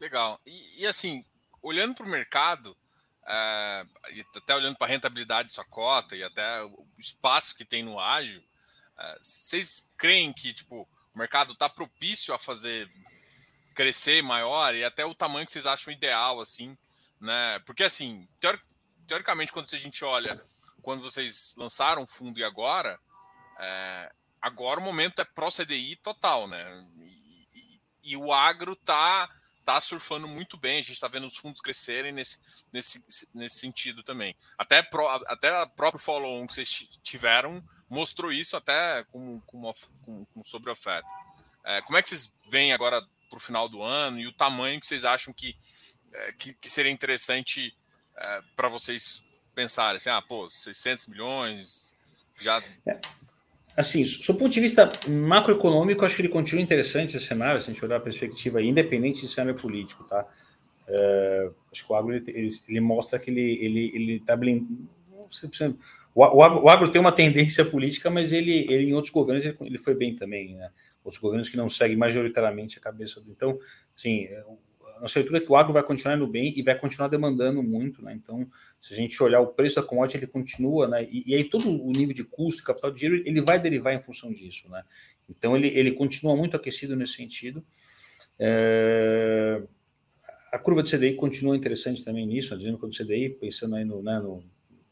Legal. 0.00 0.40
E, 0.46 0.82
e 0.82 0.86
assim, 0.86 1.24
olhando 1.62 1.94
para 1.94 2.06
o 2.06 2.10
mercado, 2.10 2.76
é, 3.32 3.86
até 4.36 4.56
olhando 4.56 4.76
para 4.76 4.88
a 4.88 4.90
rentabilidade 4.90 5.48
de 5.48 5.54
sua 5.54 5.64
cota 5.64 6.16
e 6.16 6.22
até 6.22 6.64
o 6.64 6.84
espaço 6.98 7.54
que 7.54 7.64
tem 7.64 7.82
no 7.82 8.00
ágil, 8.00 8.42
é, 8.98 9.18
vocês 9.22 9.88
creem 9.96 10.32
que 10.32 10.52
tipo, 10.52 10.88
o 11.14 11.18
mercado 11.18 11.52
está 11.52 11.68
propício 11.68 12.34
a 12.34 12.38
fazer 12.38 12.90
crescer 13.72 14.20
maior 14.20 14.74
e 14.74 14.84
até 14.84 15.04
o 15.04 15.14
tamanho 15.14 15.46
que 15.46 15.52
vocês 15.52 15.66
acham 15.66 15.92
ideal, 15.92 16.40
assim, 16.40 16.76
né? 17.20 17.60
Porque 17.60 17.84
assim, 17.84 18.26
teori 18.40 18.60
teoricamente, 19.06 19.52
quando 19.52 19.66
a 19.72 19.78
gente 19.78 20.04
olha, 20.04 20.40
quando 20.82 21.00
vocês 21.00 21.54
lançaram 21.56 22.02
o 22.02 22.06
fundo 22.06 22.38
e 22.38 22.44
agora, 22.44 22.98
é, 23.58 24.12
agora 24.40 24.80
o 24.80 24.82
momento 24.82 25.20
é 25.20 25.24
pró-CDI 25.24 25.96
total, 25.96 26.48
né? 26.48 26.86
E, 26.98 27.48
e, 27.54 27.80
e 28.12 28.16
o 28.16 28.32
agro 28.32 28.72
está 28.72 29.28
está 29.70 29.80
surfando 29.80 30.26
muito 30.26 30.56
bem. 30.56 30.78
A 30.78 30.82
gente 30.82 30.92
está 30.92 31.08
vendo 31.08 31.26
os 31.26 31.36
fundos 31.36 31.60
crescerem 31.60 32.12
nesse, 32.12 32.38
nesse, 32.72 33.02
nesse 33.32 33.58
sentido 33.58 34.02
também. 34.02 34.36
Até, 34.58 34.82
pro, 34.82 35.06
até 35.08 35.62
o 35.62 35.68
próprio 35.68 36.02
follow-on 36.02 36.46
que 36.46 36.54
vocês 36.54 36.88
tiveram 37.02 37.62
mostrou 37.88 38.32
isso 38.32 38.56
até 38.56 39.04
com, 39.04 39.40
com, 39.40 39.58
uma, 39.58 39.72
com, 40.02 40.24
com 40.26 40.44
sobre 40.44 40.70
oferta. 40.70 41.08
É, 41.64 41.80
como 41.82 41.96
é 41.96 42.02
que 42.02 42.08
vocês 42.08 42.32
veem 42.48 42.72
agora 42.72 43.00
para 43.28 43.36
o 43.36 43.40
final 43.40 43.68
do 43.68 43.82
ano 43.82 44.18
e 44.18 44.26
o 44.26 44.32
tamanho 44.32 44.80
que 44.80 44.86
vocês 44.86 45.04
acham 45.04 45.32
que, 45.32 45.56
é, 46.12 46.32
que, 46.32 46.54
que, 46.54 46.68
seria 46.68 46.90
interessante 46.90 47.76
é, 48.16 48.42
para 48.56 48.68
vocês 48.68 49.24
pensarem? 49.54 49.96
Assim, 49.96 50.10
ah, 50.10 50.22
pô, 50.22 50.50
600 50.50 51.06
milhões 51.06 51.94
já. 52.38 52.60
É 53.80 53.82
assim, 53.82 54.02
do 54.02 54.34
ponto 54.34 54.50
de 54.50 54.60
vista 54.60 54.92
macroeconômico, 55.08 56.04
acho 56.04 56.14
que 56.14 56.20
ele 56.20 56.28
continua 56.28 56.62
interessante 56.62 57.16
esse 57.16 57.24
cenário, 57.24 57.58
se 57.62 57.70
a 57.70 57.72
gente 57.72 57.82
olhar 57.82 57.96
a 57.96 58.00
perspectiva, 58.00 58.60
independente 58.60 59.22
de 59.22 59.28
cenário 59.28 59.58
político, 59.58 60.04
tá? 60.04 60.26
É, 60.86 61.50
acho 61.72 61.86
que 61.86 61.90
o 61.90 61.96
agro 61.96 62.14
ele, 62.14 62.50
ele, 62.68 62.80
mostra 62.80 63.18
que 63.18 63.30
ele 63.30 63.64
ele 63.64 63.90
ele 63.94 64.12
está 64.16 64.36
blindado. 64.36 64.70
O, 66.14 66.20
o, 66.20 66.42
agro, 66.42 66.62
o 66.62 66.68
agro 66.68 66.92
tem 66.92 67.00
uma 67.00 67.10
tendência 67.10 67.64
política, 67.64 68.10
mas 68.10 68.32
ele, 68.34 68.66
ele 68.70 68.90
em 68.90 68.92
outros 68.92 69.12
governos 69.12 69.46
ele, 69.46 69.56
ele 69.62 69.78
foi 69.78 69.94
bem 69.94 70.14
também, 70.14 70.54
né? 70.56 70.70
Outros 71.02 71.22
governos 71.22 71.48
que 71.48 71.56
não 71.56 71.68
seguem 71.68 71.96
majoritariamente 71.96 72.76
a 72.76 72.82
cabeça 72.82 73.18
do. 73.18 73.30
Então, 73.30 73.58
assim, 73.96 74.28
a 74.98 75.00
nossa 75.00 75.18
leitura 75.18 75.38
é 75.38 75.40
que 75.40 75.50
o 75.50 75.56
agro 75.56 75.72
vai 75.72 75.82
continuar 75.82 76.16
indo 76.16 76.26
bem 76.26 76.52
e 76.54 76.62
vai 76.62 76.78
continuar 76.78 77.08
demandando 77.08 77.62
muito, 77.62 78.04
né? 78.04 78.12
Então, 78.12 78.46
se 78.80 78.94
a 78.94 78.96
gente 78.96 79.22
olhar 79.22 79.40
o 79.40 79.48
preço 79.48 79.76
da 79.76 79.82
commodity, 79.82 80.16
ele 80.18 80.26
continua, 80.26 80.88
né? 80.88 81.04
E, 81.04 81.24
e 81.26 81.34
aí 81.34 81.44
todo 81.44 81.68
o 81.68 81.92
nível 81.92 82.14
de 82.14 82.24
custo, 82.24 82.64
capital 82.64 82.90
de 82.90 83.00
dinheiro, 83.00 83.28
ele 83.28 83.42
vai 83.42 83.58
derivar 83.58 83.94
em 83.94 84.00
função 84.00 84.32
disso, 84.32 84.68
né? 84.70 84.82
Então, 85.28 85.56
ele, 85.56 85.68
ele 85.68 85.92
continua 85.92 86.34
muito 86.34 86.56
aquecido 86.56 86.96
nesse 86.96 87.14
sentido. 87.14 87.64
É... 88.38 89.62
A 90.50 90.58
curva 90.58 90.82
de 90.82 90.90
CDI 90.90 91.14
continua 91.14 91.56
interessante 91.56 92.04
também 92.04 92.26
nisso, 92.26 92.52
a 92.52 92.56
dinâmica 92.56 92.86
do 92.86 92.96
CDI, 92.96 93.30
pensando 93.30 93.76
aí 93.76 93.84
no, 93.84 94.02
né, 94.02 94.18
no 94.18 94.42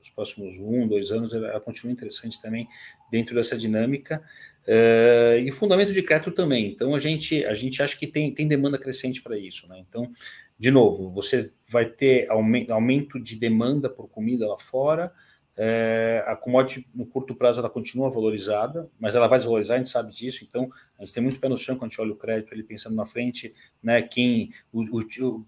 nos 0.08 0.10
próximos 0.10 0.58
um, 0.58 0.86
dois 0.86 1.12
anos, 1.12 1.32
ela 1.32 1.60
continua 1.60 1.92
interessante 1.92 2.40
também 2.40 2.68
dentro 3.10 3.34
dessa 3.34 3.56
dinâmica. 3.56 4.22
Uh, 4.66 5.38
e 5.38 5.50
fundamento 5.50 5.92
de 5.92 6.02
crédito 6.02 6.30
também. 6.30 6.70
Então, 6.70 6.94
a 6.94 6.98
gente, 6.98 7.44
a 7.46 7.54
gente 7.54 7.82
acha 7.82 7.96
que 7.96 8.06
tem, 8.06 8.32
tem 8.34 8.46
demanda 8.46 8.78
crescente 8.78 9.22
para 9.22 9.38
isso. 9.38 9.66
Né? 9.66 9.82
Então, 9.88 10.10
de 10.58 10.70
novo, 10.70 11.10
você 11.10 11.52
vai 11.66 11.86
ter 11.86 12.28
aumento, 12.30 13.18
de 13.18 13.36
demanda 13.36 13.88
por 13.88 14.08
comida 14.08 14.46
lá 14.46 14.58
fora. 14.58 15.12
É, 15.56 16.22
a 16.26 16.36
commodity 16.36 16.86
no 16.94 17.04
curto 17.04 17.34
prazo 17.34 17.58
ela 17.58 17.70
continua 17.70 18.10
valorizada, 18.10 18.88
mas 19.00 19.16
ela 19.16 19.26
vai 19.26 19.38
desvalorizar, 19.38 19.74
a 19.74 19.78
gente 19.78 19.90
sabe 19.90 20.12
disso, 20.12 20.46
então 20.48 20.70
a 20.96 21.04
gente 21.04 21.12
tem 21.12 21.20
muito 21.20 21.40
pé 21.40 21.48
no 21.48 21.58
chão 21.58 21.74
quando 21.74 21.86
a 21.86 21.88
gente 21.88 22.00
olha 22.00 22.12
o 22.12 22.16
crédito, 22.16 22.54
ele 22.54 22.62
pensando 22.62 22.94
na 22.94 23.04
frente, 23.04 23.52
né, 23.82 24.00
quem, 24.00 24.52
o, 24.72 24.82
o, 24.82 25.44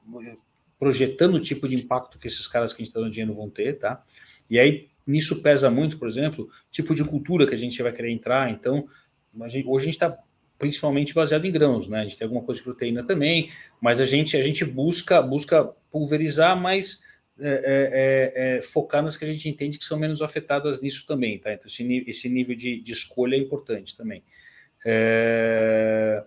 projetando 0.80 1.34
o 1.34 1.40
tipo 1.40 1.68
de 1.68 1.74
impacto 1.74 2.18
que 2.18 2.26
esses 2.26 2.48
caras 2.48 2.72
que 2.72 2.80
a 2.80 2.82
gente 2.82 2.88
está 2.88 2.98
dando 2.98 3.12
dinheiro 3.12 3.34
vão 3.34 3.50
ter, 3.50 3.78
tá? 3.78 4.02
E 4.50 4.58
aí, 4.58 4.88
nisso 5.06 5.42
pesa 5.42 5.70
muito, 5.70 5.98
por 5.98 6.08
exemplo, 6.08 6.50
tipo 6.70 6.94
de 6.94 7.04
cultura 7.04 7.46
que 7.46 7.54
a 7.54 7.58
gente 7.58 7.80
vai 7.82 7.92
querer 7.92 8.10
entrar. 8.10 8.50
Então, 8.50 8.88
a 9.40 9.48
gente, 9.48 9.66
hoje 9.66 9.84
a 9.84 9.86
gente 9.86 9.94
está 9.94 10.18
principalmente 10.58 11.14
baseado 11.14 11.46
em 11.46 11.50
grãos, 11.50 11.88
né? 11.88 12.00
A 12.00 12.02
gente 12.02 12.18
tem 12.18 12.26
alguma 12.26 12.44
coisa 12.44 12.58
de 12.58 12.64
proteína 12.64 13.02
também, 13.02 13.50
mas 13.80 14.00
a 14.00 14.04
gente, 14.04 14.36
a 14.36 14.42
gente 14.42 14.64
busca, 14.64 15.22
busca 15.22 15.64
pulverizar, 15.90 16.60
mas 16.60 17.00
é, 17.38 17.48
é, 17.48 18.54
é, 18.54 18.56
é 18.58 18.62
focar 18.62 19.02
nas 19.02 19.16
que 19.16 19.24
a 19.24 19.32
gente 19.32 19.48
entende 19.48 19.78
que 19.78 19.84
são 19.84 19.98
menos 19.98 20.20
afetadas 20.20 20.82
nisso 20.82 21.06
também, 21.06 21.38
tá? 21.38 21.52
Então, 21.52 21.66
esse, 21.66 22.04
esse 22.06 22.28
nível 22.28 22.54
de, 22.54 22.80
de 22.80 22.92
escolha 22.92 23.36
é 23.36 23.38
importante 23.38 23.96
também. 23.96 24.22
É... 24.84 26.24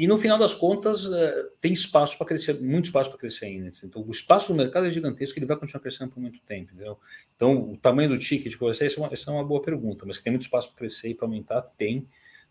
E 0.00 0.06
no 0.06 0.16
final 0.16 0.38
das 0.38 0.54
contas, 0.54 1.04
uh, 1.04 1.50
tem 1.60 1.74
espaço 1.74 2.16
para 2.16 2.26
crescer, 2.26 2.58
muito 2.58 2.86
espaço 2.86 3.10
para 3.10 3.18
crescer 3.18 3.44
ainda. 3.44 3.70
Então, 3.84 4.02
o 4.02 4.10
espaço 4.10 4.50
no 4.50 4.56
mercado 4.56 4.86
é 4.86 4.90
gigantesco, 4.90 5.38
ele 5.38 5.44
vai 5.44 5.58
continuar 5.58 5.82
crescendo 5.82 6.10
por 6.10 6.18
muito 6.20 6.40
tempo. 6.40 6.72
Entendeu? 6.72 6.98
Então, 7.36 7.72
o 7.72 7.76
tamanho 7.76 8.08
do 8.08 8.18
ticket 8.18 8.56
para 8.56 8.68
você, 8.68 8.86
essa 8.86 8.98
é, 8.98 9.02
uma, 9.02 9.12
essa 9.12 9.30
é 9.30 9.34
uma 9.34 9.44
boa 9.44 9.60
pergunta, 9.60 10.06
mas 10.06 10.22
tem 10.22 10.30
muito 10.32 10.40
espaço 10.40 10.68
para 10.68 10.78
crescer 10.78 11.10
e 11.10 11.14
para 11.14 11.26
aumentar? 11.26 11.60
Tem. 11.76 12.06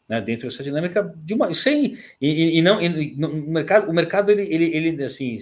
Né, 0.08 0.22
dentro 0.22 0.48
dessa 0.48 0.64
dinâmica 0.64 1.04
de 1.18 1.36
uma 1.36 1.54
sem 1.54 1.96
e, 2.20 2.58
e 2.58 2.62
não 2.64 2.82
e, 2.82 3.16
no 3.16 3.32
mercado 3.32 3.92
o 3.92 3.94
mercado 3.94 4.32
ele, 4.32 4.42
ele, 4.52 4.76
ele 4.76 5.04
assim 5.04 5.40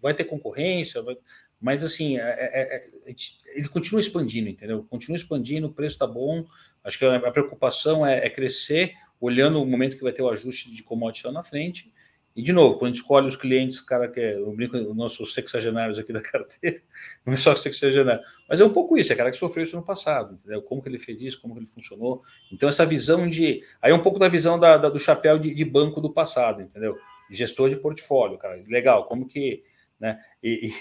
vai 0.00 0.14
ter 0.14 0.24
concorrência 0.24 1.02
vai, 1.02 1.14
mas 1.60 1.84
assim 1.84 2.16
é, 2.16 2.22
é, 2.22 2.76
é, 2.76 3.14
ele 3.54 3.68
continua 3.68 4.00
expandindo 4.00 4.48
entendeu 4.48 4.82
continua 4.84 5.14
expandindo 5.14 5.66
o 5.66 5.72
preço 5.74 5.96
está 5.96 6.06
bom 6.06 6.42
acho 6.82 6.98
que 6.98 7.04
a, 7.04 7.16
a 7.16 7.30
preocupação 7.30 8.06
é, 8.06 8.24
é 8.24 8.30
crescer 8.30 8.94
olhando 9.20 9.62
o 9.62 9.66
momento 9.66 9.96
que 9.96 10.02
vai 10.02 10.12
ter 10.12 10.22
o 10.22 10.30
ajuste 10.30 10.70
de 10.70 10.82
commodity 10.82 11.26
lá 11.26 11.32
na 11.32 11.42
frente. 11.42 11.92
E, 12.38 12.42
de 12.42 12.52
novo, 12.52 12.78
quando 12.78 12.92
a 12.92 12.94
gente 12.94 13.02
escolhe 13.02 13.26
os 13.26 13.34
clientes, 13.34 13.80
o 13.80 13.86
cara 13.86 14.06
que 14.06 14.20
é, 14.20 14.34
eu 14.34 14.52
brinco, 14.52 14.76
os 14.76 14.96
nossos 14.96 15.34
sexagenários 15.34 15.98
aqui 15.98 16.12
da 16.12 16.20
carteira, 16.22 16.80
não 17.26 17.34
é 17.34 17.36
só 17.36 17.54
sexagenário, 17.56 18.22
mas 18.48 18.60
é 18.60 18.64
um 18.64 18.72
pouco 18.72 18.96
isso, 18.96 19.12
é 19.12 19.16
cara 19.16 19.30
que 19.30 19.36
sofreu 19.36 19.64
isso 19.64 19.74
no 19.74 19.82
passado, 19.82 20.34
entendeu? 20.34 20.62
Como 20.62 20.80
que 20.80 20.88
ele 20.88 21.00
fez 21.00 21.20
isso, 21.20 21.40
como 21.42 21.54
que 21.54 21.60
ele 21.60 21.66
funcionou. 21.66 22.22
Então, 22.52 22.68
essa 22.68 22.86
visão 22.86 23.26
de. 23.26 23.60
Aí 23.82 23.90
é 23.90 23.94
um 23.94 24.02
pouco 24.02 24.20
da 24.20 24.28
visão 24.28 24.56
da, 24.56 24.76
da 24.76 24.88
do 24.88 25.00
chapéu 25.00 25.36
de, 25.36 25.52
de, 25.52 25.64
banco 25.64 26.00
do 26.00 26.12
passado, 26.12 26.62
entendeu? 26.62 26.96
De 27.28 27.36
gestor 27.36 27.70
de 27.70 27.76
portfólio, 27.76 28.38
cara. 28.38 28.62
Legal, 28.68 29.06
como 29.06 29.26
que. 29.26 29.64
Né? 29.98 30.22
E, 30.40 30.68
e 30.68 30.72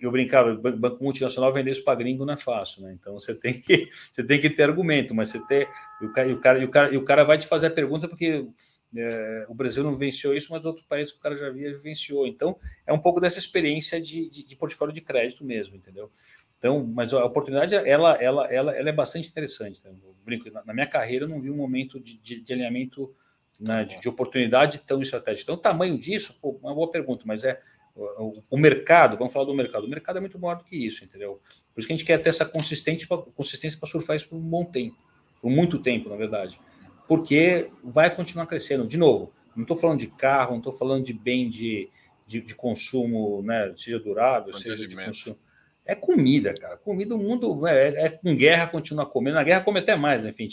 eu 0.00 0.10
brincava, 0.10 0.54
banco 0.54 1.02
multinacional 1.02 1.52
vender 1.52 1.70
isso 1.70 1.84
para 1.84 1.94
gringo 1.94 2.24
não 2.26 2.34
é 2.34 2.36
fácil, 2.36 2.82
né? 2.82 2.96
Então 2.98 3.14
você 3.14 3.34
tem 3.34 3.60
que 3.60 3.88
você 4.10 4.24
tem 4.24 4.40
que 4.40 4.50
ter 4.50 4.64
argumento, 4.64 5.14
mas 5.14 5.30
você 5.30 5.46
ter 5.46 5.68
e 6.00 6.06
o 6.06 6.12
cara 6.12 6.28
e 6.28 6.32
o 6.32 6.40
cara 6.40 6.58
e 6.58 6.64
o 6.64 6.68
cara, 6.68 6.94
e 6.94 6.96
o 6.96 7.04
cara 7.04 7.24
vai 7.24 7.38
te 7.38 7.46
fazer 7.46 7.68
a 7.68 7.70
pergunta 7.70 8.08
porque 8.08 8.48
é, 8.96 9.46
o 9.48 9.54
Brasil 9.54 9.84
não 9.84 9.94
venceu 9.94 10.36
isso, 10.36 10.52
mas 10.52 10.64
outro 10.64 10.84
país 10.88 11.12
que 11.12 11.18
o 11.18 11.20
cara 11.20 11.36
já 11.36 11.46
havia 11.46 11.78
venciou. 11.78 12.26
Então 12.26 12.58
é 12.84 12.92
um 12.92 12.98
pouco 12.98 13.20
dessa 13.20 13.38
experiência 13.38 14.00
de, 14.00 14.28
de, 14.28 14.44
de 14.44 14.56
portfólio 14.56 14.92
de 14.92 15.00
crédito 15.00 15.44
mesmo, 15.44 15.76
entendeu? 15.76 16.10
Então, 16.58 16.84
mas 16.84 17.14
a 17.14 17.24
oportunidade 17.24 17.76
ela 17.76 18.20
ela 18.20 18.52
ela, 18.52 18.76
ela 18.76 18.88
é 18.88 18.92
bastante 18.92 19.28
interessante. 19.28 19.84
Né? 19.84 19.92
brinco 20.24 20.50
na, 20.50 20.74
minha 20.74 20.86
carreira 20.86 21.26
eu 21.26 21.28
não 21.28 21.40
vi 21.40 21.48
um 21.48 21.56
momento 21.56 22.00
de, 22.00 22.18
de, 22.18 22.40
de 22.40 22.52
alinhamento 22.52 23.14
né, 23.58 23.84
de, 23.84 24.00
de, 24.00 24.08
oportunidade 24.08 24.78
tão 24.86 25.00
estratégico. 25.02 25.44
Então, 25.44 25.54
o 25.54 25.58
tamanho 25.58 25.98
disso, 25.98 26.36
pô, 26.40 26.58
uma 26.62 26.74
boa 26.74 26.90
pergunta, 26.90 27.24
mas 27.26 27.44
é 27.44 27.60
o, 27.94 28.42
o, 28.50 28.58
mercado, 28.58 29.16
vamos 29.16 29.32
falar 29.32 29.44
do 29.44 29.54
mercado, 29.54 29.84
o 29.84 29.88
mercado 29.88 30.18
é 30.18 30.20
muito 30.20 30.38
maior 30.38 30.56
do 30.56 30.64
que 30.64 30.76
isso, 30.76 31.04
entendeu? 31.04 31.40
Por 31.74 31.80
isso 31.80 31.86
que 31.86 31.92
a 31.92 31.96
gente 31.96 32.06
quer 32.06 32.22
ter 32.22 32.28
essa 32.28 32.44
consistência 32.44 33.06
para 33.08 33.88
surfar 33.88 34.16
isso 34.16 34.28
por 34.28 34.36
um 34.36 34.40
bom 34.40 34.64
tempo, 34.64 34.96
por 35.40 35.50
muito 35.50 35.78
tempo, 35.78 36.08
na 36.08 36.16
verdade. 36.16 36.60
Porque 37.06 37.70
vai 37.82 38.14
continuar 38.14 38.46
crescendo. 38.46 38.86
De 38.86 38.96
novo, 38.96 39.32
não 39.54 39.62
estou 39.62 39.76
falando 39.76 39.98
de 39.98 40.06
carro, 40.06 40.52
não 40.52 40.58
estou 40.58 40.72
falando 40.72 41.04
de 41.04 41.12
bem 41.12 41.48
de, 41.50 41.88
de, 42.26 42.40
de, 42.40 42.54
consumo, 42.54 43.42
né, 43.42 43.72
seja 43.76 43.98
durável, 43.98 44.54
seja 44.54 44.86
de 44.86 44.94
consumo. 44.94 45.38
É 45.84 45.94
comida, 45.94 46.54
cara. 46.54 46.76
Comida, 46.76 47.14
o 47.16 47.18
mundo 47.18 47.66
é, 47.66 48.06
é, 48.06 48.08
com 48.10 48.36
guerra, 48.36 48.68
continua 48.68 49.06
comendo. 49.06 49.36
Na 49.36 49.42
guerra 49.42 49.62
come 49.62 49.80
até 49.80 49.96
mais, 49.96 50.22
né, 50.22 50.30
enfim, 50.30 50.48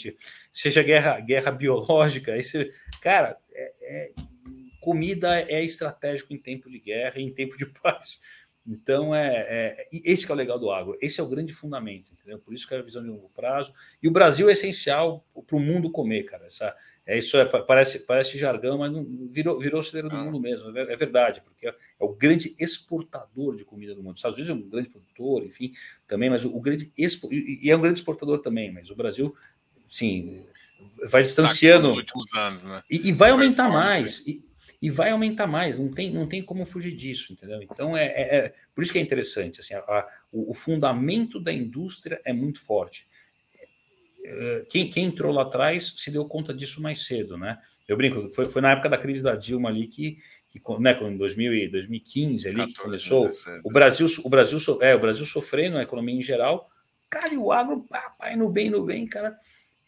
seja 0.52 0.82
guerra, 0.82 1.20
guerra 1.20 1.52
biológica, 1.52 2.34
você, 2.40 2.72
cara, 3.00 3.36
é, 3.52 3.72
é 3.82 4.10
comida 4.80 5.40
é 5.40 5.62
estratégico 5.62 6.32
em 6.32 6.38
tempo 6.38 6.70
de 6.70 6.78
guerra 6.78 7.18
e 7.18 7.22
em 7.22 7.32
tempo 7.32 7.56
de 7.56 7.66
paz. 7.82 8.20
Então, 8.70 9.14
é, 9.14 9.46
é, 9.48 9.88
esse 10.04 10.26
que 10.26 10.30
é 10.30 10.34
o 10.34 10.36
legal 10.36 10.58
do 10.58 10.70
agro, 10.70 10.98
esse 11.00 11.18
é 11.18 11.22
o 11.22 11.28
grande 11.28 11.54
fundamento, 11.54 12.12
entendeu? 12.12 12.38
Por 12.38 12.52
isso 12.52 12.68
que 12.68 12.74
é 12.74 12.78
a 12.78 12.82
visão 12.82 13.02
de 13.02 13.08
longo 13.08 13.30
prazo. 13.30 13.72
E 14.02 14.06
o 14.06 14.10
Brasil 14.10 14.46
é 14.50 14.52
essencial 14.52 15.26
para 15.46 15.56
o 15.56 15.60
mundo 15.60 15.90
comer, 15.90 16.24
cara. 16.24 16.44
Essa, 16.44 16.76
é, 17.06 17.16
isso 17.16 17.38
é, 17.38 17.46
parece, 17.46 18.00
parece 18.00 18.36
jargão, 18.36 18.76
mas 18.76 18.92
não, 18.92 19.06
virou, 19.30 19.58
virou 19.58 19.82
celeiro 19.82 20.10
do 20.10 20.16
ah. 20.16 20.22
mundo 20.22 20.38
mesmo, 20.38 20.76
é, 20.76 20.92
é, 20.92 20.96
verdade, 20.96 21.40
porque 21.40 21.66
é, 21.66 21.70
é, 21.70 22.04
o 22.04 22.14
grande 22.14 22.54
exportador 22.60 23.56
de 23.56 23.64
comida 23.64 23.94
do 23.94 24.02
mundo. 24.02 24.16
Os 24.16 24.18
Estados 24.18 24.36
Unidos 24.36 24.54
é 24.54 24.62
um 24.62 24.68
grande 24.68 24.90
produtor, 24.90 25.42
enfim, 25.44 25.72
também, 26.06 26.28
mas 26.28 26.44
o, 26.44 26.54
o 26.54 26.60
grande 26.60 26.92
expo, 26.98 27.32
e 27.32 27.70
é 27.70 27.74
um 27.74 27.80
grande 27.80 28.00
exportador 28.00 28.40
também, 28.40 28.70
mas 28.70 28.90
o 28.90 28.94
Brasil, 28.94 29.34
sim, 29.88 30.44
vai 31.10 31.22
distanciando. 31.22 31.88
Nos 31.88 31.96
últimos 31.96 32.34
anos, 32.34 32.64
né? 32.64 32.82
E, 32.90 33.08
e 33.08 33.12
vai 33.12 33.30
aumentar 33.30 33.70
mais. 33.70 34.18
E, 34.26 34.46
e 34.80 34.90
vai 34.90 35.10
aumentar 35.10 35.46
mais, 35.46 35.78
não 35.78 35.90
tem, 35.90 36.10
não 36.12 36.26
tem 36.26 36.42
como 36.42 36.64
fugir 36.64 36.94
disso, 36.94 37.32
entendeu? 37.32 37.60
Então 37.62 37.96
é, 37.96 38.06
é, 38.06 38.36
é 38.36 38.54
por 38.74 38.82
isso 38.82 38.92
que 38.92 38.98
é 38.98 39.02
interessante, 39.02 39.60
assim, 39.60 39.74
a, 39.74 39.80
a, 39.80 40.08
o, 40.30 40.52
o, 40.52 40.54
fundamento 40.54 41.40
da 41.40 41.52
indústria 41.52 42.20
é 42.24 42.32
muito 42.32 42.60
forte. 42.60 43.06
É, 44.24 44.66
quem, 44.70 44.88
quem, 44.88 45.06
entrou 45.06 45.32
lá 45.32 45.42
atrás 45.42 45.94
se 45.96 46.10
deu 46.10 46.24
conta 46.26 46.54
disso 46.54 46.80
mais 46.80 47.04
cedo, 47.04 47.36
né? 47.36 47.58
Eu 47.88 47.96
brinco, 47.96 48.28
foi, 48.30 48.48
foi 48.48 48.62
na 48.62 48.72
época 48.72 48.88
da 48.88 48.98
crise 48.98 49.22
da 49.22 49.34
Dilma 49.34 49.68
ali 49.68 49.88
que, 49.88 50.18
que 50.48 50.60
né, 50.78 50.96
em 51.02 51.16
2000, 51.16 51.70
2015 51.70 52.46
ali 52.46 52.56
14, 52.56 52.72
que 52.72 52.80
começou 52.80 53.24
16, 53.24 53.64
o 53.64 53.70
Brasil, 53.70 54.06
o 54.24 54.28
Brasil, 54.28 54.58
é, 54.80 54.94
o 54.94 55.00
Brasil 55.00 55.26
sofrendo 55.26 55.78
a 55.78 55.82
economia 55.82 56.14
em 56.14 56.22
geral, 56.22 56.70
cara, 57.10 57.34
e 57.34 57.38
o 57.38 57.50
agro, 57.50 57.84
pá, 57.88 58.14
pá, 58.16 58.36
no 58.36 58.48
bem, 58.48 58.70
no 58.70 58.84
bem, 58.84 59.06
cara 59.06 59.36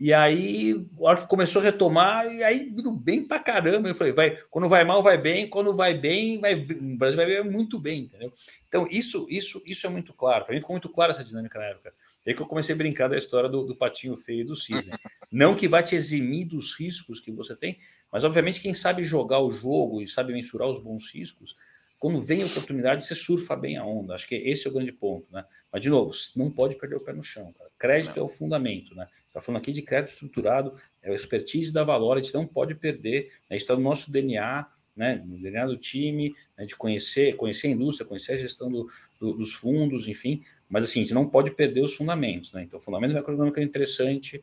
e 0.00 0.14
aí, 0.14 0.86
a 0.98 1.02
hora 1.02 1.20
que 1.20 1.28
começou 1.28 1.60
a 1.60 1.64
retomar, 1.66 2.26
e 2.32 2.42
aí 2.42 2.70
indo 2.70 2.90
bem 2.90 3.22
pra 3.22 3.38
caramba. 3.38 3.86
Eu 3.86 3.94
falei, 3.94 4.14
vai, 4.14 4.38
quando 4.50 4.66
vai 4.66 4.82
mal, 4.82 5.02
vai 5.02 5.18
bem, 5.18 5.46
quando 5.46 5.76
vai 5.76 5.92
bem, 5.92 6.40
vai, 6.40 6.54
o 6.54 6.96
Brasil 6.96 7.18
vai 7.18 7.42
muito 7.42 7.78
bem, 7.78 8.04
entendeu? 8.04 8.32
Então, 8.66 8.86
isso, 8.90 9.26
isso, 9.28 9.62
isso 9.66 9.86
é 9.86 9.90
muito 9.90 10.14
claro. 10.14 10.46
Para 10.46 10.54
mim 10.54 10.60
ficou 10.60 10.72
muito 10.72 10.88
claro 10.88 11.12
essa 11.12 11.22
dinâmica 11.22 11.58
na 11.58 11.66
época. 11.66 11.92
É 12.24 12.32
que 12.32 12.40
eu 12.40 12.46
comecei 12.46 12.74
a 12.74 12.78
brincar 12.78 13.08
da 13.08 13.16
história 13.18 13.46
do, 13.46 13.66
do 13.66 13.76
patinho 13.76 14.16
feio 14.16 14.40
e 14.40 14.44
do 14.44 14.56
cisne. 14.56 14.92
Não 15.30 15.54
que 15.54 15.68
vai 15.68 15.82
te 15.82 15.94
eximir 15.94 16.46
dos 16.46 16.72
riscos 16.72 17.20
que 17.20 17.30
você 17.30 17.54
tem, 17.54 17.78
mas 18.10 18.24
obviamente 18.24 18.60
quem 18.60 18.72
sabe 18.72 19.04
jogar 19.04 19.40
o 19.40 19.52
jogo 19.52 20.00
e 20.00 20.08
sabe 20.08 20.32
mensurar 20.32 20.66
os 20.66 20.82
bons 20.82 21.10
riscos, 21.12 21.54
quando 21.98 22.22
vem 22.22 22.42
a 22.42 22.46
oportunidade, 22.46 23.04
você 23.04 23.14
surfa 23.14 23.54
bem 23.54 23.76
a 23.76 23.84
onda. 23.84 24.14
Acho 24.14 24.26
que 24.26 24.34
esse 24.34 24.66
é 24.66 24.70
o 24.70 24.72
grande 24.72 24.92
ponto, 24.92 25.26
né? 25.30 25.44
Mas, 25.70 25.82
de 25.82 25.90
novo, 25.90 26.10
não 26.34 26.50
pode 26.50 26.76
perder 26.76 26.96
o 26.96 27.00
pé 27.00 27.12
no 27.12 27.22
chão, 27.22 27.52
cara. 27.52 27.69
Crédito 27.80 28.16
não. 28.16 28.22
é 28.22 28.26
o 28.26 28.28
fundamento, 28.28 28.94
né? 28.94 29.08
está 29.30 29.40
falando 29.40 29.60
aqui 29.60 29.72
de 29.72 29.82
crédito 29.82 30.10
estruturado, 30.10 30.74
é 31.02 31.10
o 31.10 31.14
expertise 31.14 31.72
da 31.72 31.84
Valor, 31.84 32.18
a 32.18 32.22
gente 32.22 32.34
não 32.34 32.46
pode 32.46 32.74
perder, 32.74 33.32
né, 33.48 33.56
está 33.56 33.74
no 33.74 33.80
nosso 33.80 34.10
DNA, 34.10 34.66
né, 34.94 35.22
no 35.24 35.38
DNA 35.38 35.66
do 35.66 35.76
time, 35.76 36.34
né, 36.58 36.66
de 36.66 36.74
conhecer, 36.76 37.36
conhecer 37.36 37.68
a 37.68 37.70
indústria, 37.70 38.06
conhecer 38.06 38.32
a 38.32 38.36
gestão 38.36 38.70
do, 38.70 38.90
do, 39.20 39.32
dos 39.34 39.52
fundos, 39.52 40.08
enfim, 40.08 40.42
mas 40.68 40.84
assim, 40.84 41.00
a 41.00 41.02
gente 41.02 41.14
não 41.14 41.28
pode 41.28 41.52
perder 41.52 41.82
os 41.82 41.94
fundamentos, 41.94 42.52
né? 42.52 42.62
Então, 42.62 42.78
o 42.78 42.82
fundamento 42.82 43.12
macroeconômico 43.12 43.58
é 43.58 43.62
interessante, 43.62 44.42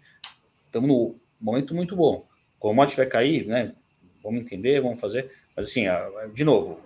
estamos 0.65 0.89
no 0.89 1.15
momento 1.39 1.73
muito 1.73 1.95
bom. 1.95 2.27
Como 2.59 2.73
o 2.73 2.75
commodity 2.75 2.97
vai 2.97 3.05
cair, 3.05 3.47
né? 3.47 3.73
Vamos 4.21 4.41
entender, 4.41 4.81
vamos 4.81 4.99
fazer, 4.99 5.31
mas 5.55 5.69
assim, 5.69 5.85
de 6.33 6.43
novo, 6.43 6.81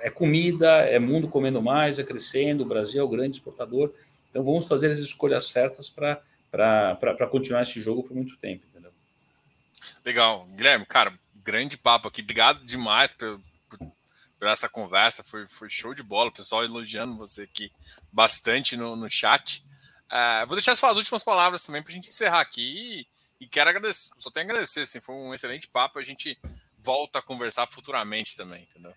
é 0.00 0.08
comida, 0.08 0.68
é 0.86 0.98
mundo 0.98 1.28
comendo 1.28 1.60
mais, 1.60 1.98
é 1.98 2.02
crescendo, 2.02 2.62
o 2.62 2.66
Brasil 2.66 3.02
é 3.02 3.04
o 3.04 3.08
grande 3.08 3.36
exportador, 3.36 3.92
então 4.32 4.42
vamos 4.42 4.66
fazer 4.66 4.86
as 4.86 4.98
escolhas 4.98 5.50
certas 5.50 5.90
para 5.90 7.26
continuar 7.30 7.60
esse 7.60 7.78
jogo 7.82 8.02
por 8.02 8.16
muito 8.16 8.34
tempo, 8.38 8.64
entendeu? 8.66 8.90
Legal. 10.02 10.46
Guilherme, 10.56 10.86
cara, 10.86 11.12
grande 11.34 11.76
papo 11.76 12.08
aqui. 12.08 12.22
Obrigado 12.22 12.64
demais 12.64 13.12
por, 13.12 13.38
por, 13.68 13.78
por 13.78 14.48
essa 14.48 14.70
conversa. 14.70 15.22
Foi, 15.22 15.46
foi 15.46 15.68
show 15.68 15.92
de 15.92 16.02
bola. 16.02 16.30
O 16.30 16.32
pessoal 16.32 16.64
elogiando 16.64 17.14
você 17.14 17.42
aqui 17.42 17.70
bastante 18.10 18.74
no, 18.74 18.96
no 18.96 19.10
chat. 19.10 19.62
Uh, 20.10 20.46
vou 20.46 20.56
deixar 20.56 20.72
as 20.72 20.96
últimas 20.96 21.22
palavras 21.22 21.62
também 21.62 21.82
para 21.82 21.92
a 21.92 21.94
gente 21.94 22.08
encerrar 22.08 22.40
aqui. 22.40 23.06
E, 23.38 23.44
e, 23.44 23.46
quero 23.46 23.68
agradecer, 23.68 24.12
só 24.16 24.30
tenho 24.30 24.46
a 24.46 24.50
agradecer. 24.50 24.80
Assim, 24.80 24.98
foi 24.98 25.14
um 25.14 25.34
excelente 25.34 25.68
papo. 25.68 25.98
A 25.98 26.02
gente 26.02 26.38
volta 26.78 27.18
a 27.18 27.22
conversar 27.22 27.66
futuramente 27.66 28.34
também, 28.34 28.62
entendeu? 28.62 28.94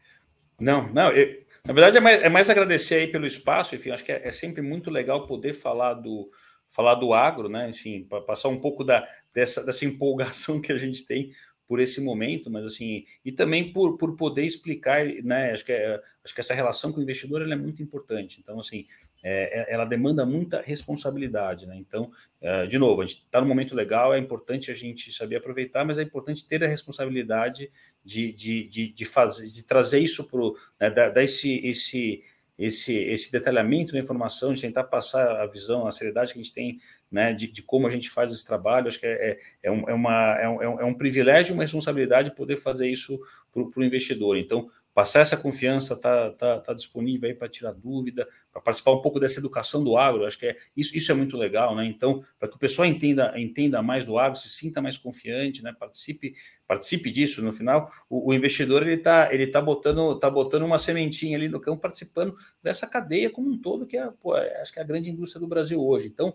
Não, 0.58 0.88
não. 0.94 1.12
Eu, 1.12 1.46
na 1.66 1.74
verdade, 1.74 1.98
é 1.98 2.00
mais, 2.00 2.22
é 2.22 2.30
mais 2.30 2.50
agradecer 2.50 2.96
aí 2.96 3.08
pelo 3.08 3.26
espaço. 3.26 3.76
Enfim, 3.76 3.90
acho 3.90 4.04
que 4.04 4.12
é, 4.12 4.28
é 4.28 4.32
sempre 4.32 4.62
muito 4.62 4.92
legal 4.92 5.26
poder 5.26 5.54
falar 5.54 5.96
do, 5.96 6.30
falar 6.70 6.96
do 6.96 7.14
agro, 7.14 7.50
né? 7.50 7.70
Enfim, 7.70 8.08
passar 8.28 8.50
um 8.50 8.60
pouco 8.60 8.84
da, 8.84 9.08
dessa, 9.34 9.64
dessa 9.66 9.84
empolgação 9.84 10.60
que 10.62 10.72
a 10.72 10.78
gente 10.78 11.06
tem 11.06 11.32
por 11.68 11.80
esse 11.80 12.00
momento, 12.00 12.52
mas 12.52 12.64
assim, 12.64 13.06
e 13.24 13.32
também 13.32 13.74
por, 13.74 13.98
por 13.98 14.16
poder 14.16 14.44
explicar, 14.44 15.04
né? 15.24 15.52
Acho 15.52 15.66
que, 15.66 15.72
é, 15.72 16.00
acho 16.24 16.34
que 16.34 16.40
essa 16.40 16.54
relação 16.54 16.92
com 16.92 17.00
o 17.00 17.04
investidor 17.04 17.42
é 17.42 17.56
muito 17.56 17.82
importante. 17.82 18.40
Então, 18.40 18.60
assim, 18.60 18.86
é, 19.28 19.72
é, 19.72 19.74
ela 19.74 19.86
demanda 19.86 20.24
muita 20.24 20.62
responsabilidade, 20.62 21.66
né? 21.66 21.76
Então, 21.76 22.12
é, 22.40 22.68
de 22.68 22.78
novo, 22.78 23.02
a 23.02 23.06
gente 23.06 23.24
está 23.24 23.42
num 23.42 23.48
momento 23.48 23.74
legal, 23.74 24.14
é 24.14 24.20
importante 24.20 24.70
a 24.70 24.74
gente 24.76 25.12
saber 25.12 25.38
aproveitar, 25.38 25.84
mas 25.84 25.98
é 25.98 26.04
importante 26.04 26.48
ter 26.48 26.64
a 26.64 26.68
responsabilidade 26.68 27.72
de, 28.04 28.32
de, 28.32 28.70
de, 28.70 28.94
de 28.94 29.06
fazer, 29.06 29.48
de 29.48 29.64
trazer 29.64 29.98
isso 29.98 30.30
para 30.30 30.90
né, 30.90 31.10
dar, 31.10 31.24
esse, 31.24 31.58
esse 31.66 32.22
esse, 32.58 32.94
esse 32.94 33.32
detalhamento 33.32 33.92
da 33.92 34.00
informação, 34.00 34.54
de 34.54 34.62
tentar 34.62 34.86
passar 34.86 35.42
a 35.42 35.46
visão, 35.46 35.86
a 35.88 35.92
seriedade 35.92 36.32
que 36.32 36.40
a 36.40 36.42
gente 36.42 36.54
tem 36.54 36.80
né, 37.12 37.34
de, 37.34 37.48
de 37.48 37.62
como 37.62 37.86
a 37.86 37.90
gente 37.90 38.10
faz 38.10 38.32
esse 38.32 38.46
trabalho. 38.46 38.88
Acho 38.88 39.00
que 39.00 39.06
é, 39.06 39.32
é, 39.32 39.40
é, 39.64 39.72
um, 39.72 39.90
é, 39.90 39.94
uma, 39.94 40.40
é, 40.40 40.48
um, 40.48 40.80
é 40.82 40.86
um 40.86 40.94
privilégio, 40.94 41.54
uma 41.54 41.64
responsabilidade 41.64 42.34
poder 42.34 42.56
fazer 42.56 42.88
isso 42.88 43.20
para 43.52 43.82
o 43.82 43.84
investidor. 43.84 44.38
Então, 44.38 44.70
passar 44.96 45.20
essa 45.20 45.36
confiança, 45.36 45.94
tá, 45.94 46.32
tá, 46.32 46.58
tá 46.62 46.74
disponível 46.74 47.28
aí 47.28 47.36
para 47.36 47.50
tirar 47.50 47.74
dúvida, 47.74 48.26
para 48.50 48.62
participar 48.62 48.94
um 48.94 49.02
pouco 49.02 49.20
dessa 49.20 49.40
educação 49.42 49.84
do 49.84 49.98
agro, 49.98 50.26
acho 50.26 50.40
que 50.40 50.46
é, 50.46 50.58
isso, 50.76 50.98
isso 50.98 51.12
é 51.12 51.14
muito 51.14 51.36
legal, 51.36 51.76
né? 51.76 51.86
Então, 51.86 52.24
para 52.40 52.48
que 52.48 52.56
o 52.56 52.60
pessoal 52.60 52.88
entenda, 52.88 53.34
entenda 53.38 53.82
mais 53.82 54.06
do 54.06 54.18
agro, 54.18 54.40
se 54.40 54.48
sinta 54.48 54.82
mais 54.82 54.98
confiante, 54.98 55.62
né? 55.62 55.76
Participe, 55.78 56.34
participe 56.66 57.12
disso. 57.12 57.44
No 57.44 57.52
final, 57.52 57.92
o, 58.10 58.30
o 58.30 58.34
investidor 58.34 58.84
ele 58.84 58.94
está 58.94 59.34
ele 59.34 59.48
tá 59.48 59.62
botando, 59.62 60.18
tá 60.18 60.30
botando 60.30 60.64
uma 60.64 60.80
sementinha 60.80 61.38
ali 61.38 61.50
no 61.50 61.60
campo, 61.60 61.82
participando 61.82 62.34
dessa 62.64 62.88
cadeia 62.88 63.30
como 63.30 63.50
um 63.50 63.58
todo, 63.58 63.86
que 63.86 63.98
é, 63.98 64.10
pô, 64.10 64.38
é, 64.38 64.62
acho 64.62 64.72
que 64.72 64.80
é 64.80 64.82
a 64.82 64.86
grande 64.86 65.12
indústria 65.12 65.42
do 65.42 65.48
Brasil 65.48 65.86
hoje. 65.86 66.08
Então, 66.08 66.34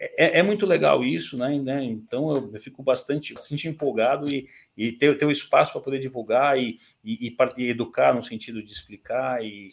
é, 0.00 0.38
é, 0.38 0.42
muito 0.42 0.64
legal 0.64 1.04
isso, 1.04 1.36
né? 1.36 1.58
né? 1.58 1.84
Então 1.84 2.34
eu, 2.34 2.50
eu, 2.54 2.60
fico 2.60 2.82
bastante, 2.82 3.34
bastante 3.34 3.68
empolgado 3.68 4.26
e, 4.34 4.48
e 4.74 4.92
ter, 4.92 5.18
ter 5.18 5.26
o 5.26 5.30
espaço 5.30 5.72
para 5.72 5.82
poder 5.82 5.98
divulgar 5.98 6.58
e, 6.58 6.78
e, 7.04 7.36
e, 7.58 7.68
educar 7.68 8.14
no 8.14 8.22
sentido 8.22 8.62
de 8.62 8.72
explicar 8.72 9.44
e, 9.44 9.68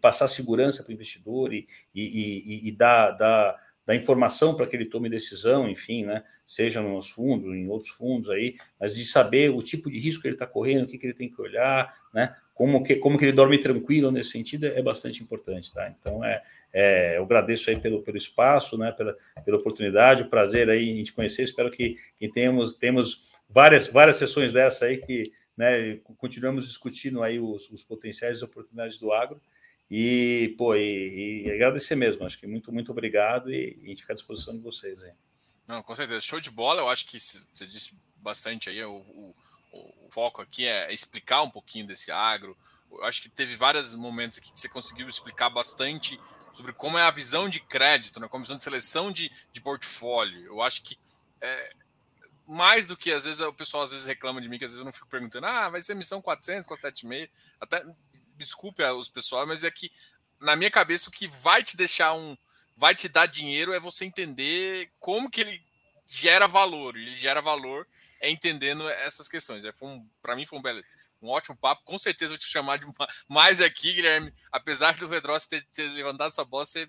passar 0.00 0.28
segurança 0.28 0.82
para 0.82 0.90
o 0.90 0.94
investidor 0.94 1.52
e, 1.52 1.68
e, 1.94 2.72
dar, 2.72 3.10
dar, 3.10 3.60
dar 3.84 3.94
informação 3.94 4.54
para 4.54 4.66
que 4.66 4.74
ele 4.74 4.86
tome 4.86 5.10
decisão, 5.10 5.68
enfim, 5.68 6.06
né? 6.06 6.24
Seja 6.46 6.80
nos 6.80 7.10
fundos, 7.10 7.54
em 7.54 7.68
outros 7.68 7.92
fundos 7.92 8.30
aí, 8.30 8.56
mas 8.80 8.94
de 8.94 9.04
saber 9.04 9.50
o 9.50 9.62
tipo 9.62 9.90
de 9.90 9.98
risco 9.98 10.22
que 10.22 10.28
ele 10.28 10.36
está 10.36 10.46
correndo, 10.46 10.84
o 10.84 10.86
que, 10.86 10.96
que 10.96 11.06
ele 11.06 11.14
tem 11.14 11.30
que 11.30 11.40
olhar, 11.40 11.92
né? 12.14 12.34
Como 12.56 12.82
que, 12.82 12.96
como 12.96 13.18
que 13.18 13.26
ele 13.26 13.32
dorme 13.32 13.58
tranquilo 13.58 14.10
nesse 14.10 14.30
sentido 14.30 14.64
é 14.64 14.80
bastante 14.80 15.22
importante, 15.22 15.70
tá? 15.70 15.90
Então, 15.90 16.24
é, 16.24 16.42
é, 16.72 17.18
eu 17.18 17.22
agradeço 17.22 17.68
aí 17.68 17.78
pelo, 17.78 18.02
pelo 18.02 18.16
espaço, 18.16 18.78
né, 18.78 18.90
pela, 18.92 19.14
pela 19.44 19.58
oportunidade, 19.58 20.22
o 20.22 20.30
prazer 20.30 20.70
aí 20.70 20.88
em 20.88 21.04
te 21.04 21.12
conhecer, 21.12 21.42
espero 21.42 21.70
que, 21.70 21.96
que 22.16 22.26
tenhamos, 22.30 22.72
temos 22.72 23.30
várias, 23.46 23.88
várias 23.88 24.16
sessões 24.16 24.54
dessa 24.54 24.86
aí 24.86 24.96
que, 24.96 25.30
né, 25.54 25.96
continuamos 26.16 26.66
discutindo 26.66 27.22
aí 27.22 27.38
os, 27.38 27.70
os 27.70 27.84
potenciais 27.84 28.40
e 28.40 28.44
oportunidades 28.44 28.98
do 28.98 29.12
agro, 29.12 29.38
E, 29.90 30.54
pô, 30.56 30.74
e, 30.74 31.44
e, 31.44 31.50
agradecer 31.50 31.94
mesmo. 31.94 32.24
Acho 32.24 32.40
que 32.40 32.46
muito, 32.46 32.72
muito 32.72 32.90
obrigado 32.90 33.52
e, 33.52 33.78
e 33.82 33.84
a 33.84 33.88
gente 33.90 34.00
fica 34.00 34.14
à 34.14 34.16
disposição 34.16 34.56
de 34.56 34.62
vocês 34.62 35.02
aí. 35.02 35.12
Não, 35.68 35.82
com 35.82 35.94
certeza. 35.94 36.20
Show 36.20 36.40
de 36.40 36.50
bola. 36.50 36.80
Eu 36.80 36.88
acho 36.88 37.06
que 37.06 37.20
você 37.20 37.66
disse 37.66 37.94
bastante 38.16 38.68
aí. 38.68 38.82
O, 38.82 38.96
o, 38.96 39.34
o 39.76 40.10
foco 40.10 40.40
aqui 40.40 40.66
é 40.66 40.92
explicar 40.92 41.42
um 41.42 41.50
pouquinho 41.50 41.86
desse 41.86 42.10
agro. 42.10 42.56
Eu 42.90 43.04
acho 43.04 43.22
que 43.22 43.28
teve 43.28 43.56
vários 43.56 43.94
momentos 43.94 44.38
aqui 44.38 44.52
que 44.52 44.60
você 44.60 44.68
conseguiu 44.68 45.08
explicar 45.08 45.50
bastante 45.50 46.18
sobre 46.52 46.72
como 46.72 46.96
é 46.96 47.02
a 47.02 47.10
visão 47.10 47.48
de 47.48 47.60
crédito, 47.60 48.18
né, 48.18 48.28
como 48.28 48.42
a 48.42 48.44
visão 48.44 48.56
de 48.56 48.64
seleção 48.64 49.12
de, 49.12 49.30
de 49.52 49.60
portfólio. 49.60 50.46
Eu 50.46 50.62
acho 50.62 50.82
que 50.82 50.98
é, 51.40 51.72
mais 52.46 52.86
do 52.86 52.96
que 52.96 53.12
às 53.12 53.24
vezes 53.24 53.40
o 53.40 53.52
pessoal 53.52 53.82
às 53.82 53.90
vezes 53.90 54.06
reclama 54.06 54.40
de 54.40 54.48
mim, 54.48 54.58
que 54.58 54.64
às 54.64 54.70
vezes 54.70 54.80
eu 54.80 54.84
não 54.84 54.92
fico 54.92 55.08
perguntando, 55.08 55.46
ah, 55.46 55.68
vai 55.68 55.82
ser 55.82 55.94
missão 55.94 56.22
400, 56.22 56.66
476. 56.66 57.28
Até 57.60 57.84
desculpe 58.36 58.82
os 58.82 59.08
pessoal, 59.08 59.46
mas 59.46 59.64
é 59.64 59.70
que 59.70 59.90
na 60.40 60.56
minha 60.56 60.70
cabeça 60.70 61.08
o 61.08 61.12
que 61.12 61.28
vai 61.28 61.62
te 61.62 61.76
deixar 61.76 62.14
um 62.14 62.36
vai 62.76 62.94
te 62.94 63.08
dar 63.08 63.26
dinheiro 63.26 63.72
é 63.72 63.80
você 63.80 64.04
entender 64.04 64.90
como 65.00 65.30
que 65.30 65.40
ele 65.40 65.62
gera 66.06 66.46
valor. 66.46 66.96
Ele 66.96 67.16
gera 67.16 67.40
valor 67.40 67.86
é 68.26 68.30
entendendo 68.30 68.88
essas 68.88 69.28
questões. 69.28 69.64
É, 69.64 69.70
um, 69.82 70.08
para 70.20 70.36
mim 70.36 70.46
foi 70.46 70.58
um 70.58 70.62
belo, 70.62 70.82
um 71.22 71.28
ótimo 71.28 71.56
papo. 71.56 71.82
Com 71.84 71.98
certeza 71.98 72.30
vou 72.30 72.38
te 72.38 72.46
chamar 72.46 72.78
de 72.78 72.86
mais 73.28 73.60
aqui, 73.60 73.92
Guilherme. 73.92 74.32
Apesar 74.50 74.96
do 74.96 75.08
Vedros 75.08 75.46
ter, 75.46 75.64
ter 75.72 75.88
levantado 75.90 76.28
essa 76.28 76.44
bola, 76.44 76.64
você 76.64 76.88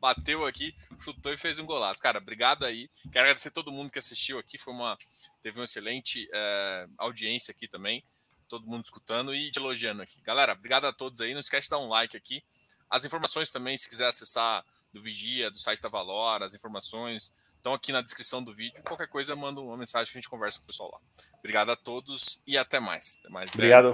bateu 0.00 0.46
aqui, 0.46 0.74
chutou 1.00 1.32
e 1.32 1.36
fez 1.36 1.58
um 1.58 1.66
golaço. 1.66 2.00
Cara, 2.00 2.18
obrigado 2.18 2.64
aí. 2.64 2.88
Quero 3.12 3.24
agradecer 3.24 3.50
todo 3.50 3.72
mundo 3.72 3.90
que 3.90 3.98
assistiu 3.98 4.38
aqui. 4.38 4.56
Foi 4.58 4.72
uma 4.72 4.96
teve 5.42 5.58
uma 5.58 5.64
excelente 5.64 6.28
é, 6.32 6.86
audiência 6.98 7.52
aqui 7.52 7.66
também 7.66 8.04
todo 8.48 8.66
mundo 8.66 8.84
escutando 8.84 9.34
e 9.34 9.50
te 9.50 9.58
elogiando 9.58 10.02
aqui. 10.02 10.20
Galera, 10.22 10.52
obrigado 10.52 10.86
a 10.86 10.92
todos 10.92 11.20
aí. 11.20 11.32
Não 11.32 11.40
esquece 11.40 11.66
de 11.66 11.70
dar 11.70 11.78
um 11.78 11.88
like 11.88 12.16
aqui. 12.16 12.42
As 12.90 13.04
informações 13.04 13.50
também, 13.50 13.76
se 13.76 13.88
quiser 13.88 14.08
acessar 14.08 14.64
do 14.92 15.02
Vigia, 15.02 15.50
do 15.50 15.58
site 15.58 15.80
da 15.80 15.88
Valor, 15.88 16.42
as 16.42 16.54
informações 16.54 17.32
estão 17.58 17.74
aqui 17.74 17.92
na 17.92 18.00
descrição 18.00 18.42
do 18.42 18.54
vídeo. 18.54 18.82
Qualquer 18.82 19.08
coisa, 19.08 19.36
manda 19.36 19.60
uma 19.60 19.76
mensagem 19.76 20.10
que 20.10 20.18
a 20.18 20.20
gente 20.20 20.30
conversa 20.30 20.58
com 20.58 20.64
o 20.64 20.66
pessoal 20.66 20.90
lá. 20.92 20.98
Obrigado 21.38 21.70
a 21.70 21.76
todos 21.76 22.42
e 22.46 22.56
até 22.56 22.80
mais. 22.80 23.18
Até 23.20 23.28
mais 23.28 23.50
obrigado. 23.52 23.86